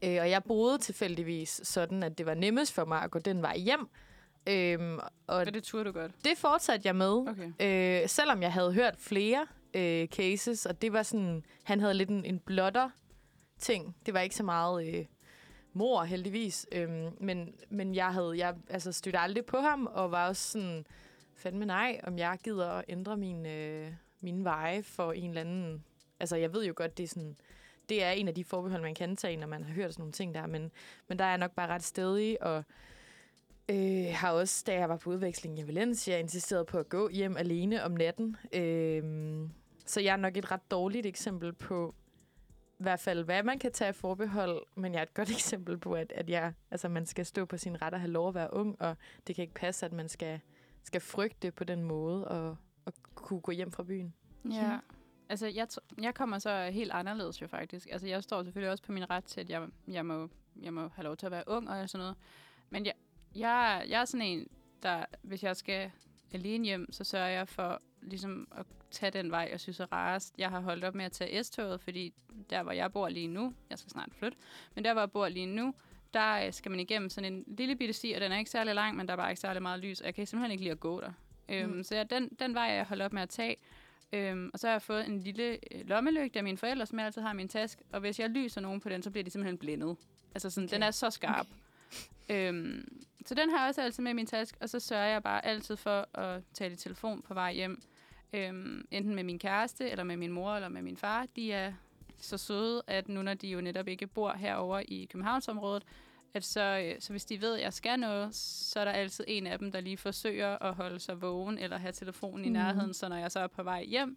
Øh, 0.02 0.18
og 0.20 0.30
jeg 0.30 0.44
boede 0.44 0.78
tilfældigvis 0.78 1.60
sådan, 1.64 2.02
at 2.02 2.18
det 2.18 2.26
var 2.26 2.34
nemmest 2.34 2.72
for 2.72 2.84
mig 2.84 3.02
at 3.02 3.10
gå 3.10 3.18
den 3.18 3.42
vej 3.42 3.58
hjem. 3.58 3.88
Øhm, 4.48 4.98
og 5.26 5.42
Men 5.44 5.54
det 5.54 5.62
turde 5.64 5.84
du 5.84 5.92
godt? 5.92 6.12
Det 6.24 6.38
fortsatte 6.38 6.86
jeg 6.86 6.96
med, 6.96 7.12
okay. 7.28 8.02
øh, 8.02 8.08
selvom 8.08 8.42
jeg 8.42 8.52
havde 8.52 8.72
hørt 8.72 8.94
flere 8.98 9.46
øh, 9.74 10.08
cases, 10.08 10.66
og 10.66 10.82
det 10.82 10.92
var 10.92 11.02
sådan, 11.02 11.44
han 11.64 11.80
havde 11.80 11.94
lidt 11.94 12.08
en, 12.10 12.24
en 12.24 12.38
blotter 12.38 12.90
ting. 13.58 13.96
Det 14.06 14.14
var 14.14 14.20
ikke 14.20 14.36
så 14.36 14.42
meget... 14.42 14.88
Øh, 14.88 15.04
mor, 15.76 16.04
heldigvis. 16.04 16.66
Øhm, 16.72 17.10
men, 17.20 17.54
men 17.68 17.94
jeg 17.94 18.12
havde 18.12 18.34
jeg 18.36 18.54
altså, 18.68 18.92
stødte 18.92 19.18
aldrig 19.18 19.46
på 19.46 19.56
ham, 19.56 19.86
og 19.86 20.10
var 20.10 20.28
også 20.28 20.50
sådan, 20.50 20.86
fandme 21.34 21.64
nej, 21.64 22.00
om 22.02 22.18
jeg 22.18 22.38
gider 22.44 22.70
at 22.70 22.84
ændre 22.88 23.16
min, 23.16 23.46
øh, 23.46 23.92
mine 24.20 24.44
veje 24.44 24.82
for 24.82 25.12
en 25.12 25.28
eller 25.28 25.40
anden... 25.40 25.84
Altså, 26.20 26.36
jeg 26.36 26.52
ved 26.52 26.66
jo 26.66 26.72
godt, 26.76 26.98
det 26.98 27.04
er 27.04 27.08
sådan... 27.08 27.36
Det 27.88 28.04
er 28.04 28.10
en 28.10 28.28
af 28.28 28.34
de 28.34 28.44
forbehold, 28.44 28.82
man 28.82 28.94
kan 28.94 29.16
tage, 29.16 29.36
når 29.36 29.46
man 29.46 29.64
har 29.64 29.74
hørt 29.74 29.92
sådan 29.92 30.00
nogle 30.00 30.12
ting 30.12 30.34
der, 30.34 30.46
men, 30.46 30.70
men 31.08 31.18
der 31.18 31.24
er 31.24 31.28
jeg 31.28 31.38
nok 31.38 31.54
bare 31.54 31.68
ret 31.68 31.82
stedig, 31.82 32.42
og 32.42 32.64
øh, 33.68 34.06
har 34.12 34.32
også, 34.32 34.64
da 34.66 34.74
jeg 34.74 34.88
var 34.88 34.96
på 34.96 35.10
udveksling 35.10 35.58
i 35.58 35.66
Valencia, 35.66 36.18
insisteret 36.18 36.66
på 36.66 36.78
at 36.78 36.88
gå 36.88 37.08
hjem 37.08 37.36
alene 37.36 37.84
om 37.84 37.90
natten. 37.90 38.36
Øh, 38.52 39.02
så 39.86 40.00
jeg 40.00 40.12
er 40.12 40.16
nok 40.16 40.36
et 40.36 40.50
ret 40.50 40.70
dårligt 40.70 41.06
eksempel 41.06 41.52
på, 41.52 41.94
i 42.78 42.82
hvert 42.82 43.00
fald, 43.00 43.24
hvad 43.24 43.42
man 43.42 43.58
kan 43.58 43.72
tage 43.72 43.92
forbehold, 43.92 44.66
men 44.74 44.92
jeg 44.92 44.98
er 44.98 45.02
et 45.02 45.14
godt 45.14 45.30
eksempel 45.38 45.78
på, 45.78 45.94
at, 45.94 46.12
at 46.12 46.30
jeg, 46.30 46.52
altså, 46.70 46.88
man 46.88 47.06
skal 47.06 47.26
stå 47.26 47.44
på 47.44 47.56
sin 47.56 47.82
ret 47.82 47.94
og 47.94 48.00
have 48.00 48.10
lov 48.10 48.28
at 48.28 48.34
være 48.34 48.52
ung, 48.52 48.82
og 48.82 48.96
det 49.26 49.34
kan 49.34 49.42
ikke 49.42 49.54
passe, 49.54 49.86
at 49.86 49.92
man 49.92 50.08
skal, 50.08 50.40
skal 50.84 51.00
frygte 51.00 51.50
på 51.50 51.64
den 51.64 51.82
måde 51.82 52.28
og, 52.28 52.56
og 52.84 52.92
kunne 53.14 53.40
gå 53.40 53.52
hjem 53.52 53.72
fra 53.72 53.82
byen. 53.82 54.14
Ja. 54.50 54.78
Altså, 55.28 55.46
jeg, 55.46 55.68
jeg 56.00 56.14
kommer 56.14 56.38
så 56.38 56.70
helt 56.72 56.92
anderledes 56.92 57.42
jo 57.42 57.46
faktisk. 57.46 57.88
Altså, 57.92 58.06
jeg 58.06 58.22
står 58.22 58.42
selvfølgelig 58.42 58.70
også 58.70 58.84
på 58.84 58.92
min 58.92 59.10
ret 59.10 59.24
til, 59.24 59.40
at 59.40 59.50
jeg, 59.50 59.68
jeg, 59.88 60.06
må, 60.06 60.28
jeg 60.62 60.72
må 60.72 60.88
have 60.88 61.04
lov 61.04 61.16
til 61.16 61.26
at 61.26 61.32
være 61.32 61.44
ung 61.46 61.70
og 61.70 61.88
sådan 61.88 62.02
noget. 62.02 62.16
Men 62.70 62.86
jeg, 62.86 62.94
jeg, 63.34 63.84
jeg 63.88 64.00
er 64.00 64.04
sådan 64.04 64.26
en, 64.26 64.48
der, 64.82 65.04
hvis 65.22 65.42
jeg 65.42 65.56
skal 65.56 65.90
alene 66.32 66.64
hjem, 66.64 66.92
så 66.92 67.04
sørger 67.04 67.28
jeg 67.28 67.48
for 67.48 67.82
ligesom 68.02 68.48
at 68.56 68.66
tage 68.96 69.10
den 69.10 69.30
vej, 69.30 69.48
jeg 69.52 69.60
synes 69.60 69.80
er 69.80 69.92
rarest. 69.92 70.34
Jeg 70.38 70.50
har 70.50 70.60
holdt 70.60 70.84
op 70.84 70.94
med 70.94 71.04
at 71.04 71.12
tage 71.12 71.44
S-toget, 71.44 71.80
fordi 71.80 72.14
der, 72.50 72.62
hvor 72.62 72.72
jeg 72.72 72.92
bor 72.92 73.08
lige 73.08 73.28
nu, 73.28 73.54
jeg 73.70 73.78
skal 73.78 73.90
snart 73.90 74.08
flytte, 74.12 74.38
men 74.74 74.84
der, 74.84 74.92
hvor 74.92 75.02
jeg 75.02 75.10
bor 75.10 75.28
lige 75.28 75.46
nu, 75.46 75.74
der 76.14 76.46
øh, 76.46 76.52
skal 76.52 76.70
man 76.70 76.80
igennem 76.80 77.10
sådan 77.10 77.32
en 77.32 77.44
lille 77.46 77.76
bitte 77.76 77.94
sti, 77.94 78.12
og 78.12 78.20
den 78.20 78.32
er 78.32 78.38
ikke 78.38 78.50
særlig 78.50 78.74
lang, 78.74 78.96
men 78.96 79.06
der 79.06 79.12
er 79.12 79.16
bare 79.16 79.30
ikke 79.30 79.40
særlig 79.40 79.62
meget 79.62 79.80
lys, 79.80 80.00
og 80.00 80.06
jeg 80.06 80.14
kan 80.14 80.26
simpelthen 80.26 80.50
ikke 80.50 80.64
lide 80.64 80.72
at 80.72 80.80
gå 80.80 81.00
der. 81.00 81.12
Øhm, 81.48 81.72
mm. 81.72 81.82
Så 81.82 81.94
jeg, 81.94 82.10
den, 82.10 82.28
den 82.38 82.54
vej, 82.54 82.62
jeg 82.62 82.84
holdt 82.84 83.02
op 83.02 83.12
med 83.12 83.22
at 83.22 83.28
tage, 83.28 83.56
Øhm, 84.12 84.50
og 84.52 84.58
så 84.58 84.66
har 84.66 84.74
jeg 84.74 84.82
fået 84.82 85.06
en 85.06 85.20
lille 85.20 85.58
øh, 85.74 85.88
lommelygte 85.88 86.38
af 86.38 86.44
mine 86.44 86.58
forældre, 86.58 86.86
som 86.86 86.98
jeg 86.98 87.06
altid 87.06 87.22
har 87.22 87.32
i 87.32 87.36
min 87.36 87.48
taske. 87.48 87.82
Og 87.92 88.00
hvis 88.00 88.20
jeg 88.20 88.30
lyser 88.30 88.60
nogen 88.60 88.80
på 88.80 88.88
den, 88.88 89.02
så 89.02 89.10
bliver 89.10 89.24
de 89.24 89.30
simpelthen 89.30 89.58
blændet. 89.58 89.96
Altså 90.34 90.50
sådan, 90.50 90.64
okay. 90.64 90.74
den 90.74 90.82
er 90.82 90.90
så 90.90 91.10
skarp. 91.10 91.46
Okay. 92.24 92.48
Øhm, 92.48 93.02
så 93.26 93.34
den 93.34 93.50
har 93.50 93.58
jeg 93.58 93.68
også 93.68 93.82
altid 93.82 94.02
med 94.02 94.10
i 94.10 94.14
min 94.14 94.26
taske, 94.26 94.58
og 94.60 94.68
så 94.68 94.80
sørger 94.80 95.06
jeg 95.06 95.22
bare 95.22 95.46
altid 95.46 95.76
for 95.76 96.18
at 96.18 96.42
tale 96.54 96.74
i 96.74 96.76
telefon 96.76 97.22
på 97.22 97.34
vej 97.34 97.52
hjem. 97.52 97.82
Øhm, 98.32 98.86
enten 98.90 99.14
med 99.14 99.24
min 99.24 99.38
kæreste, 99.38 99.90
eller 99.90 100.04
med 100.04 100.16
min 100.16 100.32
mor, 100.32 100.54
eller 100.54 100.68
med 100.68 100.82
min 100.82 100.96
far. 100.96 101.26
De 101.36 101.52
er 101.52 101.72
så 102.18 102.38
søde, 102.38 102.82
at 102.86 103.08
nu 103.08 103.22
når 103.22 103.34
de 103.34 103.48
jo 103.48 103.60
netop 103.60 103.88
ikke 103.88 104.06
bor 104.06 104.32
herover 104.32 104.82
i 104.88 105.04
Københavnsområdet, 105.10 105.84
at 106.34 106.44
så, 106.44 106.60
øh, 106.84 107.00
så 107.00 107.12
hvis 107.12 107.24
de 107.24 107.40
ved, 107.40 107.54
at 107.56 107.62
jeg 107.62 107.72
skal 107.72 107.98
noget, 108.00 108.34
så 108.34 108.80
er 108.80 108.84
der 108.84 108.92
altid 108.92 109.24
en 109.28 109.46
af 109.46 109.58
dem, 109.58 109.72
der 109.72 109.80
lige 109.80 109.96
forsøger 109.96 110.58
at 110.62 110.74
holde 110.74 110.98
sig 110.98 111.22
vågen 111.22 111.58
eller 111.58 111.76
have 111.78 111.92
telefonen 111.92 112.44
i 112.44 112.48
Mhm. 112.48 112.52
nærheden, 112.52 112.94
så 112.94 113.08
når 113.08 113.16
jeg 113.16 113.32
så 113.32 113.40
er 113.40 113.46
på 113.46 113.62
vej 113.62 113.84
hjem, 113.84 114.16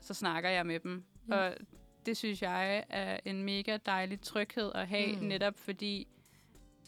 så 0.00 0.14
snakker 0.14 0.50
jeg 0.50 0.66
med 0.66 0.80
dem. 0.80 1.04
Ja. 1.28 1.34
Og 1.36 1.54
det 2.06 2.16
synes 2.16 2.42
jeg 2.42 2.84
er 2.88 3.20
en 3.24 3.42
mega 3.42 3.78
dejlig 3.86 4.20
tryghed 4.20 4.70
at 4.74 4.88
have, 4.88 5.12
Mm. 5.16 5.20
mm. 5.22 5.26
netop 5.28 5.58
fordi, 5.58 6.08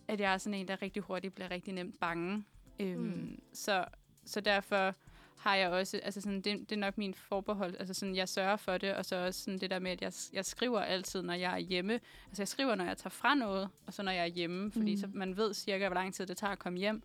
at 0.09 0.21
jeg 0.21 0.33
er 0.35 0.39
sådan 0.39 0.59
en, 0.61 0.69
der 0.69 0.83
rigtig 0.83 1.03
hurtigt 1.03 1.35
bliver 1.35 1.51
rigtig 1.51 1.75
nemt 1.75 2.01
bange. 2.01 2.45
Øhm, 2.81 3.01
Mm. 3.01 3.43
så, 3.53 3.85
så 4.25 4.41
derfor 4.41 4.95
har 5.43 5.55
jeg 5.57 5.71
også, 5.71 6.01
altså 6.03 6.21
sådan, 6.21 6.41
det, 6.41 6.61
det 6.71 6.73
er 6.73 6.81
nok 6.81 6.99
min 6.99 7.15
forbehold, 7.15 7.75
altså 7.79 7.95
sådan, 7.95 8.15
jeg 8.17 8.29
sørger 8.29 8.57
for 8.57 8.79
det, 8.79 8.95
og 8.95 9.05
så 9.05 9.17
også 9.27 9.41
sådan 9.45 9.59
det 9.59 9.71
der 9.71 9.79
med, 9.79 9.91
at 9.91 10.03
jeg, 10.03 10.13
jeg 10.33 10.45
skriver 10.45 10.81
altid, 10.81 11.23
når 11.23 11.35
jeg 11.35 11.53
er 11.55 11.59
hjemme. 11.59 11.93
Altså 12.29 12.43
jeg 12.43 12.49
skriver, 12.49 12.75
når 12.75 12.85
jeg 12.85 12.97
tager 12.97 13.11
fra 13.11 13.35
noget, 13.35 13.69
og 13.87 13.93
så 13.95 14.03
når 14.03 14.13
jeg 14.13 14.23
er 14.23 14.27
hjemme, 14.27 14.73
fordi 14.73 14.85
Mm. 14.85 14.91
mm. 14.91 14.97
så 15.01 15.07
man 15.15 15.37
ved 15.37 15.55
cirka, 15.55 15.87
hvor 15.89 15.95
lang 15.95 16.15
tid 16.15 16.27
det 16.27 16.37
tager 16.37 16.51
at 16.53 16.59
komme 16.59 16.79
hjem. 16.79 17.03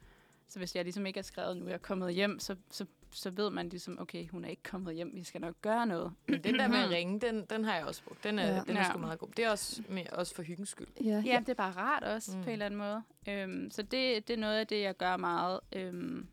Så 0.49 0.59
hvis 0.59 0.75
jeg 0.75 0.83
ligesom 0.83 1.05
ikke 1.05 1.17
er 1.17 1.21
skrevet, 1.23 1.57
nu 1.57 1.65
er 1.65 1.69
jeg 1.69 1.81
kommet 1.81 2.13
hjem, 2.13 2.39
så, 2.39 2.55
så, 2.71 2.85
så 3.11 3.29
ved 3.29 3.49
man 3.49 3.69
ligesom, 3.69 3.99
okay, 4.01 4.27
hun 4.29 4.45
er 4.45 4.49
ikke 4.49 4.63
kommet 4.63 4.95
hjem, 4.95 5.11
vi 5.13 5.23
skal 5.23 5.41
nok 5.41 5.55
gøre 5.61 5.85
noget. 5.85 6.13
Men 6.27 6.43
den 6.43 6.59
der 6.59 6.67
med 6.67 6.77
at 6.77 6.89
ringe, 6.89 7.19
den, 7.19 7.45
den 7.49 7.63
har 7.65 7.75
jeg 7.75 7.85
også 7.85 8.03
brugt. 8.03 8.23
Den 8.23 8.39
er, 8.39 8.47
Ja. 8.55 8.61
den 8.67 8.77
er 8.77 8.81
Ja. 8.81 8.89
sgu 8.89 8.97
meget 8.99 9.19
god. 9.19 9.27
Det 9.37 9.45
er 9.45 9.49
også, 9.51 9.83
med, 9.89 10.03
også 10.11 10.35
for 10.35 10.43
hyggens 10.43 10.69
skyld. 10.69 10.87
Ja, 11.03 11.23
Ja, 11.25 11.39
det 11.39 11.49
er 11.49 11.53
bare 11.53 11.71
rart 11.71 12.03
også, 12.03 12.31
Mm. 12.31 12.37
mm. 12.37 12.43
på 12.43 12.49
en 12.49 12.53
eller 12.53 12.65
anden 12.65 12.77
måde. 12.77 13.03
Øhm, 13.29 13.71
så 13.71 13.81
det, 13.81 14.27
det 14.27 14.29
er 14.33 14.37
noget 14.37 14.57
af 14.59 14.67
det, 14.67 14.81
jeg 14.81 14.97
gør 14.97 15.17
meget. 15.17 15.59
Øhm, 15.73 16.27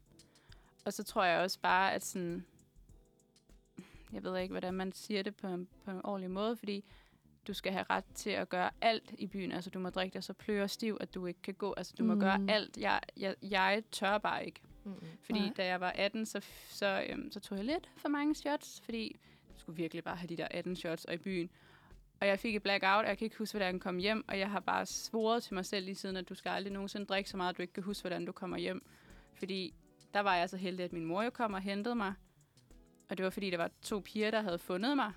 og 0.84 0.92
så 0.92 1.02
tror 1.04 1.24
jeg 1.24 1.40
også 1.40 1.58
bare, 1.60 1.92
at 1.94 2.04
sådan... 2.04 2.44
Jeg 4.12 4.22
ved 4.24 4.38
ikke, 4.38 4.52
hvordan 4.52 4.74
man 4.74 4.92
siger 4.92 5.22
det 5.22 5.36
på 5.36 5.46
en, 5.46 5.68
på 5.84 5.90
en 5.90 6.00
ordentlig 6.04 6.30
måde, 6.30 6.56
fordi 6.56 6.84
du 7.46 7.52
skal 7.54 7.72
have 7.72 7.84
ret 7.90 8.04
til 8.14 8.30
at 8.30 8.48
gøre 8.48 8.70
alt 8.80 9.14
i 9.18 9.26
byen. 9.26 9.52
Altså, 9.52 9.70
du 9.70 9.78
må 9.78 9.90
drikke 9.90 10.14
dig 10.14 10.24
så 10.24 10.32
pløre 10.32 10.68
stiv, 10.68 10.96
at 11.00 11.14
du 11.14 11.26
ikke 11.26 11.42
kan 11.42 11.54
gå. 11.54 11.74
Altså, 11.76 11.94
du 11.98 12.04
må 12.04 12.14
Mm. 12.14 12.20
gøre 12.20 12.40
alt. 12.48 12.76
Jeg, 12.76 13.00
jeg, 13.16 13.34
jeg 13.42 13.82
tør 13.92 14.18
bare 14.18 14.46
ikke. 14.46 14.60
Mm-mm. 14.84 15.00
Fordi 15.22 15.38
Nej. 15.40 15.52
da 15.56 15.66
jeg 15.66 15.80
var 15.80 15.90
18, 15.94 16.26
så, 16.26 16.40
så, 16.68 17.04
øhm, 17.08 17.30
så 17.32 17.40
tog 17.40 17.58
jeg 17.58 17.64
lidt 17.64 17.90
for 17.96 18.08
mange 18.08 18.34
shots, 18.34 18.80
fordi 18.84 19.16
jeg 19.50 19.56
skulle 19.56 19.76
virkelig 19.76 20.04
bare 20.04 20.16
have 20.16 20.28
de 20.28 20.36
der 20.36 20.48
18 20.50 20.76
shots 20.76 21.04
og 21.04 21.14
i 21.14 21.18
byen. 21.18 21.50
Og 22.20 22.26
jeg 22.26 22.38
fik 22.38 22.56
et 22.56 22.62
blackout, 22.62 23.02
og 23.04 23.08
jeg 23.08 23.18
kan 23.18 23.24
ikke 23.24 23.36
huske, 23.36 23.52
hvordan 23.58 23.74
jeg 23.74 23.80
kom 23.82 23.98
hjem, 23.98 24.24
og 24.28 24.38
jeg 24.38 24.50
har 24.50 24.60
bare 24.60 24.86
svoret 24.86 25.42
til 25.42 25.54
mig 25.54 25.66
selv 25.66 25.84
lige 25.84 25.94
siden, 25.94 26.16
at 26.16 26.28
du 26.28 26.34
skal 26.34 26.50
aldrig 26.50 26.72
nogensinde 26.72 27.06
drikke 27.06 27.30
så 27.30 27.36
meget, 27.36 27.50
at 27.50 27.56
du 27.56 27.62
ikke 27.62 27.74
kan 27.74 27.82
huske, 27.82 28.02
hvordan 28.02 28.24
du 28.24 28.32
kommer 28.32 28.56
hjem. 28.58 28.82
Fordi 29.34 29.74
der 30.14 30.20
var 30.20 30.34
jeg 30.34 30.50
så 30.50 30.56
heldig, 30.56 30.84
at 30.84 30.92
min 30.92 31.04
mor 31.04 31.22
jo 31.22 31.30
kom 31.30 31.54
og 31.54 31.60
hentede 31.60 31.94
mig. 31.94 32.14
Og 33.08 33.16
det 33.18 33.24
var 33.24 33.30
fordi, 33.30 33.50
der 33.50 33.56
var 33.56 33.70
to 33.82 34.00
piger, 34.00 34.30
der 34.30 34.42
havde 34.42 34.58
fundet 34.58 34.96
mig 34.96 35.12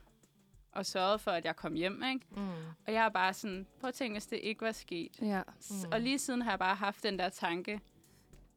og 0.72 0.86
sørget 0.86 1.22
for, 1.22 1.32
at 1.32 1.46
jeg 1.46 1.56
kom 1.56 1.74
hjem. 1.74 2.04
Ikke? 2.04 2.26
Mm. 2.32 2.48
Og 2.88 2.94
jeg 2.94 3.06
er 3.06 3.10
bare 3.10 3.34
sådan, 3.34 3.68
prøv 3.80 3.88
at 3.88 3.94
tænke, 3.94 4.14
hvis 4.14 4.28
det 4.28 4.40
ikke 4.44 4.62
var 4.62 4.72
sket. 4.72 5.20
ja. 5.22 5.42
Mm. 5.70 5.92
Og 5.92 6.02
lige 6.02 6.20
siden 6.20 6.42
har 6.42 6.52
jeg 6.52 6.60
bare 6.60 6.76
haft 6.76 7.04
den 7.04 7.20
der 7.20 7.30
tanke, 7.30 7.82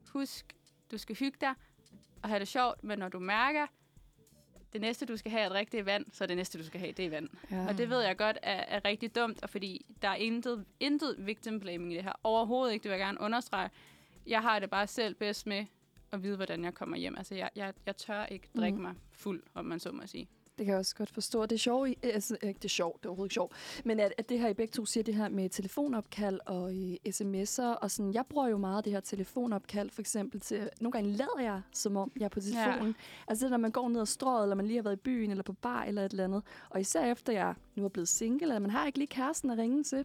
husk, 0.09 0.57
du 0.91 0.99
skal 0.99 1.17
hygge 1.17 1.39
dig 1.41 1.55
og 2.23 2.29
have 2.29 2.41
det 2.41 2.49
sjovt, 2.49 2.85
men 2.85 2.99
når 2.99 3.09
du 3.09 3.19
mærker, 3.19 3.67
det 4.73 4.81
næste, 4.81 5.07
du 5.07 5.17
skal 5.17 5.33
have, 5.33 5.59
er 5.59 5.65
det 5.65 5.81
er 5.81 5.85
vand, 5.85 6.05
så 6.13 6.27
det 6.27 6.37
næste, 6.37 6.59
du 6.59 6.65
skal 6.65 6.81
have, 6.81 6.93
det 6.93 7.07
er 7.07 7.11
vand. 7.11 7.29
ja. 7.51 7.69
Og 7.69 7.79
det 7.79 7.91
ved 7.91 8.01
jeg 8.01 8.17
godt 8.17 8.39
er, 8.43 8.65
er 8.77 8.85
rigtig 8.85 9.15
dumt, 9.15 9.43
og 9.43 9.51
fordi 9.51 9.87
der 10.03 10.09
er 10.09 10.15
intet, 10.15 10.65
intet 10.81 11.27
victim 11.27 11.61
blaming 11.61 11.93
i 11.93 11.97
det 11.97 12.05
her. 12.05 12.13
Overhovedet 12.23 12.73
ikke, 12.73 12.83
det 12.83 12.91
vil 12.91 12.99
jeg 12.99 13.07
gerne 13.07 13.21
understrege. 13.21 13.71
Jeg 14.27 14.43
har 14.43 14.59
det 14.59 14.71
bare 14.71 14.87
selv 14.87 15.15
bedst 15.15 15.47
med 15.47 15.67
at 16.13 16.23
vide, 16.23 16.37
hvordan 16.37 16.65
jeg 16.65 16.75
kommer 16.75 16.97
hjem. 16.97 17.15
Altså, 17.19 17.35
jeg, 17.35 17.51
jeg, 17.57 17.73
jeg 17.87 17.97
tør 17.97 18.27
ikke 18.27 18.49
drikke 18.57 18.77
mm. 18.77 18.83
mig 18.83 18.95
fuld, 19.13 19.43
om 19.55 19.65
man 19.65 19.81
så 19.81 19.93
må 19.93 20.07
sige. 20.07 20.29
Det 20.59 20.67
kan 20.67 20.73
jeg 20.73 20.79
også 20.79 20.95
godt 20.97 21.11
forstå. 21.11 21.43
Det 21.47 21.53
er 21.53 21.59
sjovt, 21.59 21.89
i- 21.89 21.99
altså, 22.03 22.37
ikke 22.43 22.59
det 22.59 22.65
er 22.65 22.69
sjovt, 22.69 23.03
det 23.03 23.05
er 23.07 23.09
overhovedet 23.11 23.31
ikke 23.31 23.35
sjovt, 23.35 23.53
men 23.85 24.01
at, 24.01 24.13
at 24.19 24.29
det 24.29 24.39
her, 24.41 24.49
I 24.49 24.55
begge 24.55 24.71
to 24.73 24.85
siger, 24.85 25.05
det 25.05 25.15
her 25.15 25.29
med 25.29 25.49
telefonopkald 25.51 26.41
og 26.47 26.75
øh, 26.75 26.97
sms'er, 27.09 27.63
og 27.83 27.91
sådan, 27.91 28.15
jeg 28.15 28.27
bruger 28.27 28.49
jo 28.49 28.59
meget 28.59 28.85
det 28.85 28.93
her 28.93 29.01
telefonopkald, 29.01 29.91
for 29.91 30.01
eksempel 30.01 30.41
til, 30.41 30.71
nogle 30.81 30.93
gange 30.93 31.11
lader 31.13 31.41
jeg, 31.41 31.63
som 31.73 31.97
om 31.97 32.13
jeg 32.17 32.25
er 32.25 32.29
på 32.29 32.41
telefonen. 32.41 32.87
Ja. 32.87 32.93
Altså 33.29 33.45
det, 33.45 33.51
når 33.51 33.59
man 33.59 33.71
går 33.71 33.89
ned 33.89 34.01
ad 34.01 34.07
strøget, 34.07 34.43
eller 34.45 34.57
man 34.57 34.67
lige 34.67 34.77
har 34.77 34.83
været 34.83 34.97
i 34.97 35.01
byen, 35.01 35.31
eller 35.31 35.43
på 35.43 35.53
bar, 35.53 35.85
eller 35.85 36.05
et 36.05 36.11
eller 36.11 36.25
andet, 36.25 36.43
og 36.71 36.81
især 36.81 37.05
efter 37.05 37.33
jeg 37.33 37.55
nu 37.75 37.85
er 37.85 37.89
blevet 37.89 38.09
single, 38.09 38.43
eller 38.47 38.59
man 38.59 38.71
har 38.71 38.87
ikke 38.87 38.99
lige 38.99 39.09
kæresten 39.09 39.51
at 39.51 39.59
ringe 39.59 39.85
til, 39.85 40.05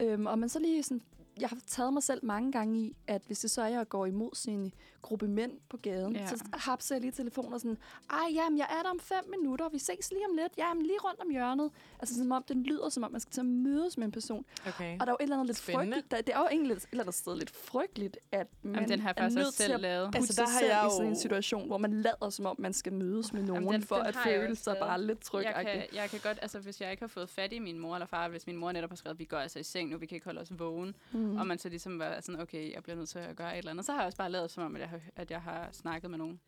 øhm, 0.00 0.26
og 0.26 0.38
man 0.38 0.48
så 0.48 0.58
lige 0.58 0.82
sådan, 0.82 1.02
jeg 1.40 1.48
har 1.48 1.58
taget 1.66 1.92
mig 1.92 2.02
selv 2.02 2.20
mange 2.24 2.52
gange 2.52 2.78
i, 2.80 2.96
at 3.06 3.22
hvis 3.26 3.38
det 3.40 3.50
så 3.50 3.62
er, 3.62 3.66
at 3.66 3.72
jeg 3.72 3.88
går 3.88 4.06
imod 4.06 4.48
en 4.48 4.74
gruppe 5.02 5.28
mænd 5.28 5.52
på 5.68 5.76
gaden, 5.76 6.16
ja. 6.16 6.26
Så 6.26 6.44
hapser 6.52 6.94
jeg 6.94 7.00
lige 7.02 7.12
telefonen 7.12 7.52
og 7.52 7.60
sådan, 7.60 7.78
ej, 8.10 8.18
jamen, 8.34 8.58
jeg 8.58 8.66
er 8.78 8.82
der 8.82 8.90
om 8.90 9.00
fem 9.00 9.24
minutter, 9.38 9.68
vi 9.68 9.78
ses 9.78 10.10
lige 10.10 10.24
om 10.30 10.36
lidt, 10.36 10.52
jamen, 10.58 10.82
lige 10.82 10.98
rundt 11.04 11.20
om 11.20 11.30
hjørnet. 11.30 11.70
Altså, 11.98 12.14
som 12.14 12.32
om 12.32 12.44
den 12.48 12.62
lyder, 12.62 12.88
som 12.88 13.02
om 13.04 13.12
man 13.12 13.20
skal 13.20 13.32
til 13.32 13.40
at 13.40 13.46
mødes 13.46 13.98
med 13.98 14.04
en 14.04 14.12
person. 14.12 14.44
Okay. 14.68 14.92
Og 15.00 15.06
der 15.06 15.06
er 15.06 15.10
jo 15.12 15.16
et 15.20 15.22
eller 15.22 15.36
andet 15.36 15.46
lidt 15.46 15.56
Spændende. 15.58 15.86
frygteligt. 15.94 16.10
Der, 16.10 16.16
det 16.20 16.34
er 16.34 16.38
jo 16.38 16.46
egentlig 16.50 16.68
lidt, 16.68 16.82
et 16.84 16.88
eller 16.92 17.02
andet 17.04 17.14
sted 17.14 17.36
lidt 17.36 17.50
frygteligt, 17.50 18.18
at 18.32 18.46
man 18.62 18.74
Jamen, 18.74 18.88
den 18.88 19.00
har 19.00 19.10
er 19.10 19.14
faktisk 19.14 19.36
nødt 19.36 19.54
til 19.54 19.64
selv 19.64 19.74
at 19.74 19.80
lavet. 19.80 20.06
putte 20.06 20.18
Altså, 20.18 20.42
der 20.42 20.46
sig 20.46 20.52
har 20.52 20.58
selv 20.60 20.70
jeg 20.70 20.86
i 20.86 20.90
sådan 20.90 21.06
en 21.06 21.12
jo- 21.14 21.20
situation, 21.20 21.66
hvor 21.66 21.78
man 21.78 21.92
lader, 22.02 22.30
som 22.30 22.46
om 22.46 22.56
man 22.58 22.72
skal 22.72 22.92
mødes 22.92 23.32
med 23.32 23.42
nogen, 23.42 23.68
den- 23.72 23.82
for 23.82 23.96
den 23.96 24.06
at 24.06 24.16
føle 24.24 24.56
sig 24.56 24.76
bare 24.80 25.02
lidt 25.02 25.20
tryg. 25.20 25.44
Jeg 25.44 25.66
kan, 25.66 25.82
jeg 25.94 26.10
kan 26.10 26.20
godt, 26.22 26.38
altså 26.42 26.58
hvis 26.58 26.80
jeg 26.80 26.90
ikke 26.90 27.02
har 27.02 27.08
fået 27.08 27.28
fat 27.28 27.52
i 27.52 27.58
min 27.58 27.78
mor 27.78 27.94
eller 27.94 28.06
far, 28.06 28.28
hvis 28.28 28.46
min 28.46 28.56
mor 28.56 28.72
netop 28.72 28.90
har 28.90 28.96
skrevet, 28.96 29.18
vi 29.18 29.24
går 29.24 29.36
altså 29.36 29.58
i 29.58 29.62
seng 29.62 29.90
nu, 29.90 29.98
vi 29.98 30.06
kan 30.06 30.16
ikke 30.16 30.24
holde 30.24 30.40
os 30.40 30.52
vågen, 30.58 30.94
Mm. 31.12 31.25
Mm. 31.26 31.36
og 31.36 31.46
man 31.46 31.58
så 31.58 31.68
ligesom 31.68 31.98
var 31.98 32.20
sådan, 32.20 32.40
okay, 32.40 32.74
jeg 32.74 32.82
bliver 32.82 32.96
nødt 32.96 33.08
til 33.08 33.18
at 33.18 33.36
gøre 33.36 33.52
et 33.52 33.58
eller 33.58 33.70
andet, 33.70 33.84
så 33.86 33.92
har 33.92 33.98
jeg 33.98 34.06
også 34.06 34.18
bare 34.18 34.30
lavet 34.30 34.50
som 34.50 34.62
om, 34.64 34.74
at 34.74 34.80
jeg 34.80 34.88
har, 34.88 35.00
at 35.16 35.30
jeg 35.30 35.40
har 35.42 35.68
snakket 35.72 36.10
med 36.10 36.18
nogen. 36.18 36.40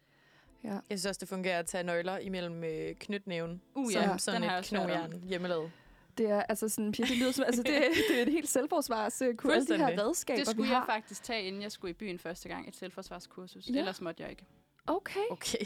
Ja. 0.64 0.68
Jeg 0.72 0.80
synes 0.98 1.06
også, 1.06 1.18
det 1.18 1.28
fungerer 1.28 1.58
at 1.58 1.66
tage 1.66 1.84
nøgler 1.84 2.18
imellem 2.18 2.64
øh, 2.64 2.94
knytnæven. 2.94 3.62
Uh, 3.74 3.90
som 3.92 4.02
ja, 4.02 4.18
sådan 4.18 4.42
den 4.42 4.50
et 4.50 4.64
knogjern 4.64 5.22
hjemmelavet. 5.28 5.70
Det 6.18 6.30
er 6.30 6.42
altså 6.42 6.68
sådan, 6.68 6.92
Pia, 6.92 7.04
det 7.06 7.16
lyder 7.18 7.32
som, 7.32 7.44
altså 7.46 7.62
det, 7.62 7.72
det 8.08 8.18
er 8.18 8.22
et 8.22 8.32
helt 8.32 8.48
selvforsvars 8.48 9.22
kur- 9.38 9.50
alle 9.52 9.66
de 9.66 9.76
her 9.78 10.06
redskaber, 10.06 10.38
Det 10.38 10.46
vi 10.46 10.50
skulle 10.52 10.68
har. 10.68 10.74
jeg 10.74 10.84
faktisk 10.88 11.22
tage, 11.22 11.42
inden 11.42 11.62
jeg 11.62 11.72
skulle 11.72 11.90
i 11.90 11.94
byen 11.94 12.18
første 12.18 12.48
gang, 12.48 12.68
et 12.68 12.76
selvforsvarskursus. 12.76 13.68
Ja. 13.70 13.78
Ellers 13.78 14.00
måtte 14.00 14.22
jeg 14.22 14.30
ikke. 14.30 14.44
Okay. 14.86 15.20
Okay. 15.30 15.64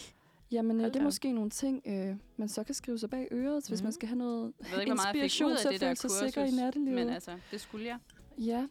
Jamen, 0.53 0.77
øh, 0.77 0.81
Hold 0.83 0.93
det 0.93 0.97
er 0.99 1.01
da. 1.01 1.05
måske 1.05 1.33
nogle 1.33 1.51
ting, 1.51 1.83
øh, 1.87 2.17
man 2.37 2.49
så 2.49 2.65
kan 2.65 2.75
skrive 2.75 2.99
sig 2.99 3.11
bag 3.11 3.29
øret, 3.33 3.69
hvis 3.69 3.81
Mhm. 3.81 3.85
man 3.87 3.93
skal 3.93 4.09
have 4.09 4.19
noget 4.19 4.53
Jeg 4.61 4.71
ved 4.73 4.81
ikke, 4.81 4.91
hvor 4.93 4.97
meget 4.97 5.07
jeg 5.07 5.13
fik 5.15 5.23
inspiration 5.23 5.51
ud 5.51 5.57
af 5.57 5.61
til 5.61 5.69
at 5.69 5.73
det 5.73 5.81
der 5.81 5.87
føle 5.87 5.97
sig 5.97 6.11
kursus, 6.11 6.19
sikker 6.35 6.45
i 6.45 6.51
nattelivet. 6.65 6.95
men 6.95 7.09
altså, 7.15 7.39
det 7.51 7.61
skulle 7.61 7.87
jeg. 7.87 7.99
Ja, 8.39 8.67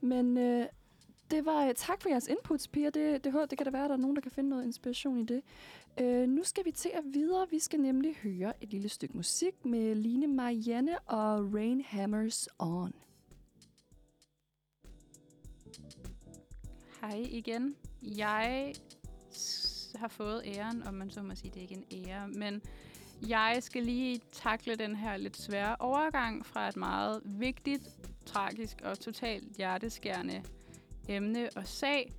men 0.00 0.38
øh, 0.38 0.66
det 1.30 1.46
var 1.46 1.66
øh, 1.66 1.74
tak 1.74 2.02
for 2.02 2.08
jeres 2.08 2.28
inputs, 2.28 2.68
piger. 2.68 2.90
Det, 2.90 3.24
det, 3.24 3.34
det, 3.34 3.50
det 3.50 3.58
kan 3.58 3.64
da 3.64 3.70
være, 3.70 3.84
at 3.84 3.90
der 3.90 3.96
er 3.96 4.00
nogen, 4.00 4.16
der 4.16 4.22
kan 4.22 4.30
finde 4.30 4.50
noget 4.50 4.64
inspiration 4.64 5.18
i 5.18 5.24
det. 5.24 5.42
Øh, 6.00 6.28
nu 6.28 6.44
skal 6.44 6.64
vi 6.64 6.70
til 6.70 6.90
at 6.94 7.02
videre. 7.12 7.46
Vi 7.50 7.58
skal 7.58 7.80
nemlig 7.80 8.14
høre 8.14 8.52
et 8.60 8.70
lille 8.70 8.88
stykke 8.88 9.16
musik 9.16 9.64
med 9.64 9.94
Line 9.94 10.26
Marianne 10.26 10.98
og 10.98 11.54
Rain 11.54 11.82
Hammers 11.86 12.48
On. 12.58 12.92
Hej 17.00 17.26
igen. 17.30 17.76
Jeg 18.02 18.74
har 19.94 20.08
fået 20.08 20.42
æren, 20.44 20.82
om 20.82 20.94
man 20.94 21.10
så 21.10 21.22
må 21.22 21.34
sige, 21.34 21.50
det 21.50 21.56
er 21.56 21.60
ikke 21.60 21.74
en 21.74 22.08
ære, 22.08 22.28
men 22.28 22.62
jeg 23.28 23.58
skal 23.60 23.82
lige 23.82 24.20
takle 24.32 24.76
den 24.76 24.96
her 24.96 25.16
lidt 25.16 25.36
svære 25.36 25.76
overgang 25.78 26.46
fra 26.46 26.68
et 26.68 26.76
meget 26.76 27.22
vigtigt, 27.24 27.90
tragisk 28.26 28.80
og 28.84 28.98
totalt 28.98 29.56
hjerteskærende 29.56 30.42
emne 31.08 31.48
og 31.56 31.66
sag. 31.66 32.12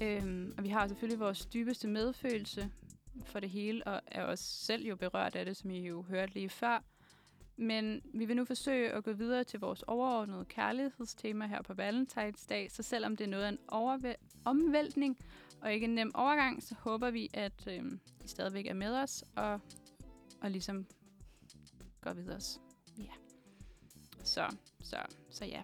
Øhm, 0.00 0.54
og 0.58 0.64
vi 0.64 0.68
har 0.68 0.88
selvfølgelig 0.88 1.20
vores 1.20 1.46
dybeste 1.46 1.88
medfølelse 1.88 2.70
for 3.24 3.40
det 3.40 3.50
hele, 3.50 3.86
og 3.86 4.00
er 4.06 4.24
også 4.24 4.44
selv 4.44 4.86
jo 4.86 4.96
berørt 4.96 5.36
af 5.36 5.44
det, 5.44 5.56
som 5.56 5.70
I 5.70 5.86
jo 5.86 6.02
hørte 6.02 6.34
lige 6.34 6.48
før. 6.48 6.84
Men 7.56 8.02
vi 8.14 8.24
vil 8.24 8.36
nu 8.36 8.44
forsøge 8.44 8.90
at 8.90 9.04
gå 9.04 9.12
videre 9.12 9.44
til 9.44 9.60
vores 9.60 9.82
overordnede 9.82 10.44
kærlighedstema 10.44 11.46
her 11.46 11.62
på 11.62 11.74
Valentinsdag, 11.74 12.70
så 12.70 12.82
selvom 12.82 13.16
det 13.16 13.24
er 13.24 13.28
noget 13.28 13.44
af 13.44 13.48
en 13.48 13.58
overvæ- 13.72 14.42
omvæltning 14.44 15.18
og 15.60 15.72
ikke 15.72 15.84
en 15.84 15.94
nem 15.94 16.10
overgang, 16.14 16.62
så 16.62 16.74
håber 16.74 17.10
vi, 17.10 17.30
at 17.34 17.66
øhm, 17.66 18.00
I 18.24 18.28
stadigvæk 18.28 18.66
er 18.66 18.74
med 18.74 18.96
os 18.96 19.24
og, 19.36 19.60
og 20.40 20.50
ligesom 20.50 20.86
går 22.00 22.12
videre. 22.12 22.36
os. 22.36 22.60
Så, 24.22 24.56
så, 24.82 24.96
så 25.30 25.44
ja. 25.44 25.62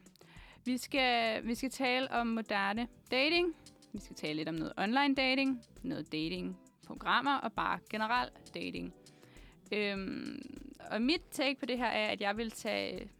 Vi 0.64 0.78
skal, 0.78 1.46
vi 1.46 1.54
skal 1.54 1.70
tale 1.70 2.10
om 2.10 2.26
moderne 2.26 2.88
dating. 3.10 3.54
Vi 3.92 4.00
skal 4.00 4.16
tale 4.16 4.34
lidt 4.34 4.48
om 4.48 4.54
noget 4.54 4.72
online 4.76 5.14
dating, 5.14 5.62
noget 5.82 6.12
dating 6.12 6.58
programmer 6.86 7.36
og 7.36 7.52
bare 7.52 7.78
generelt 7.90 8.54
dating. 8.54 8.94
Øhm, 9.72 10.42
og 10.90 11.02
mit 11.02 11.22
take 11.30 11.60
på 11.60 11.66
det 11.66 11.78
her 11.78 11.86
er, 11.86 12.08
at 12.08 12.20
jeg 12.20 12.36
vil 12.36 12.50
tage 12.50 13.10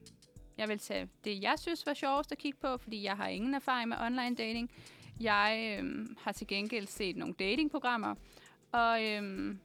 jeg 0.59 0.69
vil 0.69 0.79
tage 0.79 1.09
det, 1.25 1.43
jeg 1.43 1.55
synes 1.59 1.87
var 1.87 1.95
sjovest 1.95 2.33
at 2.33 2.39
kigge 2.39 2.59
på, 2.61 2.77
fordi 2.77 3.03
jeg 3.03 3.17
har 3.17 3.29
ingen 3.29 3.55
erfaring 3.55 3.89
med 3.89 3.97
online 4.01 4.35
dating. 4.35 4.71
Jeg 5.21 5.77
øhm, 5.79 6.17
har 6.21 6.33
til 6.33 6.47
gengæld 6.47 6.87
set 6.87 7.17
nogle 7.17 7.35
datingprogrammer, 7.35 8.15
og 8.73 9.05
øhm, 9.05 9.59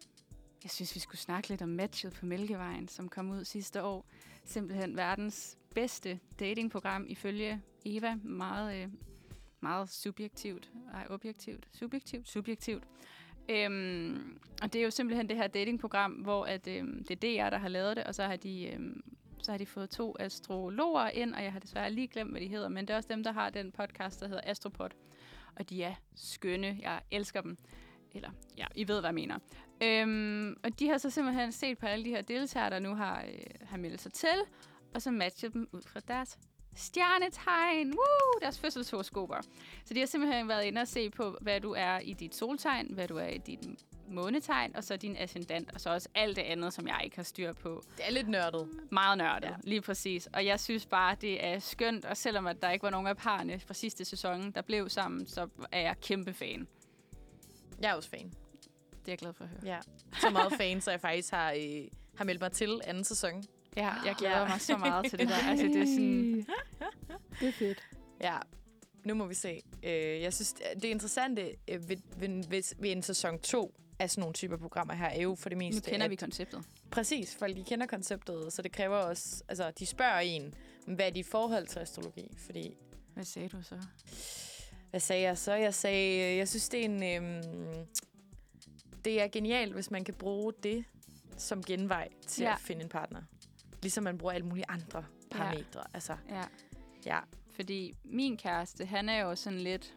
jeg 0.63 0.71
synes, 0.71 0.95
vi 0.95 0.99
skulle 0.99 1.19
snakke 1.19 1.49
lidt 1.49 1.61
om 1.61 1.69
matchet 1.69 2.13
på 2.13 2.25
Mælkevejen, 2.25 2.87
som 2.87 3.09
kom 3.09 3.31
ud 3.31 3.43
sidste 3.43 3.83
år. 3.83 4.05
Simpelthen 4.45 4.97
verdens 4.97 5.57
bedste 5.75 6.19
datingprogram 6.39 7.05
ifølge 7.07 7.61
Eva. 7.85 8.15
Meget, 8.23 8.83
øh, 8.83 8.89
meget 9.59 9.89
subjektivt. 9.89 10.71
Ej, 10.93 11.07
objektivt. 11.09 11.67
Subjektivt? 11.73 12.29
Subjektivt. 12.29 12.83
Øhm, 13.49 14.39
og 14.61 14.73
det 14.73 14.79
er 14.79 14.83
jo 14.83 14.91
simpelthen 14.91 15.29
det 15.29 15.37
her 15.37 15.47
datingprogram, 15.47 16.11
hvor 16.11 16.45
at, 16.45 16.67
øhm, 16.67 17.03
det 17.03 17.23
er 17.23 17.45
DR, 17.45 17.49
der 17.49 17.57
har 17.57 17.67
lavet 17.67 17.97
det, 17.97 18.03
og 18.03 18.15
så 18.15 18.23
har 18.23 18.35
de 18.35 18.67
øhm, 18.67 19.03
så 19.43 19.51
har 19.51 19.57
de 19.57 19.65
fået 19.65 19.89
to 19.89 20.15
astrologer 20.19 21.09
ind, 21.09 21.33
og 21.33 21.43
jeg 21.43 21.51
har 21.51 21.59
desværre 21.59 21.91
lige 21.91 22.07
glemt, 22.07 22.31
hvad 22.31 22.41
de 22.41 22.47
hedder, 22.47 22.69
men 22.69 22.87
det 22.87 22.93
er 22.93 22.97
også 22.97 23.09
dem, 23.09 23.23
der 23.23 23.31
har 23.31 23.49
den 23.49 23.71
podcast, 23.71 24.19
der 24.19 24.27
hedder 24.27 24.41
Astropod. 24.45 24.89
Og 25.55 25.69
de 25.69 25.83
er 25.83 25.93
skønne. 26.15 26.79
Jeg 26.81 27.01
elsker 27.11 27.41
dem. 27.41 27.57
Eller, 28.11 28.29
ja, 28.57 28.65
I 28.75 28.87
ved, 28.87 28.99
hvad 28.99 29.07
jeg 29.07 29.15
mener. 29.15 29.39
Øhm, 29.83 30.57
og 30.63 30.79
de 30.79 30.89
har 30.89 30.97
så 30.97 31.09
simpelthen 31.09 31.51
set 31.51 31.77
på 31.77 31.85
alle 31.85 32.05
de 32.05 32.09
her 32.09 32.21
deltagere, 32.21 32.69
der 32.69 32.79
nu 32.79 32.95
har, 32.95 33.21
øh, 33.21 33.67
har 33.69 33.77
meldt 33.77 34.01
sig 34.01 34.13
til, 34.13 34.37
og 34.95 35.01
så 35.01 35.11
matchet 35.11 35.53
dem 35.53 35.69
ud 35.71 35.81
fra 35.81 35.99
deres 35.99 36.37
stjernetegn. 36.75 37.87
Woo! 37.87 38.39
Deres 38.41 38.59
fødselshoroskoper. 38.59 39.41
Så 39.85 39.93
de 39.93 39.99
har 39.99 40.07
simpelthen 40.07 40.47
været 40.47 40.63
inde 40.63 40.81
og 40.81 40.87
se 40.87 41.09
på, 41.09 41.37
hvad 41.41 41.61
du 41.61 41.71
er 41.77 41.99
i 41.99 42.13
dit 42.13 42.35
soltegn, 42.35 42.93
hvad 42.93 43.07
du 43.07 43.17
er 43.17 43.27
i 43.27 43.37
dit 43.37 43.59
månetegn, 44.07 44.75
og 44.75 44.83
så 44.83 44.97
din 44.97 45.17
ascendant, 45.17 45.71
og 45.73 45.81
så 45.81 45.89
også 45.89 46.09
alt 46.15 46.35
det 46.35 46.41
andet, 46.41 46.73
som 46.73 46.87
jeg 46.87 47.01
ikke 47.03 47.15
har 47.15 47.23
styr 47.23 47.53
på. 47.53 47.83
Det 47.97 48.07
er 48.07 48.11
lidt 48.11 48.29
nørdet. 48.29 48.69
Meget 48.91 49.17
nørdet, 49.17 49.47
ja. 49.47 49.55
lige 49.63 49.81
præcis. 49.81 50.27
Og 50.33 50.45
jeg 50.45 50.59
synes 50.59 50.85
bare, 50.85 51.15
det 51.21 51.45
er 51.45 51.59
skønt, 51.59 52.05
og 52.05 52.17
selvom 52.17 52.47
at 52.47 52.61
der 52.61 52.71
ikke 52.71 52.83
var 52.83 52.89
nogen 52.89 53.07
af 53.07 53.17
parerne 53.17 53.59
fra 53.59 53.73
sidste 53.73 54.05
sæson, 54.05 54.51
der 54.51 54.61
blev 54.61 54.89
sammen, 54.89 55.27
så 55.27 55.47
er 55.71 55.81
jeg 55.81 55.95
kæmpe 56.01 56.33
fan. 56.33 56.67
Jeg 57.81 57.91
er 57.91 57.95
også 57.95 58.09
fan. 58.09 58.33
Det 58.91 59.07
er 59.07 59.11
jeg 59.11 59.17
glad 59.17 59.33
for 59.33 59.43
at 59.43 59.49
høre. 59.49 59.59
Ja. 59.65 59.79
Så 60.21 60.29
meget 60.29 60.53
fan, 60.57 60.81
så 60.81 60.91
jeg 60.91 61.01
faktisk 61.01 61.31
har, 61.31 61.51
øh, 61.51 61.87
har 62.15 62.25
meldt 62.25 62.41
mig 62.41 62.51
til 62.51 62.81
anden 62.83 63.03
sæson. 63.03 63.43
Ja, 63.77 63.89
jeg 64.05 64.15
glæder 64.17 64.39
ja. 64.41 64.47
mig 64.47 64.61
så 64.61 64.77
meget 64.77 65.09
til 65.09 65.19
det 65.19 65.27
der. 65.27 65.35
Altså, 65.49 65.65
det 65.65 65.75
er 65.75 65.85
sådan... 65.85 66.45
Det 67.39 67.47
er 67.47 67.51
fedt. 67.51 67.79
Ja, 68.21 68.37
nu 69.05 69.13
må 69.13 69.25
vi 69.25 69.33
se. 69.33 69.61
Øh, 69.83 70.21
jeg 70.21 70.33
synes, 70.33 70.53
det 70.53 70.83
interessante 70.83 71.55
øh, 71.67 71.89
ved, 71.89 71.97
ved, 72.17 72.43
ved, 72.49 72.75
ved 72.81 72.91
en 72.91 73.01
sæson 73.03 73.39
2 73.39 73.75
af 73.99 74.09
sådan 74.09 74.21
nogle 74.21 74.33
typer 74.33 74.57
programmer 74.57 74.93
her, 74.93 75.05
er 75.05 75.21
jo 75.21 75.35
for 75.35 75.49
det 75.49 75.57
Nu 75.57 75.63
meste... 75.65 75.89
kender 75.91 76.05
at- 76.05 76.11
vi 76.11 76.15
konceptet. 76.15 76.63
Præcis, 76.91 77.35
folk 77.35 77.55
de 77.55 77.63
kender 77.63 77.85
konceptet, 77.85 78.53
så 78.53 78.61
det 78.61 78.71
kræver 78.71 78.97
også... 78.97 79.43
Altså, 79.47 79.71
de 79.79 79.85
spørger 79.85 80.19
en, 80.19 80.53
hvad 80.87 81.05
er 81.05 81.09
dit 81.09 81.25
forhold 81.25 81.67
til 81.67 81.79
astrologi? 81.79 82.31
Fordi, 82.37 82.77
Hvad 83.13 83.23
sagde 83.23 83.49
du 83.49 83.61
så? 83.63 83.75
hvad 84.89 84.99
sagde 84.99 85.21
jeg 85.21 85.37
så? 85.37 85.53
Jeg 85.53 85.73
sagde, 85.73 86.31
øh, 86.31 86.37
jeg 86.37 86.47
synes, 86.47 86.69
det 86.69 86.79
er 86.79 86.85
en... 86.85 87.03
Øhm, 87.03 87.85
det 89.05 89.21
er 89.21 89.27
genialt, 89.27 89.73
hvis 89.73 89.91
man 89.91 90.03
kan 90.03 90.13
bruge 90.13 90.53
det 90.63 90.83
som 91.37 91.63
genvej 91.63 92.09
til 92.27 92.43
ja. 92.43 92.53
at 92.53 92.59
finde 92.59 92.81
en 92.83 92.89
partner. 92.89 93.21
Ligesom 93.81 94.03
man 94.03 94.17
bruger 94.17 94.33
alle 94.33 94.47
mulige 94.47 94.65
andre 94.69 95.05
parametre. 95.31 95.83
Altså, 95.93 96.17
Ja. 96.29 96.43
ja. 97.05 97.19
Fordi 97.55 97.93
min 98.03 98.37
kæreste, 98.37 98.85
han 98.85 99.09
er 99.09 99.19
jo 99.21 99.35
sådan 99.35 99.59
lidt... 99.59 99.93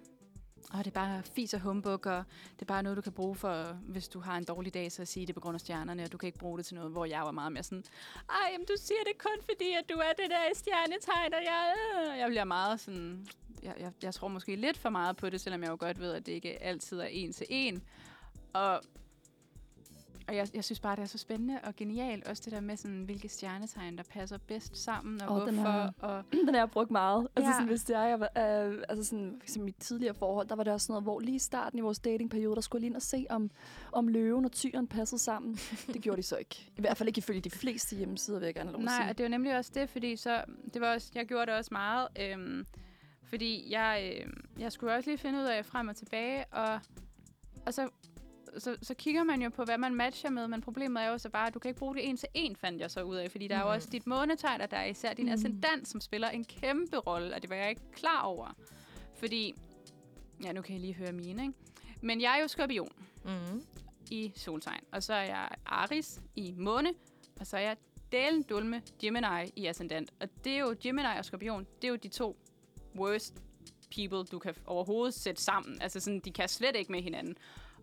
Åh, 0.75 0.79
det 0.79 0.87
er 0.87 0.91
bare 0.91 1.23
fis 1.23 1.55
og 1.55 1.61
humbug, 1.61 2.07
og 2.07 2.25
det 2.55 2.63
er 2.63 2.67
bare 2.67 2.83
noget, 2.83 2.97
du 2.97 3.03
kan 3.03 3.13
bruge 3.13 3.35
for, 3.35 3.63
hvis 3.73 4.09
du 4.09 4.21
har 4.21 4.37
en 4.37 4.45
dårlig 4.45 4.75
dag, 4.75 4.93
så 4.93 5.03
at 5.03 5.09
sige 5.09 5.27
det 5.27 5.35
på 5.35 5.41
grund 5.41 5.55
af 5.55 5.61
stjernerne, 5.61 6.03
og 6.03 6.13
du 6.13 6.19
kan 6.19 6.27
ikke 6.27 6.39
bruge 6.39 6.59
det 6.59 6.67
til 6.67 6.75
noget, 6.75 6.91
hvor 6.93 7.05
jeg 7.05 7.23
var 7.23 7.31
meget 7.31 7.53
mere 7.53 7.63
sådan, 7.63 7.85
ej, 8.31 8.37
jamen, 8.53 8.67
du 8.67 8.75
siger 8.79 8.99
det 9.07 9.19
kun 9.19 9.39
fordi, 9.45 9.73
at 9.73 9.89
du 9.89 9.95
er 9.95 10.13
det 10.19 10.31
der 10.31 10.55
stjernetegn, 10.55 11.35
og 11.35 11.41
jeg, 11.45 11.75
øh. 12.13 12.19
jeg 12.19 12.29
bliver 12.29 12.45
meget 12.45 12.81
sådan, 12.81 13.27
jeg, 13.63 13.75
jeg, 13.81 13.93
jeg 14.03 14.15
tror 14.15 14.29
måske 14.29 14.57
lidt 14.57 14.79
for 14.79 14.91
meget 14.91 15.17
på 15.17 15.31
det, 15.31 15.41
selvom 15.41 15.63
jeg 15.63 15.71
jo 15.71 15.77
godt 15.81 16.01
ved, 16.01 16.13
at 16.13 16.27
det 16.27 16.33
ikke 16.33 16.63
altid 16.63 16.99
er 17.01 17.07
en 17.07 17.33
til 17.33 17.47
en. 17.51 17.83
Og, 18.53 18.81
og 20.29 20.37
jeg, 20.37 20.49
jeg 20.55 20.65
synes 20.65 20.81
bare, 20.81 20.97
det 20.97 21.03
er 21.03 21.07
så 21.07 21.19
spændende 21.19 21.59
og 21.65 21.77
genialt, 21.77 22.29
også 22.29 22.43
det 22.45 22.53
der 22.53 22.61
med, 22.61 22.77
sådan, 22.77 23.03
hvilke 23.03 23.29
stjernetegn, 23.29 23.97
der 23.99 24.03
passer 24.03 24.39
bedst 24.39 24.77
sammen, 24.77 25.23
og 25.23 25.29
oh, 25.37 25.47
den 25.47 25.55
hvorfor. 25.55 25.71
er- 25.71 25.91
Og, 26.01 26.25
Den 26.47 26.49
har 26.55 26.61
jeg 26.61 26.71
brugt 26.71 26.91
meget. 26.91 27.29
Altså 27.37 27.51
Ja. 27.51 27.55
sådan, 27.55 27.69
hvis 27.69 27.83
det 27.85 27.97
er, 27.97 28.03
jeg 28.05 28.21
øh, 28.21 28.85
altså 28.89 29.05
sådan, 29.05 29.35
for 29.39 29.45
eksempel 29.45 29.65
mit 29.65 29.77
tidligere 29.77 30.15
forhold, 30.15 30.49
der 30.49 30.55
var 30.57 30.65
det 30.65 30.73
også 30.73 30.85
sådan 30.87 30.93
noget, 30.93 31.05
hvor 31.05 31.21
lige 31.21 31.35
i 31.35 31.39
starten 31.39 31.79
i 31.79 31.83
vores 31.83 31.99
datingperiode, 31.99 32.55
der 32.55 32.61
skulle 32.61 32.81
lige 32.81 32.89
ind 32.89 32.97
og 32.97 33.03
se, 33.03 33.27
om, 33.31 33.51
om 33.93 34.09
løven 34.09 34.45
og 34.45 34.53
tyren 34.53 34.87
passede 34.87 35.21
sammen. 35.21 35.55
Det 35.87 36.03
gjorde 36.03 36.17
de 36.17 36.23
så 36.23 36.37
ikke. 36.37 36.71
I 36.77 36.81
hvert 36.81 36.97
fald 36.97 37.09
ikke 37.09 37.19
ifølge 37.19 37.41
de 37.41 37.51
fleste 37.51 37.97
hjemmesider, 37.97 38.39
vil 38.39 38.47
jeg 38.47 38.55
gerne 38.55 38.73
lov 38.73 38.81
Nej, 38.83 38.95
sige. 39.01 39.11
og 39.11 39.19
det 39.19 39.25
var 39.25 39.31
nemlig 39.31 39.57
også 39.57 39.71
det, 39.75 39.89
fordi 39.91 40.17
så, 40.17 40.45
det 40.75 40.81
var 40.83 40.95
også, 40.95 41.11
jeg 41.15 41.27
gjorde 41.27 41.47
det 41.47 41.55
også 41.55 41.69
meget, 41.73 42.09
øhm, 42.21 42.67
fordi 43.25 43.73
jeg, 43.73 44.19
øhm, 44.23 44.45
jeg 44.59 44.73
skulle 44.73 44.95
også 44.95 45.11
lige 45.11 45.19
finde 45.19 45.39
ud 45.39 45.45
af 45.45 45.67
frem 45.67 45.89
og 45.89 45.97
tilbage, 45.97 46.45
og, 46.53 46.81
og 47.67 47.75
så, 47.75 47.89
så, 48.59 48.77
så 48.83 48.95
kigger 48.95 49.25
man 49.25 49.43
jo 49.43 49.49
på, 49.51 49.65
hvad 49.65 49.79
man 49.79 49.95
matcher 49.95 50.31
med, 50.31 50.49
men 50.49 50.61
problemet 50.61 51.03
er 51.03 51.07
jo 51.09 51.19
så 51.19 51.29
bare, 51.29 51.47
at 51.47 51.55
du 51.55 51.59
kan 51.59 51.69
ikke 51.69 51.79
bruge 51.79 51.95
det 51.95 52.09
en 52.09 52.17
til 52.17 52.29
en, 52.35 52.57
fandt 52.57 52.81
jeg 52.81 52.91
så 52.91 53.03
ud 53.03 53.17
af, 53.17 53.31
fordi 53.31 53.49
der 53.49 53.55
er 53.55 53.61
jo 53.61 53.65
Mhm. 53.67 53.75
også 53.75 53.89
dit 53.93 54.07
månetegn, 54.07 54.61
og 54.61 54.71
der 54.71 54.77
er 54.77 54.85
især 54.87 55.13
din 55.15 55.25
Mhm. 55.25 55.33
ascendant, 55.35 55.89
som 55.89 56.01
spiller 56.01 56.29
en 56.29 56.45
kæmpe 56.45 56.97
rolle, 56.97 57.35
og 57.35 57.43
det 57.43 57.51
var 57.51 57.57
jeg 57.57 57.69
ikke 57.71 57.83
klar 57.93 58.23
over. 58.23 58.57
Fordi, 59.15 59.55
ja, 60.45 60.53
nu 60.53 60.63
kan 60.63 60.77
I 60.77 60.79
lige 60.79 60.95
høre 60.95 61.13
mine, 61.13 61.43
ikke? 61.43 61.55
Men 62.01 62.21
jeg 62.21 62.37
er 62.37 62.43
jo 62.43 62.49
skorpion 62.49 62.89
Mm. 63.25 63.63
i 64.11 64.33
soltegn. 64.37 64.81
Og 64.93 65.03
så 65.03 65.15
er 65.15 65.23
jeg 65.23 65.49
Aris 65.67 66.21
i 66.37 66.55
måne, 66.59 66.93
og 67.41 67.47
så 67.47 67.57
er 67.57 67.61
jeg 67.61 67.77
Dalen 68.13 68.43
Dulme 68.43 68.83
Gemini 68.99 69.51
i 69.57 69.67
ascendant. 69.67 70.11
Og 70.21 70.29
det 70.45 70.53
er 70.53 70.59
jo 70.59 70.75
Gemini 70.83 71.07
og 71.19 71.25
Skorpion, 71.25 71.67
det 71.83 71.85
er 71.85 71.89
jo 71.89 71.97
de 71.97 72.09
to 72.09 72.37
worst 72.99 73.43
people, 73.97 74.25
du 74.25 74.39
kan 74.39 74.55
overhovedet 74.67 75.15
sætte 75.15 75.43
sammen. 75.43 75.83
Altså 75.83 76.01
sådan, 76.01 76.21
de 76.21 76.31
kan 76.31 76.49
slet 76.49 76.77
ikke 76.77 76.93
med 76.93 77.03
hinanden. 77.03 77.37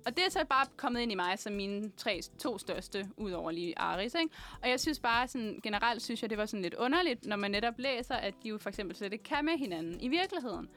Og 0.06 0.18
det 0.18 0.26
er 0.26 0.30
så 0.30 0.46
bare 0.50 0.66
kommet 0.78 1.02
ind 1.02 1.12
i 1.12 1.16
mig 1.16 1.40
som 1.40 1.54
mine 1.54 1.92
tre, 1.98 2.22
to 2.40 2.58
største, 2.58 3.10
ud 3.18 3.32
over 3.32 3.52
lige 3.52 3.80
Aris. 3.80 4.16
Ikke? 4.16 4.36
Og 4.62 4.70
jeg 4.70 4.80
synes 4.80 5.00
bare, 5.00 5.28
sådan, 5.28 5.60
generelt 5.64 6.02
synes 6.02 6.22
jeg, 6.22 6.30
det 6.30 6.38
var 6.38 6.46
sådan 6.46 6.62
lidt 6.62 6.74
underligt, 6.74 7.26
når 7.26 7.36
man 7.36 7.52
netop 7.52 7.74
læser, 7.78 8.16
at 8.16 8.34
de 8.44 8.50
jo 8.50 8.58
for 8.58 8.70
eksempel 8.70 8.98
slet 8.98 9.14
ikke 9.14 9.24
kan 9.24 9.46
med 9.46 9.58
hinanden 9.58 10.02
i 10.02 10.08
virkeligheden. 10.08 10.70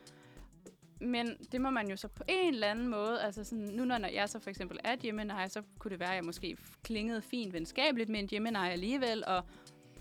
Men 1.00 1.36
det 1.52 1.60
må 1.60 1.70
man 1.70 1.90
jo 1.90 1.96
så 1.96 2.08
på 2.08 2.22
en 2.28 2.54
eller 2.54 2.66
anden 2.66 2.88
måde, 2.88 3.22
altså 3.22 3.44
sådan, 3.44 3.64
nu 3.64 3.84
når 3.84 4.08
jeg 4.08 4.28
så 4.28 4.38
for 4.38 4.50
eksempel 4.50 4.78
er 4.84 4.96
Gemini, 4.96 5.32
så 5.48 5.62
kunne 5.78 5.90
det 5.90 6.00
være, 6.00 6.10
at 6.10 6.16
jeg 6.16 6.24
måske 6.24 6.56
klingede 6.82 7.22
fint 7.22 7.52
venskabeligt 7.52 8.10
med 8.10 8.20
en 8.20 8.26
Gemini 8.26 8.58
alligevel, 8.58 9.24
og, 9.26 9.44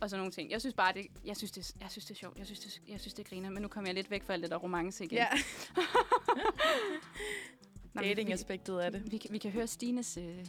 og 0.02 0.10
sådan 0.10 0.20
nogle 0.20 0.32
ting. 0.32 0.52
Jeg 0.52 0.62
synes 0.62 0.74
bare, 0.74 0.94
det, 0.94 1.06
jeg 1.26 1.38
synes, 1.38 1.52
det, 1.52 1.74
jeg 1.82 1.92
synes, 1.92 2.06
det 2.06 2.12
er 2.12 2.20
sjovt, 2.20 2.38
jeg 2.38 2.46
synes, 2.46 2.60
det, 2.60 2.82
jeg 2.88 3.00
synes, 3.00 3.14
det 3.14 3.26
griner, 3.30 3.50
men 3.50 3.62
nu 3.62 3.68
kommer 3.68 3.88
jeg 3.88 3.96
lidt 3.96 4.12
væk 4.12 4.24
fra 4.24 4.34
alt 4.34 4.44
det 4.44 4.52
der 4.52 4.58
romance 4.58 5.04
igen. 5.04 5.18
Ja, 5.18 5.28
dating-aspektet 8.00 8.80
af 8.80 8.92
det. 8.92 9.12
vi, 9.12 9.18
kan, 9.18 9.34
vi 9.34 9.38
kan 9.38 9.52
høre 9.52 9.68
Stines, 9.68 10.18
øh, 10.18 10.46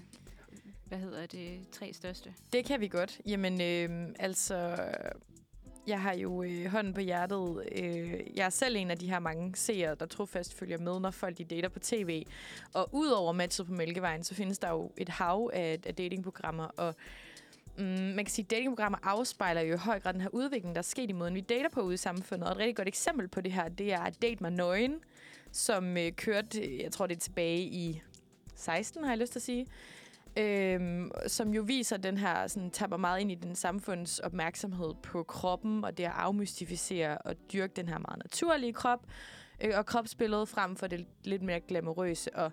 hvad 0.84 0.99
hedder 0.99 1.26
det, 1.26 1.70
tre 1.72 1.92
største. 1.92 2.34
Det 2.53 2.64
kan 2.64 2.80
vi 2.80 2.88
godt. 2.88 3.20
Jamen, 3.26 3.61
øh, 3.61 4.09
altså... 4.18 4.76
Jeg 5.86 6.01
har 6.01 6.14
jo 6.14 6.42
øh, 6.42 6.66
hånden 6.66 6.95
på 6.95 7.01
hjertet. 7.01 7.68
Øh, 7.72 8.20
jeg 8.36 8.47
er 8.47 8.51
selv 8.51 8.76
en 8.76 8.90
af 8.90 8.99
de 8.99 9.11
her 9.11 9.18
mange 9.18 9.57
seere, 9.57 9.95
der 9.95 10.07
trofast 10.07 10.55
følger 10.55 10.78
med, 10.78 11.01
når 11.01 11.11
folk 11.11 11.38
de 11.38 11.45
dater 11.45 11.68
på 11.68 11.78
tv. 11.78 12.26
Og 12.74 12.88
udover 12.92 13.32
matchet 13.32 13.66
på 13.66 13.72
Mælkevejen, 13.72 14.24
så 14.24 14.34
findes 14.34 14.59
der 14.59 14.70
jo 14.70 14.92
et 14.97 15.09
hav 15.09 15.51
af, 15.53 15.78
af 15.86 15.95
datingprogrammer. 15.95 16.64
Og 16.64 16.95
mm, 17.78 17.84
man 17.84 18.24
kan 18.24 18.26
sige, 18.26 18.45
at 18.45 18.51
datingprogrammer 18.51 18.99
afspejler 19.03 19.61
jo 19.61 19.74
i 19.74 19.78
høj 19.78 20.01
grad 20.01 20.12
den 20.12 20.20
her 20.20 20.28
udvikling, 20.28 20.74
der 20.74 20.78
er 20.78 20.82
sket 20.82 21.11
i 21.11 21.12
måden, 21.12 21.34
vi 21.34 21.40
dater 21.40 21.68
på 21.68 21.80
ude 21.80 21.95
i 21.95 21.97
samfundet. 21.97 22.49
Og 22.49 22.53
et 22.53 22.59
rigtig 22.59 22.76
godt 22.76 22.88
eksempel 22.88 23.28
på 23.28 23.40
det 23.40 23.53
her, 23.53 23.68
det 23.68 23.92
er 23.92 24.11
Date 24.11 24.42
mig 24.42 24.51
nøgen, 24.51 25.01
som 25.55 25.96
øh, 25.96 26.12
kørte, 26.12 26.82
jeg 26.82 26.92
tror 26.92 27.07
det 27.07 27.16
er 27.16 27.20
tilbage 27.20 27.61
i 27.61 28.02
16, 28.55 29.05
har 29.05 29.11
jeg 29.11 29.18
lyst 29.18 29.32
til 29.32 29.38
at 29.38 29.42
sige. 29.42 29.66
øh, 30.36 31.11
som 31.26 31.55
jo 31.55 31.62
viser 31.62 31.96
den 31.96 32.18
her, 32.18 32.46
sådan, 32.46 32.70
tapper 32.70 32.96
meget 32.96 33.20
ind 33.20 33.32
i 33.32 33.34
den 33.34 33.55
samfunds 33.55 34.18
opmærksomhed 34.18 34.94
på 35.02 35.22
kroppen, 35.22 35.84
og 35.84 35.98
det 35.98 36.05
at 36.05 36.12
afmystificere 36.14 37.18
og 37.18 37.36
dyrke 37.52 37.72
den 37.76 37.88
her 37.88 37.98
meget 37.98 38.18
naturlige 38.18 38.72
krop, 38.72 39.07
øh, 39.61 39.72
og 39.78 39.86
kropsbilledet 39.86 40.48
frem 40.48 40.76
for 40.76 40.86
det 40.86 41.07
lidt 41.24 41.42
mere 41.42 41.61
glamourøse. 41.61 42.36
Og 42.36 42.52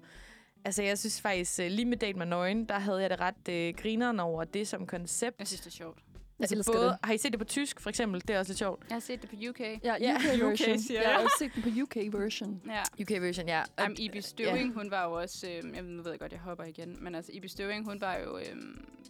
altså, 0.66 0.84
jeg 0.84 1.00
synes 1.00 1.22
faktisk, 1.22 1.60
øh, 1.60 1.72
lige 1.72 1.86
med 1.86 1.98
Date 1.98 2.18
med 2.18 2.26
Nøgen, 2.26 2.66
der 2.66 2.80
havde 2.80 3.02
jeg 3.02 3.10
det 3.10 3.20
ret 3.20 3.50
øh, 3.50 3.74
grineren 3.78 4.20
over 4.20 4.44
det 4.44 4.68
som 4.68 4.88
koncept. 4.88 5.40
Jeg 5.40 5.48
synes, 5.48 5.62
det 5.62 5.68
er 5.68 5.72
sjovt. 5.72 6.00
Altså, 6.42 6.72
både, 6.74 6.86
det. 6.86 6.98
har 7.04 7.14
I 7.14 7.18
set 7.18 7.32
det 7.32 7.40
på 7.40 7.46
tysk, 7.46 7.80
for 7.80 7.90
eksempel? 7.90 8.22
Det 8.22 8.30
er 8.30 8.40
også 8.40 8.50
lidt 8.52 8.60
sjovt. 8.60 8.84
Jeg 8.90 8.96
har 8.96 9.00
set 9.00 9.22
det 9.22 9.30
på 9.30 9.36
UK. 9.50 9.60
Ja, 9.60 9.76
Ja, 9.84 10.16
UK 10.16 10.42
UK 10.44 10.50
version. 10.50 10.80
siger 10.80 11.00
jeg 11.02 11.08
jeg. 11.10 11.16
har 11.16 11.24
også 11.24 11.36
set 11.40 11.52
den 11.56 11.64
på 11.64 11.70
UK 11.82 11.96
version. 12.14 12.62
Ja. 12.68 12.82
UK 13.04 13.22
version, 13.22 13.48
ja. 13.48 13.62
Og 13.62 13.68
Jamen, 13.84 13.98
Ibi 14.00 14.22
Støving, 14.22 14.74
hun 14.74 14.92
var 14.92 15.04
jo 15.06 15.12
også... 15.14 15.48
Øh, 15.48 15.74
jeg 15.76 15.82
nu 15.84 16.04
ved 16.04 16.12
jeg 16.12 16.20
godt, 16.20 16.32
jeg 16.32 16.40
hopper 16.40 16.64
igen. 16.64 16.98
Men 17.04 17.16
altså, 17.16 17.32
Ibi 17.34 17.48
Støving, 17.48 17.86
hun 17.86 18.02
var 18.02 18.16
jo... 18.26 18.38
Øh, 18.38 18.46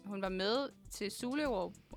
hun 0.05 0.21
var 0.21 0.29
med 0.29 0.69
til 0.91 1.11
Zulu 1.11 1.43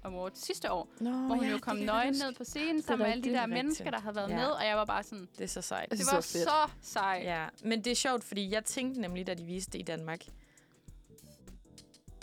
Award- 0.04 0.30
sidste 0.34 0.72
år, 0.72 0.88
Nå, 1.00 1.10
hvor 1.10 1.34
hun 1.34 1.44
ja, 1.44 1.50
jo 1.50 1.58
kom 1.58 1.76
det 1.76 1.86
nøgen 1.86 2.12
ned 2.12 2.34
på 2.36 2.44
scenen 2.44 2.82
sammen 2.82 3.04
med 3.04 3.12
alle 3.12 3.22
de 3.22 3.28
rigtigt. 3.28 3.34
der 3.40 3.46
Det 3.46 3.52
er 3.52 3.62
mennesker, 3.62 3.84
rigtigt. 3.84 3.94
der 3.96 4.00
havde 4.02 4.16
været 4.16 4.28
Ja. 4.30 4.36
med. 4.36 4.46
Og 4.46 4.66
jeg 4.66 4.76
var 4.76 4.84
bare 4.84 5.02
sådan... 5.02 5.28
Det 5.38 5.44
er 5.44 5.48
så 5.48 5.60
sejt. 5.60 5.90
Det 5.90 5.98
var 5.98 6.04
det 6.04 6.12
var 6.12 6.20
fedt. 6.20 6.26
så 6.44 6.70
sejt. 6.82 7.24
Ja, 7.24 7.44
men 7.64 7.84
det 7.84 7.90
er 7.90 7.94
sjovt, 7.94 8.24
fordi 8.24 8.50
jeg 8.52 8.64
tænkte 8.64 9.00
nemlig, 9.00 9.26
da 9.26 9.34
de 9.34 9.44
viste 9.44 9.72
det 9.72 9.78
i 9.78 9.82
Danmark, 9.82 10.20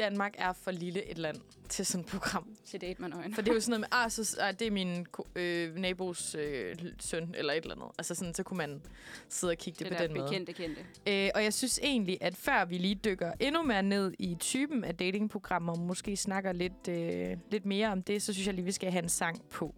Danmark 0.02 0.36
er 0.38 0.54
for 0.54 0.72
lille 0.72 1.12
et 1.12 1.18
land 1.18 1.38
til 1.70 1.86
sådan 1.86 2.06
et 2.06 2.08
program. 2.12 2.56
Til 2.66 2.82
date 2.82 3.02
med 3.02 3.10
nøgen. 3.10 3.34
For 3.34 3.42
det 3.42 3.50
er 3.50 3.54
jo 3.54 3.60
sådan 3.60 3.80
noget 3.80 3.80
med, 3.80 3.88
ah, 4.06 4.12
så, 4.12 4.38
ah 4.42 4.54
det 4.60 4.68
er 4.68 4.72
min 4.72 5.08
øh, 5.36 5.76
nabos 5.76 6.36
øh, 6.36 6.76
søn, 7.00 7.36
eller 7.38 7.54
et 7.54 7.62
eller 7.62 7.76
andet. 7.76 7.88
Altså 7.98 8.16
sådan, 8.16 8.34
så 8.34 8.44
kunne 8.44 8.58
man 8.58 8.82
sidde 9.30 9.52
og 9.52 9.58
kigge 9.58 9.84
det, 9.84 9.90
det 9.90 9.98
på 9.98 10.04
den 10.04 10.14
måde. 10.14 10.24
bekendte, 10.24 10.54
kendte. 10.54 10.82
Øh, 11.08 11.30
og 11.36 11.44
jeg 11.44 11.54
synes 11.54 11.80
egentlig, 11.84 12.18
at 12.22 12.36
før 12.36 12.66
vi 12.66 12.78
lige 12.78 12.96
dykker 12.96 13.32
endnu 13.40 13.64
mere 13.64 13.84
ned 13.84 14.14
i 14.20 14.36
typen 14.40 14.84
af 14.84 14.96
datingprogrammer, 14.96 15.74
og 15.74 15.80
måske 15.80 16.18
snakker 16.18 16.52
lidt, 16.52 16.88
øh, 16.90 17.38
lidt 17.52 17.66
mere 17.66 17.88
om 17.88 18.04
det, 18.04 18.22
så 18.22 18.34
synes 18.34 18.48
jeg 18.48 18.56
lige, 18.56 18.66
vi 18.66 18.72
skal 18.72 18.92
have 18.92 19.04
en 19.04 19.10
sang 19.10 19.50
på. 19.50 19.76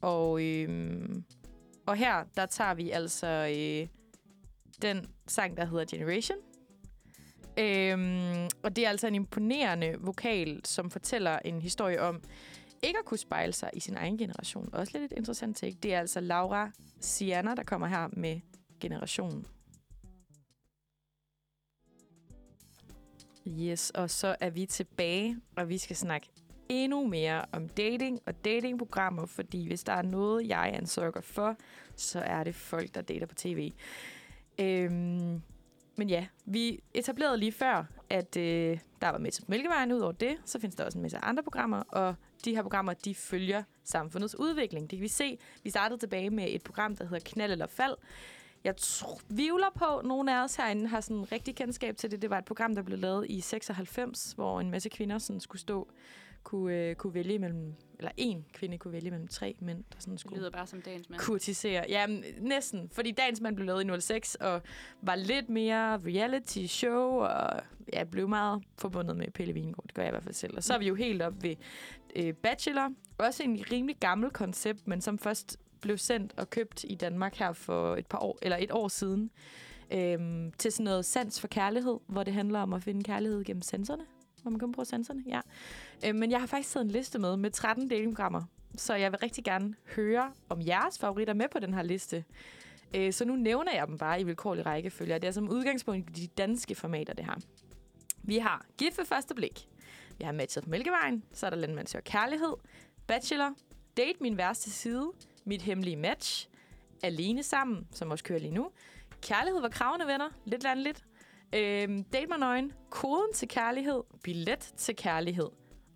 Og, 0.00 0.42
øh, 0.42 1.08
og 1.86 1.96
her, 1.96 2.24
der 2.36 2.46
tager 2.46 2.74
vi 2.74 2.90
altså 2.90 3.26
øh, 3.26 3.88
den 4.82 5.06
sang, 5.26 5.56
der 5.56 5.64
hedder 5.64 5.84
Generation. 5.90 6.38
Øhm, 7.60 8.48
og 8.62 8.76
det 8.76 8.84
er 8.84 8.88
altså 8.88 9.06
en 9.06 9.14
imponerende 9.14 9.96
vokal, 9.98 10.60
som 10.64 10.90
fortæller 10.90 11.38
en 11.38 11.62
historie 11.62 12.00
om 12.00 12.22
ikke 12.82 12.98
at 12.98 13.04
kunne 13.04 13.18
spejle 13.18 13.52
sig 13.52 13.70
i 13.72 13.80
sin 13.80 13.96
egen 13.96 14.18
generation. 14.18 14.68
Også 14.72 14.98
lidt 14.98 15.12
et 15.12 15.18
interessant 15.18 15.56
take. 15.56 15.76
Det 15.82 15.94
er 15.94 16.00
altså 16.00 16.20
Laura 16.20 16.70
Siana, 17.00 17.54
der 17.54 17.62
kommer 17.62 17.86
her 17.86 18.08
med 18.12 18.40
generationen. 18.80 19.46
Yes, 23.48 23.90
og 23.90 24.10
så 24.10 24.36
er 24.40 24.50
vi 24.50 24.66
tilbage, 24.66 25.36
og 25.56 25.68
vi 25.68 25.78
skal 25.78 25.96
snakke 25.96 26.28
endnu 26.68 27.06
mere 27.06 27.44
om 27.52 27.68
dating 27.68 28.20
og 28.26 28.44
datingprogrammer, 28.44 29.26
fordi 29.26 29.66
hvis 29.66 29.84
der 29.84 29.92
er 29.92 30.02
noget, 30.02 30.48
jeg 30.48 30.70
ansøger 30.74 31.20
for, 31.20 31.56
så 31.96 32.20
er 32.20 32.44
det 32.44 32.54
folk, 32.54 32.94
der 32.94 33.02
dater 33.02 33.26
på 33.26 33.34
tv. 33.34 33.72
Øhm, 34.60 35.42
men 36.00 36.08
ja, 36.10 36.26
vi 36.44 36.80
etablerede 36.94 37.38
lige 37.38 37.52
før, 37.52 37.84
at 38.10 38.36
øh, 38.36 38.78
der 39.00 39.08
var 39.08 39.18
med 39.18 39.30
til 39.30 39.44
Mælkevejen 39.48 39.92
Udover 39.92 40.12
det. 40.12 40.36
Så 40.44 40.60
findes 40.60 40.76
der 40.76 40.84
også 40.84 40.98
en 40.98 41.02
masse 41.02 41.18
andre 41.18 41.42
programmer, 41.42 41.82
og 41.88 42.14
de 42.44 42.54
her 42.54 42.62
programmer, 42.62 42.92
de 42.92 43.14
følger 43.14 43.62
samfundets 43.84 44.38
udvikling. 44.38 44.90
Det 44.90 44.98
kan 44.98 45.02
vi 45.02 45.08
se. 45.08 45.38
Vi 45.62 45.70
startede 45.70 46.00
tilbage 46.00 46.30
med 46.30 46.46
et 46.48 46.62
program, 46.62 46.96
der 46.96 47.04
hedder 47.04 47.20
Knald 47.24 47.52
eller 47.52 47.66
Fald. 47.66 47.96
Jeg 48.64 48.76
tvivler 48.76 49.70
på, 49.74 49.96
at 49.96 50.06
nogle 50.06 50.36
af 50.36 50.44
os 50.44 50.56
herinde 50.56 50.86
har 50.86 51.00
sådan 51.00 51.32
rigtig 51.32 51.56
kendskab 51.56 51.96
til 51.96 52.10
det. 52.10 52.22
Det 52.22 52.30
var 52.30 52.38
et 52.38 52.44
program, 52.44 52.74
der 52.74 52.82
blev 52.82 52.98
lavet 52.98 53.26
i 53.30 53.40
96, 53.40 54.32
hvor 54.32 54.60
en 54.60 54.70
masse 54.70 54.88
kvinder 54.88 55.18
sådan 55.18 55.40
skulle 55.40 55.60
stå 55.60 55.88
kunne, 56.44 56.74
øh, 56.88 56.94
kunne 56.94 57.14
vælge 57.14 57.38
mellem, 57.38 57.74
eller 57.98 58.10
en 58.16 58.44
kvinde 58.52 58.78
kunne 58.78 58.92
vælge 58.92 59.10
mellem 59.10 59.28
tre 59.28 59.56
mænd, 59.60 59.84
der 59.92 59.96
sådan 59.98 60.12
Det 60.12 60.20
skulle 60.20 60.38
lyder 60.38 60.50
bare 60.50 60.66
som 60.66 60.82
dagens 60.82 61.10
mand. 61.10 61.20
kurtisere. 61.20 61.84
Ja, 61.88 62.06
men 62.06 62.24
næsten. 62.40 62.90
Fordi 62.92 63.10
Dagens 63.10 63.40
Mand 63.40 63.56
blev 63.56 63.66
lavet 63.66 63.98
i 63.98 64.00
06, 64.00 64.34
og 64.34 64.62
var 65.02 65.14
lidt 65.14 65.48
mere 65.48 65.98
reality 65.98 66.66
show, 66.66 67.08
og 67.08 67.60
ja, 67.92 68.04
blev 68.04 68.28
meget 68.28 68.62
forbundet 68.78 69.16
med 69.16 69.30
Pelle 69.30 69.54
Vingård. 69.54 69.84
Det 69.86 69.94
gør 69.94 70.02
jeg 70.02 70.10
i 70.10 70.12
hvert 70.12 70.22
fald 70.22 70.34
selv. 70.34 70.56
Og 70.56 70.64
så 70.64 70.74
er 70.74 70.78
vi 70.78 70.88
jo 70.88 70.94
helt 70.94 71.22
op 71.22 71.42
ved 71.42 71.56
øh, 72.16 72.34
Bachelor. 72.34 72.92
Også 73.18 73.42
en 73.42 73.64
rimelig 73.72 73.96
gammel 74.00 74.30
koncept, 74.30 74.88
men 74.88 75.00
som 75.00 75.18
først 75.18 75.56
blev 75.80 75.98
sendt 75.98 76.32
og 76.36 76.50
købt 76.50 76.84
i 76.88 76.94
Danmark 76.94 77.34
her 77.36 77.52
for 77.52 77.96
et 77.96 78.06
par 78.06 78.18
år, 78.18 78.38
eller 78.42 78.56
et 78.56 78.70
år 78.72 78.88
siden. 78.88 79.30
Øhm, 79.92 80.52
til 80.58 80.72
sådan 80.72 80.84
noget 80.84 81.04
sans 81.04 81.40
for 81.40 81.48
kærlighed, 81.48 81.98
hvor 82.06 82.22
det 82.22 82.34
handler 82.34 82.60
om 82.60 82.72
at 82.72 82.82
finde 82.82 83.04
kærlighed 83.04 83.44
gennem 83.44 83.62
sensorerne. 83.62 84.04
Hvor 84.42 84.50
man 84.50 84.58
kan 84.58 84.72
bruge 84.72 84.86
sensorerne, 84.86 85.22
ja. 85.26 85.40
Øh, 86.06 86.14
men 86.14 86.30
jeg 86.30 86.40
har 86.40 86.46
faktisk 86.46 86.72
taget 86.72 86.84
en 86.84 86.90
liste 86.90 87.18
med, 87.18 87.36
med 87.36 87.50
13 87.50 87.90
delprogrammer, 87.90 88.42
Så 88.76 88.94
jeg 88.94 89.12
vil 89.12 89.18
rigtig 89.18 89.44
gerne 89.44 89.74
høre, 89.96 90.32
om 90.48 90.60
jeres 90.66 90.98
favoritter 90.98 91.34
med 91.34 91.46
på 91.52 91.58
den 91.58 91.74
her 91.74 91.82
liste. 91.82 92.24
Øh, 92.96 93.12
så 93.12 93.24
nu 93.24 93.36
nævner 93.36 93.72
jeg 93.74 93.86
dem 93.86 93.98
bare 93.98 94.20
i 94.20 94.24
vilkårlig 94.24 94.66
rækkefølge. 94.66 95.14
Det 95.14 95.24
er 95.24 95.30
som 95.30 95.48
udgangspunkt 95.48 96.16
de 96.16 96.26
danske 96.26 96.74
formater, 96.74 97.14
det 97.14 97.24
her. 97.24 97.34
Vi 98.22 98.38
har 98.38 98.66
Gift 98.78 98.98
ved 98.98 99.04
første 99.04 99.34
blik. 99.34 99.68
Vi 100.18 100.24
har 100.24 100.32
Matchet 100.32 100.64
på 100.64 100.70
Mælkevejen. 100.70 101.24
Så 101.32 101.46
er 101.46 101.50
der 101.50 101.56
Landmand 101.56 101.86
søger 101.86 102.02
kærlighed. 102.02 102.52
Bachelor. 103.06 103.54
Date 103.96 104.18
min 104.20 104.36
værste 104.36 104.70
side. 104.70 105.10
Mit 105.44 105.62
hemmelige 105.62 105.96
match. 105.96 106.48
Alene 107.02 107.42
sammen, 107.42 107.88
som 107.92 108.10
også 108.10 108.24
kører 108.24 108.38
lige 108.38 108.54
nu. 108.54 108.70
Kærlighed 109.22 109.60
var 109.60 109.68
kravende 109.68 110.06
venner. 110.06 110.28
Lidt 110.44 110.62
landligt. 110.62 111.04
Øhm, 111.54 112.04
date 112.04 112.26
mig 112.26 112.38
nøgen. 112.38 112.72
Koden 112.90 113.32
til 113.34 113.48
kærlighed. 113.48 114.02
Billet 114.22 114.72
til 114.76 114.96
kærlighed. 114.96 115.48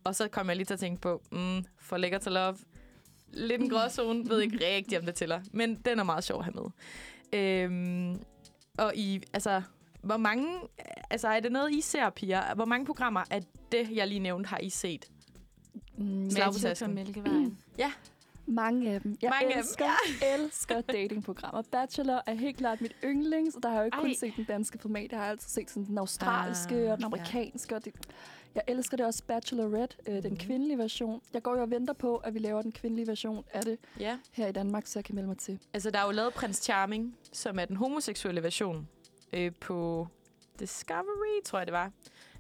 Og 0.05 0.15
så 0.15 0.29
kom 0.29 0.49
jeg 0.49 0.57
lige 0.57 0.67
til 0.67 0.75
at 0.75 0.81
tænke 0.81 1.01
på, 1.01 1.23
mm, 1.33 1.65
for 1.79 1.97
lækker 1.97 2.19
til 2.19 2.33
love. 2.33 2.57
Lidt 3.33 3.63
en 3.63 3.71
gråzone. 3.71 4.29
Ved 4.29 4.41
ikke 4.41 4.67
rigtig, 4.67 4.99
om 4.99 5.07
det 5.07 5.15
tæller. 5.15 5.41
Men 5.53 5.75
den 5.75 5.99
er 5.99 6.05
meget 6.05 6.25
sjov 6.25 6.39
at 6.39 6.45
have 6.45 6.55
med. 6.55 6.71
Øhm, 7.41 8.23
og 8.79 8.93
i, 8.97 9.23
altså, 9.33 9.63
hvor 10.03 10.17
mange, 10.17 10.49
altså 11.11 11.29
er 11.29 11.41
det 11.41 11.53
noget, 11.53 11.73
I 11.73 11.81
ser, 11.81 12.11
piger? 12.11 12.55
Hvor 12.55 12.65
mange 12.65 12.87
programmer 12.87 13.23
af 13.31 13.43
det, 13.73 13.89
jeg 13.93 14.09
lige 14.09 14.21
nævnte, 14.21 14.49
har 14.49 14.59
I 14.59 14.71
set? 14.71 15.11
Mm, 15.99 16.31
på 16.53 16.59
tasken. 16.59 16.95
Mælkevejen. 16.95 17.59
Mange 18.47 18.91
af 18.91 19.01
dem. 19.01 19.19
Jeg 19.23 19.31
Mange 19.31 19.47
af 19.47 19.53
dem, 19.53 19.61
elsker, 19.61 19.91
elsker 20.35 20.81
datingprogrammer. 20.81 21.63
Bachelor 21.73 22.23
er 22.27 22.35
helt 22.35 22.57
klart 22.57 22.81
mit 22.81 22.97
yndlings, 23.05 23.57
og 23.57 23.63
der 23.63 23.69
har 23.69 23.77
jeg 23.77 23.83
jo 23.83 23.85
ikke 23.85 23.99
kun 23.99 24.11
Ej. 24.11 24.15
set 24.15 24.33
den 24.37 24.45
danske 24.45 24.79
format. 24.79 25.13
Jeg 25.13 25.21
har 25.21 25.27
altid 25.27 25.49
set 25.49 25.71
sådan 25.71 25.87
den 25.87 25.99
australske 25.99 26.75
Ah, 26.75 26.93
og 26.93 26.97
den 26.97 27.05
amerikanske. 27.05 27.77
Og 27.77 27.85
det, 27.85 27.95
jeg 28.55 28.63
elsker 28.69 28.97
det 28.97 29.07
også 29.07 29.23
Bachelorette, 29.25 29.97
øh, 30.09 30.15
den 30.23 30.31
Mhm. 30.31 30.37
kvindelige 30.37 30.79
version. 30.79 31.21
Jeg 31.35 31.43
går 31.43 31.57
jo 31.57 31.63
og 31.63 31.71
venter 31.71 31.93
på, 31.93 32.17
at 32.17 32.35
vi 32.35 32.39
laver 32.39 32.63
den 32.63 32.73
kvindelige 32.73 33.07
version 33.07 33.45
af 33.53 33.63
det 33.63 33.79
Ja. 34.01 34.19
her 34.33 34.47
i 34.47 34.53
Danmark, 34.53 34.87
så 34.87 34.99
jeg 34.99 35.05
kan 35.05 35.15
melde 35.15 35.29
mig 35.29 35.39
til. 35.39 35.59
Altså, 35.75 35.91
der 35.91 35.99
er 35.99 36.05
jo 36.05 36.11
lavet 36.11 36.35
Prins 36.35 36.57
Charming, 36.57 37.17
som 37.33 37.59
er 37.59 37.65
den 37.65 37.77
homoseksuelle 37.77 38.43
version 38.43 38.89
øh, 39.33 39.53
på 39.61 40.09
Discovery, 40.61 41.43
tror 41.45 41.59
jeg 41.59 41.67
det 41.67 41.73
var, 41.73 41.91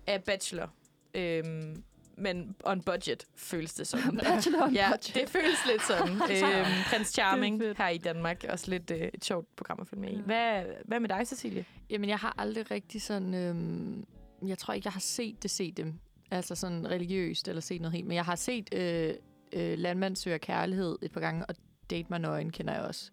af 0.06 0.24
Bachelor. 0.24 0.70
Øhm, 1.14 1.82
men 2.16 2.56
on 2.64 2.82
budget, 2.82 3.24
føles 3.36 3.74
det 3.74 3.86
som. 3.86 4.00
Bachelor 4.24 4.62
on 4.62 4.72
ja, 4.74 4.88
budget. 4.90 5.14
det 5.14 5.28
føles 5.30 5.66
lidt 5.66 5.82
sådan. 5.86 6.08
øhm, 6.58 6.66
Prins 6.90 7.08
Charming 7.08 7.62
er 7.62 7.74
her 7.78 7.88
i 7.88 7.98
Danmark. 7.98 8.44
Også 8.48 8.70
lidt 8.70 8.90
øh, 8.90 9.08
et 9.14 9.24
sjovt 9.24 9.56
program 9.56 9.78
at 9.80 9.86
følge 9.88 10.00
med 10.00 10.10
i. 10.10 10.20
Hvad, 10.20 10.64
hvad 10.84 11.00
med 11.00 11.08
dig, 11.08 11.26
Cecilie? 11.26 11.64
Jamen, 11.90 12.08
jeg 12.08 12.18
har 12.18 12.34
aldrig 12.38 12.70
rigtig 12.70 13.02
sådan... 13.02 13.34
Øhm, 13.34 14.04
jeg 14.48 14.58
tror 14.58 14.74
ikke, 14.74 14.86
jeg 14.86 14.92
har 14.92 15.00
set 15.00 15.42
det, 15.42 15.50
set 15.50 15.76
dem. 15.76 15.94
Altså 16.30 16.54
sådan 16.54 16.90
religiøst 16.90 17.48
eller 17.48 17.60
set 17.60 17.80
noget 17.80 17.92
helt. 17.92 18.06
Men 18.06 18.14
jeg 18.14 18.24
har 18.24 18.36
set 18.36 18.74
øh, 18.74 19.14
øh, 19.52 19.78
Landmand 19.78 20.16
søger 20.16 20.38
kærlighed 20.38 20.98
et 21.02 21.12
par 21.12 21.20
gange, 21.20 21.46
og 21.46 21.54
Date 21.90 22.06
mig 22.10 22.18
nøgen 22.18 22.50
kender 22.50 22.74
jeg 22.74 22.82
også. 22.82 23.10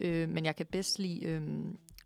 Øh, 0.00 0.28
men 0.28 0.44
jeg 0.44 0.56
kan 0.56 0.66
bedst 0.66 0.98
lide... 0.98 1.24
Øh, 1.24 1.42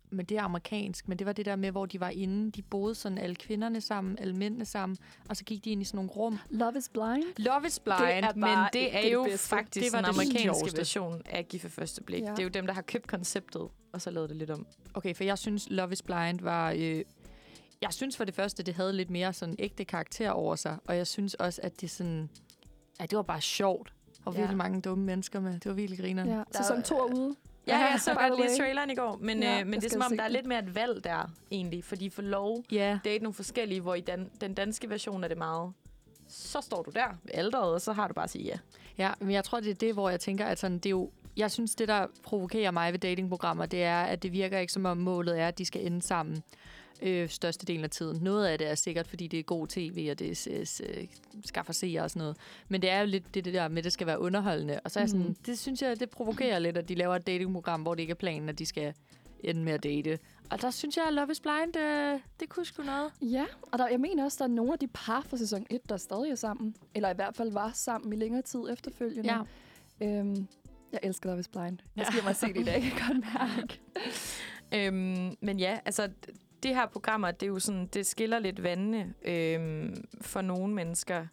men 0.09 0.25
det 0.25 0.37
er 0.37 0.41
amerikansk, 0.41 1.07
men 1.07 1.19
det 1.19 1.27
var 1.27 1.33
det 1.33 1.45
der 1.45 1.55
med, 1.55 1.71
hvor 1.71 1.85
de 1.85 1.99
var 1.99 2.09
inde. 2.09 2.51
De 2.51 2.61
boede 2.61 2.95
sådan 2.95 3.17
alle 3.17 3.35
kvinderne 3.35 3.81
sammen, 3.81 4.17
alle 4.19 4.35
mændene 4.35 4.65
sammen, 4.65 4.97
og 5.29 5.37
så 5.37 5.43
gik 5.43 5.65
de 5.65 5.69
ind 5.69 5.81
i 5.81 5.85
sådan 5.85 5.97
nogle 5.97 6.11
rum. 6.11 6.39
Love 6.49 6.77
is 6.77 6.89
blind. 6.89 7.23
Love 7.37 7.67
is 7.67 7.79
blind. 7.79 7.97
Det 7.99 8.15
er 8.15 8.31
Men 8.33 8.41
bare 8.41 8.69
det 8.73 8.95
er 8.95 9.01
det 9.01 9.13
jo 9.13 9.23
bedste. 9.23 9.47
faktisk 9.49 9.85
Det 9.85 9.93
var 9.93 10.01
den 10.01 10.13
det 10.13 10.21
amerikanske 10.21 10.77
version 10.77 11.21
af 11.25 11.47
Gift 11.47 11.71
første 11.71 12.03
blik. 12.03 12.21
Ja. 12.21 12.31
Det 12.31 12.39
er 12.39 12.43
jo 12.43 12.49
dem, 12.49 12.65
der 12.65 12.73
har 12.73 12.81
købt 12.81 13.07
konceptet, 13.07 13.67
og 13.93 14.01
så 14.01 14.11
lavet 14.11 14.29
det 14.29 14.37
lidt 14.37 14.49
om. 14.49 14.67
Okay, 14.93 15.15
for 15.15 15.23
jeg 15.23 15.37
synes, 15.37 15.69
Love 15.69 15.91
is 15.91 16.01
Blind 16.01 16.39
var... 16.39 16.71
Øh, 16.77 17.03
jeg 17.83 17.93
synes 17.93 18.17
for 18.17 18.23
det 18.25 18.35
første, 18.35 18.63
det 18.63 18.73
havde 18.73 18.93
lidt 18.93 19.09
mere 19.09 19.33
sådan 19.33 19.55
ægte 19.59 19.85
karakter 19.85 20.29
over 20.31 20.55
sig. 20.55 20.77
Og 20.85 20.97
jeg 20.97 21.07
synes 21.07 21.33
også, 21.33 21.61
at 21.63 21.81
det 21.81 21.91
sådan... 21.91 22.29
Ja, 22.99 23.05
det 23.05 23.15
var 23.15 23.21
bare 23.23 23.41
sjovt. 23.41 23.93
Og 24.25 24.33
Ja. 24.33 24.39
virkelig 24.39 24.57
mange 24.57 24.81
dumme 24.81 25.03
mennesker 25.05 25.39
med. 25.39 25.53
Det 25.53 25.65
var 25.65 25.73
virkelig 25.73 25.99
grineren. 25.99 26.29
Ja. 26.29 26.43
Sæson 26.51 26.83
2 26.83 26.95
er 26.97 27.03
ude. 27.15 27.35
Ja, 27.67 27.77
jeg 27.77 27.99
så 28.01 28.13
godt 28.13 28.39
lige 28.41 28.57
traileren 28.57 28.89
i 28.89 28.95
går, 28.95 29.17
men, 29.21 29.43
Ja, 29.43 29.59
øh, 29.61 29.67
men 29.67 29.79
det 29.81 29.85
er 29.85 29.89
som 29.89 30.01
om, 30.11 30.17
der 30.17 30.23
er 30.23 30.27
lidt 30.27 30.45
mere 30.45 30.59
et 30.59 30.75
valg 30.75 31.03
der, 31.03 31.31
egentlig, 31.51 31.83
for 31.83 31.95
de 31.95 32.11
får 32.11 32.21
lov 32.23 32.63
Ja. 32.71 32.99
date 33.05 33.23
nogle 33.23 33.33
forskellige, 33.33 33.81
hvor 33.81 33.95
i 33.95 34.01
dan- 34.01 34.29
den 34.41 34.53
danske 34.53 34.89
version 34.89 35.23
er 35.23 35.27
det 35.27 35.37
meget, 35.37 35.73
så 36.27 36.61
står 36.61 36.83
du 36.83 36.91
der 36.91 37.07
ved 37.23 37.31
alderet, 37.33 37.73
og 37.73 37.81
så 37.81 37.93
har 37.93 38.07
du 38.07 38.13
bare 38.13 38.23
at 38.23 38.29
sige 38.29 38.43
ja. 38.45 38.57
Ja, 38.97 39.11
men 39.19 39.31
jeg 39.31 39.43
tror, 39.43 39.59
det 39.59 39.69
er 39.69 39.73
det, 39.75 39.93
hvor 39.93 40.09
jeg 40.09 40.19
tænker, 40.19 40.45
at 40.45 40.59
sådan, 40.59 40.77
det 40.77 40.85
er 40.85 40.89
jo... 40.89 41.11
Jeg 41.37 41.51
synes, 41.51 41.75
det, 41.75 41.87
der 41.87 42.07
provokerer 42.23 42.71
mig 42.71 42.91
ved 42.91 42.99
datingprogrammer, 42.99 43.65
det 43.65 43.83
er, 43.83 44.01
at 44.01 44.23
det 44.23 44.31
virker 44.31 44.57
ikke 44.59 44.73
som 44.73 44.85
om 44.85 44.97
målet 44.97 45.39
er, 45.39 45.47
at 45.47 45.57
de 45.57 45.65
skal 45.65 45.85
ende 45.85 46.01
sammen 46.01 46.43
øh, 47.01 47.29
størstedelen 47.29 47.83
af 47.83 47.89
tiden. 47.89 48.23
Noget 48.23 48.45
af 48.45 48.57
det 48.57 48.67
er 48.67 48.75
sikkert, 48.75 49.07
fordi 49.07 49.27
det 49.27 49.39
er 49.39 49.43
god 49.43 49.67
tv, 49.67 50.07
og 50.11 50.19
det 50.19 50.47
øh, 50.47 51.07
skaffer 51.45 51.73
seere 51.73 52.01
og 52.03 52.09
sådan 52.09 52.19
noget. 52.19 52.37
Men 52.67 52.81
det 52.81 52.89
er 52.89 52.99
jo 52.99 53.05
lidt 53.05 53.33
det, 53.33 53.45
det 53.45 53.53
der 53.53 53.67
med, 53.67 53.77
at 53.77 53.83
det 53.83 53.93
skal 53.93 54.07
være 54.07 54.19
underholdende. 54.19 54.79
Og 54.85 54.91
så 54.91 54.99
er 54.99 55.01
jeg 55.01 55.09
sådan, 55.09 55.35
det 55.45 55.59
synes 55.59 55.81
jeg, 55.81 55.99
det 55.99 56.09
provokerer 56.09 56.59
lidt, 56.59 56.77
at 56.77 56.89
de 56.89 56.95
laver 56.95 57.15
et 57.15 57.27
datingprogram, 57.27 57.81
hvor 57.81 57.95
det 57.95 58.01
ikke 58.01 58.11
er 58.11 58.15
planen, 58.15 58.49
at 58.49 58.59
de 58.59 58.65
skal 58.65 58.93
ende 59.43 59.63
med 59.63 59.73
at 59.73 59.83
date. 59.83 60.19
Og 60.49 60.61
der 60.61 60.71
synes 60.71 60.97
jeg, 60.97 61.05
at 61.07 61.13
Love 61.13 61.31
is 61.31 61.39
Blind, 61.39 61.77
øh, 61.77 62.19
det 62.39 62.49
kunne 62.49 62.65
sgu 62.65 62.83
noget. 62.83 63.11
Ja, 63.21 63.45
og 63.61 63.79
der, 63.79 63.87
jeg 63.87 63.99
mener 63.99 64.23
også, 64.23 64.37
der 64.39 64.43
er 64.43 64.53
nogle 64.53 64.73
af 64.73 64.79
de 64.79 64.87
par 64.87 65.21
fra 65.21 65.37
sæson 65.37 65.65
1, 65.69 65.89
der 65.89 65.97
stadig 65.97 66.31
er 66.31 66.35
sammen. 66.35 66.75
Eller 66.95 67.09
i 67.09 67.15
hvert 67.15 67.35
fald 67.35 67.51
var 67.51 67.71
sammen 67.73 68.13
i 68.13 68.15
længere 68.15 68.41
tid 68.41 68.59
efterfølgende. 68.71 69.33
Ja. 69.33 69.41
Øhm, 70.07 70.47
jeg 70.91 70.99
elsker 71.03 71.29
Love 71.29 71.39
is 71.39 71.47
Blind. 71.47 71.77
Jeg 71.95 72.05
skal 72.05 72.15
hjem 72.15 72.25
og 72.29 72.35
se 72.35 72.47
det 72.47 72.57
i 72.57 72.63
dag, 72.63 72.83
jeg 72.83 72.91
kan 72.91 73.07
godt 73.07 73.25
mærke. 73.33 73.79
Øhm, 74.75 75.35
men 75.41 75.59
ja, 75.59 75.79
altså, 75.85 76.09
det 76.63 76.75
her 76.75 76.85
programmer, 76.85 77.31
det 77.31 77.43
er 77.43 77.47
jo 77.47 77.59
sådan, 77.59 77.87
det 77.87 78.05
skiller 78.05 78.39
lidt 78.39 78.63
vandene 78.63 79.13
øhm, 79.25 80.05
for 80.21 80.41
nogle 80.41 80.73
mennesker. 80.73 81.27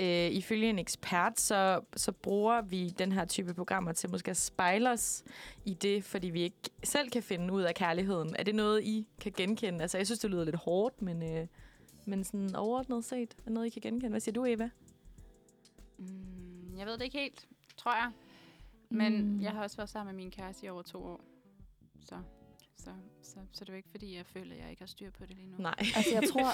Øh, 0.00 0.30
ifølge 0.30 0.70
en 0.70 0.78
ekspert, 0.78 1.40
så, 1.40 1.80
så 1.96 2.12
bruger 2.12 2.62
vi 2.62 2.88
den 2.88 3.12
her 3.12 3.24
type 3.24 3.54
programmer 3.54 3.92
til 3.92 4.10
måske 4.10 4.30
at 4.30 4.36
spejle 4.36 4.90
os 4.90 5.24
i 5.64 5.74
det, 5.74 6.04
fordi 6.04 6.30
vi 6.30 6.42
ikke 6.42 6.56
selv 6.84 7.10
kan 7.10 7.22
finde 7.22 7.52
ud 7.52 7.62
af 7.62 7.74
kærligheden. 7.74 8.36
Er 8.38 8.42
det 8.42 8.54
noget, 8.54 8.82
I 8.82 9.06
kan 9.20 9.32
genkende? 9.36 9.82
Altså, 9.82 9.98
jeg 9.98 10.06
synes, 10.06 10.18
det 10.18 10.30
lyder 10.30 10.44
lidt 10.44 10.56
hårdt, 10.56 11.02
men, 11.02 11.22
øh, 11.22 11.46
men 12.06 12.24
sådan 12.24 12.56
overordnet 12.56 13.04
set, 13.04 13.34
er 13.46 13.50
noget, 13.50 13.66
I 13.66 13.70
kan 13.70 13.82
genkende? 13.82 14.08
Hvad 14.10 14.20
siger 14.20 14.32
du, 14.32 14.44
Eva? 14.44 14.70
Mm, 15.98 16.78
jeg 16.78 16.86
ved 16.86 16.92
det 16.92 17.04
ikke 17.04 17.18
helt, 17.18 17.48
tror 17.76 17.94
jeg. 17.94 18.12
Men 18.88 19.22
mm. 19.22 19.42
jeg 19.42 19.52
har 19.52 19.62
også 19.62 19.76
været 19.76 19.88
sammen 19.88 20.16
med 20.16 20.24
min 20.24 20.30
kæreste 20.30 20.66
i 20.66 20.68
over 20.68 20.82
to 20.82 21.04
år. 21.04 21.20
Så, 22.00 22.14
så, 22.78 22.90
så, 23.22 23.38
så 23.52 23.64
det 23.64 23.72
er 23.72 23.76
ikke, 23.76 23.90
fordi 23.90 24.16
jeg 24.16 24.26
føler, 24.26 24.54
at 24.54 24.60
jeg 24.60 24.70
ikke 24.70 24.82
har 24.82 24.86
styr 24.86 25.10
på 25.10 25.26
det 25.26 25.36
lige 25.36 25.48
nu. 25.50 25.56
Nej. 25.58 25.74
Altså, 25.96 26.10
jeg 26.14 26.22
tror... 26.32 26.52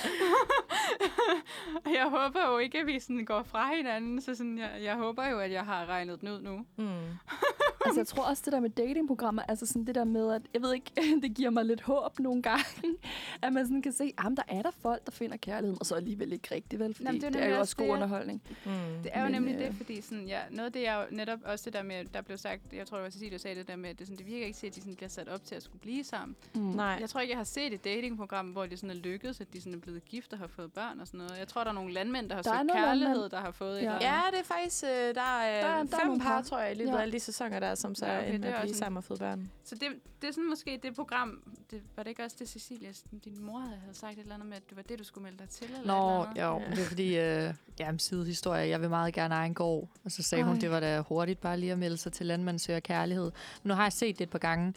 jeg 1.98 2.10
håber 2.10 2.50
jo 2.50 2.58
ikke, 2.58 2.78
at 2.78 2.86
vi 2.86 3.00
sådan 3.00 3.24
går 3.24 3.42
fra 3.42 3.74
hinanden. 3.76 4.20
Så 4.20 4.34
sådan, 4.34 4.58
jeg, 4.58 4.78
jeg 4.82 4.96
håber 4.96 5.28
jo, 5.28 5.38
at 5.38 5.52
jeg 5.52 5.64
har 5.64 5.86
regnet 5.86 6.20
den 6.20 6.28
ud 6.28 6.40
nu. 6.40 6.66
Mm. 6.76 7.18
altså, 7.86 8.00
jeg 8.00 8.06
tror 8.12 8.22
også, 8.22 8.42
det 8.44 8.52
der 8.52 8.60
med 8.60 8.70
datingprogrammer, 8.70 9.42
altså 9.48 9.66
sådan 9.66 9.84
det 9.86 9.94
der 9.94 10.04
med, 10.04 10.32
at 10.32 10.42
jeg 10.54 10.62
ved 10.62 10.74
ikke, 10.74 10.90
det 11.22 11.34
giver 11.34 11.50
mig 11.50 11.64
lidt 11.64 11.80
håb 11.80 12.18
nogle 12.18 12.42
gange, 12.42 12.64
at 13.42 13.52
man 13.52 13.66
sådan 13.66 13.82
kan 13.82 13.92
se, 13.92 14.12
at 14.18 14.24
der 14.36 14.42
er 14.48 14.62
der 14.62 14.70
folk, 14.70 15.04
der 15.06 15.12
finder 15.12 15.36
kærligheden, 15.36 15.76
og 15.80 15.86
så 15.86 15.94
alligevel 15.94 16.32
ikke 16.32 16.54
rigtigt, 16.54 16.80
vel? 16.80 16.94
Fordi 16.94 17.06
Jamen, 17.06 17.20
det 17.20 17.26
er 17.26 17.30
det, 17.30 17.38
jo 17.40 17.44
er 17.44 17.48
jo 17.54 17.58
også 17.60 17.76
god 17.76 17.84
det, 17.84 17.88
jeg- 17.88 17.94
underholdning. 17.96 18.42
Mm. 18.64 18.70
Det 19.02 19.10
er 19.14 19.18
jo 19.20 19.24
Men, 19.24 19.32
nemlig 19.32 19.54
øh, 19.54 19.60
det, 19.60 19.74
fordi 19.74 20.00
sådan, 20.00 20.24
ja, 20.26 20.40
noget 20.50 20.66
af 20.66 20.72
det 20.72 20.88
er 20.88 20.94
jo 20.96 21.02
netop 21.10 21.38
også 21.44 21.64
det 21.64 21.72
der 21.72 21.82
med, 21.82 22.04
der 22.14 22.20
blev 22.22 22.38
sagt, 22.38 22.62
jeg 22.72 22.86
tror 22.86 22.96
det 22.96 23.04
var 23.04 23.10
Cecilie, 23.10 23.30
der 23.32 23.38
sagde 23.38 23.56
det 23.58 23.68
der 23.68 23.76
med, 23.76 23.90
at 23.90 23.98
det, 23.98 24.06
sådan, 24.06 24.18
det 24.18 24.26
virker 24.26 24.46
ikke 24.46 24.58
til, 24.58 24.66
at 24.66 24.74
de 24.74 24.80
sådan 24.80 24.96
bliver 24.96 25.08
sat 25.08 25.28
op 25.28 25.44
til 25.44 25.54
at 25.54 25.62
skulle 25.62 25.80
blive 25.80 26.04
sammen. 26.04 26.36
Mm. 26.54 26.60
Nej. 26.60 26.96
Jeg 27.00 27.08
tror 27.10 27.20
ikke, 27.20 27.30
jeg 27.32 27.38
har 27.38 27.44
set 27.44 27.72
et 27.72 27.84
datingprogram, 27.84 28.46
hvor 28.46 28.66
det 28.66 28.78
sådan 28.78 28.90
er 28.90 28.94
lykkedes, 29.00 29.40
at 29.40 29.52
de 29.52 29.60
sådan 29.60 29.74
er 29.74 29.78
blevet 29.78 30.04
gift 30.04 30.32
og 30.32 30.38
har 30.38 30.46
fået 30.46 30.72
børn 30.72 31.00
og 31.00 31.06
sådan 31.06 31.18
noget. 31.18 31.38
Jeg 31.38 31.48
tror, 31.48 31.64
der 31.64 31.70
er 31.70 31.74
nogle 31.74 31.92
landmænd, 31.92 32.28
der 32.28 32.34
har 32.34 32.42
Der 32.42 32.52
er 32.52 32.58
søgt 32.58 32.72
kærlighed, 32.72 33.08
landmænd. 33.10 33.30
der 33.30 33.40
har 33.40 33.50
fået 33.50 33.82
Ja. 33.82 33.96
et. 33.96 34.02
Ja, 34.02 34.20
det 34.30 34.38
er 34.40 34.44
faktisk, 34.44 34.84
øh, 34.84 34.90
der 34.90 35.00
er, 35.00 35.14
Der 35.14 35.20
er- 35.20 35.60
der, 35.60 35.60
der 35.60 35.68
er 35.68 35.80
er 35.80 35.86
fem 35.98 36.06
nogle 36.06 36.20
par, 36.22 36.28
par. 36.28 36.42
tror 36.42 36.58
jeg, 36.58 36.72
i 36.72 36.74
løbet 36.74 36.90
Ja. 36.92 36.96
af 36.96 37.02
alle 37.02 37.12
de 37.12 37.20
sæsoner, 37.20 37.60
der 37.60 37.71
er, 37.72 37.76
som 37.76 37.94
så 37.94 38.06
Ja, 38.06 38.12
ja, 38.12 38.18
okay, 38.20 38.32
det 38.32 38.40
med 38.40 38.48
er 38.48 38.54
at 38.54 38.62
blive 38.62 38.74
sammen 38.74 38.96
og 38.96 39.04
føde 39.04 39.18
børn. 39.18 39.50
Så 39.64 39.74
det, 39.74 39.88
det 40.22 40.28
er 40.28 40.32
sådan 40.32 40.48
måske 40.48 40.80
det 40.82 40.94
program, 40.94 41.42
det, 41.70 41.82
var 41.96 42.02
det 42.02 42.10
ikke 42.10 42.24
også 42.24 42.36
det, 42.38 42.48
Cecilia, 42.48 42.90
din 43.24 43.44
mor 43.44 43.58
havde 43.60 43.94
sagt 43.94 44.12
et 44.12 44.18
eller 44.18 44.34
andet 44.34 44.48
med, 44.48 44.56
at 44.56 44.62
det 44.68 44.76
var 44.76 44.82
det, 44.82 44.98
du 44.98 45.04
skulle 45.04 45.22
melde 45.22 45.38
dig 45.38 45.48
til? 45.48 45.64
Eller 45.66 45.78
Nå, 45.86 46.08
eller 46.08 46.26
andet? 46.26 46.42
jo, 46.42 46.58
men 46.58 46.70
det 46.70 46.78
er 46.78 46.86
fordi, 46.86 47.18
øh, 47.18 47.54
jamen, 47.80 47.98
sidehistorie, 47.98 48.68
jeg 48.68 48.80
vil 48.80 48.88
meget 48.88 49.14
gerne 49.14 49.34
eje 49.34 49.46
en 49.46 49.54
gård. 49.54 49.88
Og 50.04 50.10
så 50.10 50.22
sagde 50.22 50.42
Ej. 50.42 50.48
hun, 50.48 50.60
det 50.60 50.70
var 50.70 50.80
da 50.80 51.00
hurtigt 51.00 51.40
bare 51.40 51.60
lige 51.60 51.72
at 51.72 51.78
melde 51.78 51.96
sig 51.96 52.12
til 52.12 52.26
Landmand 52.26 52.58
søger 52.58 52.80
kærlighed. 52.80 53.24
Men 53.62 53.68
nu 53.68 53.74
har 53.74 53.82
jeg 53.82 53.92
set 53.92 54.18
det 54.18 54.24
et 54.24 54.30
par 54.30 54.38
gange, 54.38 54.74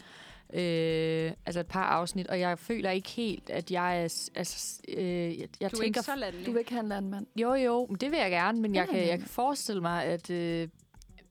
øh, 0.54 1.32
altså 1.46 1.60
et 1.60 1.66
par 1.66 1.84
afsnit, 1.84 2.26
og 2.28 2.40
jeg 2.40 2.58
føler 2.58 2.90
ikke 2.90 3.08
helt, 3.08 3.50
at 3.50 3.70
jeg 3.70 3.98
er, 3.98 4.28
altså, 4.34 4.82
øh, 4.88 4.98
jeg, 5.04 5.38
jeg 5.38 5.48
Du 5.60 5.64
er 5.64 5.68
tænker, 5.68 5.84
ikke 5.84 6.02
så 6.02 6.16
landlig. 6.16 6.46
Du 6.46 6.52
vil 6.52 6.58
ikke 6.58 6.70
have 6.72 6.80
en 6.82 6.88
landmand. 6.88 7.26
jo 7.36 7.54
jo, 7.54 7.86
men 7.86 7.96
det 7.96 8.10
vil 8.10 8.18
jeg 8.18 8.30
gerne, 8.30 8.60
men 8.60 8.74
jeg 8.74 8.86
Ja, 8.86 8.92
kan, 8.92 9.00
ja. 9.02 9.08
jeg 9.08 9.18
kan 9.18 9.28
forestille 9.28 9.80
mig, 9.82 10.04
at 10.04 10.30
øh, 10.30 10.68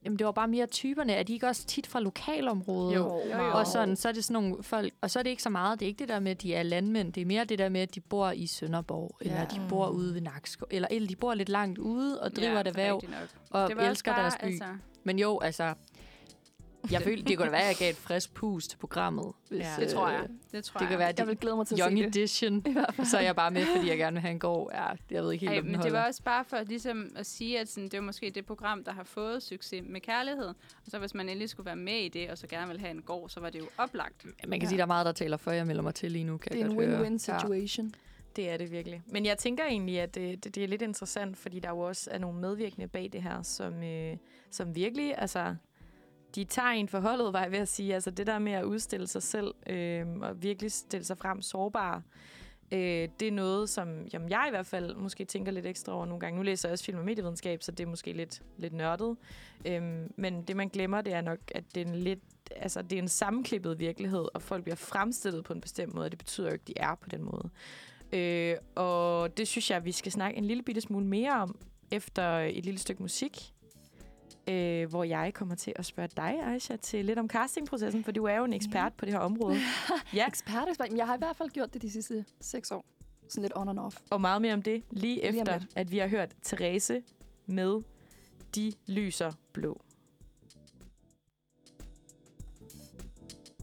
jamen, 0.06 0.18
det 0.18 0.24
var 0.26 0.32
bare 0.32 0.48
mere 0.48 0.66
typerne, 0.66 1.12
er 1.12 1.22
de 1.22 1.32
ikke 1.32 1.46
også 1.46 1.66
tit 1.66 1.86
fra 1.86 2.00
lokalområdet? 2.00 2.94
Jo, 2.94 3.20
jo, 3.32 3.42
jo. 3.44 3.52
Og 3.58 3.66
sådan, 3.66 3.96
så 3.96 4.08
er 4.08 4.12
det 4.12 4.24
sådan 4.24 4.42
nogle 4.42 4.62
folk, 4.62 4.92
og 5.00 5.10
så 5.10 5.18
er 5.18 5.22
det 5.22 5.30
ikke 5.30 5.42
så 5.42 5.50
meget, 5.50 5.80
det 5.80 5.86
er 5.86 5.88
ikke 5.88 5.98
det 5.98 6.08
der 6.08 6.20
med, 6.20 6.30
at 6.30 6.42
de 6.42 6.54
er 6.54 6.62
landmænd, 6.62 7.12
det 7.12 7.20
er 7.20 7.26
mere 7.26 7.44
det 7.44 7.58
der 7.58 7.68
med, 7.68 7.80
at 7.80 7.94
de 7.94 8.00
bor 8.00 8.30
i 8.30 8.46
Sønderborg, 8.46 9.16
eller 9.20 9.36
Ja. 9.40 9.44
de 9.44 9.60
bor 9.68 9.88
ude 9.88 10.14
ved 10.14 10.20
Nakskov, 10.20 10.68
eller, 10.70 10.88
eller 10.90 11.08
de 11.08 11.16
bor 11.16 11.34
lidt 11.34 11.48
langt 11.48 11.78
ude 11.78 12.20
og 12.22 12.36
driver 12.36 12.52
ja, 12.54 12.60
et 12.60 12.66
erhverv, 12.66 13.00
og 13.50 13.70
Det 13.70 13.88
elsker 13.88 14.12
bare, 14.12 14.22
deres 14.22 14.34
by. 14.42 14.44
Altså, 14.44 14.64
Men 15.04 15.18
jo, 15.18 15.38
altså, 15.38 15.74
jeg 16.92 17.02
følte, 17.02 17.24
det 17.24 17.36
kunne 17.36 17.46
da 17.46 17.50
være, 17.50 17.60
at 17.62 17.66
jeg 17.68 17.76
gav 17.78 17.90
et 17.90 17.96
frisk 17.96 18.34
pust 18.34 18.70
til 18.70 18.76
programmet. 18.76 19.32
Hvis, 19.48 19.60
Ja. 19.60 19.74
det 19.80 19.88
tror 19.88 20.06
øh, 20.06 20.12
jeg. 20.12 20.28
Det 20.52 20.64
tror 20.64 20.78
Det 20.78 20.82
jeg. 20.82 20.88
kan 20.88 20.98
være, 20.98 21.06
Jeg 21.06 21.18
det 21.18 21.26
vil 21.26 21.36
glæde 21.36 21.56
mig 21.56 21.66
til 21.66 21.74
at 21.74 21.80
young 21.80 21.98
se 21.98 22.04
det. 22.04 22.16
edition. 22.16 22.62
Fald. 22.96 23.06
Så 23.06 23.16
er 23.18 23.22
jeg 23.22 23.36
bare 23.36 23.50
med, 23.50 23.66
fordi 23.76 23.88
jeg 23.88 23.98
gerne 23.98 24.14
vil 24.14 24.20
have 24.20 24.30
en 24.32 24.38
gård. 24.38 24.70
Ja, 24.74 24.86
jeg 25.10 25.22
ved 25.24 25.32
ikke 25.32 25.48
helt, 25.48 25.56
Ej, 25.58 25.62
men 25.62 25.70
det 25.74 25.80
holder. 25.80 25.98
var 26.00 26.06
også 26.06 26.22
bare 26.22 26.44
for 26.44 26.58
ligesom 26.66 27.10
at 27.16 27.26
sige, 27.26 27.60
at 27.60 27.68
sådan, 27.68 27.84
det 27.84 27.94
er 27.94 28.00
måske 28.00 28.30
det 28.30 28.46
program, 28.46 28.84
der 28.84 28.92
har 28.92 29.04
fået 29.04 29.42
succes 29.42 29.82
med 29.88 30.00
kærlighed. 30.00 30.46
Og 30.46 30.54
så 30.88 30.98
hvis 30.98 31.14
man 31.14 31.28
endelig 31.28 31.48
skulle 31.50 31.66
være 31.66 31.76
med 31.76 31.98
i 31.98 32.08
det, 32.08 32.30
og 32.30 32.38
så 32.38 32.46
gerne 32.46 32.68
vil 32.68 32.80
have 32.80 32.90
en 32.90 33.02
gård, 33.02 33.28
så 33.28 33.40
var 33.40 33.50
det 33.50 33.58
jo 33.58 33.66
oplagt. 33.78 34.24
Man 34.24 34.60
kan 34.60 34.62
Ja. 34.62 34.68
sige, 34.68 34.76
der 34.76 34.82
er 34.82 34.86
meget, 34.86 35.06
der 35.06 35.12
taler 35.12 35.36
for, 35.36 35.50
at 35.50 35.56
jeg 35.56 35.66
melder 35.66 35.82
mig 35.82 35.94
til 35.94 36.12
lige 36.12 36.24
nu. 36.24 36.36
Kan 36.36 36.52
Det 36.52 36.60
er 36.60 36.64
jeg 36.66 36.72
en 36.72 36.78
win-win 37.06 37.18
situation. 37.18 37.94
Det 38.36 38.50
er 38.50 38.56
det 38.56 38.70
virkelig. 38.72 39.02
Men 39.06 39.26
jeg 39.26 39.38
tænker 39.38 39.64
egentlig, 39.64 40.00
at 40.00 40.14
det, 40.14 40.44
det, 40.44 40.54
det 40.54 40.64
er 40.64 40.68
lidt 40.68 40.82
interessant, 40.82 41.36
fordi 41.36 41.60
der 41.60 41.68
jo 41.68 41.78
også 41.78 42.10
er 42.12 42.18
nogle 42.18 42.40
medvirkende 42.40 42.88
bag 42.88 43.08
det 43.12 43.22
her, 43.22 43.42
som, 43.42 43.82
øh, 43.82 44.16
som 44.50 44.74
virkelig, 44.74 45.14
altså, 45.18 45.54
de 46.36 46.44
tager 46.44 46.68
en 46.68 46.88
forholdet, 46.88 47.32
var 47.32 47.42
jeg 47.42 47.52
ved 47.52 47.58
at 47.58 47.68
sige. 47.68 47.94
Altså 47.94 48.10
det 48.10 48.26
der 48.26 48.38
med 48.38 48.52
at 48.52 48.64
udstille 48.64 49.06
sig 49.06 49.22
selv 49.22 49.54
øh, 49.66 50.06
og 50.20 50.42
virkelig 50.42 50.72
stille 50.72 51.04
sig 51.04 51.18
frem 51.18 51.42
sårbar, 51.42 52.02
øh, 52.72 53.08
det 53.20 53.28
er 53.28 53.32
noget, 53.32 53.68
som 53.68 54.06
jamen, 54.12 54.30
jeg 54.30 54.44
i 54.48 54.50
hvert 54.50 54.66
fald 54.66 54.94
måske 54.94 55.24
tænker 55.24 55.52
lidt 55.52 55.66
ekstra 55.66 55.92
over 55.92 56.06
nogle 56.06 56.20
gange. 56.20 56.36
Nu 56.36 56.42
læser 56.42 56.68
jeg 56.68 56.72
også 56.72 56.84
film 56.84 56.98
og 56.98 57.04
medievidenskab, 57.04 57.62
så 57.62 57.72
det 57.72 57.84
er 57.84 57.88
måske 57.88 58.12
lidt, 58.12 58.42
lidt 58.58 58.72
nørdet. 58.72 59.16
Øh, 59.66 59.82
men 60.16 60.42
det, 60.42 60.56
man 60.56 60.68
glemmer, 60.68 61.00
det 61.00 61.12
er 61.12 61.20
nok, 61.20 61.38
at 61.54 61.64
det 61.74 61.82
er 61.82 61.86
en 61.86 61.94
lidt 61.94 62.20
altså, 62.56 62.82
det 62.82 62.98
er 62.98 63.02
en 63.02 63.08
sammenklippet 63.08 63.78
virkelighed, 63.78 64.26
og 64.34 64.42
folk 64.42 64.62
bliver 64.62 64.76
fremstillet 64.76 65.44
på 65.44 65.52
en 65.52 65.60
bestemt 65.60 65.94
måde, 65.94 66.04
og 66.04 66.10
det 66.10 66.18
betyder 66.18 66.46
jo 66.46 66.52
ikke, 66.52 66.62
at 66.62 66.68
de 66.68 66.74
er 66.76 66.94
på 66.94 67.08
den 67.08 67.22
måde. 67.22 67.50
Øh, 68.12 68.56
og 68.74 69.36
det 69.36 69.48
synes 69.48 69.70
jeg, 69.70 69.84
vi 69.84 69.92
skal 69.92 70.12
snakke 70.12 70.38
en 70.38 70.44
lille 70.44 70.62
bitte 70.62 70.80
smule 70.80 71.06
mere 71.06 71.32
om 71.32 71.58
efter 71.90 72.38
et 72.38 72.64
lille 72.64 72.78
stykke 72.78 73.02
musik, 73.02 73.54
øh, 74.48 74.88
hvor 74.90 75.04
jeg 75.04 75.34
kommer 75.34 75.54
til 75.54 75.72
at 75.76 75.86
spørge 75.86 76.08
dig, 76.16 76.40
Aisha, 76.46 76.76
til 76.76 77.04
lidt 77.04 77.18
om 77.18 77.28
castingprocessen, 77.28 78.04
for 78.04 78.12
du 78.12 78.24
er 78.24 78.36
jo 78.36 78.44
en 78.44 78.52
ekspert 78.52 78.92
på 78.92 79.04
det 79.04 79.12
her 79.14 79.20
område. 79.20 79.56
Ja, 80.14 80.26
Ekspert, 80.26 80.68
ekspert. 80.68 80.88
Men 80.90 80.98
jeg 80.98 81.06
har 81.06 81.14
i 81.14 81.18
hvert 81.18 81.36
fald 81.36 81.50
gjort 81.50 81.74
det 81.74 81.82
de 81.82 81.90
sidste 81.90 82.24
seks 82.40 82.70
år. 82.70 82.84
Sådan 83.28 83.42
lidt 83.42 83.52
on 83.56 83.68
and 83.68 83.78
off. 83.78 83.96
og 84.10 84.20
meget 84.20 84.42
mere 84.42 84.54
om 84.54 84.62
det 84.62 84.82
lige 84.90 85.02
Lige 85.14 85.22
efter, 85.24 85.58
lidt. 85.58 85.68
at 85.76 85.90
vi 85.90 85.98
har 85.98 86.08
hørt 86.08 86.34
Therese 86.44 87.02
med 87.46 87.82
De 88.54 88.72
lyser 88.86 89.32
blå. 89.52 89.80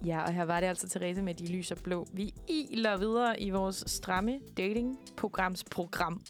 Ja, 0.06 0.24
og 0.24 0.34
her 0.34 0.44
var 0.46 0.60
det 0.60 0.68
altså 0.68 0.90
Therese 0.90 1.22
med 1.22 1.34
De 1.34 1.48
lyser 1.52 1.76
blå. 1.76 2.08
Vi 2.14 2.34
iler 2.48 2.98
videre 2.98 3.40
i 3.42 3.50
vores 3.50 3.84
stramme 3.88 4.40
datingprograms 4.58 5.64
program. 5.64 6.22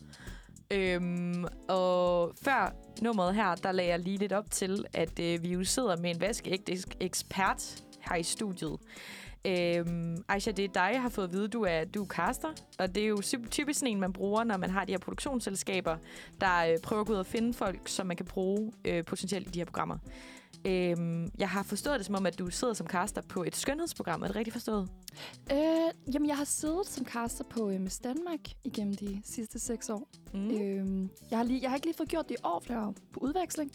Øhm, 0.72 1.45
og 1.69 2.34
før 2.41 2.76
nummeret 3.02 3.35
her, 3.35 3.56
der 3.56 3.72
lagde 3.72 3.91
jeg 3.91 3.99
lige 3.99 4.18
lidt 4.18 4.34
op 4.34 4.52
til, 4.52 4.85
at 4.94 5.19
øh, 5.19 5.44
vi 5.44 5.53
jo 5.53 5.64
sidder 5.64 5.98
med 5.98 6.15
en 6.15 6.22
vaskeægte 6.22 6.77
ekspert 6.99 7.84
her 8.02 8.15
i 8.15 8.23
studiet. 8.23 8.77
Øhm, 9.45 10.23
Aisha, 10.27 10.52
det 10.52 10.65
er 10.65 10.69
dig, 10.73 10.90
jeg 10.94 11.02
har 11.02 11.10
fået 11.10 11.26
at 11.26 11.34
vide, 11.34 11.48
du 11.48 11.61
er, 11.61 11.85
du 11.85 12.03
er 12.03 12.07
caster, 12.07 12.49
og 12.80 12.95
det 12.95 13.03
er 13.03 13.07
jo 13.07 13.22
typisk 13.52 13.80
sådan 13.80 13.94
en, 13.94 13.99
man 13.99 14.14
bruger, 14.14 14.44
når 14.44 14.57
man 14.57 14.69
har 14.69 14.85
de 14.85 14.91
her 14.91 14.99
produktionsselskaber, 14.99 15.98
der 16.41 16.65
øh, 16.65 16.77
prøver 16.84 17.02
at 17.02 17.07
gå 17.07 17.14
ud 17.14 17.18
og 17.18 17.26
finde 17.26 17.53
folk, 17.53 17.80
som 17.88 18.07
man 18.07 18.18
kan 18.18 18.26
bruge 18.26 18.72
øh, 18.85 19.03
potentielt 19.06 19.48
i 19.48 19.52
de 19.52 19.60
her 19.60 19.65
programmer. 19.65 19.98
Øhm, 20.65 21.31
jeg 21.38 21.49
har 21.49 21.64
forstået 21.64 21.98
det 21.99 22.06
som 22.06 22.15
om, 22.15 22.26
at 22.26 22.40
du 22.40 22.49
sidder 22.49 22.73
som 22.73 22.88
caster 22.88 23.22
på 23.22 23.44
et 23.44 23.56
skønhedsprogram. 23.56 24.22
Er 24.22 24.27
det 24.27 24.35
rigtigt 24.35 24.53
forstået? 24.53 24.90
Øh, 25.52 26.14
jamen, 26.14 26.27
jeg 26.30 26.38
har 26.38 26.44
siddet 26.45 26.88
som 26.88 27.06
caster 27.06 27.44
på 27.49 27.69
øh, 27.69 27.81
Miss 27.81 27.99
Danmark 27.99 28.40
igennem 28.64 28.94
de 28.94 29.22
sidste 29.26 29.60
seks 29.60 29.90
år. 29.90 30.07
Mm. 30.34 30.52
Øhm, 30.52 31.10
jeg, 31.31 31.40
har 31.40 31.44
lige, 31.45 31.61
jeg 31.61 31.69
har 31.69 31.76
ikke 31.76 31.88
lige 31.88 31.98
fået 31.98 32.10
gjort 32.10 32.30
det 32.30 32.35
i 32.35 32.41
år, 32.44 32.64
for 32.65 32.73
jeg 32.73 32.81
var 32.81 32.94
på 33.14 33.19
udveksling. 33.19 33.72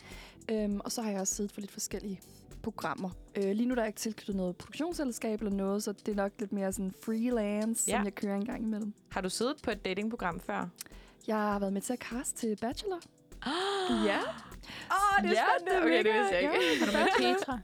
Øhm, 0.50 0.80
og 0.84 0.92
så 0.92 1.02
har 1.02 1.10
jeg 1.10 1.20
også 1.20 1.34
siddet 1.34 1.52
for 1.52 1.60
lidt 1.60 1.72
forskellige 1.72 2.20
programmer. 2.62 3.10
Øh, 3.36 3.50
lige 3.52 3.66
nu 3.66 3.74
der 3.74 3.80
er 3.80 3.84
jeg 3.84 3.88
ikke 3.88 4.00
tilknyttet 4.00 4.36
noget 4.36 4.56
produktionsselskab 4.56 5.40
eller 5.40 5.52
noget, 5.56 5.82
så 5.82 5.92
det 5.92 6.08
er 6.08 6.16
nok 6.16 6.32
lidt 6.38 6.52
mere 6.52 6.72
sådan 6.72 6.92
freelance, 7.04 7.84
Ja. 7.90 7.96
som 7.96 8.04
jeg 8.04 8.14
kører 8.14 8.36
en 8.36 8.44
gang 8.46 8.62
imellem. 8.62 8.92
Har 9.10 9.20
du 9.20 9.30
siddet 9.30 9.56
på 9.62 9.70
et 9.70 9.84
datingprogram 9.84 10.40
før? 10.40 10.68
Jeg 11.26 11.36
har 11.36 11.58
været 11.58 11.72
med 11.72 11.80
til 11.82 11.92
at 11.92 11.98
cast 11.98 12.36
til 12.36 12.56
Bachelor. 12.60 12.98
Ja. 14.06 14.18
Åh, 14.90 15.22
det 15.22 15.38
er 15.38 15.42
spændende. 15.58 15.82
Okay, 15.84 16.04
det 16.04 16.12
vidste 16.14 16.34
jeg 16.34 16.42
ikke. 16.42 16.54
Har 16.80 16.86
du 16.86 16.98
mødt 16.98 17.36
Petra? 17.38 17.58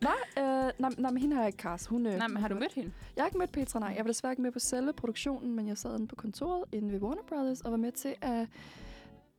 Hvad? 0.00 0.10
Øh, 0.38 0.72
nej, 0.78 0.90
nej, 0.98 1.10
men 1.10 1.16
hende 1.18 1.34
har 1.36 1.42
jeg 1.42 1.48
ikke 1.48 1.62
cast. 1.62 1.86
Hun, 1.86 2.06
øh, 2.06 2.12
Nej, 2.18 2.28
men 2.28 2.36
har 2.36 2.48
du 2.48 2.54
mødt 2.54 2.72
hende? 2.72 2.92
Jeg 3.16 3.22
har 3.22 3.26
ikke 3.28 3.38
mødt 3.38 3.52
Petra, 3.52 3.78
nej. 3.78 3.92
Jeg 3.96 4.04
var 4.04 4.10
desværre 4.10 4.32
ikke 4.32 4.42
med 4.42 4.52
på 4.52 4.58
selve 4.58 4.92
produktionen, 4.92 5.56
men 5.56 5.68
jeg 5.68 5.78
sad 5.78 5.94
inde 5.96 6.06
på 6.08 6.14
kontoret 6.16 6.64
inde 6.72 6.92
ved 6.92 7.00
Warner 7.00 7.22
Brothers 7.28 7.60
og 7.60 7.70
var 7.70 7.76
med 7.76 7.92
til 7.92 8.14
at... 8.20 8.46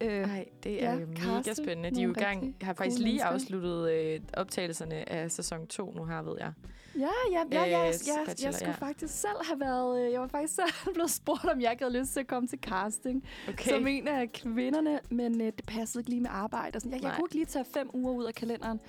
Øh, 0.01 0.21
Nej, 0.27 0.45
det 0.63 0.83
er 0.83 0.93
Ja, 0.93 0.99
ja, 0.99 1.05
mega 1.05 1.53
spændende. 1.53 1.91
De 1.95 1.99
er 1.99 2.03
jo 2.05 2.11
i 2.11 2.13
gang, 2.13 2.41
rigtig 2.43 2.67
har 2.67 2.73
faktisk 2.73 2.99
lige 2.99 3.23
afsluttet 3.23 3.91
øh, 3.91 4.19
optagelserne 4.33 5.09
af 5.09 5.31
sæson 5.31 5.67
2 5.67 5.91
nu 5.91 6.05
her, 6.05 6.21
ved 6.21 6.35
jeg. 6.39 6.53
Ja, 6.95 7.07
ja, 7.31 7.43
ja, 7.51 7.63
ja, 7.63 7.67
Øh, 7.67 7.71
jeg, 7.71 7.93
Bachelor, 8.25 8.45
jeg 8.45 8.53
skulle 8.53 8.75
ja. 8.81 8.87
faktisk 8.87 9.21
selv 9.21 9.37
have 9.47 9.59
været... 9.59 10.05
øh, 10.05 10.11
Jeg 10.11 10.21
var 10.21 10.27
faktisk 10.27 10.55
selv 10.83 10.93
blevet 10.93 11.11
spurgt, 11.11 11.45
om 11.45 11.61
jeg 11.61 11.71
ikke 11.71 11.83
havde 11.83 11.99
lyst 11.99 12.13
til 12.13 12.19
at 12.19 12.27
komme 12.27 12.47
til 12.47 12.59
casting 12.61 13.23
Okay. 13.49 13.69
som 13.71 13.87
en 13.87 14.07
af 14.07 14.31
kvinderne, 14.33 14.99
men 15.09 15.41
øh, 15.41 15.47
det 15.47 15.65
passede 15.67 16.01
ikke 16.01 16.09
lige 16.09 16.21
med 16.21 16.29
arbejde. 16.33 16.75
Og 16.77 16.81
sådan. 16.81 16.93
Jeg, 16.97 17.03
jeg 17.03 17.13
kunne 17.15 17.25
ikke 17.25 17.35
lige 17.35 17.45
tage 17.45 17.65
fem 17.73 17.89
uger 17.93 18.13
ud 18.13 18.23
af 18.25 18.33
kalenderen 18.33 18.79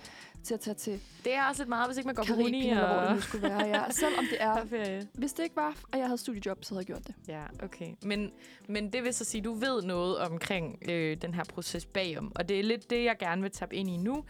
til 0.45 0.55
at 0.55 0.61
tage 0.61 0.75
til 0.75 1.01
Det 1.25 1.35
er 1.35 1.49
også 1.49 1.63
lidt 1.63 1.69
meget, 1.69 1.89
hvis 1.89 1.97
ikke 1.99 2.07
man 2.07 2.15
går 2.15 2.25
på 2.25 2.33
uni 2.33 2.43
Karibien, 2.43 2.71
eller 2.71 2.87
hvor 2.93 3.01
det 3.01 3.09
og 3.09 3.15
nu 3.15 3.21
skulle 3.21 3.43
være. 3.49 3.67
Ja. 3.67 3.91
Selvom 4.03 4.25
det 4.31 4.43
er... 4.43 5.05
Hvis 5.15 5.33
det 5.33 5.43
ikke 5.43 5.57
var, 5.57 5.75
at 5.93 5.99
jeg 5.99 6.07
havde 6.07 6.19
studiejob, 6.19 6.65
så 6.65 6.75
havde 6.75 6.81
jeg 6.81 6.87
gjort 6.87 7.07
det. 7.07 7.15
Ja, 7.29 7.43
okay. 7.65 7.87
Men, 8.03 8.31
men 8.69 8.93
det 8.93 9.05
vil 9.05 9.15
så 9.15 9.25
sige, 9.25 9.39
at 9.39 9.45
du 9.45 9.53
ved 9.55 9.83
noget 9.83 10.19
omkring 10.19 10.79
øh, 10.91 11.17
den 11.23 11.35
her 11.35 11.45
proces 11.45 11.87
bagom. 11.87 12.33
Og 12.35 12.49
det 12.49 12.59
er 12.61 12.65
lidt 12.65 12.91
det, 12.91 13.05
jeg 13.05 13.17
gerne 13.19 13.43
vil 13.43 13.51
tabe 13.51 13.77
ind 13.77 13.91
i 13.91 13.97
nu. 13.97 14.25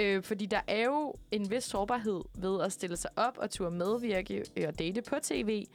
Øh, 0.00 0.22
fordi 0.22 0.46
der 0.46 0.60
er 0.66 0.84
jo 0.84 1.14
en 1.30 1.50
vis 1.50 1.64
sårbarhed 1.64 2.20
ved 2.34 2.60
at 2.62 2.72
stille 2.72 2.96
sig 2.96 3.10
op 3.16 3.38
og 3.38 3.50
turde 3.50 3.70
medvirke 3.76 4.44
øh, 4.56 4.64
og 4.68 4.78
date 4.78 5.02
på 5.02 5.14
tv. 5.22 5.66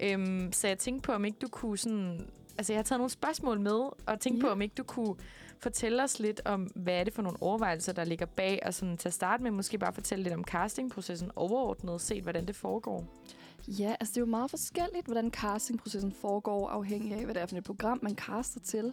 Øhm, 0.00 0.52
så 0.52 0.68
jeg 0.68 0.78
tænkte 0.78 1.06
på, 1.06 1.12
om 1.12 1.24
ikke 1.24 1.38
du 1.42 1.48
kunne 1.48 1.78
sådan... 1.78 2.26
Altså, 2.58 2.72
jeg 2.72 2.78
har 2.78 2.82
taget 2.84 2.98
nogle 2.98 3.10
spørgsmål 3.10 3.60
med, 3.60 3.80
og 4.06 4.20
tænkte 4.20 4.46
Ja. 4.46 4.48
på, 4.48 4.52
om 4.52 4.62
ikke 4.62 4.74
du 4.74 4.82
kunne 4.82 5.14
fortælle 5.58 6.02
os 6.02 6.18
lidt 6.18 6.40
om, 6.44 6.62
hvad 6.62 6.94
er 6.94 7.04
det 7.04 7.12
for 7.14 7.22
nogle 7.22 7.38
overvejelser, 7.42 7.92
der 7.92 8.04
ligger 8.04 8.26
bag, 8.26 8.58
og 8.66 8.74
sådan 8.74 8.96
til 8.96 9.08
at 9.08 9.12
starte 9.14 9.42
med 9.42 9.50
måske 9.50 9.78
bare 9.78 9.92
fortælle 9.92 10.22
lidt 10.22 10.34
om 10.34 10.44
castingprocessen 10.44 11.30
overordnet 11.36 12.00
set, 12.00 12.22
hvordan 12.22 12.46
det 12.46 12.56
foregår. 12.56 13.04
Ja, 13.68 13.94
altså 14.00 14.12
det 14.12 14.16
er 14.16 14.20
jo 14.20 14.26
meget 14.26 14.50
forskelligt, 14.50 15.06
hvordan 15.06 15.30
castingprocessen 15.30 16.12
foregår, 16.12 16.68
afhængig 16.68 17.12
af, 17.12 17.24
hvad 17.24 17.34
det 17.34 17.42
er 17.42 17.46
for 17.46 17.56
et 17.56 17.64
program, 17.64 17.98
man 18.02 18.14
caster 18.14 18.60
til. 18.60 18.92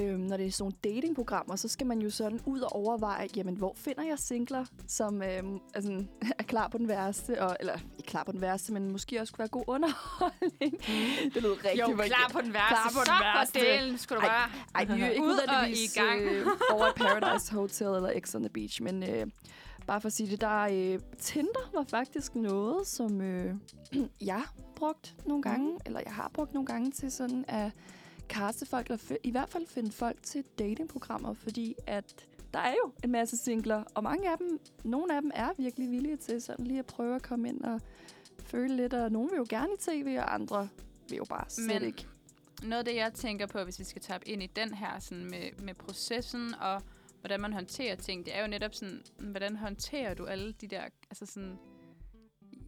Øhm, 0.00 0.20
når 0.20 0.36
det 0.36 0.46
er 0.46 0.50
sådan 0.50 0.62
nogle 0.64 0.94
datingprogrammer, 0.94 1.56
så 1.56 1.68
skal 1.68 1.86
man 1.86 2.02
jo 2.02 2.10
sådan 2.10 2.40
ud 2.46 2.60
og 2.60 2.72
overveje, 2.72 3.28
jamen, 3.36 3.54
hvor 3.56 3.72
finder 3.76 4.02
jeg 4.02 4.18
singler, 4.18 4.64
som 4.86 5.22
øhm, 5.22 5.58
altså, 5.74 6.04
er 6.38 6.42
klar 6.42 6.68
på 6.68 6.78
den 6.78 6.88
værste, 6.88 7.42
og, 7.42 7.56
eller 7.60 7.78
ikke 7.98 8.08
klar 8.08 8.24
på 8.24 8.32
den 8.32 8.40
værste, 8.40 8.72
men 8.72 8.92
måske 8.92 9.20
også 9.20 9.32
kunne 9.32 9.38
være 9.38 9.48
god 9.48 9.64
underholdning. 9.66 10.72
Mm. 10.72 11.30
Det 11.34 11.42
lød 11.42 11.64
rigtig 11.64 11.80
Jo, 11.80 11.96
klar 11.96 12.30
på 12.32 12.40
den 12.40 12.52
værste. 12.52 12.74
Klar 12.74 12.90
på 12.92 12.98
den 12.98 13.06
så 13.06 13.24
værste. 13.34 13.58
for 13.58 13.66
delen 13.66 13.98
skulle 13.98 14.20
du 14.20 14.26
Ej, 14.26 14.32
bare... 14.32 14.50
Ej, 14.74 14.96
vi 14.96 15.02
er 15.02 15.08
ikke 15.08 15.22
Ud 15.22 15.38
og 15.48 15.70
i 15.70 15.86
gang. 15.94 16.20
øh, 16.22 16.46
over 16.72 16.92
Paradise 16.96 17.52
Hotel 17.52 17.86
eller 17.86 18.20
X 18.20 18.34
on 18.34 18.42
the 18.42 18.50
Beach, 18.50 18.82
men, 18.82 19.02
øh, 19.02 19.26
bare 19.86 20.00
for 20.00 20.06
at 20.06 20.12
sige 20.12 20.30
det, 20.30 20.40
der 20.40 20.60
øh, 20.60 20.98
Tinder 21.18 21.70
var 21.74 21.84
faktisk 21.88 22.34
noget, 22.34 22.86
som 22.86 23.20
øh, 23.20 23.54
jeg 24.20 24.42
brugt 24.76 25.14
nogle 25.26 25.42
gange, 25.42 25.72
mm. 25.72 25.78
eller 25.86 26.00
jeg 26.06 26.14
har 26.14 26.30
brugt 26.34 26.54
nogle 26.54 26.66
gange 26.66 26.90
til 26.90 27.12
sådan 27.12 27.44
at 27.48 27.70
kaste 28.28 28.66
folk, 28.66 28.86
eller 28.86 29.16
i 29.22 29.30
hvert 29.30 29.48
fald 29.48 29.66
finde 29.66 29.92
folk 29.92 30.22
til 30.22 30.44
datingprogrammer, 30.58 31.34
fordi 31.34 31.74
at 31.86 32.26
der 32.54 32.60
er 32.60 32.72
jo 32.84 32.92
en 33.04 33.10
masse 33.10 33.36
singler, 33.36 33.84
og 33.94 34.02
mange 34.02 34.30
af 34.32 34.38
dem, 34.38 34.60
nogle 34.84 35.16
af 35.16 35.22
dem 35.22 35.30
er 35.34 35.48
virkelig 35.58 35.90
villige 35.90 36.16
til 36.16 36.42
sådan 36.42 36.66
lige 36.66 36.78
at 36.78 36.86
prøve 36.86 37.14
at 37.16 37.22
komme 37.22 37.48
ind 37.48 37.64
og 37.64 37.80
føle 38.38 38.76
lidt, 38.76 38.94
og 38.94 39.12
nogle 39.12 39.30
vil 39.30 39.36
jo 39.36 39.46
gerne 39.48 39.68
i 39.74 39.76
tv, 39.80 40.16
og 40.18 40.34
andre 40.34 40.68
vil 41.08 41.16
jo 41.16 41.24
bare 41.24 41.44
slet 41.48 41.66
Men- 41.66 41.82
ikke. 41.88 42.06
Noget 42.62 42.78
af 42.78 42.84
det, 42.84 42.96
jeg 42.96 43.12
tænker 43.12 43.46
på, 43.46 43.64
hvis 43.64 43.78
vi 43.78 43.84
skal 43.84 44.02
tabe 44.02 44.28
ind 44.28 44.42
i 44.42 44.46
den 44.46 44.74
her 44.74 44.98
sådan 44.98 45.24
med, 45.24 45.62
med 45.62 45.74
processen 45.74 46.54
og 46.60 46.82
hvordan 47.20 47.40
man 47.40 47.52
håndterer 47.52 47.96
ting, 47.96 48.26
det 48.26 48.36
er 48.36 48.40
jo 48.42 48.46
netop 48.48 48.74
sådan, 48.74 49.02
hvordan 49.18 49.56
håndterer 49.56 50.14
du 50.14 50.24
alle 50.26 50.52
de 50.52 50.66
der, 50.66 50.82
altså 51.10 51.26
sådan, 51.26 51.58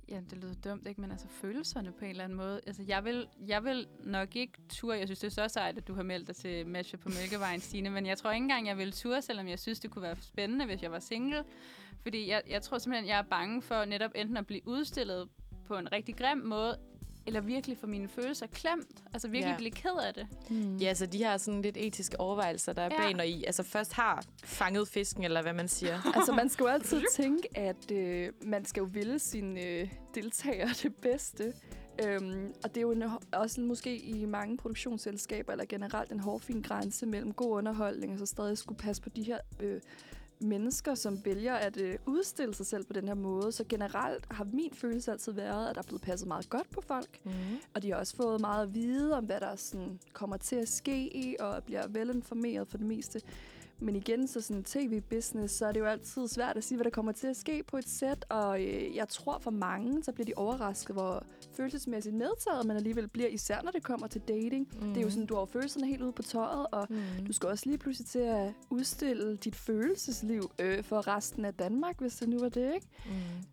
ja, 0.08 0.20
det 0.30 0.38
lyder 0.38 0.54
dumt, 0.54 0.86
ikke? 0.86 1.00
Men 1.00 1.10
altså 1.10 1.28
følelserne 1.28 1.92
på 1.92 2.04
en 2.04 2.10
eller 2.10 2.24
anden 2.24 2.36
måde. 2.38 2.60
Altså, 2.66 2.82
jeg 2.88 3.04
vil, 3.04 3.28
jeg 3.46 3.64
vil 3.64 3.86
nok 4.04 4.36
ikke 4.36 4.52
ture. 4.68 4.98
Jeg 4.98 5.08
synes, 5.08 5.18
det 5.18 5.26
er 5.26 5.48
så 5.48 5.52
sejt, 5.52 5.78
at 5.78 5.88
du 5.88 5.94
har 5.94 6.02
meldt 6.02 6.26
dig 6.26 6.36
til 6.36 6.66
matche 6.66 6.98
på 6.98 7.08
Mælkevejen, 7.08 7.60
Stine. 7.66 7.90
Men 7.90 8.06
jeg 8.06 8.18
tror 8.18 8.30
ikke 8.30 8.42
engang, 8.42 8.66
jeg 8.66 8.78
vil 8.78 8.92
ture, 8.92 9.22
selvom 9.22 9.48
jeg 9.48 9.58
synes, 9.58 9.80
det 9.80 9.90
kunne 9.90 10.02
være 10.02 10.16
spændende, 10.20 10.64
hvis 10.66 10.82
jeg 10.82 10.92
var 10.92 10.98
single. 10.98 11.44
Fordi 12.02 12.28
jeg, 12.28 12.42
jeg 12.48 12.62
tror 12.62 12.78
simpelthen, 12.78 13.08
jeg 13.08 13.18
er 13.18 13.22
bange 13.22 13.62
for 13.62 13.84
netop 13.84 14.10
enten 14.14 14.36
at 14.36 14.46
blive 14.46 14.68
udstillet 14.68 15.28
på 15.66 15.78
en 15.78 15.92
rigtig 15.92 16.16
grim 16.16 16.38
måde, 16.38 16.78
eller 17.26 17.40
virkelig 17.40 17.78
få 17.78 17.86
mine 17.86 18.08
følelser 18.08 18.46
klemt. 18.46 19.02
Altså 19.12 19.28
virkelig 19.28 19.50
Ja. 19.52 19.56
blive 19.56 19.70
ked 19.70 19.90
af 20.06 20.14
det. 20.14 20.26
Hmm. 20.50 20.76
Ja, 20.76 20.94
så 20.94 21.06
de 21.06 21.18
her 21.18 21.36
sådan 21.36 21.62
lidt 21.62 21.76
etiske 21.76 22.20
overvejelser, 22.20 22.72
der 22.72 22.82
er 22.82 22.88
Ja. 22.92 23.00
bag, 23.02 23.14
når 23.14 23.24
I 23.24 23.44
altså 23.44 23.62
først 23.62 23.92
har 23.92 24.24
fanget 24.44 24.88
fisken, 24.88 25.24
eller 25.24 25.42
hvad 25.42 25.52
man 25.52 25.68
siger. 25.68 26.00
Altså, 26.16 26.32
man 26.32 26.48
skal 26.48 26.64
jo 26.64 26.68
altid 26.68 27.02
tænke, 27.16 27.48
at 27.58 27.90
øh, 27.92 28.32
man 28.42 28.64
skal 28.64 28.80
jo 28.80 28.88
ville 28.92 29.18
sine 29.18 29.62
øh, 29.62 29.92
deltagere 30.14 30.68
det 30.82 30.94
bedste. 30.94 31.52
Øhm, 32.04 32.52
og 32.64 32.68
det 32.74 32.76
er 32.76 32.82
jo 32.82 32.90
en, 32.92 33.04
også 33.32 33.60
måske 33.60 33.96
i 33.98 34.24
mange 34.24 34.56
produktionsselskaber, 34.56 35.52
eller 35.52 35.64
generelt 35.64 36.12
en 36.12 36.20
hårfin 36.20 36.62
grænse 36.62 37.06
mellem 37.06 37.32
god 37.32 37.50
underholdning, 37.56 38.12
og 38.12 38.18
så 38.18 38.26
stadig 38.26 38.58
skulle 38.58 38.78
passe 38.78 39.02
på 39.02 39.08
de 39.08 39.22
her 39.22 39.38
øh, 39.60 39.80
mennesker, 40.38 40.94
som 40.94 41.24
vælger 41.24 41.54
at 41.54 41.80
øh, 41.80 41.98
udstille 42.06 42.54
sig 42.54 42.66
selv 42.66 42.84
på 42.84 42.92
den 42.92 43.08
her 43.08 43.14
måde. 43.14 43.52
Så 43.52 43.64
generelt 43.68 44.24
har 44.30 44.44
min 44.44 44.70
følelse 44.72 45.12
altid 45.12 45.32
været, 45.32 45.68
at 45.68 45.74
der 45.74 45.82
er 45.82 45.86
blevet 45.86 46.02
passet 46.02 46.28
meget 46.28 46.48
godt 46.48 46.70
på 46.70 46.80
folk. 46.80 47.20
Mm. 47.24 47.30
Og 47.74 47.82
de 47.82 47.90
har 47.90 47.98
også 47.98 48.16
fået 48.16 48.40
meget 48.40 48.62
at 48.62 48.74
vide 48.74 49.16
om, 49.16 49.24
hvad 49.24 49.40
der 49.40 49.56
sådan 49.56 49.98
kommer 50.12 50.36
til 50.36 50.56
at 50.56 50.68
ske, 50.68 51.36
og 51.40 51.64
bliver 51.64 51.88
velinformeret 51.88 52.68
for 52.68 52.78
det 52.78 52.86
meste. 52.86 53.20
Men 53.78 53.96
igen, 53.96 54.28
så 54.28 54.40
sådan 54.40 54.64
tv-business, 54.64 55.54
så 55.54 55.66
er 55.66 55.72
det 55.72 55.80
jo 55.80 55.84
altid 55.86 56.28
svært 56.28 56.56
at 56.56 56.64
sige, 56.64 56.76
hvad 56.76 56.84
der 56.84 56.90
kommer 56.90 57.12
til 57.12 57.26
at 57.26 57.36
ske 57.36 57.62
på 57.62 57.76
et 57.76 57.88
sæt. 57.88 58.24
Og 58.28 58.62
øh, 58.64 58.96
jeg 58.96 59.08
tror 59.08 59.38
for 59.38 59.50
mange, 59.50 60.04
så 60.04 60.12
bliver 60.12 60.24
de 60.26 60.32
overrasket, 60.36 60.96
hvor 60.96 61.24
følelsesmæssigt 61.56 62.14
medtaget 62.14 62.66
man 62.66 62.76
alligevel 62.76 63.08
bliver, 63.08 63.28
især 63.28 63.62
når 63.62 63.70
det 63.70 63.82
kommer 63.82 64.06
til 64.06 64.20
dating. 64.20 64.68
Mm. 64.80 64.88
Det 64.88 64.96
er 64.96 65.02
jo 65.02 65.10
sådan, 65.10 65.26
du 65.26 65.34
har 65.36 65.44
følelserne 65.44 65.86
helt 65.86 66.02
ude 66.02 66.12
på 66.12 66.22
tøjet, 66.22 66.66
og 66.72 66.86
Mm. 66.90 67.26
du 67.26 67.32
skal 67.32 67.48
også 67.48 67.64
lige 67.66 67.78
pludselig 67.78 68.06
til 68.08 68.18
at 68.18 68.52
udstille 68.70 69.36
dit 69.36 69.56
følelsesliv 69.56 70.50
øh, 70.60 70.84
for 70.84 71.08
resten 71.16 71.44
af 71.44 71.54
Danmark, 71.54 72.00
hvis 72.00 72.16
det 72.16 72.28
nu 72.28 72.38
var 72.38 72.48
det, 72.48 72.74
ikke? 72.74 72.86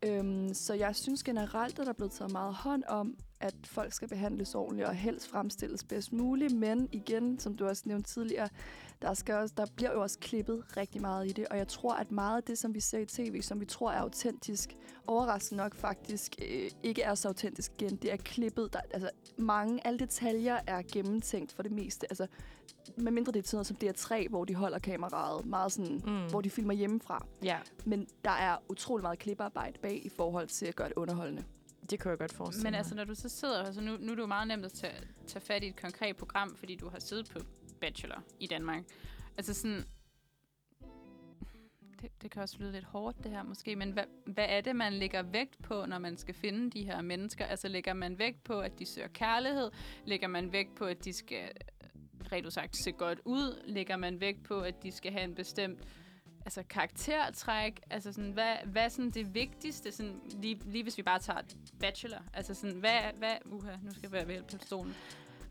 Mm. 0.04 0.10
Øhm, 0.10 0.54
så 0.54 0.74
jeg 0.74 0.96
synes 0.96 1.24
generelt, 1.24 1.80
at 1.80 1.86
der 1.86 1.90
er 1.92 1.94
blevet 1.94 2.12
taget 2.12 2.32
meget 2.32 2.54
hånd 2.54 2.84
om, 2.88 3.16
at 3.44 3.56
folk 3.66 3.94
skal 3.94 4.08
behandles 4.08 4.56
ordentligt 4.56 4.88
og 4.88 4.96
helst 4.96 5.28
fremstilles 5.28 5.84
bedst 5.84 6.14
muligt. 6.14 6.56
Men 6.56 6.90
igen, 6.92 7.40
som 7.40 7.56
du 7.58 7.66
også 7.68 7.84
nævnte 7.86 8.10
tidligere, 8.10 8.50
der, 9.02 9.14
skal 9.14 9.36
også, 9.36 9.54
der 9.58 9.66
bliver 9.76 9.92
jo 9.92 10.02
også 10.02 10.20
klippet 10.20 10.64
rigtig 10.78 11.02
meget 11.02 11.28
i 11.28 11.32
det. 11.32 11.48
Og 11.48 11.58
jeg 11.58 11.68
tror, 11.68 11.94
at 11.94 12.12
meget 12.12 12.38
af 12.38 12.44
det, 12.44 12.58
som 12.58 12.74
vi 12.74 12.80
ser 12.80 13.00
i 13.00 13.06
tv, 13.06 13.42
som 13.42 13.60
vi 13.60 13.66
tror 13.66 13.92
er 13.92 14.00
autentisk, 14.00 14.76
overraskende 15.08 15.64
nok 15.64 15.76
faktisk 15.76 16.36
øh, 16.42 16.70
ikke 16.84 17.02
er 17.02 17.16
så 17.16 17.28
autentisk 17.28 17.72
igen. 17.82 17.96
Det 17.96 18.12
er 18.14 18.18
klippet. 18.18 18.74
Der, 18.74 18.80
altså, 18.92 19.10
mange, 19.38 19.88
alle 19.88 20.00
detaljer 20.00 20.60
er 20.68 20.82
gennemtænkt 20.94 21.52
for 21.52 21.64
det 21.64 21.72
meste. 21.72 22.08
Altså, 22.10 22.28
medmindre 22.98 23.32
det 23.32 23.40
er 23.40 23.44
sådan 23.48 23.56
noget 23.58 23.98
som 23.98 24.12
DR3, 24.18 24.30
hvor 24.30 24.46
de 24.46 24.56
holder 24.56 24.80
kameraet 24.80 25.46
meget 25.46 25.72
sådan, 25.72 26.02
Mm. 26.06 26.12
mm. 26.12 26.30
hvor 26.30 26.42
de 26.42 26.50
filmer 26.50 26.74
hjemmefra. 26.74 27.26
Ja, 27.44 27.58
Men 27.86 28.08
der 28.26 28.32
er 28.32 28.58
utrolig 28.70 29.02
meget 29.02 29.20
klippearbejde 29.20 29.80
bag 29.80 30.06
i 30.06 30.10
forhold 30.10 30.48
til 30.48 30.66
at 30.66 30.76
gøre 30.76 30.88
det 30.88 30.96
underholdende. 30.98 31.44
Det 31.94 32.02
kunne 32.02 32.12
jeg 32.12 32.20
godt 32.20 32.34
forestille 32.34 32.64
Men 32.64 32.72
mig. 32.72 32.78
altså, 32.78 32.96
når 32.96 33.04
du 33.04 33.16
så 33.16 33.30
sidder, 33.30 33.64
altså 33.64 33.82
nu, 33.82 33.98
nu 33.98 34.12
er 34.12 34.16
det 34.16 34.22
jo 34.22 34.28
meget 34.28 34.48
nemt 34.48 34.66
at 34.66 34.74
tage, 34.74 34.94
tage 35.28 35.46
fat 35.46 35.64
i 35.64 35.68
et 35.68 35.82
konkret 35.82 36.16
program, 36.18 36.56
fordi 36.56 36.76
du 36.76 36.90
har 36.90 37.00
siddet 37.00 37.30
på 37.30 37.40
Bachelor 37.82 38.24
i 38.40 38.48
Danmark. 38.48 38.84
Altså 39.38 39.54
sådan, 39.54 39.84
det, 42.02 42.12
det 42.22 42.32
kan 42.32 42.42
også 42.42 42.56
lyde 42.60 42.72
lidt 42.72 42.86
hårdt 42.86 43.24
det 43.24 43.32
her 43.32 43.44
måske, 43.44 43.76
men 43.76 43.92
hvad, 43.92 44.04
hvad 44.26 44.46
er 44.50 44.62
det, 44.62 44.76
man 44.76 44.94
lægger 44.94 45.22
vægt 45.22 45.64
på, 45.64 45.86
når 45.86 46.00
man 46.00 46.18
skal 46.18 46.34
finde 46.36 46.72
de 46.72 46.84
her 46.84 47.02
mennesker? 47.02 47.46
Altså 47.46 47.68
lægger 47.68 47.94
man 47.94 48.20
vægt 48.20 48.44
på, 48.44 48.60
at 48.60 48.80
de 48.80 48.86
søger 48.86 49.08
kærlighed? 49.08 49.72
Lægger 50.06 50.28
man 50.28 50.52
vægt 50.52 50.76
på, 50.76 50.86
at 50.86 51.06
de 51.06 51.14
skal, 51.14 51.52
rent 52.32 52.54
sagt, 52.54 52.78
se 52.78 52.92
godt 52.92 53.20
ud? 53.26 53.62
Lægger 53.66 53.98
man 53.98 54.22
vægt 54.22 54.44
på, 54.44 54.60
at 54.60 54.84
de 54.84 54.92
skal 54.92 55.12
have 55.12 55.24
en 55.24 55.36
bestemt 55.36 55.80
altså 56.46 56.64
karaktertræk, 56.70 57.82
altså 57.90 58.14
sådan, 58.14 58.32
hvad, 58.32 58.56
hvad 58.66 58.84
er 58.84 58.90
sådan 58.90 59.12
det 59.12 59.34
vigtigste, 59.34 59.92
sådan, 59.92 60.22
lige, 60.42 60.60
lige 60.66 60.84
hvis 60.84 60.98
vi 60.98 61.04
bare 61.04 61.20
tager 61.20 61.40
bachelor, 61.80 62.24
altså 62.34 62.54
sådan, 62.54 62.76
hvad, 62.76 63.00
hvad, 63.18 63.34
uha, 63.46 63.72
nu 63.84 63.92
skal 63.92 64.02
jeg 64.04 64.12
være 64.12 64.28
ved 64.28 64.44
på 64.44 64.58
stolen. 64.66 64.96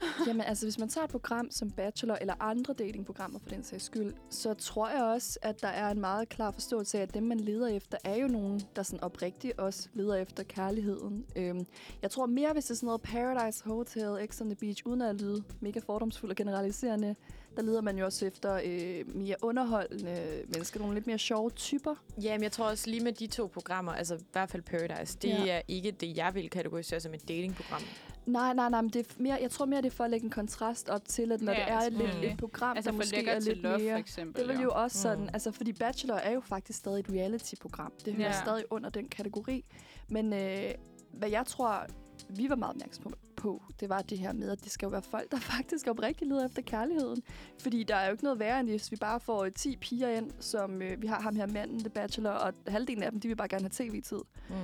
Jamen 0.27 0.40
altså, 0.40 0.66
hvis 0.66 0.78
man 0.78 0.89
tager 0.89 1.05
et 1.05 1.10
program 1.10 1.51
som 1.51 1.70
Bachelor 1.70 2.14
eller 2.14 2.35
andre 2.40 2.74
datingprogrammer 2.74 3.39
for 3.39 3.48
den 3.48 3.64
sags 3.64 3.85
skyld, 3.85 4.14
så 4.31 4.55
tror 4.55 4.89
jeg 4.89 5.02
også, 5.02 5.39
at 5.43 5.62
der 5.62 5.69
er 5.69 5.90
en 5.90 6.01
meget 6.01 6.28
klar 6.28 6.51
forståelse 6.51 6.98
af, 6.98 7.02
at 7.02 7.14
dem, 7.14 7.23
man 7.23 7.40
leder 7.40 7.69
efter, 7.69 7.98
er 8.05 8.16
jo 8.16 8.28
nogen, 8.28 8.62
der 8.77 8.82
sådan 8.82 9.05
oprigtigt 9.05 9.59
også 9.59 9.89
leder 9.94 10.14
efter 10.14 10.43
kærligheden. 10.43 11.24
Øhm, 11.36 11.66
jeg 12.02 12.10
tror 12.10 12.27
mere, 12.27 12.52
hvis 12.52 12.64
det 12.64 12.70
er 12.70 12.74
sådan 12.74 12.86
noget 12.86 13.02
Paradise 13.02 13.64
Hotel, 13.64 14.28
X 14.28 14.40
on 14.40 14.47
the 14.47 14.56
Beach, 14.56 14.82
uden 14.86 15.02
at 15.02 15.20
lyde 15.20 15.43
mega 15.60 15.81
fordomsfuld 15.86 16.31
og 16.31 16.36
generaliserende, 16.36 17.16
der 17.56 17.62
leder 17.62 17.80
man 17.80 17.98
jo 17.98 18.04
også 18.04 18.26
efter 18.26 18.60
øh, 18.64 19.16
mere 19.16 19.36
underholdende 19.42 20.42
mennesker, 20.48 20.80
nogle 20.80 20.94
lidt 20.94 21.06
mere 21.06 21.18
sjove 21.18 21.50
typer. 21.50 21.94
Ja, 22.22 22.32
men 22.34 22.42
jeg 22.42 22.52
tror 22.52 22.64
også 22.70 22.90
lige 22.90 23.04
med 23.04 23.12
de 23.12 23.26
to 23.26 23.46
programmer, 23.46 23.92
altså 23.92 24.14
i 24.14 24.18
hvert 24.32 24.50
fald 24.50 24.62
Paradise, 24.62 25.18
det 25.22 25.28
Ja. 25.28 25.46
er 25.56 25.62
ikke 25.68 25.90
det, 25.90 26.16
jeg 26.16 26.34
vil 26.34 26.50
kategorisere 26.50 27.00
som 27.00 27.14
et 27.14 27.28
datingprogram. 27.28 27.82
Nej, 28.26 28.54
nej, 28.54 28.68
nej, 28.68 28.80
men 28.80 28.90
det 28.90 29.06
er 29.06 29.12
mere, 29.22 29.38
jeg 29.42 29.50
tror 29.50 29.64
mere, 29.66 29.82
det 29.82 29.86
er 29.86 29.90
for 29.96 30.04
at 30.04 30.10
lægge 30.10 30.24
en 30.24 30.30
kontrast 30.30 30.88
op 30.88 31.08
til, 31.08 31.32
at 31.32 31.40
når 31.42 31.52
Ja, 31.52 31.58
det 31.58 31.68
er 31.72 31.78
et, 31.78 31.92
lidt, 31.92 32.00
selvfølgelig. 32.02 32.30
et 32.32 32.38
program, 32.38 32.76
Altså 32.76 32.90
der 32.90 32.96
måske 32.96 33.28
er 33.28 33.40
lidt 33.40 33.58
love, 33.62 33.78
mere... 33.78 33.92
for 33.92 33.98
eksempel. 33.98 34.42
Det 34.48 34.48
vil 34.56 34.62
jo 34.62 34.70
også 34.74 34.98
sådan, 35.02 35.22
Mm. 35.24 35.30
altså 35.32 35.52
fordi 35.52 35.72
Bachelor 35.72 36.14
er 36.14 36.32
jo 36.32 36.40
faktisk 36.40 36.78
stadig 36.78 37.00
et 37.00 37.06
reality-program. 37.10 37.92
Det 38.04 38.14
hører 38.14 38.26
Ja. 38.28 38.40
stadig 38.42 38.64
under 38.70 38.90
den 38.90 39.08
kategori. 39.08 39.64
Men 40.08 40.32
øh, 40.32 40.70
hvad 41.12 41.30
jeg 41.30 41.46
tror, 41.46 41.86
vi 42.28 42.49
var 42.49 42.57
meget 42.57 42.74
opmærksomme 42.74 43.16
på, 43.36 43.62
det 43.81 43.89
var 43.89 44.03
det 44.03 44.19
her 44.19 44.32
med, 44.32 44.51
at 44.51 44.65
det 44.65 44.73
skal 44.73 44.86
jo 44.86 44.90
være 44.90 45.03
folk, 45.03 45.31
der 45.31 45.39
faktisk 45.57 45.86
oprigtigt 45.86 46.28
leder 46.28 46.47
efter 46.47 46.62
kærligheden. 46.62 47.23
Fordi 47.61 47.82
der 47.82 47.97
er 47.97 48.07
jo 48.07 48.12
ikke 48.12 48.24
noget 48.24 48.39
værre, 48.39 48.61
end 48.61 48.69
hvis 48.69 48.90
vi 48.90 48.97
bare 48.97 49.20
får 49.20 49.44
øh, 49.44 49.53
10 49.53 49.77
piger 49.77 50.09
ind, 50.09 50.31
som 50.40 50.82
øh, 50.82 51.03
vi 51.03 51.07
har 51.07 51.20
ham 51.20 51.36
her 51.36 51.47
manden, 51.47 51.78
The 51.78 51.90
Bachelor, 51.90 52.31
og 52.31 52.53
halvdelen 52.66 53.03
af 53.03 53.11
dem, 53.11 53.20
de 53.20 53.28
vil 53.28 53.36
bare 53.36 53.49
gerne 53.49 53.62
have 53.62 53.89
tv-tid. 53.90 54.20
Mm. 54.49 54.55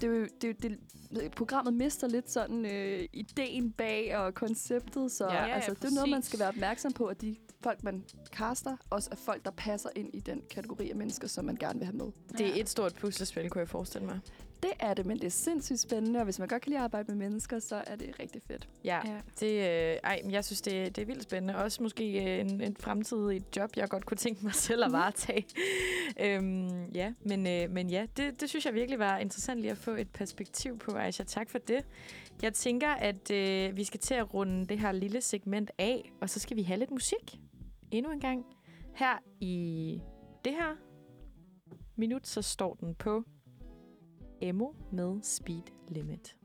Det 0.00 0.12
er 0.12 0.16
jo, 0.18 0.26
det, 0.40 0.62
det, 0.62 0.78
programmet 1.36 1.74
mister 1.74 2.08
lidt 2.08 2.30
sådan 2.30 2.66
øh, 2.66 3.08
ideen 3.12 3.72
bag 3.72 4.16
og 4.16 4.34
konceptet, 4.34 5.12
så 5.12 5.24
Ja, 5.24 5.34
ja, 5.34 5.46
ja, 5.46 5.54
altså, 5.54 5.74
det 5.74 5.84
er 5.84 5.94
noget, 5.94 6.10
man 6.10 6.18
præcis. 6.18 6.28
skal 6.28 6.38
være 6.38 6.48
opmærksom 6.48 6.92
på, 6.92 7.06
at 7.06 7.20
de 7.20 7.36
folk, 7.62 7.84
man 7.84 8.04
caster, 8.32 8.76
også 8.90 9.08
er 9.12 9.16
folk, 9.16 9.44
der 9.44 9.50
passer 9.50 9.88
ind 9.96 10.10
i 10.14 10.20
den 10.20 10.42
kategori 10.50 10.90
af 10.90 10.96
mennesker, 10.96 11.28
som 11.28 11.44
man 11.44 11.56
gerne 11.56 11.78
vil 11.78 11.86
have 11.86 11.96
med. 11.96 12.06
Det 12.38 12.46
er 12.46 12.60
et 12.60 12.68
stort 12.68 12.94
puslespil, 12.94 13.50
kunne 13.50 13.60
jeg 13.60 13.68
forestille 13.68 14.06
mig. 14.06 14.20
Det 14.62 14.70
er 14.80 14.94
det, 14.94 15.06
men 15.06 15.16
det 15.16 15.24
er 15.24 15.30
sindssygt 15.30 15.80
spændende, 15.80 16.18
og 16.18 16.24
hvis 16.24 16.38
man 16.38 16.48
godt 16.48 16.62
kan 16.62 16.70
lide 16.70 16.78
at 16.78 16.84
arbejde 16.84 17.08
med 17.12 17.16
mennesker, 17.28 17.58
så 17.58 17.82
er 17.86 17.96
det 17.96 18.20
rigtig 18.20 18.42
fedt. 18.42 18.68
Ja, 18.84 19.00
Ja. 19.04 19.20
det, 19.40 19.52
øh, 19.92 19.96
ej, 20.04 20.20
men 20.22 20.30
jeg 20.32 20.44
synes, 20.44 20.60
det, 20.60 20.96
det 20.96 21.02
er 21.02 21.06
vildt 21.06 21.22
spændende. 21.22 21.56
Også 21.56 21.82
måske 21.82 22.34
øh, 22.34 22.40
en, 22.40 22.60
en 22.60 22.76
fremtidig 22.76 23.42
job, 23.56 23.70
jeg 23.76 23.88
godt 23.88 24.06
kunne 24.06 24.16
tænke 24.16 24.44
mig 24.44 24.54
selv 24.68 24.84
at 24.84 24.92
varetage. 24.92 25.44
øhm, 26.20 26.84
ja, 26.84 27.12
men, 27.26 27.46
øh, 27.46 27.70
men 27.70 27.90
ja, 27.90 28.06
det, 28.16 28.40
det 28.40 28.48
synes 28.48 28.66
jeg 28.66 28.74
virkelig 28.74 28.98
var 28.98 29.18
interessant 29.18 29.60
lige 29.60 29.70
at 29.70 29.78
få 29.78 29.90
et 29.90 30.10
perspektiv 30.10 30.78
på, 30.78 30.90
Aisha. 30.96 31.24
Tak 31.24 31.50
for 31.50 31.58
det. 31.58 31.84
Jeg 32.42 32.52
tænker, 32.54 32.88
at 32.90 33.30
øh, 33.30 33.76
vi 33.76 33.84
skal 33.84 34.00
til 34.00 34.14
at 34.14 34.34
runde 34.34 34.66
det 34.66 34.78
her 34.78 34.92
lille 34.92 35.20
segment 35.20 35.70
af, 35.78 36.12
og 36.20 36.30
så 36.30 36.40
skal 36.40 36.56
vi 36.56 36.62
have 36.62 36.78
lidt 36.78 36.90
musik 36.90 37.38
endnu 37.90 38.12
en 38.12 38.20
gang. 38.20 38.44
Her 38.94 39.22
i 39.40 40.00
det 40.44 40.52
her 40.52 40.76
minut, 41.96 42.26
så 42.26 42.42
står 42.42 42.74
den 42.74 42.94
på 42.94 43.24
Emo 44.42 44.72
med 44.92 45.22
Speed 45.22 45.62
Limit. 45.88 46.36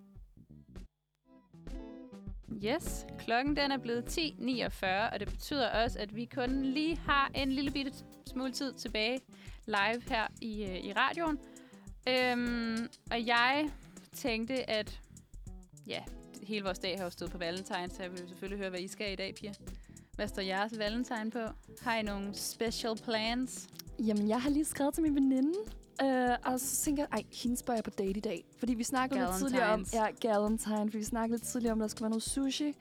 Yes, 2.63 3.05
klokken 3.19 3.55
den 3.55 3.71
er 3.71 3.77
blevet 3.77 4.17
10.49, 4.17 5.13
og 5.13 5.19
det 5.19 5.27
betyder 5.27 5.83
også, 5.83 5.99
at 5.99 6.15
vi 6.15 6.25
kun 6.25 6.61
lige 6.61 6.97
har 6.97 7.31
en 7.35 7.51
lille 7.51 7.71
bitte 7.71 7.91
smule 8.25 8.51
tid 8.51 8.73
tilbage 8.73 9.19
live 9.65 10.01
her 10.09 10.27
i, 10.41 10.63
øh, 10.63 10.77
i 10.77 10.93
radioen. 10.93 11.39
Øhm, 12.09 12.87
og 13.11 13.27
jeg 13.27 13.69
tænkte, 14.13 14.69
at 14.69 15.01
ja, 15.87 16.03
hele 16.43 16.63
vores 16.63 16.79
dag 16.79 16.97
har 16.97 17.03
jo 17.03 17.09
stået 17.09 17.31
på 17.31 17.37
valentine, 17.37 17.89
så 17.89 18.03
jeg 18.03 18.11
vil 18.11 18.19
selvfølgelig 18.27 18.59
høre, 18.59 18.69
hvad 18.69 18.79
I 18.79 18.87
skal 18.87 19.13
i 19.13 19.15
dag, 19.15 19.35
piger. 19.35 19.53
Hvad 20.15 20.27
står 20.27 20.41
jeres 20.41 20.79
valentine 20.79 21.31
på? 21.31 21.39
Har 21.81 21.95
I 21.95 22.01
nogle 22.01 22.35
special 22.35 22.97
plans? 23.03 23.69
Jamen, 23.99 24.29
jeg 24.29 24.41
har 24.41 24.49
lige 24.49 24.65
skrevet 24.65 24.93
til 24.93 25.03
min 25.03 25.15
veninde, 25.15 25.59
øh, 26.03 26.53
og 26.53 26.59
så 26.59 26.75
tænker 26.75 27.03
jeg, 27.03 27.09
ej, 27.11 27.23
hende 27.33 27.57
spørger 27.57 27.77
jeg 27.77 27.83
på 27.83 27.89
date 27.89 28.17
i 28.17 28.19
dag. 28.19 28.45
Fordi 28.57 28.73
vi 28.73 28.83
snakkede 28.83 29.19
lidt 29.19 29.35
tidligere 29.37 29.69
om... 29.73 29.85
Ja, 29.93 30.07
Galentine. 30.21 30.77
Fordi 30.77 30.97
vi 30.97 31.03
snakkede 31.03 31.37
lidt 31.37 31.47
tidligere 31.47 31.71
om, 31.71 31.81
at 31.81 31.83
der 31.83 31.87
skulle 31.87 32.03
være 32.03 32.09
noget 32.09 32.23
sushi. 32.23 32.73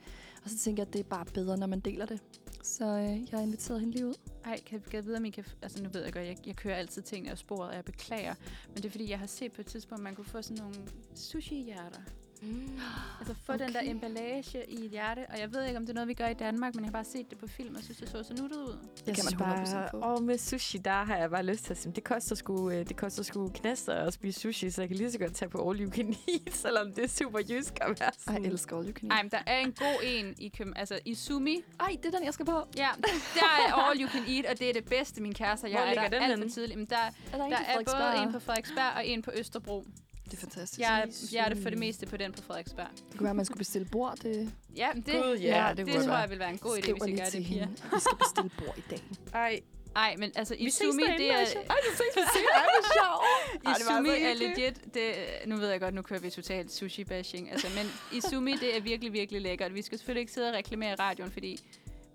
Og 0.43 0.49
så 0.49 0.57
tænker 0.57 0.83
jeg, 0.83 0.87
at 0.87 0.93
det 0.93 0.99
er 0.99 1.09
bare 1.09 1.25
bedre, 1.25 1.57
når 1.57 1.67
man 1.67 1.79
deler 1.79 2.05
det. 2.05 2.19
Så 2.63 2.85
øh, 2.85 3.03
jeg 3.03 3.27
har 3.31 3.41
inviteret 3.41 3.79
hende 3.79 3.93
lige 3.93 4.07
ud. 4.07 4.13
Ej, 4.45 4.59
kan 4.65 4.81
jeg 4.93 5.05
vide, 5.05 5.17
om 5.17 5.25
I 5.25 5.29
kan... 5.29 5.45
Altså, 5.61 5.83
nu 5.83 5.89
ved 5.93 6.03
jeg 6.03 6.13
godt, 6.13 6.25
jeg, 6.25 6.37
jeg 6.45 6.55
kører 6.55 6.75
altid 6.75 7.01
tingene 7.01 7.31
af 7.31 7.37
sporet, 7.37 7.69
og 7.69 7.75
jeg 7.75 7.85
beklager. 7.85 8.35
Men 8.67 8.75
det 8.75 8.85
er, 8.85 8.89
fordi 8.89 9.09
jeg 9.09 9.19
har 9.19 9.27
set 9.27 9.51
på 9.51 9.61
et 9.61 9.67
tidspunkt, 9.67 9.99
at 9.99 10.03
man 10.03 10.15
kunne 10.15 10.25
få 10.25 10.41
sådan 10.41 10.63
nogle 10.63 10.75
sushi-hjerter. 11.15 11.99
Mm. 12.41 12.79
Altså 13.19 13.33
få 13.45 13.53
okay. 13.53 13.65
den 13.65 13.73
der 13.73 13.81
emballage 13.83 14.69
i 14.69 14.85
et 14.85 14.91
hjerte. 14.91 15.25
Og 15.29 15.39
jeg 15.39 15.53
ved 15.53 15.65
ikke, 15.65 15.77
om 15.77 15.83
det 15.83 15.89
er 15.89 15.93
noget, 15.93 16.07
vi 16.07 16.13
gør 16.13 16.27
i 16.27 16.33
Danmark, 16.33 16.75
men 16.75 16.83
jeg 16.83 16.87
har 16.87 16.91
bare 16.91 17.05
set 17.05 17.29
det 17.29 17.37
på 17.37 17.47
film, 17.47 17.75
og 17.75 17.83
synes, 17.83 17.97
det 17.97 18.09
så 18.09 18.23
så 18.23 18.33
nuttet 18.33 18.57
ud. 18.57 18.77
Det 19.05 19.15
kan 19.15 19.25
man 19.39 19.63
100% 19.65 19.91
få. 19.91 19.97
Og 19.97 20.23
med 20.23 20.37
sushi, 20.37 20.77
der 20.77 21.03
har 21.03 21.17
jeg 21.17 21.29
bare 21.29 21.43
lyst 21.43 21.63
til 21.63 21.71
at 21.73 21.77
sige, 21.77 21.93
det 21.93 22.03
koster 22.03 22.35
sgu, 22.35 22.69
øh, 22.69 22.87
det 22.89 22.95
koster 22.97 23.23
sgu 23.23 23.49
knaster 23.49 23.93
at 23.93 24.13
spise 24.13 24.39
sushi, 24.39 24.69
så 24.71 24.81
jeg 24.81 24.89
kan 24.89 24.97
lige 24.97 25.11
så 25.11 25.19
godt 25.19 25.33
tage 25.35 25.49
på 25.49 25.69
all 25.69 25.81
you 25.83 25.91
can 25.91 26.15
eat, 26.27 26.53
selvom 26.63 26.93
det 26.93 27.03
er 27.03 27.07
super 27.07 27.39
jysk 27.49 27.73
at 27.81 27.89
være 27.99 28.07
Ej, 28.07 28.11
sådan. 28.19 28.43
jeg 28.43 28.51
elsker 28.51 28.77
all 28.77 28.87
you 28.87 28.93
can 28.93 29.11
Ej, 29.11 29.17
eat. 29.17 29.25
men 29.25 29.31
der 29.31 29.43
er 29.45 29.59
en 29.59 29.71
god 29.71 29.99
en 30.03 30.35
i 30.37 30.47
København. 30.47 30.77
Altså, 30.79 30.99
i 31.05 31.15
Sumi. 31.15 31.63
Ej, 31.79 31.97
det 32.03 32.05
er 32.05 32.17
den, 32.17 32.25
jeg 32.25 32.33
skal 32.33 32.45
på. 32.45 32.67
Ja, 32.77 32.89
der 33.35 33.41
er 33.67 33.73
all 33.89 34.01
you 34.01 34.09
can 34.09 34.23
eat, 34.27 34.45
og 34.45 34.59
det 34.59 34.69
er 34.69 34.73
det 34.73 34.85
bedste, 34.85 35.21
min 35.21 35.33
kæreste 35.33 35.65
og 35.65 35.71
jeg 35.71 35.77
Hvor 35.79 35.85
er 35.85 35.89
ligger 35.89 36.09
der 36.09 36.19
den 36.19 36.31
alt 36.31 36.41
for 36.43 36.49
tidligt. 36.49 36.77
Men 36.77 36.87
der, 36.89 36.95
Er 37.33 37.37
der, 37.37 37.45
en 37.45 37.51
der 37.51 37.57
er 37.57 37.75
både 37.75 38.23
en 38.23 38.31
på 38.31 38.39
Frederiksberg 38.39 38.93
og 38.95 39.07
en 39.07 39.21
på 39.21 39.31
Østerbro. 39.35 39.85
Det 40.31 40.33
er 40.33 40.37
fantastisk. 40.41 40.79
Jeg, 40.79 41.01
er- 41.07 41.29
jeg 41.35 41.45
er 41.45 41.49
det 41.53 41.63
for 41.63 41.69
det 41.69 41.79
meste 41.79 42.05
på 42.05 42.17
den 42.17 42.31
på 42.33 42.41
Frederiksberg. 42.41 42.87
Det 42.95 43.17
kunne 43.17 43.23
være, 43.23 43.29
at 43.29 43.35
man 43.35 43.45
skulle 43.45 43.57
bestille 43.57 43.87
bord. 43.91 44.17
Det 44.23 44.51
Ja, 44.75 44.89
det, 44.95 45.05
Gud, 45.05 45.37
ja, 45.41 45.67
ja, 45.67 45.73
det 45.73 45.85
det, 45.85 45.93
tror 45.95 46.03
være. 46.03 46.15
jeg 46.17 46.29
vil 46.29 46.39
være 46.39 46.49
en 46.51 46.57
god 46.57 46.77
idé, 46.77 46.91
hvis 46.91 47.03
vi 47.05 47.09
lige 47.09 47.17
gør 47.21 47.25
til 47.29 47.39
det, 47.39 47.47
piger. 47.47 47.59
hende. 47.65 47.81
Vi 47.93 47.99
skal 47.99 48.17
bestille 48.17 48.51
bord 48.65 48.77
i 48.77 48.83
dag. 48.89 49.03
Ej, 49.33 49.59
Nej, 49.95 50.15
men 50.17 50.31
altså 50.35 50.53
i 50.53 50.57
derinde, 50.69 51.17
det 51.17 51.31
er. 51.31 51.35
Ej, 51.35 51.43
du 51.43 51.95
ses. 51.97 52.17
Ej, 52.17 52.65
sjovt. 52.93 53.25
i 53.63 53.67
Ej, 53.67 53.73
det 53.73 53.81
Sumi 53.85 54.07
så 54.09 54.15
er 54.15 54.33
legit, 54.33 54.93
det, 54.93 55.03
nu 55.45 55.55
ved 55.57 55.69
jeg 55.69 55.79
godt, 55.79 55.93
nu 55.93 56.01
kører 56.01 56.19
vi 56.19 56.29
totalt 56.29 56.71
sushi-bashing, 56.71 57.51
altså, 57.51 57.67
men 57.75 57.85
i 58.17 58.21
Sumi, 58.21 58.51
det 58.55 58.77
er 58.77 58.81
virkelig, 58.81 59.13
virkelig 59.13 59.41
lækkert. 59.41 59.73
Vi 59.73 59.81
skal 59.81 59.97
selvfølgelig 59.97 60.21
ikke 60.21 60.31
sidde 60.31 60.49
og 60.49 60.53
reklamere 60.55 60.91
i 60.91 60.95
radioen, 60.95 61.31
fordi 61.31 61.59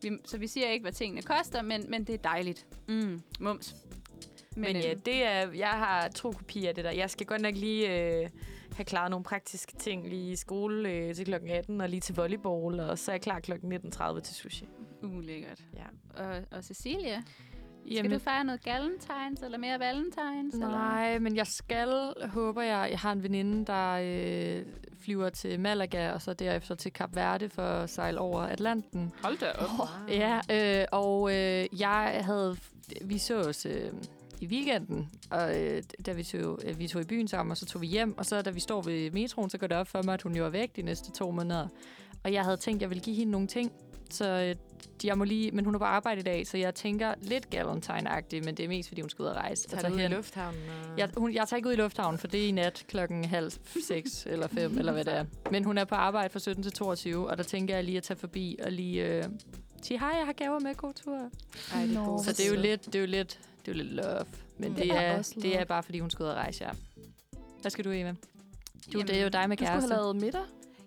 vi, 0.02 0.10
så 0.24 0.38
vi 0.38 0.46
siger 0.46 0.68
ikke, 0.70 0.82
hvad 0.82 0.92
tingene 0.92 1.22
koster, 1.22 1.62
men, 1.62 1.84
men 1.88 2.04
det 2.04 2.14
er 2.14 2.18
dejligt. 2.18 2.66
Mm, 2.88 3.22
mums. 3.40 3.74
Men 4.56 4.76
ja, 4.76 4.90
øhm, 4.90 5.00
det 5.00 5.26
er, 5.26 5.52
jeg 5.52 5.68
har 5.68 6.08
tro 6.08 6.30
kopi 6.30 6.66
af 6.66 6.74
det 6.74 6.84
der. 6.84 6.90
Jeg 6.90 7.10
skal 7.10 7.26
godt 7.26 7.40
nok 7.40 7.54
lige 7.54 7.88
øh, 8.22 8.28
have 8.76 8.84
klaret 8.84 9.10
nogle 9.10 9.24
praktiske 9.24 9.72
ting 9.78 10.08
lige 10.08 10.32
i 10.32 10.36
skole 10.36 10.90
øh, 10.90 11.14
til 11.14 11.24
klokken 11.24 11.50
18, 11.50 11.80
og 11.80 11.88
lige 11.88 12.00
til 12.00 12.14
volleyball, 12.14 12.80
og 12.80 12.98
så 12.98 13.10
er 13.10 13.14
jeg 13.14 13.22
klar 13.22 13.40
klokken 13.40 13.72
19.30 13.72 14.20
til 14.20 14.34
sushi. 14.34 14.68
Ulækkert. 15.02 15.60
Ja. 15.74 16.22
Og, 16.24 16.42
og 16.50 16.64
Cecilia, 16.64 17.22
skal 17.84 17.94
Jamen, 17.94 18.12
du 18.12 18.18
fejre 18.18 18.44
noget 18.44 18.62
galentines, 18.62 19.42
eller 19.42 19.58
mere 19.58 19.78
valentines? 19.78 20.54
Eller? 20.54 20.68
Nej, 20.68 21.18
men 21.18 21.36
jeg 21.36 21.46
skal, 21.46 22.12
håber 22.28 22.62
jeg, 22.62 22.88
jeg 22.90 22.98
har 22.98 23.12
en 23.12 23.22
veninde, 23.22 23.66
der 23.66 23.98
øh, 24.02 24.66
flyver 25.04 25.28
til 25.28 25.60
Malaga, 25.60 26.12
og 26.12 26.22
så 26.22 26.34
derefter 26.34 26.74
til 26.74 26.92
Kap 26.92 27.16
Verde 27.16 27.48
for 27.48 27.62
at 27.62 27.90
sejle 27.90 28.18
over 28.18 28.40
Atlanten. 28.40 29.12
Hold 29.22 29.38
da 29.38 29.50
op. 29.50 29.88
Ja, 30.08 30.40
øh, 30.50 30.86
og 30.92 31.30
øh, 31.30 31.80
jeg 31.80 32.20
havde, 32.24 32.56
vi 33.04 33.18
så 33.18 33.40
os 33.40 33.66
øh, 33.66 33.92
i 34.42 34.46
weekenden, 34.46 35.10
og 35.30 35.60
øh, 35.60 35.82
da 36.06 36.12
vi 36.12 36.22
tog, 36.22 36.58
øh, 36.64 36.78
vi 36.78 36.88
tog 36.88 37.02
i 37.02 37.04
byen 37.04 37.28
sammen, 37.28 37.50
og 37.50 37.56
så 37.56 37.66
tog 37.66 37.82
vi 37.82 37.86
hjem, 37.86 38.18
og 38.18 38.26
så 38.26 38.42
da 38.42 38.50
vi 38.50 38.60
står 38.60 38.82
ved 38.82 39.10
metroen, 39.10 39.50
så 39.50 39.58
går 39.58 39.66
det 39.66 39.76
op 39.76 39.88
for 39.88 40.02
mig, 40.02 40.14
at 40.14 40.22
hun 40.22 40.36
jo 40.36 40.44
er 40.44 40.48
væk 40.48 40.76
de 40.76 40.82
næste 40.82 41.12
to 41.12 41.30
måneder. 41.30 41.68
Og 42.24 42.32
jeg 42.32 42.44
havde 42.44 42.56
tænkt, 42.56 42.78
at 42.78 42.82
jeg 42.82 42.90
ville 42.90 43.02
give 43.02 43.16
hende 43.16 43.32
nogle 43.32 43.46
ting, 43.46 43.72
så 44.10 44.24
øh, 44.24 44.54
jeg 45.04 45.18
må 45.18 45.24
lige, 45.24 45.50
men 45.50 45.64
hun 45.64 45.74
er 45.74 45.78
på 45.78 45.84
arbejde 45.84 46.20
i 46.20 46.22
dag, 46.22 46.46
så 46.46 46.58
jeg 46.58 46.74
tænker 46.74 47.14
lidt 47.20 47.50
galentine-agtigt, 47.50 48.44
men 48.44 48.54
det 48.54 48.64
er 48.64 48.68
mest, 48.68 48.88
fordi 48.88 49.00
hun 49.00 49.10
skal 49.10 49.22
ud 49.22 49.28
og 49.28 49.36
rejse. 49.36 49.68
Tager 49.68 49.84
og 49.84 49.88
du 49.88 49.94
ud 49.94 49.98
i 49.98 50.02
hen. 50.02 50.10
lufthavnen? 50.10 50.60
Og... 50.68 50.98
Jeg, 50.98 51.08
hun, 51.16 51.34
jeg 51.34 51.48
tager 51.48 51.56
ikke 51.56 51.68
ud 51.68 51.72
i 51.74 51.76
lufthavnen, 51.76 52.18
for 52.18 52.26
det 52.26 52.44
er 52.44 52.48
i 52.48 52.50
nat 52.50 52.84
klokken 52.88 53.24
halv 53.24 53.52
seks 53.88 54.24
eller 54.32 54.46
fem, 54.48 54.78
eller 54.78 54.92
hvad 54.92 55.04
det 55.04 55.14
er. 55.14 55.24
Men 55.50 55.64
hun 55.64 55.78
er 55.78 55.84
på 55.84 55.94
arbejde 55.94 56.32
fra 56.32 56.38
17 56.38 56.62
til 56.62 56.72
22, 56.72 57.30
og 57.30 57.36
der 57.36 57.44
tænker 57.44 57.74
jeg 57.74 57.84
lige 57.84 57.96
at 57.96 58.02
tage 58.02 58.18
forbi 58.18 58.58
og 58.64 58.72
lige 58.72 59.06
øh, 59.06 59.24
sige, 59.82 59.98
hej, 59.98 60.12
jeg 60.18 60.26
har 60.26 60.32
gaver 60.32 60.58
med, 60.58 60.74
god 60.74 60.92
tur. 60.94 61.16
Ej, 61.74 61.86
det 61.86 61.96
er 61.96 62.06
god. 62.06 62.24
Så 62.24 62.32
det 62.32 62.46
er 62.46 62.50
jo 62.54 62.60
lidt, 62.60 62.86
det 62.86 62.94
er 62.94 63.00
jo 63.00 63.06
lidt, 63.06 63.40
det 63.66 63.72
er 63.72 63.76
jo 63.76 63.82
lidt 63.82 63.92
love. 63.92 64.24
Men 64.58 64.70
det, 64.70 64.78
Det 64.78 64.90
er 64.90 65.00
er, 65.00 65.22
det 65.42 65.58
er 65.60 65.64
bare, 65.64 65.82
fordi 65.82 65.98
hun 66.00 66.10
skal 66.10 66.22
ud 66.22 66.28
og 66.28 66.34
rejse, 66.36 66.64
ja. 66.64 66.70
Hvad 67.60 67.70
skal 67.70 67.84
du, 67.84 67.90
Eva? 67.90 68.10
Du, 68.12 68.16
Jamen, 68.92 69.06
det 69.06 69.16
er 69.18 69.22
jo 69.22 69.28
dig 69.28 69.48
med 69.48 69.56
Du 69.56 69.60
skulle 69.64 69.70
have 69.70 69.80
kæreste. 69.80 69.94
lavet 69.96 70.16
middag. 70.16 70.42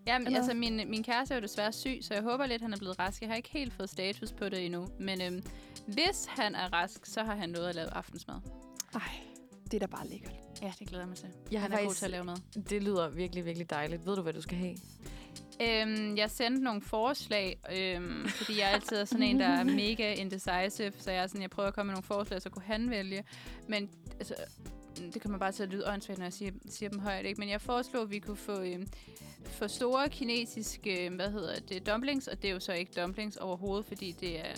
Jamen, 0.08 0.28
Eller? 0.28 0.40
altså, 0.40 0.54
min, 0.54 0.82
min 0.90 1.04
kæreste 1.04 1.34
er 1.34 1.38
jo 1.38 1.42
desværre 1.42 1.72
syg, 1.72 1.98
så 2.02 2.14
jeg 2.14 2.24
håber 2.24 2.46
lidt, 2.46 2.62
han 2.62 2.74
er 2.74 2.78
blevet 2.78 3.00
rask. 3.00 3.22
Jeg 3.22 3.30
har 3.30 3.36
ikke 3.36 3.50
helt 3.50 3.74
fået 3.74 3.90
status 3.90 4.32
på 4.32 4.50
det 4.50 4.66
endnu. 4.66 4.88
Men 5.00 5.22
øhm, 5.22 5.44
hvis 5.88 6.26
han 6.28 6.56
er 6.56 6.74
rask, 6.74 7.06
så 7.06 7.24
har 7.24 7.36
han 7.36 7.50
noget 7.50 7.68
at 7.70 7.76
lave 7.76 7.90
aftensmad. 7.90 8.36
Ej, 8.94 9.02
det 9.66 9.74
er 9.74 9.80
da 9.80 9.86
bare 9.86 10.08
lækkert. 10.08 10.34
Ja, 10.62 10.74
det 10.80 10.88
glæder 10.88 11.02
jeg 11.04 11.08
mig 11.08 11.18
til. 11.18 11.30
Jeg 11.52 11.62
har 11.62 11.68
Han 11.70 11.78
er 11.78 11.82
god 11.82 11.86
faktisk, 11.86 12.00
til 12.00 12.06
at 12.06 12.12
lave 12.12 12.24
mad. 12.24 12.36
det 12.70 12.84
lyder 12.84 13.10
virkelig, 13.10 13.46
virkelig 13.46 13.70
dejligt. 13.70 14.06
Ved 14.06 14.16
du, 14.16 14.22
hvad 14.22 14.34
du 14.34 14.42
skal 14.42 14.58
have? 14.58 14.76
Øhm, 15.62 16.18
jeg 16.18 16.32
sendte 16.32 16.64
nogle 16.64 16.82
forslag, 16.82 17.60
øhm, 17.72 18.28
fordi 18.28 18.60
jeg 18.60 18.70
altid 18.72 18.98
er 18.98 19.06
sådan 19.06 19.24
en, 19.24 19.40
der 19.40 19.46
er 19.46 19.64
mega 19.84 20.14
indecisive, 20.14 20.92
så 21.00 21.12
jeg, 21.12 21.24
er 21.24 21.28
sådan, 21.28 21.42
jeg 21.42 21.50
prøver 21.50 21.68
at 21.68 21.74
komme 21.74 21.88
med 21.88 21.94
nogle 21.94 22.04
forslag, 22.04 22.42
så 22.42 22.50
kunne 22.50 22.66
han 22.66 22.90
vælge. 22.90 23.24
Men 23.68 23.90
altså, 24.20 24.36
det 25.14 25.22
kan 25.22 25.32
man 25.32 25.40
bare 25.40 25.52
til 25.52 25.64
at 25.64 25.70
lyde 25.70 25.88
åndssvagt, 25.88 26.20
når 26.20 26.26
jeg 26.26 26.34
siger, 26.34 26.52
siger 26.70 26.90
dem 26.90 27.00
højt, 27.00 27.26
ikke? 27.26 27.40
Men 27.40 27.50
jeg 27.50 27.62
foreslog, 27.62 28.04
at 28.04 28.12
vi 28.12 28.20
kunne 28.20 28.38
få, 28.38 28.62
øhm, 28.62 28.88
få 29.46 29.68
store 29.68 30.10
kinesiske, 30.10 31.10
hvad 31.10 31.32
hedder 31.32 31.60
det, 31.60 31.88
dumplings, 31.88 32.28
og 32.28 32.42
det 32.42 32.50
er 32.50 32.54
jo 32.54 32.60
så 32.60 32.74
ikke 32.74 32.92
dumplings 33.02 33.38
overhovedet, 33.38 33.86
fordi 33.86 34.12
det 34.12 34.40
er 34.40 34.54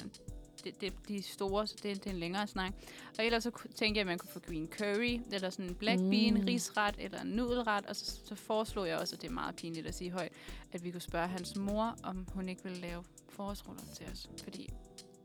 det, 0.64 0.82
det, 0.82 0.94
de 1.08 1.22
store, 1.22 1.68
så 1.68 1.76
det, 1.84 1.96
det 2.04 2.08
er 2.08 2.12
en 2.14 2.20
længere 2.20 2.48
snak. 2.48 2.74
Og 3.20 3.26
ellers 3.26 3.44
så 3.44 3.52
tænkte 3.76 3.98
jeg, 3.98 4.02
at 4.02 4.08
man 4.08 4.18
kunne 4.18 4.30
få 4.30 4.40
green 4.40 4.68
curry, 4.68 5.20
eller 5.32 5.50
sådan 5.50 5.66
en 5.66 5.76
black 5.76 6.00
bean, 6.00 6.34
Mm. 6.34 6.46
risret, 6.46 6.96
eller 7.00 7.22
en 7.22 7.28
nudelret. 7.28 7.86
Og 7.86 7.96
så, 7.96 8.20
så 8.26 8.36
foreslog 8.36 8.88
jeg 8.88 8.98
også, 8.98 9.16
at 9.16 9.22
det 9.22 9.28
er 9.28 9.34
meget 9.34 9.56
pinligt 9.56 9.88
at 9.88 9.96
sige 9.96 10.12
højt, 10.12 10.32
at 10.74 10.84
vi 10.84 10.92
kunne 10.92 11.02
spørge 11.02 11.28
hans 11.28 11.56
mor, 11.56 11.96
om 12.04 12.26
hun 12.34 12.50
ikke 12.50 12.64
ville 12.64 12.80
lave 12.82 13.04
forårsruller 13.30 13.84
til 13.96 14.06
os. 14.12 14.30
Fordi 14.44 14.70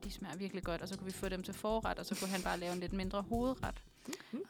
de 0.04 0.10
smager 0.10 0.36
virkelig 0.36 0.62
godt, 0.62 0.82
og 0.82 0.88
så 0.88 0.96
kunne 0.98 1.06
vi 1.06 1.12
få 1.12 1.28
dem 1.28 1.42
til 1.42 1.54
forret, 1.54 1.98
og 1.98 2.06
så 2.06 2.16
kunne 2.20 2.30
han 2.30 2.42
bare 2.42 2.58
lave 2.58 2.72
en 2.72 2.80
lidt 2.80 2.92
mindre 2.92 3.22
hovedret. 3.22 3.74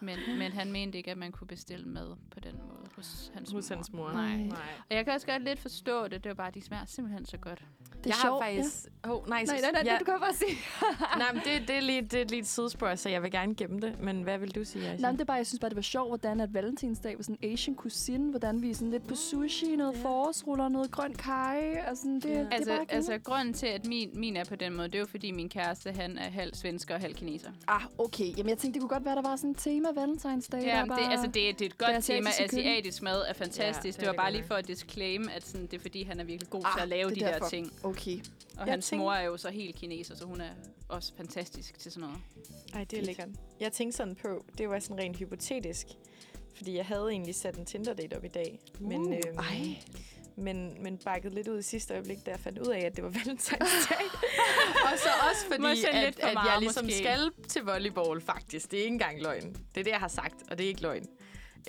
Men, 0.00 0.18
men 0.38 0.52
han 0.52 0.72
mente 0.72 0.98
ikke, 0.98 1.10
at 1.10 1.18
man 1.18 1.32
kunne 1.32 1.48
bestille 1.48 1.86
mad 1.88 2.16
på 2.30 2.40
den 2.40 2.54
måde 2.68 2.88
hos 2.96 3.30
hans 3.34 3.50
Hos 3.52 3.70
mor. 3.70 3.74
hans 3.76 3.92
mor. 3.92 4.12
Nej. 4.12 4.36
Nej. 4.36 4.58
Og 4.90 4.96
jeg 4.96 5.04
kan 5.04 5.14
også 5.14 5.26
godt 5.26 5.42
lidt 5.42 5.58
forstå 5.60 6.08
det. 6.08 6.24
Det 6.24 6.28
var 6.30 6.34
bare, 6.34 6.50
de 6.50 6.60
smager 6.62 6.84
simpelthen 6.84 7.26
så 7.26 7.36
godt. 7.36 7.64
Det 7.98 8.06
er 8.06 8.10
jeg 8.10 8.14
sjovt. 8.22 8.44
har 8.44 8.50
faktisk... 8.50 8.84
Ja. 9.04 9.10
Oh, 9.12 9.28
nej. 9.28 9.44
Nej, 9.46 9.60
nej, 9.60 9.70
nej, 9.72 9.82
ja. 9.84 9.92
det 9.92 10.00
du 10.00 10.04
kan 10.04 10.14
bare 10.20 10.34
sige. 10.34 10.58
nej, 11.22 11.32
men 11.32 11.42
det, 11.44 11.68
det, 11.68 11.76
er 11.76 11.80
lige, 11.80 12.02
det 12.02 12.20
er 12.20 12.24
lige 12.24 12.40
et 12.40 12.46
sidespor, 12.48 12.94
så 12.94 13.08
jeg 13.08 13.22
vil 13.22 13.30
gerne 13.30 13.54
gemme 13.54 13.80
det. 13.80 14.00
Men 14.00 14.22
hvad 14.22 14.38
vil 14.38 14.54
du 14.54 14.64
sige, 14.64 14.84
Aisha? 14.88 14.96
Nej, 15.02 15.10
men 15.10 15.16
det 15.18 15.20
er 15.20 15.24
bare, 15.26 15.36
jeg 15.36 15.46
synes 15.46 15.60
bare, 15.60 15.68
det 15.68 15.76
var 15.76 15.82
sjovt, 15.82 16.08
hvordan 16.10 16.40
at 16.40 16.54
valentinsdag 16.54 17.16
var 17.16 17.22
sådan 17.22 17.38
Asian 17.52 17.76
cuisine, 17.76 18.30
hvordan 18.30 18.62
vi 18.62 18.70
er 18.70 18.74
sådan 18.74 18.90
lidt 18.90 19.06
på 19.08 19.14
sushi, 19.14 19.76
noget 19.76 19.96
Ja. 19.96 20.02
forårsruller, 20.02 20.68
noget 20.68 20.90
grøn 20.90 21.14
kaj, 21.14 21.84
og 21.90 21.96
sådan, 21.96 22.14
det, 22.14 22.24
Ja. 22.24 22.30
det 22.30 22.40
er 22.40 22.48
Altså, 22.52 22.70
bare 22.76 22.84
altså 22.88 23.18
grunden 23.24 23.54
til, 23.54 23.66
at 23.66 23.86
min, 23.86 24.10
min 24.14 24.36
er 24.36 24.44
på 24.44 24.56
den 24.56 24.76
måde, 24.76 24.88
det 24.88 24.94
er 24.94 24.98
jo 25.00 25.06
fordi 25.06 25.30
min 25.30 25.48
kæreste, 25.48 25.92
han 25.92 26.18
er 26.18 26.30
halv 26.30 26.54
svensker 26.54 26.94
og 26.94 27.00
halv 27.00 27.14
kineser. 27.14 27.50
Ah, 27.68 27.82
okay. 27.98 28.24
Jamen, 28.36 28.48
jeg 28.50 28.58
tænkte, 28.58 28.74
det 28.74 28.80
kunne 28.80 28.88
godt 28.96 29.04
være, 29.04 29.14
der 29.16 29.22
var 29.22 29.36
sådan 29.36 29.50
et 29.50 29.56
tema 29.58 29.88
valentinsdag. 29.94 30.62
Ja, 30.62 30.80
det, 30.80 30.88
bare... 30.88 31.10
altså, 31.12 31.26
det, 31.26 31.34
det 31.34 31.60
er 31.62 31.66
et 31.66 31.78
godt 31.78 32.04
tema. 32.04 32.30
Asiatisk 32.40 33.02
mad 33.02 33.22
er 33.28 33.32
fantastisk. 33.32 33.84
Ja, 33.84 33.90
det 33.90 34.00
det, 34.00 34.06
var 34.18 34.22
bare 34.24 34.32
lige 34.32 34.44
for 34.44 34.54
at 34.54 34.68
disclaim, 34.68 35.28
at 35.36 35.46
sådan, 35.46 35.66
det 35.66 35.74
er 35.74 35.80
fordi, 35.80 36.02
han 36.02 36.20
er 36.20 36.24
virkelig 36.24 36.50
god 36.50 36.62
Ah, 36.64 36.72
til 36.76 36.82
at 36.82 36.88
lave 36.88 37.10
de 37.10 37.22
er 37.22 37.38
der 37.38 37.48
ting. 37.48 37.72
Okay. 37.84 38.18
Og 38.58 38.66
Jeg 38.66 38.72
hans 38.72 38.86
tænker- 38.86 39.04
mor 39.04 39.12
er 39.12 39.22
jo 39.22 39.36
så 39.36 39.50
helt 39.50 39.76
kineser, 39.76 40.16
så 40.16 40.24
hun 40.24 40.40
er 40.40 40.50
også 40.88 41.12
fantastisk 41.16 41.78
til 41.78 41.92
sådan 41.92 42.08
noget. 42.08 42.22
Ej, 42.74 42.84
det 42.84 42.98
er 42.98 43.02
lækkert. 43.02 43.28
Jeg 43.60 43.72
tænkte 43.72 43.96
sådan 43.96 44.14
på, 44.14 44.44
det 44.58 44.68
var 44.68 44.78
sådan 44.78 44.98
rent 44.98 45.16
hypotetisk, 45.16 45.86
fordi 46.56 46.76
jeg 46.76 46.86
havde 46.86 47.08
egentlig 47.10 47.34
sat 47.34 47.56
en 47.56 47.64
Tinder-date 47.66 48.16
op 48.16 48.24
i 48.24 48.28
dag, 48.28 48.58
men, 48.80 49.00
Uh, 49.06 49.12
øhm, 49.12 49.38
ej. 49.38 49.76
men, 50.36 50.82
men 50.82 50.98
bakket 51.04 51.34
lidt 51.34 51.48
ud 51.48 51.58
i 51.58 51.62
sidste 51.62 51.94
øjeblik, 51.94 52.26
da 52.26 52.30
jeg 52.30 52.40
fandt 52.40 52.58
ud 52.58 52.66
af, 52.66 52.78
at 52.80 52.96
det 52.96 53.04
var 53.04 53.10
valentinsdag. 53.24 53.56
og 54.92 54.98
så 54.98 55.08
også 55.30 55.46
fordi, 55.46 55.60
Måske 55.62 55.90
at, 55.90 56.14
for 56.20 56.26
at 56.26 56.34
jeg 56.34 56.56
ligesom 56.60 56.84
måske. 56.84 56.98
skal 56.98 57.30
til 57.48 57.62
volleyball, 57.62 58.20
faktisk. 58.20 58.70
Det 58.70 58.78
er 58.78 58.82
ikke 58.82 58.92
engang 58.92 59.22
løgn. 59.22 59.52
Det 59.74 59.80
er 59.80 59.84
det, 59.84 59.90
jeg 59.90 60.00
har 60.00 60.08
sagt, 60.08 60.34
og 60.50 60.58
det 60.58 60.64
er 60.64 60.68
ikke 60.68 60.82
løgn. 60.82 61.06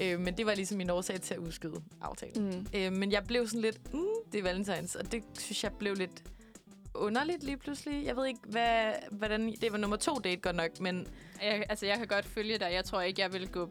Øh, 0.02 0.20
men 0.20 0.38
det 0.38 0.46
var 0.46 0.56
ligesom 0.56 0.78
min 0.78 0.90
årsag 0.90 1.22
til 1.22 1.34
at 1.34 1.40
udskyde 1.40 1.82
aftalen. 2.02 2.50
Mm. 2.50 2.68
Øh, 2.80 2.92
men 2.94 3.12
jeg 3.12 3.24
blev 3.24 3.48
sådan 3.48 3.62
lidt, 3.62 3.94
mm, 3.94 4.06
det 4.32 4.40
er 4.40 4.44
valentines, 4.44 4.96
og 4.96 5.12
det 5.12 5.24
synes 5.40 5.64
jeg 5.64 5.72
blev 5.80 5.96
lidt 5.96 6.24
underligt 6.96 7.44
lige 7.44 7.58
pludselig. 7.58 8.06
Jeg 8.06 8.16
ved 8.16 8.26
ikke, 8.26 8.40
hvad, 8.44 8.94
hvordan... 9.12 9.56
Det 9.62 9.72
var 9.72 9.78
nummer 9.78 9.98
to 9.98 10.16
date 10.16 10.42
godt 10.42 10.56
nok, 10.56 10.80
men 10.80 11.08
Jeg, 11.42 11.64
altså, 11.70 11.86
jeg 11.86 11.98
kan 11.98 12.08
godt 12.08 12.26
følge 12.26 12.58
dig. 12.58 12.70
Jeg 12.74 12.86
tror 12.86 13.02
ikke, 13.02 13.22
jeg 13.22 13.34
vil 13.34 13.52
gå 13.52 13.70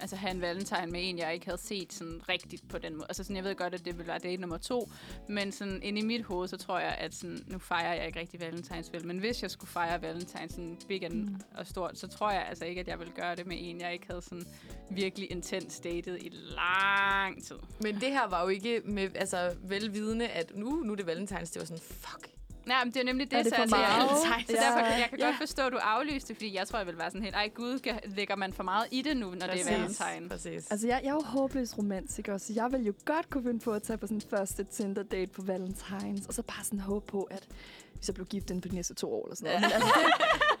altså 0.00 0.16
have 0.16 0.30
en 0.30 0.40
valentine 0.40 0.86
med 0.86 1.00
en, 1.08 1.18
jeg 1.18 1.34
ikke 1.34 1.46
havde 1.46 1.60
set 1.60 1.92
sådan 1.92 2.20
rigtigt 2.28 2.68
på 2.68 2.78
den 2.78 2.94
måde. 2.94 3.06
Altså 3.08 3.24
sådan, 3.24 3.36
jeg 3.36 3.44
ved 3.44 3.54
godt, 3.54 3.74
at 3.74 3.84
det 3.84 3.96
ville 3.96 4.08
være 4.08 4.18
date 4.18 4.40
nummer 4.40 4.58
to, 4.58 4.90
men 5.28 5.52
sådan 5.52 5.82
inde 5.82 6.00
i 6.00 6.04
mit 6.04 6.22
hoved, 6.22 6.48
så 6.48 6.56
tror 6.56 6.78
jeg, 6.78 6.94
at 6.98 7.14
sådan, 7.14 7.44
nu 7.46 7.58
fejrer 7.58 7.94
jeg 7.94 8.06
ikke 8.06 8.20
rigtig 8.20 8.40
valentines 8.40 8.92
vel, 8.92 9.06
men 9.06 9.18
hvis 9.18 9.42
jeg 9.42 9.50
skulle 9.50 9.70
fejre 9.70 10.02
valentine 10.02 10.48
sådan 10.48 10.78
big 10.88 11.04
and 11.04 11.14
mm. 11.14 11.40
og 11.54 11.66
stort, 11.66 11.98
så 11.98 12.08
tror 12.08 12.30
jeg 12.30 12.46
altså 12.48 12.64
ikke, 12.64 12.80
at 12.80 12.88
jeg 12.88 12.98
vil 12.98 13.10
gøre 13.16 13.36
det 13.36 13.46
med 13.46 13.56
en, 13.60 13.80
jeg 13.80 13.92
ikke 13.92 14.06
havde 14.06 14.22
sådan 14.22 14.46
virkelig 14.90 15.30
intens 15.30 15.80
datet 15.80 16.18
i 16.22 16.32
lang 16.56 17.44
tid. 17.44 17.56
Men 17.80 17.94
det 17.94 18.12
her 18.12 18.28
var 18.28 18.42
jo 18.42 18.48
ikke 18.48 18.82
med 18.84 19.08
altså, 19.14 19.56
velvidende, 19.62 20.28
at 20.28 20.52
nu, 20.56 20.70
nu 20.70 20.92
er 20.92 20.96
det 20.96 21.06
valentines. 21.06 21.50
Det 21.50 21.60
var 21.60 21.66
sådan, 21.66 21.82
fuck. 21.82 22.37
Nej, 22.68 22.84
men 22.84 22.92
det 22.94 23.00
er 23.00 23.04
nemlig 23.04 23.30
det, 23.30 23.38
Er 23.38 23.42
det 23.42 23.50
så, 23.52 23.56
for 23.56 23.62
altså, 23.62 23.76
jeg, 23.76 23.88
meget? 23.98 24.46
så 24.46 24.52
derfor 24.52 24.78
kan 24.78 24.98
jeg 25.00 25.06
kan 25.10 25.18
Ja. 25.18 25.24
godt 25.26 25.36
forstå, 25.36 25.62
at 25.66 25.72
du 25.72 25.78
aflyste, 25.82 26.34
fordi 26.34 26.54
jeg 26.56 26.68
tror, 26.68 26.78
jeg 26.78 26.86
vil 26.86 26.98
være 26.98 27.10
sådan 27.10 27.22
helt, 27.22 27.34
ej 27.34 27.48
gud, 27.54 27.92
lægger 28.04 28.36
man 28.36 28.52
for 28.52 28.62
meget 28.62 28.86
i 28.90 29.02
det 29.02 29.16
nu, 29.16 29.26
når 29.30 29.46
det 29.46 29.60
er 29.60 29.70
valentine? 29.72 30.28
Præcis. 30.28 30.70
Altså, 30.70 30.86
jeg, 30.86 31.00
jeg 31.02 31.08
er 31.08 31.14
jo 31.14 31.20
håbløs 31.20 31.78
romantiker, 31.78 32.38
så 32.38 32.52
jeg 32.52 32.72
vil 32.72 32.86
jo 32.86 32.92
godt 33.04 33.30
kunne 33.30 33.44
finde 33.44 33.60
på 33.60 33.72
at 33.72 33.82
tage 33.82 33.96
på 33.96 34.06
sådan 34.06 34.16
en 34.16 34.22
første 34.30 34.64
Tinder-date 34.64 35.32
på 35.32 35.42
Valentines, 35.42 36.26
og 36.26 36.34
så 36.34 36.42
bare 36.42 36.64
sådan 36.64 36.80
håbe 36.80 37.06
på, 37.06 37.22
at 37.22 37.46
vi 37.94 37.98
så 38.04 38.12
blev 38.12 38.26
gift 38.26 38.50
inden 38.50 38.62
for 38.62 38.68
de 38.68 38.74
næste 38.74 38.94
to 38.94 39.12
år 39.14 39.24
eller 39.26 39.36
sådan 39.36 39.60
noget. 39.60 39.60
Men 39.60 39.72
altså, 39.72 39.88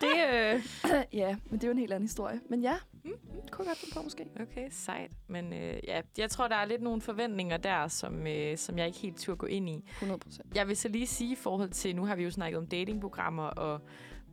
det, 0.00 0.08
det 0.92 0.94
øh, 0.94 1.04
ja, 1.22 1.36
men 1.50 1.60
det 1.60 1.64
er 1.64 1.68
jo 1.68 1.72
en 1.72 1.78
helt 1.78 1.92
anden 1.92 2.06
historie. 2.08 2.40
Men 2.50 2.62
ja, 2.62 2.74
mm, 3.08 3.42
det 3.42 3.50
kunne 3.50 3.64
jeg 3.64 3.70
godt 3.70 3.78
finde 3.78 3.94
på 3.94 4.02
måske. 4.02 4.26
Okay, 4.40 4.68
sejt. 4.70 5.10
Men 5.28 5.52
øh, 5.52 5.80
ja, 5.84 6.00
jeg 6.18 6.30
tror, 6.30 6.48
der 6.48 6.56
er 6.56 6.64
lidt 6.64 6.82
nogle 6.82 7.00
forventninger 7.00 7.56
der, 7.56 7.88
som, 7.88 8.26
øh, 8.26 8.58
som 8.58 8.78
jeg 8.78 8.86
ikke 8.86 8.98
helt 8.98 9.18
turde 9.18 9.36
gå 9.36 9.46
ind 9.46 9.68
i. 9.68 9.84
100 9.90 10.20
procent. 10.20 10.46
Jeg 10.54 10.68
vil 10.68 10.76
så 10.76 10.88
lige 10.88 11.06
sige 11.06 11.32
i 11.32 11.36
forhold 11.36 11.70
til, 11.70 11.96
nu 11.96 12.04
har 12.04 12.16
vi 12.16 12.24
jo 12.24 12.30
snakket 12.30 12.58
om 12.58 12.66
datingprogrammer 12.66 13.44
og 13.46 13.80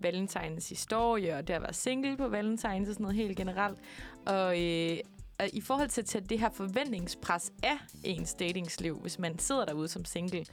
Valentines 0.02 0.70
historie, 0.70 1.36
og 1.36 1.48
det 1.48 1.54
at 1.54 1.62
være 1.62 1.74
single 1.74 2.18
på 2.18 2.28
Valentines 2.28 2.90
og 2.90 2.94
sådan 2.94 3.04
noget 3.04 3.16
helt 3.16 3.38
generelt. 3.38 3.80
Og 4.26 4.62
øh, 4.62 4.98
i 5.54 5.62
forhold 5.62 5.90
til 5.90 6.02
at 6.02 6.08
tage 6.08 6.26
det 6.26 6.40
her 6.40 6.50
forventningspres 6.50 7.52
af 7.64 7.78
ens 8.04 8.34
datingsliv, 8.34 9.00
hvis 9.02 9.20
man 9.20 9.40
sidder 9.40 9.66
derude 9.66 9.88
som 9.88 10.06
single 10.06 10.46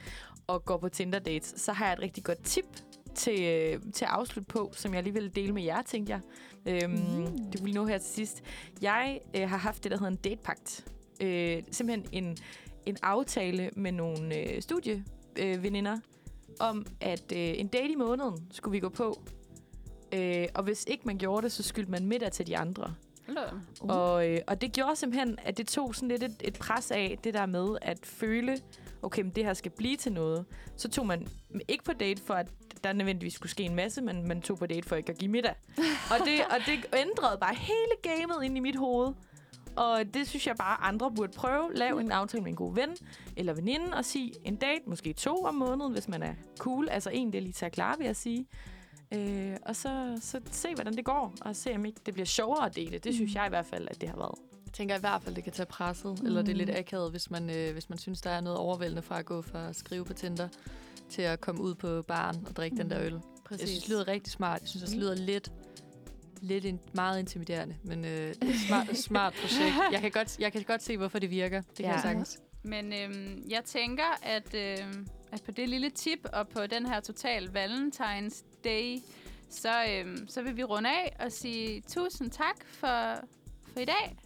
og 0.47 0.65
går 0.65 0.77
på 0.77 0.89
Tinder-dates, 0.89 1.53
så 1.61 1.73
har 1.73 1.85
jeg 1.85 1.93
et 1.93 1.99
rigtig 1.99 2.23
godt 2.23 2.43
tip 2.43 2.65
til, 3.15 3.43
øh, 3.43 3.79
til 3.93 4.05
at 4.05 4.11
afslutte 4.11 4.47
på, 4.47 4.71
som 4.75 4.93
jeg 4.93 5.03
lige 5.03 5.13
vil 5.13 5.35
dele 5.35 5.53
med 5.53 5.63
jer, 5.63 5.81
tænkte 5.81 6.11
jeg. 6.13 6.21
Øhm, 6.65 6.91
mm. 6.91 7.51
Det 7.51 7.63
vil 7.63 7.73
nå 7.73 7.85
her 7.85 7.97
til 7.97 8.09
sidst. 8.09 8.43
Jeg 8.81 9.19
øh, 9.35 9.49
har 9.49 9.57
haft 9.57 9.83
det, 9.83 9.91
der 9.91 9.97
hedder 9.97 10.11
en 10.11 10.17
datepagt. 10.17 10.85
Øh, 11.21 11.63
simpelthen 11.71 12.07
en, 12.11 12.37
en 12.85 12.97
aftale 13.01 13.69
med 13.75 13.91
nogle 13.91 14.37
øh, 14.37 14.61
studieveninder 14.61 15.57
veninder 15.57 15.97
om, 16.59 16.85
at 17.01 17.31
øh, 17.31 17.59
en 17.59 17.67
date 17.67 17.89
i 17.89 17.95
måneden 17.95 18.47
skulle 18.51 18.71
vi 18.71 18.79
gå 18.79 18.89
på. 18.89 19.21
Øh, 20.13 20.47
og 20.53 20.63
hvis 20.63 20.85
ikke 20.87 21.03
man 21.05 21.17
gjorde 21.17 21.41
det, 21.41 21.51
så 21.51 21.63
skyldte 21.63 21.91
man 21.91 22.05
middag 22.05 22.31
til 22.31 22.47
de 22.47 22.57
andre. 22.57 22.93
Uh. 23.81 23.89
Og, 23.89 24.29
øh, 24.29 24.39
og 24.47 24.61
det 24.61 24.73
gjorde 24.73 24.95
simpelthen, 24.95 25.37
at 25.43 25.57
det 25.57 25.67
tog 25.67 25.95
sådan 25.95 26.09
lidt 26.09 26.23
et, 26.23 26.35
et 26.41 26.53
pres 26.53 26.91
af 26.91 27.19
det 27.23 27.33
der 27.33 27.45
med 27.45 27.77
at 27.81 27.99
føle, 28.03 28.57
okay, 29.03 29.21
men 29.21 29.31
det 29.31 29.45
her 29.45 29.53
skal 29.53 29.71
blive 29.71 29.97
til 29.97 30.11
noget. 30.11 30.45
Så 30.77 30.89
tog 30.89 31.07
man 31.07 31.27
ikke 31.67 31.83
på 31.83 31.93
date 31.93 32.21
for, 32.23 32.33
at 32.33 32.47
der 32.83 32.93
nødvendigvis 32.93 33.33
skulle 33.33 33.51
ske 33.51 33.63
en 33.63 33.75
masse, 33.75 34.01
men 34.01 34.27
man 34.27 34.41
tog 34.41 34.57
på 34.57 34.65
date 34.65 34.89
for 34.89 34.95
ikke 34.95 35.11
at 35.11 35.17
give 35.17 35.31
middag. 35.31 35.55
og, 36.11 36.17
det, 36.25 36.41
og 36.45 36.57
det 36.65 36.85
ændrede 36.99 37.37
bare 37.41 37.55
hele 37.55 38.17
gamet 38.17 38.43
ind 38.43 38.57
i 38.57 38.59
mit 38.59 38.75
hoved. 38.75 39.13
Og 39.75 40.13
det 40.13 40.27
synes 40.27 40.47
jeg 40.47 40.55
bare, 40.55 40.81
andre 40.81 41.11
burde 41.11 41.31
prøve. 41.31 41.73
Lav 41.73 41.97
en 41.97 42.11
aftale 42.11 42.43
med 42.43 42.51
en 42.51 42.55
god 42.55 42.75
ven 42.75 42.89
eller 43.37 43.53
veninde 43.53 43.97
og 43.97 44.05
sige 44.05 44.33
en 44.43 44.55
date, 44.55 44.81
måske 44.87 45.13
to 45.13 45.43
om 45.43 45.55
måneden, 45.55 45.93
hvis 45.93 46.07
man 46.07 46.23
er 46.23 46.33
cool. 46.57 46.89
Altså 46.89 47.09
en, 47.09 47.31
det 47.31 47.37
er 47.37 47.41
lige 47.41 47.53
til 47.53 47.65
at 47.65 47.71
klare, 47.71 47.97
vil 47.97 48.05
jeg 48.05 48.15
sige. 48.15 48.47
Øh, 49.13 49.55
og 49.65 49.75
så, 49.75 50.17
så 50.21 50.41
se, 50.51 50.75
hvordan 50.75 50.93
det 50.93 51.05
går, 51.05 51.33
og 51.41 51.55
se, 51.55 51.75
om 51.75 51.85
ikke 51.85 51.99
det 52.05 52.13
bliver 52.13 52.25
sjovere 52.25 52.65
at 52.65 52.75
dele. 52.75 52.97
Det 52.97 53.15
synes 53.15 53.35
jeg 53.35 53.45
i 53.45 53.49
hvert 53.49 53.65
fald, 53.65 53.87
at 53.87 54.01
det 54.01 54.09
har 54.09 54.17
været. 54.17 54.52
Tænker 54.73 54.95
i 54.95 54.99
hvert 54.99 55.23
fald, 55.23 55.35
det 55.35 55.43
kan 55.43 55.53
tage 55.53 55.65
presset, 55.65 56.19
mm. 56.21 56.25
eller 56.27 56.41
det 56.41 56.51
er 56.51 56.55
lidt 56.55 56.69
akavet, 56.69 57.11
hvis 57.11 57.31
man, 57.31 57.49
øh, 57.49 57.73
hvis 57.73 57.89
man 57.89 57.97
synes, 57.99 58.21
der 58.21 58.29
er 58.29 58.41
noget 58.41 58.59
overvældende 58.59 59.01
fra 59.01 59.19
at 59.19 59.25
gå 59.25 59.41
fra 59.41 59.69
at 59.69 59.75
skrive 59.75 60.05
på 60.05 60.13
Tinder 60.13 60.47
til 61.09 61.21
at 61.21 61.41
komme 61.41 61.61
ud 61.61 61.75
på 61.75 62.01
baren 62.01 62.47
og 62.49 62.55
drikke 62.55 62.75
mm. 62.75 62.81
den 62.81 62.89
der 62.91 63.01
øl. 63.05 63.19
Præcis. 63.45 63.61
Jeg 63.61 63.67
synes, 63.67 63.83
det 63.83 63.89
lyder 63.89 64.07
rigtig 64.07 64.33
smart. 64.33 64.61
Jeg 64.61 64.69
synes, 64.69 64.89
det 64.89 64.99
lyder 64.99 65.15
lidt, 65.15 65.51
lidt 66.41 66.65
in, 66.65 66.79
meget 66.93 67.19
intimiderende, 67.19 67.75
men 67.83 68.05
øh, 68.05 68.33
smart, 68.67 68.97
smart 68.97 69.33
projekt. 69.33 69.75
Jeg 69.91 70.01
kan, 70.01 70.11
godt, 70.11 70.39
jeg 70.39 70.51
kan 70.51 70.63
godt 70.63 70.83
se, 70.83 70.97
hvorfor 70.97 71.19
det 71.19 71.29
virker. 71.29 71.61
Det 71.61 71.75
kan 71.75 71.85
Ja. 71.85 71.91
jeg 71.91 72.01
sagtens. 72.01 72.39
Men 72.63 72.93
øhm, 72.93 73.43
jeg 73.49 73.63
tænker, 73.65 74.19
at, 74.21 74.53
øhm, 74.55 75.07
at 75.31 75.41
på 75.45 75.51
det 75.51 75.69
lille 75.69 75.89
tip 75.89 76.19
og 76.33 76.47
på 76.47 76.67
den 76.67 76.85
her 76.85 76.99
total 76.99 77.47
Valentine's 77.57 78.43
Day, 78.63 78.97
så, 79.49 79.85
øhm, 79.89 80.27
så 80.27 80.41
vil 80.41 80.57
vi 80.57 80.63
runde 80.63 80.89
af 80.89 81.15
og 81.19 81.31
sige 81.31 81.81
tusind 81.81 82.31
tak 82.31 82.65
for, 82.65 83.13
for 83.73 83.79
i 83.79 83.85
dag. 83.85 84.17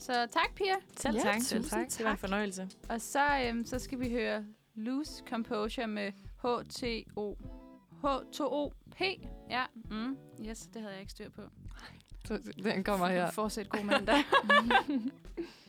Så 0.00 0.12
tak, 0.12 0.54
Pia. 0.56 0.74
Selv 0.96 1.16
Ja, 1.16 1.22
tak. 1.22 1.34
tusind 1.34 1.62
Det 1.64 1.72
var 1.72 1.78
en 1.80 1.88
tak. 1.90 2.18
fornøjelse. 2.18 2.68
Og 2.88 3.00
så, 3.00 3.40
øhm, 3.44 3.66
så 3.66 3.78
skal 3.78 4.00
vi 4.00 4.10
høre 4.10 4.44
Loose 4.74 5.22
Composure 5.28 5.86
med 5.86 6.12
H-T-O. 6.42 7.34
H-2-O-P. 8.02 9.00
Ja, 9.50 9.64
mm. 9.90 10.16
yes, 10.48 10.60
det 10.74 10.82
havde 10.82 10.92
jeg 10.92 11.00
ikke 11.00 11.12
styr 11.12 11.30
på. 11.30 11.42
Så 12.24 12.38
den 12.62 12.84
kommer 12.84 13.06
her. 13.06 13.30
Fortsæt 13.30 13.68
god 13.68 13.84
mandag. 13.84 14.16